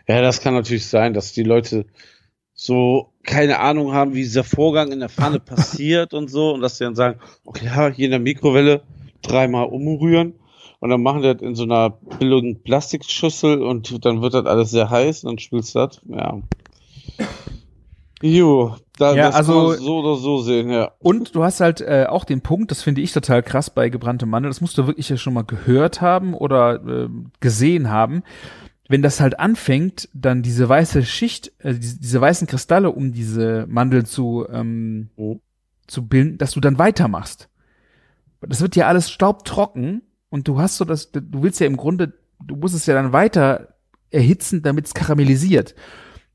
Ja, 0.08 0.22
das 0.22 0.42
kann 0.42 0.54
natürlich 0.54 0.86
sein, 0.88 1.14
dass 1.14 1.32
die 1.34 1.44
Leute 1.44 1.86
so 2.54 3.14
keine 3.24 3.60
Ahnung 3.60 3.94
haben, 3.94 4.14
wie 4.14 4.22
dieser 4.22 4.44
Vorgang 4.44 4.92
in 4.92 5.00
der 5.00 5.10
Pfanne 5.10 5.40
passiert 5.40 6.14
und 6.14 6.30
so 6.30 6.54
und 6.54 6.62
dass 6.62 6.78
sie 6.78 6.84
dann 6.84 6.96
sagen, 6.96 7.20
okay, 7.46 7.66
ja, 7.66 7.88
hier 7.90 8.06
in 8.06 8.12
der 8.12 8.20
Mikrowelle 8.20 8.82
dreimal 9.22 9.66
umrühren 9.68 10.34
und 10.80 10.90
dann 10.90 11.02
machen 11.02 11.22
die 11.22 11.34
das 11.34 11.42
in 11.42 11.56
so 11.56 11.64
einer 11.64 11.90
billigen 12.20 12.62
Plastikschüssel 12.62 13.62
und 13.64 14.06
dann 14.06 14.22
wird 14.22 14.34
das 14.34 14.46
alles 14.46 14.70
sehr 14.72 14.90
heiß 14.90 15.24
und 15.24 15.32
dann 15.32 15.40
spülst 15.40 15.74
du 15.76 15.80
das. 15.80 16.02
Ja. 16.06 16.42
Jo, 18.26 18.78
da, 18.98 19.14
Ja, 19.16 19.26
das 19.28 19.36
also- 19.36 19.54
kann 19.54 19.64
man 19.68 19.78
so 19.80 20.00
oder 20.00 20.16
so 20.16 20.42
sehen, 20.42 20.70
ja. 20.70 20.92
Und 21.00 21.36
du 21.36 21.44
hast 21.44 21.60
halt 21.60 21.82
äh, 21.82 22.06
auch 22.08 22.24
den 22.24 22.40
Punkt, 22.40 22.72
das 22.72 22.82
finde 22.82 23.02
ich 23.02 23.12
total 23.12 23.44
krass 23.44 23.70
bei 23.70 23.90
gebranntem 23.90 24.30
Mandel, 24.30 24.50
das 24.50 24.62
musst 24.62 24.78
du 24.78 24.88
wirklich 24.88 25.10
ja 25.10 25.18
schon 25.18 25.34
mal 25.34 25.44
gehört 25.44 26.00
haben 26.00 26.34
oder 26.34 26.76
äh, 26.88 27.10
gesehen 27.42 27.90
haben. 27.90 28.24
Wenn 28.88 29.02
das 29.02 29.20
halt 29.20 29.40
anfängt, 29.40 30.08
dann 30.14 30.42
diese 30.42 30.70
weiße 30.70 31.04
Schicht, 31.04 31.52
äh, 31.60 31.74
diese, 31.74 32.00
diese 32.00 32.22
weißen 32.22 32.48
Kristalle 32.48 32.92
um 32.92 33.12
diese 33.12 33.66
Mandel 33.68 34.06
zu, 34.06 34.46
ähm, 34.50 35.10
Mhm. 35.18 35.42
zu 35.88 36.08
bilden, 36.08 36.38
dass 36.38 36.52
du 36.52 36.62
dann 36.62 36.80
weitermachst. 36.80 37.50
Das 38.40 38.62
wird 38.62 38.78
ja 38.78 38.88
alles 38.88 39.12
staubtrocken 39.12 40.02
und 40.30 40.48
du 40.48 40.60
hast 40.62 40.78
so 40.78 40.86
das, 40.86 41.12
du 41.12 41.44
willst 41.44 41.60
ja 41.60 41.68
im 41.68 41.76
Grunde, 41.78 42.14
du 42.42 42.56
musst 42.56 42.74
es 42.76 42.86
ja 42.86 42.94
dann 42.94 43.12
weiter 43.12 43.74
erhitzen, 44.12 44.62
damit 44.62 44.86
es 44.86 44.94
karamellisiert. 44.94 45.76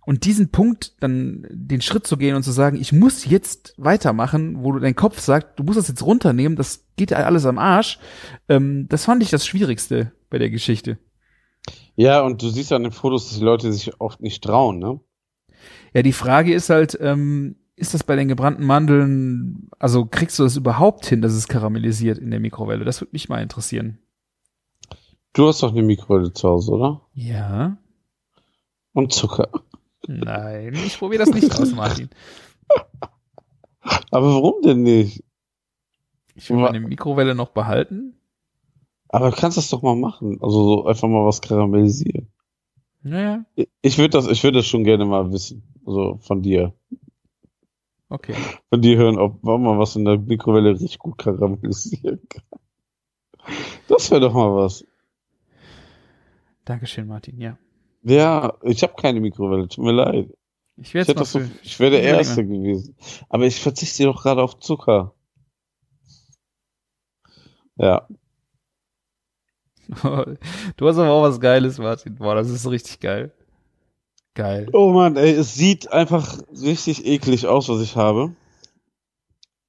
Und 0.09 0.25
diesen 0.25 0.51
Punkt, 0.51 0.95
dann 1.01 1.47
den 1.51 1.83
Schritt 1.83 2.07
zu 2.07 2.17
gehen 2.17 2.35
und 2.35 2.43
zu 2.43 2.51
sagen, 2.51 2.81
ich 2.81 2.95
muss 2.95 3.27
jetzt 3.27 3.75
weitermachen, 3.77 4.65
wo 4.65 4.73
du 4.73 4.79
dein 4.79 4.97
Kopf 4.97 5.21
sagt, 5.21 5.59
du 5.59 5.65
musst 5.65 5.77
das 5.77 5.89
jetzt 5.89 6.03
runternehmen, 6.03 6.57
das 6.57 6.87
geht 6.97 7.11
ja 7.11 7.19
alles 7.19 7.45
am 7.45 7.59
Arsch, 7.59 7.99
ähm, 8.49 8.87
das 8.89 9.05
fand 9.05 9.23
ich 9.23 9.29
das 9.29 9.47
Schwierigste 9.47 10.13
bei 10.31 10.39
der 10.39 10.49
Geschichte. 10.49 10.97
Ja, 11.95 12.23
und 12.23 12.41
du 12.41 12.49
siehst 12.49 12.73
an 12.73 12.85
den 12.85 12.93
Fotos, 12.93 13.29
dass 13.29 13.39
die 13.39 13.45
Leute 13.45 13.71
sich 13.71 14.01
oft 14.01 14.23
nicht 14.23 14.43
trauen, 14.43 14.79
ne? 14.79 14.99
Ja, 15.93 16.01
die 16.01 16.15
Frage 16.15 16.55
ist 16.55 16.71
halt, 16.71 16.97
ähm, 17.03 17.57
ist 17.77 17.93
das 17.93 18.03
bei 18.03 18.17
den 18.17 18.29
gebrannten 18.29 18.65
Mandeln, 18.65 19.69
also 19.79 20.07
kriegst 20.07 20.39
du 20.39 20.43
das 20.43 20.57
überhaupt 20.57 21.05
hin, 21.05 21.21
dass 21.21 21.35
es 21.35 21.49
karamellisiert 21.49 22.17
in 22.17 22.31
der 22.31 22.41
Mikrowelle? 22.41 22.87
Das 22.87 23.03
würde 23.03 23.13
mich 23.13 23.29
mal 23.29 23.43
interessieren. 23.43 23.99
Du 25.35 25.49
hast 25.49 25.63
doch 25.63 25.73
eine 25.73 25.83
Mikrowelle 25.83 26.33
zu 26.33 26.49
Hause, 26.49 26.73
oder? 26.73 27.03
Ja. 27.13 27.77
Und 28.95 29.13
Zucker. 29.13 29.51
Nein, 30.07 30.75
ich 30.75 30.99
probiere 30.99 31.25
das 31.25 31.35
nicht 31.35 31.51
aus, 31.59 31.73
Martin. 31.73 32.09
Aber 34.11 34.35
warum 34.35 34.63
denn 34.63 34.83
nicht? 34.83 35.25
Ich 36.35 36.49
will 36.51 36.59
meine 36.59 36.81
Mikrowelle 36.81 37.35
noch 37.35 37.51
behalten. 37.51 38.15
Aber 39.09 39.31
du 39.31 39.37
kannst 39.37 39.57
das 39.57 39.71
doch 39.71 39.83
mal 39.83 39.97
machen. 39.97 40.39
Also 40.41 40.63
so 40.63 40.87
einfach 40.87 41.09
mal 41.09 41.25
was 41.27 41.41
karamellisieren. 41.41 42.29
Naja, 43.03 43.45
Ich- 43.83 43.99
würde 43.99 44.11
das, 44.11 44.27
ich 44.29 44.43
würde 44.45 44.59
das 44.59 44.67
schon 44.67 44.85
gerne 44.85 45.05
mal 45.07 45.33
wissen. 45.33 45.63
Also 45.87 46.19
von 46.21 46.43
dir. 46.43 46.75
okay. 48.09 48.35
Von 48.69 48.83
dir 48.83 48.97
hören, 48.99 49.19
ob 49.19 49.43
ob 49.45 49.61
man 49.61 49.79
was 49.79 49.97
in 49.97 50.05
der 50.05 50.19
Mikrowelle 50.19 50.73
richtig 50.73 50.99
gut 50.99 51.17
karamellisieren 51.19 52.21
kann. 52.29 52.43
Das 53.89 54.11
wäre 54.11 54.21
doch 54.21 54.35
mal 54.35 54.55
was. 54.55 54.85
Dankeschön, 56.67 57.07
Martin, 57.07 57.41
ja. 57.41 57.57
Ja, 58.03 58.55
ich 58.63 58.83
habe 58.83 58.95
keine 58.95 59.21
Mikrowelle, 59.21 59.69
tut 59.69 59.85
mir 59.85 59.93
leid. 59.93 60.31
Ich 60.77 60.95
Ich, 60.95 61.07
das 61.07 61.33
so, 61.33 61.41
ich 61.63 61.81
wäre 61.81 61.93
der. 61.93 62.03
Erste 62.03 62.47
gewesen. 62.47 62.97
Aber 63.29 63.45
ich 63.45 63.61
verzichte 63.61 64.05
doch 64.05 64.23
gerade 64.23 64.43
auf 64.43 64.59
Zucker. 64.61 65.15
Ja. 67.77 68.07
Du 70.77 70.87
hast 70.89 70.99
aber 70.99 71.11
auch 71.11 71.23
was 71.23 71.41
Geiles, 71.41 71.79
Martin. 71.79 72.15
Boah, 72.17 72.35
das 72.35 72.51
ist 72.51 72.69
richtig 72.71 73.01
geil. 73.01 73.33
Geil. 74.35 74.69
Oh 74.73 74.93
Mann, 74.93 75.17
ey, 75.17 75.33
es 75.33 75.55
sieht 75.55 75.91
einfach 75.91 76.39
richtig 76.63 77.05
eklig 77.07 77.47
aus, 77.47 77.69
was 77.69 77.81
ich 77.81 77.97
habe. 77.97 78.37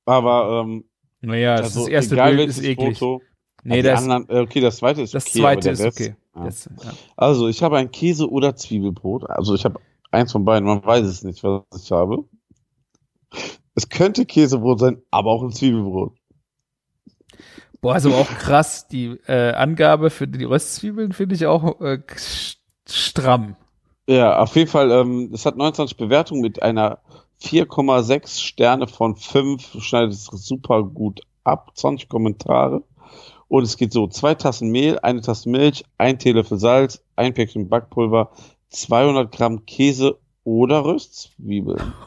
Aber, 0.05 0.61
ähm, 0.63 0.83
Naja, 1.21 1.57
das, 1.57 1.67
also, 1.67 1.79
das 1.81 1.89
erste 1.89 2.15
egal 2.15 2.35
Bild 2.35 2.49
ist 2.49 2.63
eklig. 2.63 2.99
Foto, 2.99 3.21
nee, 3.63 3.77
die 3.77 3.87
das, 3.87 4.01
anderen, 4.03 4.29
äh, 4.29 4.41
okay, 4.41 4.59
das 4.59 4.77
zweite 4.77 5.01
ist 5.01 5.13
das 5.13 5.27
okay, 5.27 5.39
aber 5.39 5.61
zweite 5.61 5.69
ist 5.71 5.81
Rest- 5.81 5.99
okay. 6.01 6.15
Ja. 6.35 6.43
Das, 6.45 6.69
ja. 6.83 6.91
Also, 7.17 7.47
ich 7.47 7.63
habe 7.63 7.77
ein 7.77 7.91
Käse- 7.91 8.29
oder 8.29 8.55
Zwiebelbrot. 8.55 9.29
Also, 9.29 9.55
ich 9.55 9.65
habe 9.65 9.79
eins 10.11 10.31
von 10.31 10.45
beiden. 10.45 10.67
Man 10.67 10.83
weiß 10.83 11.05
es 11.05 11.23
nicht, 11.23 11.43
was 11.43 11.63
ich 11.83 11.91
habe. 11.91 12.25
Es 13.75 13.89
könnte 13.89 14.25
Käsebrot 14.27 14.79
sein, 14.79 15.01
aber 15.09 15.31
auch 15.31 15.41
ein 15.43 15.51
Zwiebelbrot. 15.51 16.13
Boah, 17.81 17.95
ist 17.95 18.05
aber 18.05 18.17
auch 18.17 18.29
krass. 18.29 18.87
Die 18.87 19.05
äh, 19.27 19.51
Angabe 19.53 20.09
für 20.09 20.27
die 20.27 20.43
Röstzwiebeln 20.43 21.13
finde 21.13 21.35
ich 21.35 21.45
auch 21.45 21.79
äh, 21.81 21.99
st- 22.09 22.57
stramm. 22.89 23.55
Ja, 24.07 24.39
auf 24.39 24.55
jeden 24.55 24.69
Fall, 24.69 24.91
ähm, 24.91 25.29
es 25.33 25.45
hat 25.45 25.55
29 25.55 25.95
Bewertungen 25.97 26.41
mit 26.41 26.61
einer 26.63 26.99
4,6 27.41 28.41
Sterne 28.41 28.87
von 28.87 29.15
5, 29.15 29.81
schneidet 29.81 30.13
es 30.13 30.25
super 30.25 30.83
gut 30.83 31.21
ab, 31.43 31.71
20 31.75 32.09
Kommentare. 32.09 32.83
Und 33.49 33.63
es 33.63 33.75
geht 33.77 33.91
so, 33.91 34.07
zwei 34.07 34.35
Tassen 34.35 34.69
Mehl, 34.69 34.99
eine 34.99 35.19
Tasse 35.21 35.49
Milch, 35.49 35.83
ein 35.97 36.17
Teelöffel 36.19 36.57
Salz, 36.59 37.03
ein 37.17 37.33
Päckchen 37.33 37.67
Backpulver, 37.67 38.31
200 38.69 39.31
Gramm 39.31 39.65
Käse 39.65 40.19
oder 40.43 40.85
Röstzwiebeln. 40.85 41.93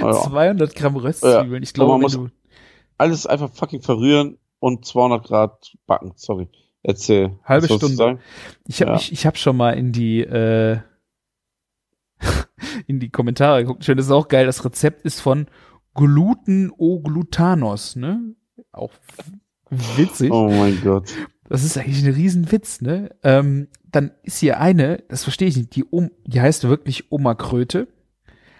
Ja. 0.00 0.12
200 0.12 0.74
Gramm 0.74 0.96
Röstzwiebeln. 0.96 1.62
Ich 1.62 1.70
Aber 1.70 1.74
glaube, 1.86 1.92
man 1.92 2.00
muss- 2.02 2.32
Alles 2.98 3.26
einfach 3.26 3.50
fucking 3.50 3.82
verrühren 3.82 4.38
und 4.60 4.84
200 4.84 5.24
Grad 5.24 5.76
backen, 5.86 6.12
sorry. 6.16 6.48
Erzähl. 6.82 7.38
Halbe 7.44 7.66
Stunde. 7.66 8.18
Ich 8.66 8.80
habe 8.80 8.92
Ja. 8.92 8.96
ich, 8.96 9.12
ich 9.12 9.26
hab 9.26 9.36
schon 9.36 9.56
mal 9.56 9.72
in 9.72 9.92
die 9.92 10.20
äh, 10.20 10.78
in 12.86 13.00
die 13.00 13.10
Kommentare 13.10 13.62
geguckt. 13.62 13.84
Schön, 13.84 13.96
das 13.96 14.06
ist 14.06 14.12
auch 14.12 14.28
geil. 14.28 14.46
Das 14.46 14.64
Rezept 14.64 15.02
ist 15.04 15.20
von 15.20 15.46
Gluten 15.94 16.72
o 16.76 17.00
Glutanos, 17.00 17.96
ne? 17.96 18.34
Auch 18.72 18.92
witzig. 19.70 20.30
Oh 20.32 20.48
mein 20.48 20.80
Gott. 20.82 21.12
Das 21.48 21.64
ist 21.64 21.78
eigentlich 21.78 22.04
ein 22.04 22.12
Riesenwitz, 22.12 22.80
ne? 22.80 23.10
Ähm, 23.22 23.68
dann 23.90 24.12
ist 24.22 24.38
hier 24.38 24.60
eine, 24.60 25.02
das 25.08 25.22
verstehe 25.22 25.48
ich 25.48 25.56
nicht, 25.56 25.74
die, 25.74 25.84
um, 25.84 26.10
die 26.26 26.40
heißt 26.40 26.64
wirklich 26.64 27.10
Oma 27.10 27.34
Kröte. 27.34 27.88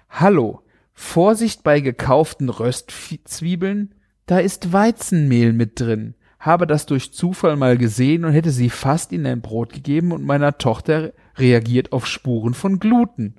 Hallo, 0.08 0.62
Vorsicht 0.94 1.62
bei 1.62 1.80
gekauften 1.80 2.48
Röstzwiebeln, 2.48 3.94
da 4.26 4.38
ist 4.38 4.72
Weizenmehl 4.72 5.52
mit 5.52 5.80
drin. 5.80 6.14
Habe 6.40 6.66
das 6.66 6.86
durch 6.86 7.12
Zufall 7.12 7.56
mal 7.56 7.76
gesehen 7.76 8.24
und 8.24 8.32
hätte 8.32 8.50
sie 8.50 8.70
fast 8.70 9.12
in 9.12 9.26
ein 9.26 9.42
Brot 9.42 9.72
gegeben 9.72 10.12
und 10.12 10.24
meiner 10.24 10.56
Tochter 10.56 11.12
reagiert 11.36 11.92
auf 11.92 12.06
Spuren 12.06 12.54
von 12.54 12.78
Gluten. 12.78 13.36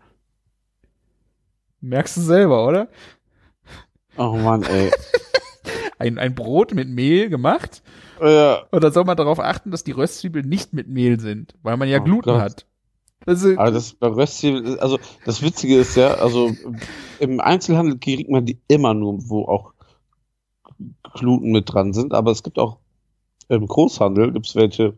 Merkst 1.82 2.18
du 2.18 2.22
selber, 2.22 2.68
oder? 2.68 2.90
Oh 4.18 4.36
Mann, 4.36 4.64
ey. 4.64 4.92
Ein, 6.00 6.18
ein 6.18 6.34
Brot 6.34 6.74
mit 6.74 6.90
Mehl 6.90 7.30
gemacht 7.30 7.84
ja, 8.22 8.64
Und 8.72 8.84
dann 8.84 8.92
soll 8.92 9.06
man 9.06 9.18
darauf 9.18 9.40
achten, 9.40 9.72
dass 9.72 9.84
die 9.84 9.92
Röstzwiebeln 9.92 10.48
nicht 10.48 10.74
mit 10.74 10.88
Mehl 10.88 11.20
sind, 11.20 11.56
weil 11.62 11.78
man 11.78 11.88
ja 11.88 12.00
Oh 12.00 12.04
Gluten 12.04 12.32
Gott. 12.32 12.42
hat. 12.42 12.66
Das 13.26 13.44
ist, 13.44 13.58
Aber 13.58 13.72
das 13.72 13.94
bei 13.94 14.08
Röstzwiebeln, 14.08 14.80
also 14.80 14.98
das 15.26 15.42
Witzige 15.42 15.78
ist 15.80 15.96
ja, 15.96 16.16
also 16.16 16.52
im 17.20 17.40
Einzelhandel 17.40 17.98
kriegt 18.00 18.30
man 18.30 18.46
die 18.46 18.60
immer 18.68 18.94
nur, 18.94 19.30
wo 19.30 19.46
auch 19.46 19.74
Gluten 21.14 21.52
mit 21.52 21.72
dran 21.72 21.94
sind, 21.94 22.14
aber 22.14 22.32
es 22.32 22.44
gibt 22.44 22.60
auch 22.60 22.80
im 23.50 23.66
Großhandel 23.66 24.32
gibt's 24.32 24.56
welche, 24.56 24.98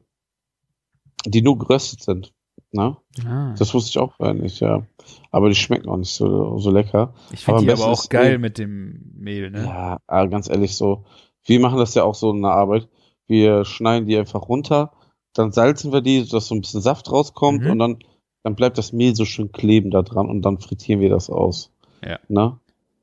die 1.26 1.42
nur 1.42 1.58
geröstet 1.58 2.02
sind. 2.02 2.34
Ne? 2.74 2.96
ah, 3.28 3.54
Das 3.58 3.74
wusste 3.74 3.90
ich 3.90 4.00
auch 4.00 4.14
vorher 4.14 4.34
nicht, 4.34 4.60
ja. 4.62 4.86
Aber 5.32 5.50
die 5.50 5.56
schmecken 5.56 5.90
auch 5.90 5.98
nicht 5.98 6.14
so, 6.14 6.58
so 6.58 6.72
lecker. 6.72 7.14
ich 7.34 7.44
finde 7.44 7.64
die 7.66 7.72
aber 7.72 7.88
auch 7.88 8.08
geil 8.10 8.36
eh- 8.36 8.38
mit 8.38 8.58
dem 8.58 9.12
Mehl, 9.16 9.52
ne? 9.52 9.66
Ja, 9.66 9.98
aber 10.08 10.28
ganz 10.30 10.50
ehrlich 10.50 10.76
so. 10.76 11.04
Wir 11.44 11.60
machen 11.60 11.80
das 11.80 11.96
ja 11.96 12.04
auch 12.04 12.16
so 12.16 12.32
in 12.32 12.42
der 12.42 12.52
Arbeit. 12.52 12.88
Wir 13.28 13.66
schneiden 13.66 14.08
die 14.08 14.18
einfach 14.18 14.48
runter, 14.48 14.92
dann 15.34 15.52
salzen 15.52 15.92
wir 15.92 16.02
die, 16.02 16.22
sodass 16.22 16.48
so 16.48 16.56
ein 16.56 16.62
bisschen 16.62 16.82
Saft 16.82 17.12
rauskommt 17.12 17.64
Mhm. 17.64 17.72
und 17.72 17.80
dann, 17.80 18.00
dann 18.44 18.56
bleibt 18.56 18.78
das 18.78 18.94
Mehl 18.94 19.16
so 19.16 19.26
schön 19.26 19.52
kleben 19.52 19.92
da 19.92 20.02
dran 20.02 20.30
und 20.30 20.42
dann 20.44 20.60
frittieren 20.60 21.02
wir 21.02 21.10
das 21.10 21.30
aus. 21.30 21.72
Ja. 22.06 22.20
Ne? 22.30 22.58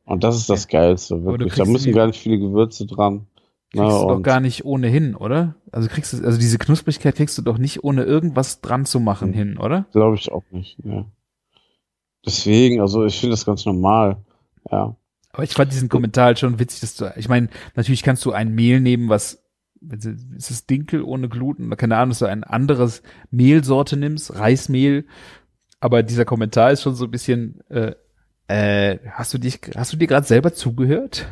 Und 0.04 0.24
das 0.24 0.36
ist 0.36 0.48
das 0.48 0.68
Geilste, 0.68 1.24
wirklich. 1.24 1.54
Da 1.54 1.64
müssen 1.66 1.92
gar 1.92 2.06
nicht 2.06 2.18
viele 2.18 2.38
Gewürze 2.38 2.86
dran. 2.86 3.26
Kriegst 3.72 4.02
du 4.02 4.08
doch 4.08 4.22
gar 4.22 4.40
nicht 4.40 4.64
ohnehin, 4.64 5.14
oder? 5.14 5.56
Also 5.72 5.88
kriegst 5.88 6.12
du, 6.14 6.24
also 6.24 6.38
diese 6.38 6.56
Knusprigkeit 6.58 7.16
kriegst 7.16 7.36
du 7.36 7.42
doch 7.42 7.58
nicht 7.58 7.84
ohne 7.84 8.04
irgendwas 8.04 8.60
dran 8.62 8.86
zu 8.86 8.98
machen 8.98 9.30
Mhm. 9.30 9.34
hin, 9.34 9.58
oder? 9.58 9.86
Glaube 9.92 10.16
ich 10.16 10.32
auch 10.32 10.44
nicht. 10.50 10.78
Ja. 10.84 11.04
Deswegen, 12.24 12.80
also 12.80 13.04
ich 13.04 13.18
finde 13.20 13.32
das 13.34 13.44
ganz 13.44 13.64
normal. 13.66 14.24
Ja. 14.70 14.96
Aber 15.32 15.42
ich 15.44 15.52
fand 15.52 15.72
diesen 15.72 15.88
Kommentar 15.88 16.26
halt 16.26 16.38
schon 16.38 16.58
witzig, 16.58 16.80
dass 16.80 16.96
du, 16.96 17.12
ich 17.16 17.28
meine, 17.28 17.48
natürlich 17.76 18.02
kannst 18.02 18.24
du 18.24 18.32
ein 18.32 18.54
Mehl 18.54 18.80
nehmen, 18.80 19.08
was, 19.08 19.44
ist 19.80 20.50
es 20.50 20.66
Dinkel 20.66 21.02
ohne 21.02 21.28
Gluten 21.28 21.66
oder 21.66 21.76
keine 21.76 21.96
Ahnung, 21.96 22.10
dass 22.10 22.18
du 22.20 22.26
ein 22.26 22.44
anderes 22.44 23.02
Mehlsorte 23.30 23.96
nimmst, 23.96 24.34
Reismehl. 24.34 25.06
Aber 25.80 26.02
dieser 26.02 26.24
Kommentar 26.24 26.72
ist 26.72 26.82
schon 26.82 26.96
so 26.96 27.04
ein 27.04 27.10
bisschen, 27.10 27.60
äh, 27.68 27.94
äh, 28.48 28.98
hast 29.12 29.32
du 29.34 29.38
dich, 29.38 29.60
hast 29.76 29.92
du 29.92 29.96
dir 29.96 30.08
gerade 30.08 30.26
selber 30.26 30.52
zugehört? 30.54 31.28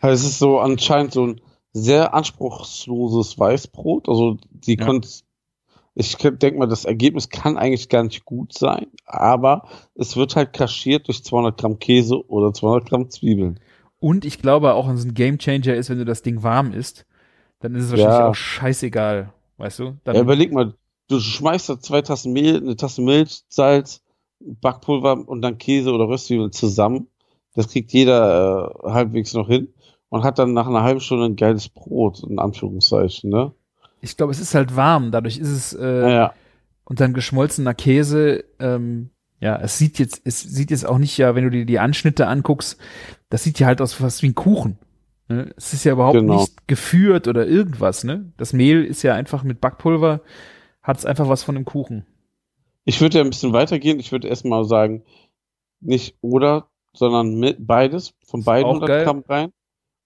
Es 0.00 0.24
ist 0.24 0.38
so 0.38 0.58
anscheinend 0.58 1.12
so 1.12 1.26
ein 1.26 1.40
sehr 1.72 2.14
anspruchsloses 2.14 3.38
Weißbrot. 3.38 4.08
Also 4.08 4.36
die 4.50 4.76
Ja. 4.76 4.86
konnte, 4.86 5.08
ich 5.94 6.16
denke 6.16 6.58
mal, 6.58 6.66
das 6.66 6.84
Ergebnis 6.84 7.28
kann 7.28 7.56
eigentlich 7.56 7.88
gar 7.88 8.02
nicht 8.04 8.24
gut 8.24 8.52
sein, 8.56 8.86
aber 9.06 9.68
es 9.94 10.16
wird 10.16 10.36
halt 10.36 10.52
kaschiert 10.52 11.08
durch 11.08 11.22
200 11.24 11.58
Gramm 11.58 11.78
Käse 11.78 12.26
oder 12.28 12.52
200 12.52 12.88
Gramm 12.88 13.10
Zwiebeln. 13.10 13.60
Und 13.98 14.24
ich 14.24 14.40
glaube 14.40 14.74
auch, 14.74 14.88
dass 14.88 15.04
ein 15.04 15.14
Gamechanger 15.14 15.74
ist, 15.74 15.90
wenn 15.90 15.98
du 15.98 16.04
das 16.04 16.22
Ding 16.22 16.42
warm 16.42 16.72
isst, 16.72 17.06
dann 17.60 17.74
ist 17.74 17.84
es 17.84 17.90
wahrscheinlich 17.90 18.18
Ja. 18.18 18.28
auch 18.30 18.34
scheißegal, 18.34 19.32
weißt 19.58 19.78
du? 19.80 19.96
Dann, 20.04 20.16
Ja, 20.16 20.22
überleg 20.22 20.52
mal, 20.52 20.74
du 21.08 21.20
schmeißt 21.20 21.68
da 21.68 21.78
zwei 21.78 22.00
Tassen 22.00 22.32
Mehl, 22.32 22.56
eine 22.56 22.76
Tasse 22.76 23.02
Milch, 23.02 23.42
Salz, 23.48 24.02
Backpulver 24.40 25.28
und 25.28 25.42
dann 25.42 25.58
Käse 25.58 25.92
oder 25.92 26.08
Röstzwiebeln 26.08 26.52
zusammen. 26.52 27.08
Das 27.54 27.68
kriegt 27.68 27.92
jeder 27.92 28.72
äh, 28.86 28.90
halbwegs 28.90 29.34
noch 29.34 29.48
hin 29.48 29.68
und 30.10 30.22
hat 30.22 30.38
dann 30.38 30.52
nach 30.52 30.66
einer 30.66 30.82
halben 30.82 31.00
Stunde 31.00 31.24
ein 31.26 31.36
geiles 31.36 31.68
Brot, 31.70 32.22
in 32.28 32.38
Anführungszeichen, 32.38 33.30
ne? 33.30 33.52
Ich 34.02 34.16
glaube, 34.16 34.32
es 34.32 34.40
ist 34.40 34.54
halt 34.54 34.76
warm, 34.76 35.10
dadurch 35.10 35.38
ist 35.38 35.48
es 35.50 35.72
äh, 35.74 36.00
Ja, 36.02 36.08
ja. 36.10 36.34
und 36.84 37.00
dann 37.00 37.14
geschmolzener 37.14 37.74
Käse, 37.74 38.44
ähm, 38.58 39.10
ja, 39.40 39.56
es 39.60 39.78
sieht 39.78 39.98
jetzt, 39.98 40.20
es 40.24 40.40
sieht 40.42 40.70
jetzt 40.70 40.86
auch 40.86 40.98
nicht 40.98 41.16
ja, 41.18 41.34
wenn 41.34 41.44
du 41.44 41.50
dir 41.50 41.64
die 41.66 41.78
Anschnitte 41.78 42.26
anguckst, 42.26 42.78
das 43.30 43.42
sieht 43.42 43.58
ja 43.58 43.66
halt 43.66 43.80
aus 43.80 43.94
fast 43.94 44.22
wie 44.22 44.28
ein 44.28 44.34
Kuchen. 44.34 44.78
Ne? 45.28 45.52
Es 45.56 45.72
ist 45.72 45.84
ja 45.84 45.92
überhaupt 45.92 46.14
Genau. 46.18 46.40
nicht 46.40 46.66
geführt 46.66 47.28
oder 47.28 47.46
irgendwas, 47.46 48.04
ne? 48.04 48.32
Das 48.36 48.52
Mehl 48.52 48.84
ist 48.84 49.02
ja 49.02 49.14
einfach 49.14 49.42
mit 49.44 49.60
Backpulver, 49.60 50.20
hat 50.82 50.98
es 50.98 51.06
einfach 51.06 51.28
was 51.28 51.42
von 51.44 51.56
einem 51.56 51.64
Kuchen. 51.64 52.04
Ich 52.84 53.00
würde 53.00 53.18
ja 53.18 53.24
ein 53.24 53.30
bisschen 53.30 53.52
weitergehen. 53.52 54.00
Ich 54.00 54.10
würde 54.12 54.28
erstmal 54.28 54.64
sagen, 54.64 55.04
nicht 55.80 56.16
oder, 56.22 56.68
sondern 56.94 57.34
mit 57.38 57.66
beides, 57.66 58.14
von 58.26 58.42
beiden 58.42 58.64
auch 58.64 58.70
100 58.80 58.88
geil. 58.88 59.04
Gramm 59.04 59.24
rein. 59.28 59.52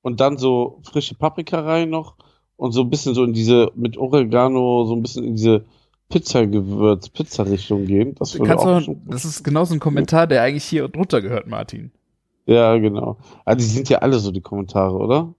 Und 0.05 0.20
dann 0.20 0.36
so 0.36 0.81
frische 0.82 1.14
Paprika 1.14 1.60
rein 1.60 1.89
noch. 1.89 2.16
Und 2.56 2.72
so 2.72 2.82
ein 2.82 2.90
bisschen 2.90 3.14
so 3.14 3.24
in 3.24 3.32
diese, 3.32 3.72
mit 3.74 3.97
Oregano, 3.97 4.85
so 4.85 4.94
ein 4.94 5.01
bisschen 5.01 5.24
in 5.24 5.35
diese 5.35 5.64
Pizzagewürz, 6.10 7.09
Pizza-Richtung 7.09 7.86
gehen. 7.86 8.14
Das 8.18 8.32
Du 8.32 8.44
kannst 8.44 8.66
auch 8.66 8.82
schon 8.82 9.01
das 9.06 9.24
ist 9.24 9.43
genau 9.43 9.64
so 9.64 9.72
ein 9.72 9.81
Kommentar, 9.81 10.26
der 10.26 10.43
eigentlich 10.43 10.64
hier 10.64 10.86
drunter 10.89 11.22
gehört, 11.22 11.47
Martin. 11.47 11.90
Ja, 12.44 12.76
genau. 12.76 13.16
Ah, 13.47 13.55
die 13.55 13.64
sind 13.64 13.89
ja 13.89 14.01
alle 14.01 14.18
so 14.18 14.31
die 14.31 14.43
Kommentare, 14.43 14.94
oder? 14.94 15.35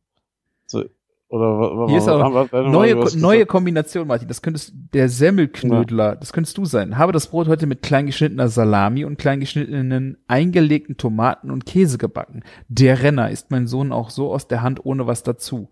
Oder 1.27 1.88
Hier 1.88 1.97
ist 1.97 2.07
auch 2.07 2.19
wa- 2.19 2.34
wa- 2.34 2.47
wa- 2.52 2.69
Neue, 2.69 2.97
was 2.99 3.15
neue? 3.15 3.45
Kombination, 3.45 4.07
Martin. 4.07 4.27
Das 4.27 4.41
könntest 4.43 4.73
der 4.93 5.10
Semmelknödler, 5.10 6.15
das 6.15 6.31
könntest 6.34 6.57
du 6.57 6.65
sein. 6.65 6.97
Habe 6.97 7.11
das 7.11 7.27
Brot 7.27 7.47
heute 7.47 7.65
mit 7.65 7.81
kleingeschnittener 7.81 8.47
Salami 8.47 9.06
und 9.06 9.18
kleingeschnittenen 9.18 10.18
eingelegten 10.27 10.97
Tomaten 10.97 11.49
und 11.52 11.65
Käse 11.65 11.97
gebacken. 11.97 12.43
Der 12.68 13.02
Renner 13.02 13.31
ist 13.31 13.49
mein 13.52 13.65
Sohn 13.68 13.91
auch 13.91 14.11
so 14.11 14.31
aus 14.31 14.47
der 14.47 14.61
Hand 14.61 14.85
ohne 14.85 15.07
was 15.07 15.23
dazu. 15.23 15.69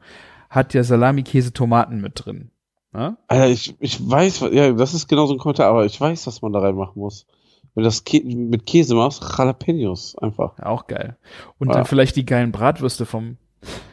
Hat 0.49 0.73
ja 0.73 0.83
Salami, 0.83 1.23
Käse, 1.23 1.53
Tomaten 1.53 2.01
mit 2.01 2.25
drin. 2.25 2.49
Ja? 2.93 3.17
Alter, 3.27 3.47
ich, 3.49 3.75
ich 3.79 3.99
weiß, 4.09 4.45
ja, 4.51 4.71
das 4.73 4.93
ist 4.93 5.07
genau 5.07 5.25
so 5.27 5.33
ein 5.33 5.39
Kommentar, 5.39 5.67
aber 5.69 5.85
ich 5.85 5.99
weiß, 5.99 6.25
was 6.27 6.41
man 6.41 6.51
da 6.53 6.59
reinmachen 6.59 6.99
muss. 6.99 7.25
Wenn 7.75 7.83
du 7.83 7.87
das 7.87 8.03
Kä 8.05 8.21
mit 8.23 8.65
Käse 8.67 8.93
machst, 8.95 9.23
Jalapenos 9.37 10.15
einfach. 10.17 10.57
Ja, 10.59 10.65
Auch 10.67 10.85
geil. 10.87 11.17
Und 11.57 11.69
Ja. 11.69 11.73
dann 11.75 11.85
vielleicht 11.85 12.15
die 12.15 12.25
geilen 12.25 12.51
Bratwürste 12.51 13.05
vom 13.07 13.37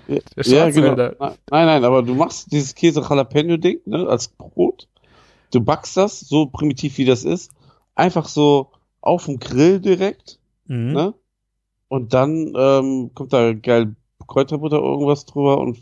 Ja, 0.08 0.18
der 0.36 0.44
ja, 0.44 0.70
genau. 0.70 0.96
Nein, 1.18 1.36
nein, 1.66 1.84
aber 1.84 2.02
du 2.02 2.14
machst 2.14 2.50
dieses 2.52 2.74
Käse-Jalapeno-Ding, 2.74 3.80
ne, 3.86 4.06
als 4.08 4.28
Brot. 4.28 4.88
Du 5.52 5.60
backst 5.60 5.96
das, 5.96 6.20
so 6.20 6.46
primitiv 6.46 6.98
wie 6.98 7.04
das 7.04 7.24
ist, 7.24 7.52
einfach 7.94 8.26
so 8.28 8.70
auf 9.00 9.26
dem 9.26 9.38
Grill 9.38 9.80
direkt, 9.80 10.38
Mhm. 10.66 10.92
ne? 10.92 11.14
Und 11.88 12.14
dann 12.14 12.52
ähm, 12.56 13.10
kommt 13.14 13.32
da 13.32 13.52
geil 13.52 13.96
Kräuterbutter 14.28 14.78
irgendwas 14.78 15.26
drüber 15.26 15.58
und 15.58 15.78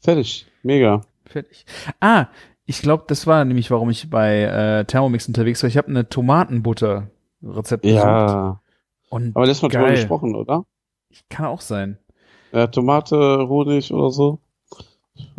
fertig. 0.00 0.46
Mega. 0.62 1.00
Fertig. 1.26 1.64
Ah, 1.98 2.26
ich 2.66 2.82
glaube, 2.82 3.04
das 3.08 3.26
war 3.26 3.44
nämlich, 3.44 3.70
warum 3.72 3.90
ich 3.90 4.08
bei 4.10 4.42
äh, 4.42 4.84
Thermomix 4.84 5.26
unterwegs 5.26 5.60
war. 5.62 5.68
Ich 5.68 5.76
habe 5.76 5.88
eine 5.88 6.08
Tomatenbutter-Rezept 6.08 7.82
gesucht. 7.82 8.04
Ja. 8.04 8.60
Und 9.10 9.34
Aber 9.34 9.46
das 9.46 9.60
mal 9.62 9.68
drüber 9.68 9.84
Geil. 9.86 9.96
gesprochen, 9.96 10.34
oder? 10.36 10.64
kann 11.28 11.46
auch 11.46 11.60
sein. 11.60 11.98
Ja, 12.52 12.66
Tomate, 12.66 13.48
Honig 13.48 13.92
oder 13.92 14.10
so. 14.10 14.38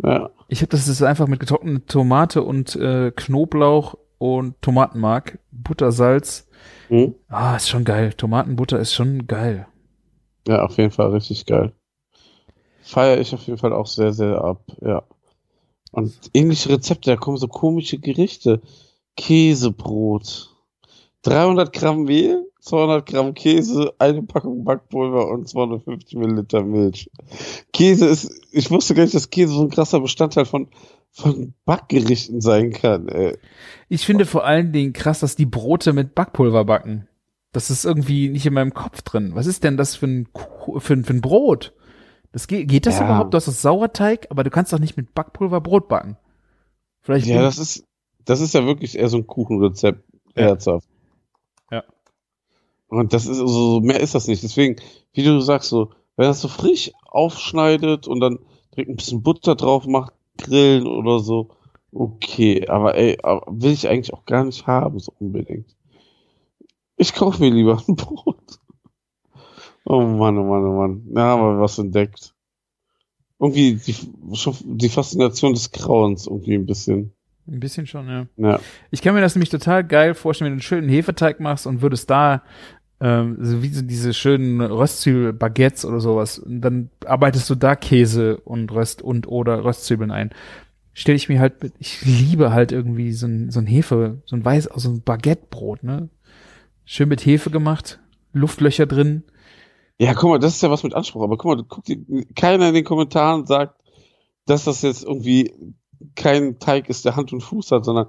Ja. 0.02 0.30
Ich 0.48 0.60
habe 0.60 0.68
das 0.68 0.88
ist 0.88 1.02
einfach 1.02 1.26
mit 1.26 1.40
getrockneter 1.40 1.86
Tomate 1.86 2.42
und 2.42 2.76
äh, 2.76 3.12
Knoblauch 3.14 3.96
und 4.18 4.60
Tomatenmark, 4.62 5.38
Butter, 5.50 5.92
Salz. 5.92 6.48
Hm? 6.88 7.14
Ah, 7.28 7.56
ist 7.56 7.68
schon 7.68 7.84
geil. 7.84 8.12
Tomatenbutter 8.12 8.78
ist 8.78 8.94
schon 8.94 9.26
geil. 9.26 9.66
Ja, 10.46 10.64
auf 10.64 10.76
jeden 10.76 10.90
Fall 10.90 11.10
richtig 11.10 11.46
geil. 11.46 11.72
Feiere 12.82 13.20
ich 13.20 13.34
auf 13.34 13.42
jeden 13.46 13.58
Fall 13.58 13.72
auch 13.72 13.86
sehr, 13.86 14.12
sehr 14.12 14.42
ab, 14.44 14.62
ja. 14.82 15.02
Und 15.90 16.12
ähnliche 16.34 16.70
Rezepte, 16.70 17.10
da 17.10 17.16
kommen 17.16 17.36
so 17.36 17.48
komische 17.48 17.98
Gerichte. 17.98 18.60
Käsebrot. 19.16 20.53
300 21.24 21.72
Gramm 21.72 22.04
Mehl, 22.04 22.46
200 22.60 23.06
Gramm 23.06 23.34
Käse, 23.34 23.92
eine 23.98 24.22
Packung 24.22 24.64
Backpulver 24.64 25.28
und 25.28 25.48
250 25.48 26.16
Milliliter 26.18 26.62
Milch. 26.62 27.10
Käse 27.72 28.06
ist, 28.06 28.30
ich 28.52 28.70
wusste 28.70 28.94
gar 28.94 29.02
nicht, 29.02 29.14
dass 29.14 29.30
Käse 29.30 29.52
so 29.54 29.62
ein 29.62 29.70
krasser 29.70 30.00
Bestandteil 30.00 30.44
von, 30.44 30.68
von 31.10 31.54
Backgerichten 31.64 32.40
sein 32.40 32.70
kann, 32.72 33.08
ey. 33.08 33.36
Ich 33.88 34.04
finde 34.06 34.26
vor 34.26 34.44
allen 34.44 34.72
Dingen 34.72 34.92
krass, 34.92 35.20
dass 35.20 35.34
die 35.36 35.46
Brote 35.46 35.92
mit 35.92 36.14
Backpulver 36.14 36.64
backen. 36.64 37.08
Das 37.52 37.70
ist 37.70 37.84
irgendwie 37.84 38.28
nicht 38.28 38.46
in 38.46 38.54
meinem 38.54 38.74
Kopf 38.74 39.02
drin. 39.02 39.32
Was 39.34 39.46
ist 39.46 39.64
denn 39.64 39.76
das 39.76 39.96
für 39.96 40.06
ein, 40.06 40.28
für 40.78 40.94
ein, 40.94 41.04
für 41.04 41.14
ein 41.14 41.20
Brot? 41.20 41.72
Das 42.32 42.48
geht, 42.48 42.68
geht 42.68 42.84
das 42.86 42.98
Ja. 42.98 43.04
überhaupt? 43.04 43.32
Du 43.32 43.36
hast 43.36 43.46
das 43.46 43.62
Sauerteig, 43.62 44.26
aber 44.30 44.42
du 44.42 44.50
kannst 44.50 44.72
doch 44.72 44.80
nicht 44.80 44.96
mit 44.96 45.14
Backpulver 45.14 45.60
Brot 45.60 45.88
backen. 45.88 46.16
Vielleicht 47.00 47.26
Ja, 47.26 47.42
das 47.42 47.58
ist, 47.58 47.84
das 48.24 48.40
ist 48.40 48.54
ja 48.54 48.66
wirklich 48.66 48.98
eher 48.98 49.08
so 49.08 49.18
ein 49.18 49.26
Kuchenrezept. 49.26 50.02
Ja. 50.36 50.46
Herzhaft. 50.46 50.88
Und 52.94 53.12
das 53.12 53.26
ist, 53.26 53.40
also, 53.40 53.80
mehr 53.80 54.00
ist 54.00 54.14
das 54.14 54.28
nicht. 54.28 54.42
Deswegen, 54.42 54.76
wie 55.12 55.22
du 55.22 55.40
sagst, 55.40 55.68
so, 55.68 55.90
wenn 56.16 56.26
das 56.26 56.40
so 56.40 56.48
frisch 56.48 56.92
aufschneidet 57.06 58.06
und 58.06 58.20
dann 58.20 58.38
direkt 58.72 58.90
ein 58.90 58.96
bisschen 58.96 59.22
Butter 59.22 59.54
drauf 59.54 59.86
macht, 59.86 60.12
grillen 60.38 60.86
oder 60.86 61.20
so, 61.20 61.50
okay. 61.92 62.66
Aber 62.68 62.94
ey, 62.96 63.18
aber 63.22 63.46
will 63.48 63.72
ich 63.72 63.88
eigentlich 63.88 64.12
auch 64.12 64.24
gar 64.24 64.44
nicht 64.44 64.66
haben, 64.66 64.98
so 64.98 65.12
unbedingt. 65.18 65.74
Ich 66.96 67.14
kaufe 67.14 67.42
mir 67.42 67.50
lieber 67.50 67.82
ein 67.86 67.96
Brot. 67.96 68.60
Oh 69.84 70.00
Mann, 70.00 70.38
oh 70.38 70.44
Mann, 70.44 70.64
oh 70.64 70.76
Mann. 70.78 71.02
Ja, 71.14 71.34
aber 71.34 71.60
was 71.60 71.78
entdeckt. 71.78 72.34
Irgendwie 73.38 73.74
die, 73.74 73.94
die 74.64 74.88
Faszination 74.88 75.52
des 75.52 75.72
Grauens 75.72 76.26
irgendwie 76.26 76.54
ein 76.54 76.66
bisschen. 76.66 77.12
ein 77.46 77.60
bisschen 77.60 77.86
schon, 77.86 78.08
ja. 78.08 78.26
Ja. 78.36 78.60
Ich 78.90 79.02
kann 79.02 79.14
mir 79.14 79.20
das 79.20 79.34
nämlich 79.34 79.50
total 79.50 79.84
geil 79.84 80.14
vorstellen, 80.14 80.46
wenn 80.46 80.52
du 80.52 80.56
einen 80.56 80.62
schönen 80.62 80.88
Hefeteig 80.88 81.40
machst 81.40 81.66
und 81.66 81.82
würdest 81.82 82.08
da 82.08 82.42
ähm, 83.00 83.36
so 83.40 83.62
wie 83.62 83.68
so 83.68 83.82
diese 83.82 84.14
schönen 84.14 84.60
Röstzwiebel-Baguettes 84.60 85.84
oder 85.84 86.00
sowas, 86.00 86.38
und 86.38 86.60
dann 86.60 86.90
arbeitest 87.06 87.50
du 87.50 87.54
da 87.54 87.76
Käse 87.76 88.38
und 88.38 88.72
Röst 88.72 89.02
und 89.02 89.28
oder 89.28 89.64
Röstzwiebeln 89.64 90.10
ein. 90.10 90.30
Stell 90.92 91.16
ich 91.16 91.28
mir 91.28 91.40
halt, 91.40 91.62
mit, 91.62 91.74
ich 91.78 92.04
liebe 92.04 92.52
halt 92.52 92.70
irgendwie 92.70 93.12
so 93.12 93.26
ein, 93.26 93.50
so 93.50 93.58
ein 93.58 93.66
Hefe, 93.66 94.22
so 94.26 94.36
ein 94.36 94.44
weiß, 94.44 94.68
so 94.76 94.90
ein 94.90 95.02
Baguettebrot, 95.02 95.82
ne? 95.82 96.08
Schön 96.84 97.08
mit 97.08 97.24
Hefe 97.24 97.50
gemacht, 97.50 98.00
Luftlöcher 98.32 98.86
drin. 98.86 99.24
Ja, 99.98 100.14
guck 100.14 100.30
mal, 100.30 100.38
das 100.38 100.54
ist 100.54 100.62
ja 100.62 100.70
was 100.70 100.82
mit 100.82 100.94
Anspruch. 100.94 101.22
Aber 101.22 101.36
guck 101.36 101.56
mal, 101.56 101.64
guck 101.68 101.84
die, 101.84 102.26
keiner 102.36 102.68
in 102.68 102.74
den 102.74 102.84
Kommentaren 102.84 103.46
sagt, 103.46 103.80
dass 104.46 104.64
das 104.64 104.82
jetzt 104.82 105.04
irgendwie 105.04 105.52
kein 106.14 106.58
Teig 106.58 106.88
ist, 106.88 107.04
der 107.04 107.16
Hand 107.16 107.32
und 107.32 107.42
Fuß 107.42 107.70
hat, 107.70 107.84
sondern 107.84 108.08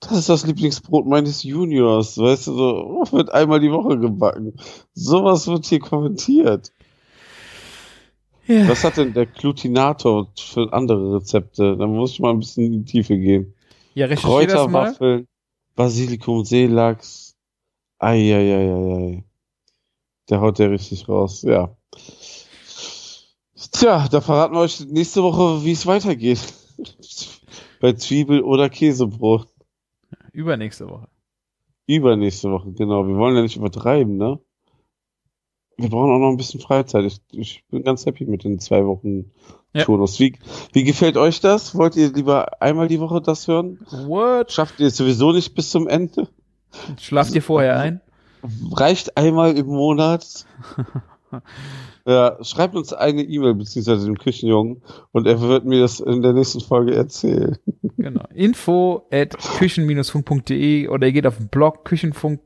das 0.00 0.12
ist 0.12 0.28
das 0.28 0.46
Lieblingsbrot 0.46 1.06
meines 1.06 1.42
Juniors. 1.42 2.18
Weißt 2.18 2.46
du, 2.46 2.54
so 2.54 2.84
oh, 2.86 3.12
wird 3.12 3.30
einmal 3.32 3.60
die 3.60 3.70
Woche 3.70 3.98
gebacken. 3.98 4.54
Sowas 4.94 5.46
wird 5.46 5.66
hier 5.66 5.80
kommentiert. 5.80 6.72
Ja. 8.46 8.68
Was 8.68 8.82
hat 8.82 8.96
denn 8.96 9.12
der 9.12 9.26
Glutinator 9.26 10.28
für 10.36 10.72
andere 10.72 11.16
Rezepte? 11.16 11.76
Da 11.76 11.86
muss 11.86 12.12
ich 12.12 12.20
mal 12.20 12.30
ein 12.30 12.40
bisschen 12.40 12.64
in 12.64 12.72
die 12.72 12.90
Tiefe 12.90 13.16
gehen. 13.16 13.54
Ja. 13.94 14.08
Kräuterwaffeln, 14.08 15.28
Basilikum, 15.76 16.44
Seelachs. 16.44 17.36
Eieieiei. 17.98 19.24
Der 20.30 20.40
haut 20.40 20.58
der 20.58 20.70
richtig 20.70 21.08
raus, 21.08 21.42
ja. 21.42 21.76
Tja, 23.72 24.08
da 24.08 24.20
verraten 24.22 24.54
wir 24.54 24.60
euch 24.60 24.80
nächste 24.86 25.22
Woche, 25.22 25.64
wie 25.64 25.72
es 25.72 25.86
weitergeht. 25.86 26.40
Bei 27.80 27.92
Zwiebel- 27.92 28.42
oder 28.42 28.70
Käsebrot. 28.70 29.49
Übernächste 30.32 30.88
Woche. 30.88 31.08
Übernächste 31.86 32.50
Woche, 32.50 32.72
genau. 32.72 33.06
Wir 33.06 33.16
wollen 33.16 33.36
ja 33.36 33.42
nicht 33.42 33.56
übertreiben, 33.56 34.16
ne? 34.16 34.38
Wir 35.76 35.88
brauchen 35.88 36.10
auch 36.10 36.18
noch 36.18 36.30
ein 36.30 36.36
bisschen 36.36 36.60
Freizeit. 36.60 37.04
Ich, 37.04 37.20
ich 37.32 37.64
bin 37.70 37.82
ganz 37.82 38.04
happy 38.06 38.26
mit 38.26 38.44
den 38.44 38.58
zwei 38.60 38.84
Wochen 38.86 39.30
Ja. 39.72 39.84
Turnus. 39.84 40.20
Wie, 40.20 40.36
wie 40.72 40.84
gefällt 40.84 41.16
euch 41.16 41.40
das? 41.40 41.74
Wollt 41.74 41.96
ihr 41.96 42.12
lieber 42.12 42.60
einmal 42.62 42.86
die 42.86 43.00
Woche 43.00 43.20
das 43.22 43.48
hören? 43.48 43.78
What? 43.90 44.52
Schafft 44.52 44.78
ihr 44.80 44.88
es 44.88 44.96
sowieso 44.96 45.32
nicht 45.32 45.54
bis 45.54 45.70
zum 45.70 45.88
Ende? 45.88 46.28
Schlaf 46.98 47.30
dir 47.30 47.42
vorher 47.42 47.78
ein. 47.78 48.00
Reicht 48.72 49.16
einmal 49.16 49.56
im 49.56 49.66
Monat. 49.66 50.46
ja, 52.06 52.36
schreibt 52.42 52.76
uns 52.76 52.92
eine 52.92 53.22
E-Mail 53.22 53.54
beziehungsweise 53.54 54.06
dem 54.06 54.18
Küchenjungen 54.18 54.82
und 55.12 55.26
er 55.26 55.40
wird 55.40 55.64
mir 55.64 55.80
das 55.80 56.00
in 56.00 56.22
der 56.22 56.32
nächsten 56.32 56.60
Folge 56.60 56.94
erzählen. 56.94 57.56
Genau. 57.96 58.24
Info 58.34 59.06
at 59.10 59.36
küchen-funk.de 59.58 60.88
oder 60.88 61.06
ihr 61.06 61.12
geht 61.12 61.26
auf 61.26 61.36
den 61.36 61.48
Blog 61.48 61.84
küchenfunk 61.84 62.40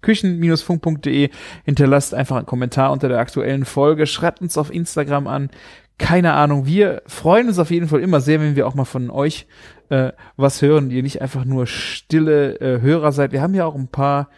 küchen-funk.de, 0.00 1.30
hinterlasst 1.64 2.14
einfach 2.14 2.36
einen 2.36 2.46
Kommentar 2.46 2.92
unter 2.92 3.08
der 3.08 3.18
aktuellen 3.18 3.64
Folge, 3.64 4.06
schreibt 4.06 4.40
uns 4.40 4.56
auf 4.56 4.72
Instagram 4.72 5.26
an. 5.26 5.50
Keine 5.98 6.34
Ahnung, 6.34 6.66
wir 6.66 7.02
freuen 7.06 7.48
uns 7.48 7.58
auf 7.58 7.72
jeden 7.72 7.88
Fall 7.88 8.00
immer 8.00 8.20
sehr, 8.20 8.40
wenn 8.40 8.54
wir 8.54 8.68
auch 8.68 8.74
mal 8.74 8.84
von 8.84 9.10
euch 9.10 9.48
äh, 9.88 10.12
was 10.36 10.62
hören, 10.62 10.90
ihr 10.90 11.02
nicht 11.02 11.20
einfach 11.20 11.44
nur 11.44 11.66
stille 11.66 12.60
äh, 12.60 12.80
Hörer 12.80 13.10
seid. 13.10 13.32
Wir 13.32 13.42
haben 13.42 13.54
ja 13.54 13.64
auch 13.64 13.74
ein 13.74 13.88
paar 13.88 14.28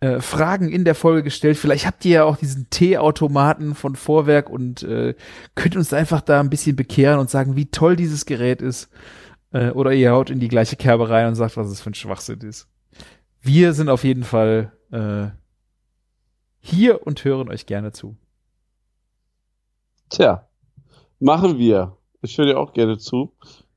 äh, 0.00 0.20
Fragen 0.20 0.70
in 0.70 0.84
der 0.84 0.94
Folge 0.94 1.22
gestellt. 1.22 1.58
Vielleicht 1.58 1.86
habt 1.86 2.04
ihr 2.04 2.10
ja 2.10 2.24
auch 2.24 2.36
diesen 2.36 2.70
Teeautomaten 2.70 3.74
von 3.74 3.96
Vorwerk 3.96 4.48
und 4.48 4.82
äh, 4.82 5.14
könnt 5.54 5.76
uns 5.76 5.92
einfach 5.92 6.22
da 6.22 6.40
ein 6.40 6.50
bisschen 6.50 6.74
bekehren 6.74 7.20
und 7.20 7.30
sagen, 7.30 7.54
wie 7.54 7.66
toll 7.66 7.96
dieses 7.96 8.24
Gerät 8.24 8.62
ist. 8.62 8.90
Äh, 9.52 9.70
oder 9.70 9.92
ihr 9.92 10.12
haut 10.12 10.30
in 10.30 10.40
die 10.40 10.48
gleiche 10.48 10.76
Kerbe 10.76 11.10
rein 11.10 11.28
und 11.28 11.34
sagt, 11.34 11.56
was 11.56 11.68
es 11.68 11.80
für 11.80 11.90
ein 11.90 11.94
Schwachsinn 11.94 12.40
ist. 12.40 12.68
Wir 13.42 13.72
sind 13.72 13.88
auf 13.88 14.04
jeden 14.04 14.24
Fall 14.24 14.72
äh, 14.90 15.28
hier 16.60 17.06
und 17.06 17.24
hören 17.24 17.48
euch 17.48 17.66
gerne 17.66 17.92
zu. 17.92 18.16
Tja, 20.10 20.46
machen 21.18 21.58
wir. 21.58 21.96
Ich 22.22 22.36
höre 22.36 22.46
dir 22.46 22.58
auch 22.58 22.72
gerne 22.72 22.98
zu. 22.98 23.32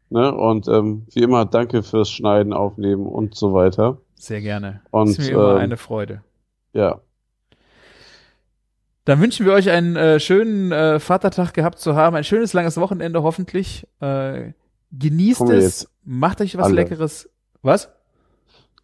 Ne? 0.09 0.33
Und 0.33 0.67
ähm, 0.67 1.05
wie 1.11 1.21
immer, 1.21 1.45
danke 1.45 1.83
fürs 1.83 2.09
Schneiden, 2.09 2.53
Aufnehmen 2.53 3.07
und 3.07 3.35
so 3.35 3.53
weiter. 3.53 3.97
Sehr 4.23 4.39
gerne. 4.39 4.79
Und, 4.89 5.09
ist 5.09 5.19
mir 5.19 5.31
immer 5.31 5.55
ähm, 5.55 5.57
eine 5.57 5.75
Freude. 5.75 6.23
Ja. 6.71 7.01
Dann 9.03 9.19
wünschen 9.19 9.45
wir 9.45 9.51
euch 9.51 9.69
einen 9.69 9.97
äh, 9.97 10.17
schönen 10.21 10.71
äh, 10.71 11.01
Vatertag 11.01 11.53
gehabt 11.53 11.77
zu 11.77 11.97
haben, 11.97 12.15
ein 12.15 12.23
schönes 12.23 12.53
langes 12.53 12.77
Wochenende 12.77 13.21
hoffentlich. 13.21 13.85
Äh, 13.99 14.53
genießt 14.93 15.39
Kommen 15.39 15.57
es, 15.57 15.89
macht 16.05 16.39
euch 16.39 16.57
was 16.57 16.67
alle. 16.67 16.75
Leckeres. 16.75 17.29
Was? 17.63 17.89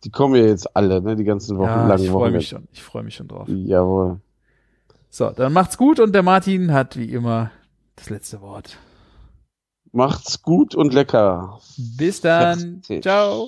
Die 0.04 0.10
kommen 0.10 0.36
ja 0.36 0.46
jetzt 0.46 0.76
alle, 0.76 1.02
ne? 1.02 1.16
Die 1.16 1.24
ganzen 1.24 1.58
Wochen, 1.58 1.70
Ja, 1.70 1.88
langen 1.88 2.04
ich 2.04 2.10
freue 2.10 2.32
mich 2.32 2.50
schon. 2.50 2.68
Ich 2.74 2.84
freue 2.84 3.04
mich 3.04 3.16
schon 3.16 3.30
drauf. 3.30 3.48
Jawohl. 3.48 4.20
So, 5.10 5.30
dann 5.30 5.54
macht's 5.54 5.78
gut 5.78 6.02
und 6.02 6.14
der 6.14 6.24
Martin 6.24 6.74
hat 6.74 6.98
wie 6.98 7.14
immer 7.14 7.52
das 7.96 8.10
letzte 8.10 8.42
Wort. 8.42 8.78
Macht's 9.94 10.42
gut 10.42 10.76
und 10.76 10.94
lecker. 10.94 11.62
Bis 11.78 12.20
dann. 12.20 12.82
Ciao. 13.02 13.48